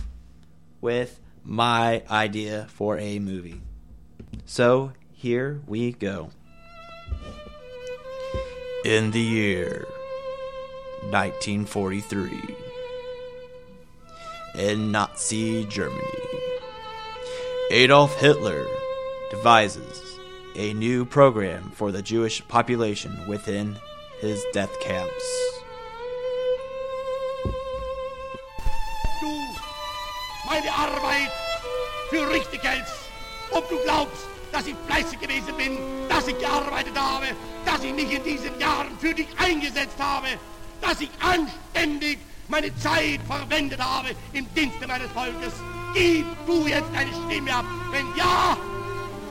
with 0.81 1.20
my 1.44 2.03
idea 2.11 2.66
for 2.69 2.98
a 2.98 3.19
movie. 3.19 3.61
So 4.44 4.93
here 5.12 5.61
we 5.66 5.93
go. 5.93 6.31
In 8.85 9.11
the 9.11 9.20
year 9.20 9.86
1943, 11.11 12.57
in 14.57 14.93
Nazi 14.93 15.65
Germany, 15.66 16.03
Adolf 17.70 18.20
Hitler 18.20 18.65
devises 19.31 20.03
a 20.55 20.73
new 20.74 21.05
program 21.05 21.70
for 21.73 21.90
the 21.93 22.03
Jewish 22.03 22.47
population 22.48 23.27
within 23.27 23.77
his 24.20 24.43
death 24.53 24.78
camps. 24.81 25.55
Meine 30.47 30.73
Arbeit 30.73 31.31
für 32.09 32.31
richtig 32.31 32.62
hältst, 32.62 32.94
ob 33.51 33.68
du 33.68 33.77
glaubst, 33.85 34.27
dass 34.52 34.66
ich 34.66 34.77
fleißig 34.86 35.20
gewesen 35.20 35.55
bin, 35.56 35.78
dass 36.09 36.28
ich 36.28 36.39
gearbeitet 36.39 36.97
habe, 36.97 37.27
dass 37.64 37.82
ich 37.82 37.93
mich 37.93 38.12
in 38.12 38.23
diesen 38.23 38.59
Jahren 38.60 38.97
für 38.98 39.12
dich 39.12 39.27
eingesetzt 39.36 39.98
habe, 39.98 40.28
dass 40.81 41.01
ich 41.01 41.10
anständig 41.20 42.18
meine 42.48 42.74
Zeit 42.78 43.20
verwendet 43.27 43.81
habe 43.81 44.10
im 44.32 44.47
Dienste 44.55 44.86
meines 44.86 45.10
Volkes. 45.10 45.52
Gib 45.94 46.24
du 46.47 46.66
jetzt 46.66 46.89
deine 46.94 47.10
Stimme 47.27 47.52
ab. 47.52 47.64
Wenn 47.90 48.06
ja, 48.16 48.56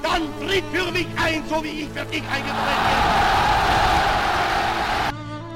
dann 0.03 0.23
tritt 0.45 0.63
für 0.73 0.91
mich 0.91 1.07
ein, 1.15 1.43
so 1.47 1.63
wie 1.63 1.83
ich 1.83 1.89
für 1.89 2.05
dich 2.05 2.23
eingetreten 2.23 2.85
bin. 2.87 3.05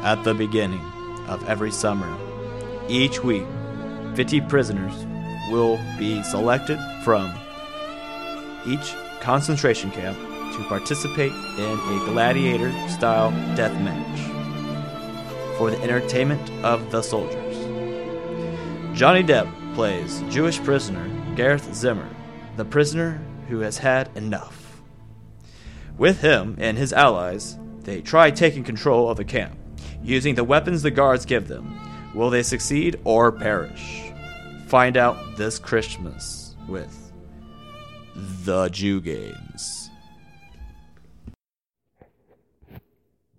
At 0.04 0.24
the 0.24 0.34
beginning 0.34 0.82
of 1.28 1.44
every 1.50 1.72
summer, 1.72 2.18
each 2.88 3.22
week, 3.24 3.46
50 4.16 4.48
prisoners 4.48 5.09
will 5.50 5.80
be 5.98 6.22
selected 6.24 6.80
from 7.04 7.34
each 8.66 8.94
concentration 9.20 9.92
camp 9.92 10.18
to 10.56 10.64
participate 10.68 11.32
in 11.58 11.80
a 11.80 12.06
gladiator 12.06 12.72
style 12.88 13.32
death 13.56 13.74
match 13.82 15.58
for 15.58 15.72
the 15.72 15.82
entertainment 15.82 16.50
of 16.64 16.92
the 16.92 17.02
soldiers. 17.02 17.58
Johnny 18.98 19.24
Depp 19.24 19.50
plays 19.76 20.22
Jewish 20.30 20.62
prisoner 20.64 21.10
Gareth 21.36 21.74
Zimmer, 21.74 22.10
the 22.58 22.66
prisoner 22.66 23.22
who 23.48 23.60
has 23.60 23.78
had 23.78 24.10
enough. 24.16 24.82
With 25.98 26.22
him 26.22 26.56
and 26.60 26.78
his 26.78 26.94
allies, 26.94 27.58
they 27.82 28.02
try 28.02 28.32
taking 28.32 28.64
control 28.64 29.10
of 29.10 29.18
the 29.18 29.26
camp 29.26 29.58
using 30.04 30.36
the 30.36 30.44
weapons 30.44 30.82
the 30.82 30.92
guards 30.92 31.26
give 31.26 31.48
them. 31.48 31.80
Will 32.14 32.30
they 32.30 32.44
succeed 32.44 33.00
or 33.04 33.32
perish? 33.32 34.09
Find 34.70 34.98
out 34.98 35.36
this 35.36 35.58
Christmas 35.58 36.56
with 36.68 37.12
the 38.46 38.70
Jew 38.70 39.02
Games. 39.02 39.90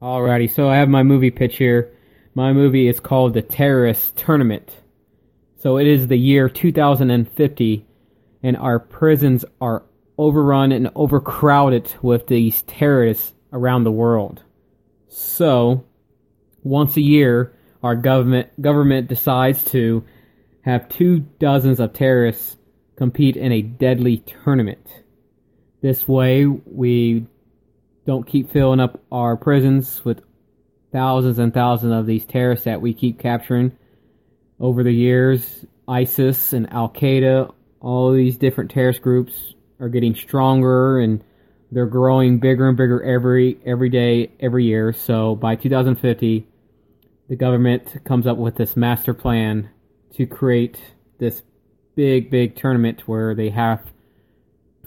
Alrighty, 0.03 0.51
so 0.51 0.69
I 0.69 0.79
have 0.79 0.89
my 0.89 1.05
movie 1.05 1.31
pitch 1.31 1.59
here. 1.59 1.93
My 2.35 2.53
movie 2.53 2.89
is 2.89 2.99
called 2.99 3.35
The 3.35 3.43
Terrorist 3.43 4.17
Tournament. 4.17 4.75
So 5.59 5.79
it 5.79 5.87
is 5.87 6.09
the 6.09 6.17
year 6.17 6.49
2050, 6.49 7.87
and 8.43 8.57
our 8.57 8.81
prisons 8.81 9.45
are 9.61 9.85
overrun 10.19 10.73
and 10.73 10.91
overcrowded 10.97 11.95
with 12.03 12.27
these 12.27 12.63
terrorists 12.63 13.33
around 13.53 13.85
the 13.85 13.93
world. 13.93 14.43
So, 15.07 15.85
once 16.65 16.97
a 16.97 17.03
year, 17.03 17.57
our 17.85 17.95
government 17.95 18.49
government 18.61 19.07
decides 19.07 19.65
to 19.67 20.05
have 20.63 20.89
two 20.89 21.21
dozens 21.21 21.81
of 21.81 21.93
terrorists 21.93 22.57
compete 22.97 23.37
in 23.37 23.53
a 23.53 23.63
deadly 23.63 24.19
tournament. 24.19 24.87
This 25.81 26.07
way, 26.07 26.45
we 26.47 27.27
don't 28.07 28.27
keep 28.27 28.53
filling 28.53 28.81
up 28.81 29.03
our 29.11 29.37
prisons 29.37 30.05
with 30.05 30.21
thousands 30.93 31.39
and 31.39 31.55
thousands 31.55 31.93
of 31.93 32.07
these 32.07 32.27
terrorists 32.27 32.65
that 32.65 32.81
we 32.81 32.93
keep 32.93 33.19
capturing 33.19 33.73
over 34.59 34.83
the 34.83 34.93
years. 34.93 35.65
ISIS 35.89 36.53
and 36.53 36.73
Al 36.73 36.91
Qaeda, 36.91 37.53
all 37.81 38.13
these 38.13 38.37
different 38.37 38.71
terrorist 38.71 39.03
groups 39.03 39.55
are 39.81 39.89
getting 39.89 40.15
stronger 40.15 41.01
and 41.01 41.25
they're 41.73 41.87
growing 41.87 42.39
bigger 42.39 42.69
and 42.69 42.77
bigger 42.77 43.03
every 43.03 43.59
every 43.65 43.89
day, 43.89 44.31
every 44.41 44.65
year. 44.65 44.93
So 44.93 45.35
by 45.35 45.57
2050, 45.57 46.47
the 47.29 47.37
government 47.37 48.05
comes 48.05 48.27
up 48.27 48.37
with 48.37 48.57
this 48.57 48.77
master 48.77 49.15
plan 49.15 49.71
to 50.15 50.27
create 50.27 50.79
this 51.19 51.43
big, 51.95 52.31
big 52.31 52.57
tournament 52.57 53.03
where 53.07 53.35
they 53.35 53.51
have 53.51 53.81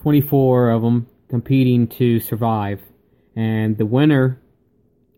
24 0.01 0.71
of 0.71 0.81
them 0.81 1.07
competing 1.29 1.87
to 1.87 2.19
survive, 2.19 2.81
and 3.35 3.77
the 3.77 3.85
winner 3.85 4.41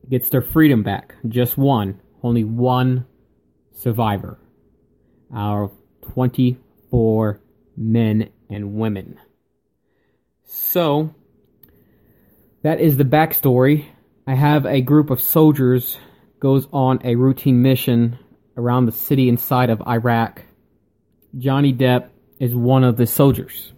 gets 0.10 0.30
their 0.30 0.42
freedom 0.42 0.84
back. 0.84 1.16
Just 1.28 1.58
one, 1.58 2.00
only 2.24 2.44
one 2.44 3.06
survivor. 3.74 4.40
Our 5.34 5.72
24 6.14 7.42
men 7.76 8.30
and 8.50 8.76
women. 8.76 9.20
So, 10.46 11.14
that 12.62 12.80
is 12.80 12.98
the 12.98 13.04
backstory. 13.04 13.86
I 14.28 14.36
have 14.36 14.66
a 14.66 14.82
group 14.82 15.10
of 15.10 15.22
soldiers 15.22 15.98
goes 16.40 16.68
on 16.72 17.00
a 17.04 17.16
routine 17.16 17.62
mission 17.62 18.20
around 18.58 18.86
the 18.86 18.92
city 18.92 19.30
inside 19.30 19.70
of 19.70 19.82
Iraq. 19.88 20.42
Johnny 21.38 21.74
Depp 21.74 22.10
is 22.40 22.54
one 22.54 22.84
of 22.84 22.98
the 22.98 23.06
soldiers. 23.06 23.74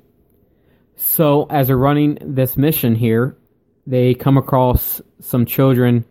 So, 0.96 1.46
as 1.50 1.68
they're 1.68 1.78
running 1.78 2.18
this 2.22 2.58
mission 2.58 2.96
here, 2.96 3.38
they 3.86 4.14
come 4.14 4.38
across 4.38 5.02
some 5.20 5.46
children 5.46 6.06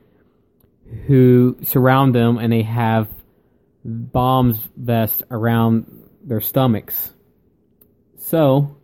who 1.07 1.57
surround 1.63 2.15
them 2.15 2.39
and 2.39 2.53
they 2.53 2.63
have 2.63 3.09
bombs 3.85 4.59
vest 4.77 5.23
around 5.31 6.09
their 6.25 6.41
stomachs. 6.41 7.13
So, 8.19 8.77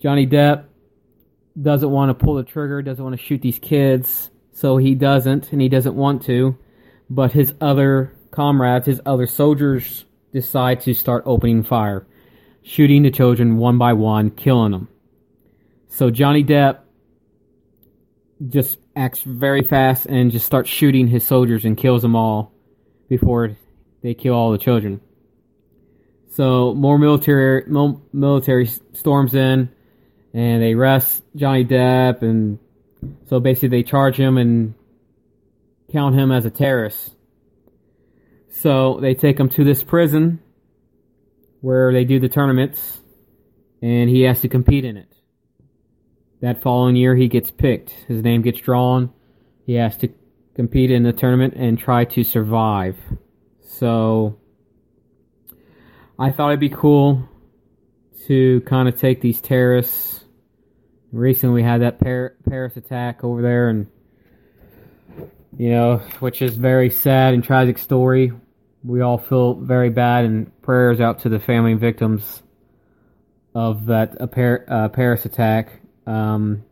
Johnny 0.00 0.26
Depp 0.26 0.64
doesn't 1.60 1.90
want 1.90 2.10
to 2.10 2.24
pull 2.24 2.34
the 2.34 2.44
trigger, 2.44 2.82
doesn't 2.82 3.02
want 3.02 3.16
to 3.16 3.22
shoot 3.22 3.42
these 3.42 3.58
kids, 3.58 4.30
so 4.52 4.76
he 4.76 4.94
doesn't, 4.94 5.52
and 5.52 5.60
he 5.60 5.68
doesn't 5.68 5.94
want 5.94 6.22
to. 6.24 6.56
But 7.10 7.32
his 7.32 7.54
other 7.60 8.12
comrades, 8.38 8.86
his 8.86 9.00
other 9.04 9.26
soldiers, 9.26 10.04
decide 10.32 10.80
to 10.80 10.94
start 10.94 11.24
opening 11.26 11.64
fire, 11.64 12.06
shooting 12.62 13.02
the 13.02 13.10
children 13.10 13.56
one 13.56 13.78
by 13.78 13.92
one, 13.94 14.30
killing 14.30 14.70
them. 14.70 14.86
So 15.88 16.10
Johnny 16.10 16.44
Depp 16.44 16.78
just 18.48 18.78
acts 18.94 19.22
very 19.22 19.62
fast 19.62 20.06
and 20.06 20.30
just 20.30 20.46
starts 20.46 20.70
shooting 20.70 21.08
his 21.08 21.26
soldiers 21.26 21.64
and 21.64 21.76
kills 21.76 22.00
them 22.02 22.14
all 22.14 22.52
before 23.08 23.56
they 24.02 24.14
kill 24.14 24.34
all 24.34 24.52
the 24.52 24.58
children. 24.58 25.00
So 26.30 26.74
more 26.74 26.96
military 26.96 27.64
military 28.12 28.66
storms 28.92 29.34
in, 29.34 29.68
and 30.32 30.62
they 30.62 30.74
arrest 30.74 31.24
Johnny 31.34 31.64
Depp, 31.64 32.22
and 32.22 32.60
so 33.26 33.40
basically 33.40 33.70
they 33.70 33.82
charge 33.82 34.14
him 34.14 34.38
and 34.38 34.74
count 35.90 36.14
him 36.14 36.30
as 36.30 36.44
a 36.44 36.50
terrorist. 36.50 37.16
So 38.62 38.98
they 39.00 39.14
take 39.14 39.38
him 39.38 39.48
to 39.50 39.62
this 39.62 39.84
prison 39.84 40.40
where 41.60 41.92
they 41.92 42.04
do 42.04 42.18
the 42.18 42.28
tournaments, 42.28 43.00
and 43.80 44.10
he 44.10 44.22
has 44.22 44.40
to 44.40 44.48
compete 44.48 44.84
in 44.84 44.96
it. 44.96 45.14
That 46.40 46.62
following 46.62 46.96
year, 46.96 47.14
he 47.14 47.28
gets 47.28 47.50
picked. 47.52 47.90
His 47.90 48.22
name 48.22 48.42
gets 48.42 48.60
drawn. 48.60 49.12
He 49.64 49.74
has 49.74 49.96
to 49.98 50.08
compete 50.54 50.90
in 50.90 51.04
the 51.04 51.12
tournament 51.12 51.54
and 51.56 51.78
try 51.78 52.04
to 52.06 52.24
survive. 52.24 52.96
So 53.62 54.40
I 56.18 56.32
thought 56.32 56.48
it'd 56.48 56.60
be 56.60 56.68
cool 56.68 57.28
to 58.26 58.60
kind 58.62 58.88
of 58.88 58.98
take 58.98 59.20
these 59.20 59.40
terrorists. 59.40 60.24
Recently, 61.12 61.62
we 61.62 61.62
had 61.62 61.82
that 61.82 62.00
Paris 62.00 62.76
attack 62.76 63.22
over 63.22 63.40
there, 63.40 63.68
and 63.68 63.86
you 65.56 65.70
know, 65.70 65.98
which 66.18 66.42
is 66.42 66.56
very 66.56 66.90
sad 66.90 67.34
and 67.34 67.44
tragic 67.44 67.78
story. 67.78 68.32
We 68.84 69.00
all 69.00 69.18
feel 69.18 69.54
very 69.54 69.90
bad, 69.90 70.24
and 70.24 70.62
prayers 70.62 71.00
out 71.00 71.20
to 71.20 71.28
the 71.28 71.40
family 71.40 71.72
and 71.72 71.80
victims 71.80 72.42
of 73.54 73.86
that 73.86 74.20
uh, 74.20 74.88
Paris 74.88 75.24
attack. 75.24 75.80
Um, 76.06 76.64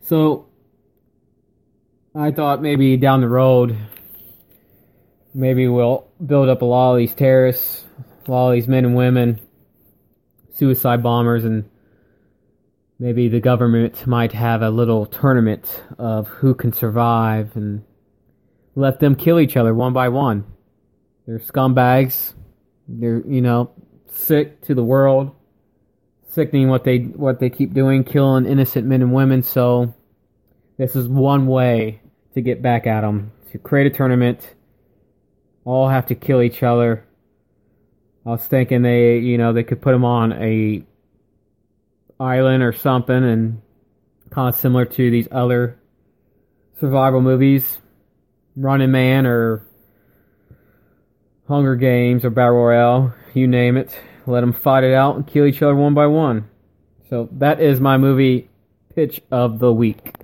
so 0.00 0.48
I 2.14 2.30
thought 2.32 2.60
maybe 2.60 2.96
down 2.96 3.20
the 3.20 3.28
road, 3.28 3.76
maybe 5.32 5.68
we'll 5.68 6.08
build 6.24 6.48
up 6.48 6.62
a 6.62 6.64
lot 6.64 6.92
of 6.92 6.98
these 6.98 7.14
terrorists, 7.14 7.84
a 8.26 8.30
lot 8.30 8.48
of 8.48 8.54
these 8.54 8.68
men 8.68 8.84
and 8.84 8.96
women, 8.96 9.40
suicide 10.54 11.02
bombers, 11.02 11.44
and 11.44 11.64
maybe 12.98 13.28
the 13.28 13.40
government 13.40 14.06
might 14.06 14.32
have 14.32 14.62
a 14.62 14.70
little 14.70 15.06
tournament 15.06 15.82
of 15.98 16.28
who 16.28 16.54
can 16.54 16.72
survive 16.72 17.56
and 17.56 17.84
let 18.74 19.00
them 19.00 19.14
kill 19.14 19.40
each 19.40 19.56
other 19.56 19.74
one 19.74 19.92
by 19.92 20.08
one. 20.08 20.44
They're 21.26 21.38
scumbags. 21.38 22.34
They're, 22.88 23.22
you 23.26 23.40
know, 23.40 23.70
sick 24.10 24.60
to 24.62 24.74
the 24.74 24.84
world. 24.84 25.32
Sickening 26.28 26.68
what 26.68 26.84
they 26.84 26.98
what 26.98 27.40
they 27.40 27.50
keep 27.50 27.74
doing, 27.74 28.04
killing 28.04 28.46
innocent 28.46 28.86
men 28.86 29.02
and 29.02 29.12
women. 29.12 29.42
So 29.42 29.94
this 30.78 30.96
is 30.96 31.06
one 31.06 31.46
way 31.46 32.00
to 32.34 32.40
get 32.40 32.62
back 32.62 32.86
at 32.86 33.02
them. 33.02 33.32
To 33.52 33.58
create 33.58 33.86
a 33.86 33.90
tournament. 33.90 34.54
All 35.64 35.88
have 35.88 36.06
to 36.06 36.14
kill 36.14 36.42
each 36.42 36.62
other. 36.62 37.06
I 38.24 38.30
was 38.30 38.46
thinking 38.46 38.82
they, 38.82 39.18
you 39.18 39.36
know, 39.36 39.52
they 39.52 39.62
could 39.62 39.82
put 39.82 39.92
them 39.92 40.04
on 40.04 40.32
a 40.32 40.84
island 42.18 42.62
or 42.62 42.72
something, 42.72 43.22
and 43.24 43.60
kind 44.30 44.48
of 44.48 44.58
similar 44.58 44.84
to 44.86 45.10
these 45.10 45.28
other 45.30 45.78
survival 46.80 47.20
movies, 47.20 47.78
Running 48.56 48.90
Man 48.90 49.26
or 49.26 49.66
Hunger 51.48 51.76
Games 51.76 52.24
or 52.24 52.30
Battle 52.30 52.54
Royale, 52.54 53.14
you 53.34 53.46
name 53.46 53.76
it. 53.76 53.98
Let 54.26 54.40
them 54.40 54.52
fight 54.52 54.84
it 54.84 54.94
out 54.94 55.16
and 55.16 55.26
kill 55.26 55.46
each 55.46 55.62
other 55.62 55.74
one 55.74 55.94
by 55.94 56.06
one. 56.06 56.48
So 57.10 57.28
that 57.32 57.60
is 57.60 57.80
my 57.80 57.96
movie 57.98 58.48
pitch 58.94 59.20
of 59.30 59.58
the 59.58 59.72
week. 59.72 60.14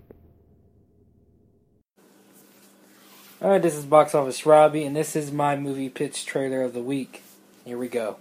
Alright, 3.43 3.62
this 3.62 3.77
is 3.77 3.85
Box 3.85 4.15
Office 4.15 4.45
Robbie, 4.47 4.85
and 4.85 4.97
this 4.97 5.15
is 5.15 5.31
my 5.31 5.57
movie 5.57 5.89
pitch 5.89 6.27
trailer 6.27 6.62
of 6.62 6.73
the 6.73 6.81
week. 6.81 7.23
Here 7.65 7.78
we 7.78 7.89
go. 7.89 8.16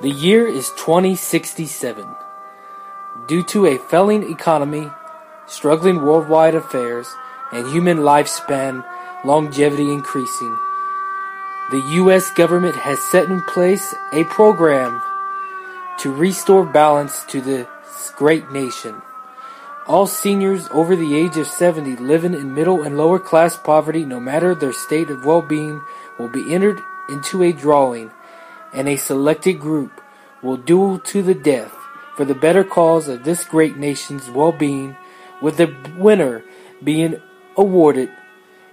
The 0.00 0.10
year 0.10 0.46
is 0.46 0.70
2067. 0.76 2.06
Due 3.26 3.42
to 3.42 3.66
a 3.66 3.78
failing 3.78 4.30
economy, 4.30 4.88
struggling 5.48 6.02
worldwide 6.02 6.54
affairs, 6.54 7.08
and 7.50 7.66
human 7.66 7.98
lifespan 7.98 8.84
longevity 9.24 9.90
increasing, 9.90 10.56
the 11.72 11.82
U.S. 11.94 12.30
government 12.34 12.76
has 12.76 13.00
set 13.10 13.28
in 13.28 13.42
place 13.42 13.92
a 14.12 14.22
program 14.22 15.02
to 15.98 16.14
restore 16.14 16.64
balance 16.64 17.24
to 17.24 17.40
this 17.40 17.66
great 18.14 18.52
nation. 18.52 19.02
All 19.88 20.06
seniors 20.06 20.68
over 20.70 20.94
the 20.94 21.16
age 21.16 21.36
of 21.38 21.48
70 21.48 21.96
living 21.96 22.34
in 22.34 22.54
middle 22.54 22.84
and 22.84 22.96
lower 22.96 23.18
class 23.18 23.56
poverty, 23.56 24.04
no 24.04 24.20
matter 24.20 24.54
their 24.54 24.72
state 24.72 25.10
of 25.10 25.24
well 25.24 25.42
being, 25.42 25.82
will 26.20 26.28
be 26.28 26.54
entered 26.54 26.80
into 27.08 27.42
a 27.42 27.52
drawing 27.52 28.12
and 28.72 28.88
a 28.88 28.96
selected 28.96 29.54
group 29.54 30.00
will 30.42 30.56
duel 30.56 30.98
to 30.98 31.22
the 31.22 31.34
death 31.34 31.74
for 32.16 32.24
the 32.24 32.34
better 32.34 32.64
cause 32.64 33.08
of 33.08 33.24
this 33.24 33.44
great 33.44 33.76
nation's 33.76 34.28
well-being, 34.28 34.96
with 35.40 35.56
the 35.56 35.74
winner 35.96 36.42
being 36.82 37.20
awarded 37.56 38.10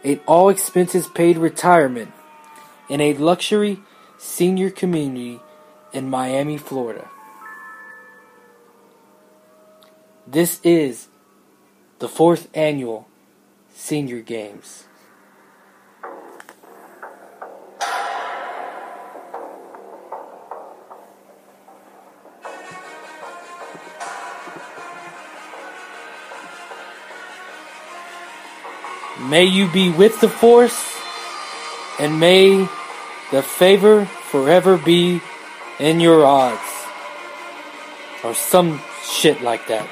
an 0.04 0.20
all 0.28 0.50
expenses 0.50 1.08
paid 1.08 1.38
retirement 1.38 2.12
in 2.90 3.02
a 3.02 3.14
luxury 3.16 3.80
senior 4.18 4.70
community 4.70 5.40
in 5.92 6.10
Miami, 6.10 6.58
Florida. 6.58 7.10
This 10.28 10.60
is 10.64 11.08
the 12.00 12.08
fourth 12.08 12.48
annual 12.54 13.08
Senior 13.74 14.22
Games. 14.22 14.86
May 29.30 29.46
you 29.46 29.68
be 29.68 29.90
with 29.90 30.22
the 30.22 30.30
Force, 30.30 30.80
and 32.00 32.20
may 32.20 32.68
the 33.32 33.42
favor 33.42 34.06
forever 34.06 34.78
be 34.78 35.20
in 35.80 36.00
your 36.00 36.24
odds. 36.26 36.62
Or 38.24 38.36
some 38.36 38.80
shit 39.04 39.42
like 39.42 39.68
that. 39.68 39.88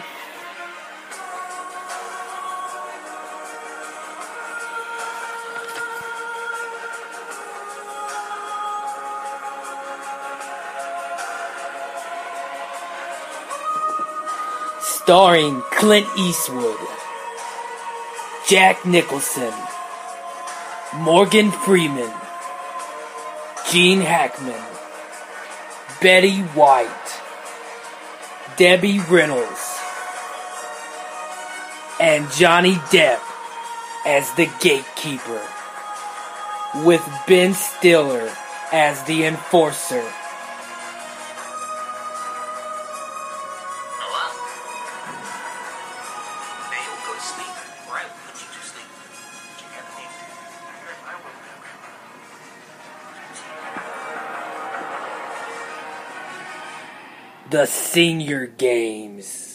Starring 14.80 15.62
Clint 15.72 16.08
Eastwood, 16.18 16.78
Jack 18.54 18.86
Nicholson, 18.86 19.52
Morgan 20.98 21.50
Freeman, 21.50 22.14
Gene 23.72 24.02
Hackman, 24.02 24.64
Betty 26.00 26.42
White, 26.54 27.22
Debbie 28.56 29.00
Reynolds, 29.10 29.80
and 32.00 32.32
Johnny 32.34 32.76
Depp 32.94 33.22
as 34.06 34.32
the 34.36 34.48
gatekeeper, 34.62 35.42
with 36.86 37.02
Ben 37.28 37.56
Stiller 37.56 38.32
as 38.72 39.04
the 39.06 39.26
enforcer. 39.26 40.08
The 57.54 57.68
Senior 57.68 58.48
Games. 58.48 59.53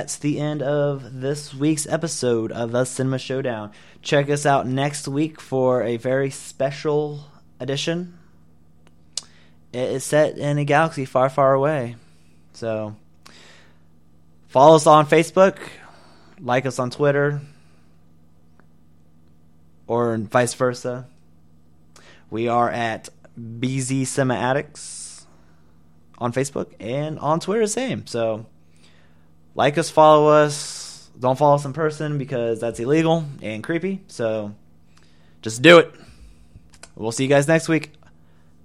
That's 0.00 0.16
the 0.16 0.40
end 0.40 0.62
of 0.62 1.20
this 1.20 1.52
week's 1.52 1.86
episode 1.86 2.50
of 2.52 2.72
the 2.72 2.86
Cinema 2.86 3.18
Showdown. 3.18 3.70
Check 4.00 4.30
us 4.30 4.46
out 4.46 4.66
next 4.66 5.06
week 5.06 5.38
for 5.38 5.82
a 5.82 5.98
very 5.98 6.30
special 6.30 7.26
edition. 7.60 8.18
It 9.74 9.90
is 9.90 10.02
set 10.02 10.38
in 10.38 10.56
a 10.56 10.64
galaxy 10.64 11.04
far, 11.04 11.28
far 11.28 11.52
away. 11.52 11.96
So 12.54 12.96
follow 14.48 14.76
us 14.76 14.86
on 14.86 15.06
Facebook, 15.06 15.58
like 16.40 16.64
us 16.64 16.78
on 16.78 16.88
Twitter, 16.88 17.42
or 19.86 20.16
vice 20.16 20.54
versa. 20.54 21.08
We 22.30 22.48
are 22.48 22.70
at 22.70 23.10
BZ 23.38 24.06
Cinema 24.06 24.36
Addicts 24.36 25.26
on 26.16 26.32
Facebook 26.32 26.72
and 26.80 27.18
on 27.18 27.38
Twitter, 27.38 27.66
same. 27.66 28.06
So 28.06 28.46
like 29.54 29.78
us, 29.78 29.90
follow 29.90 30.28
us. 30.28 31.08
Don't 31.18 31.36
follow 31.36 31.56
us 31.56 31.64
in 31.64 31.72
person 31.72 32.18
because 32.18 32.60
that's 32.60 32.80
illegal 32.80 33.24
and 33.42 33.62
creepy. 33.62 34.00
So 34.06 34.54
just 35.42 35.60
do 35.62 35.78
it. 35.78 35.94
We'll 36.96 37.12
see 37.12 37.24
you 37.24 37.28
guys 37.28 37.46
next 37.46 37.68
week. 37.68 37.92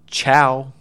Ciao. 0.07 0.71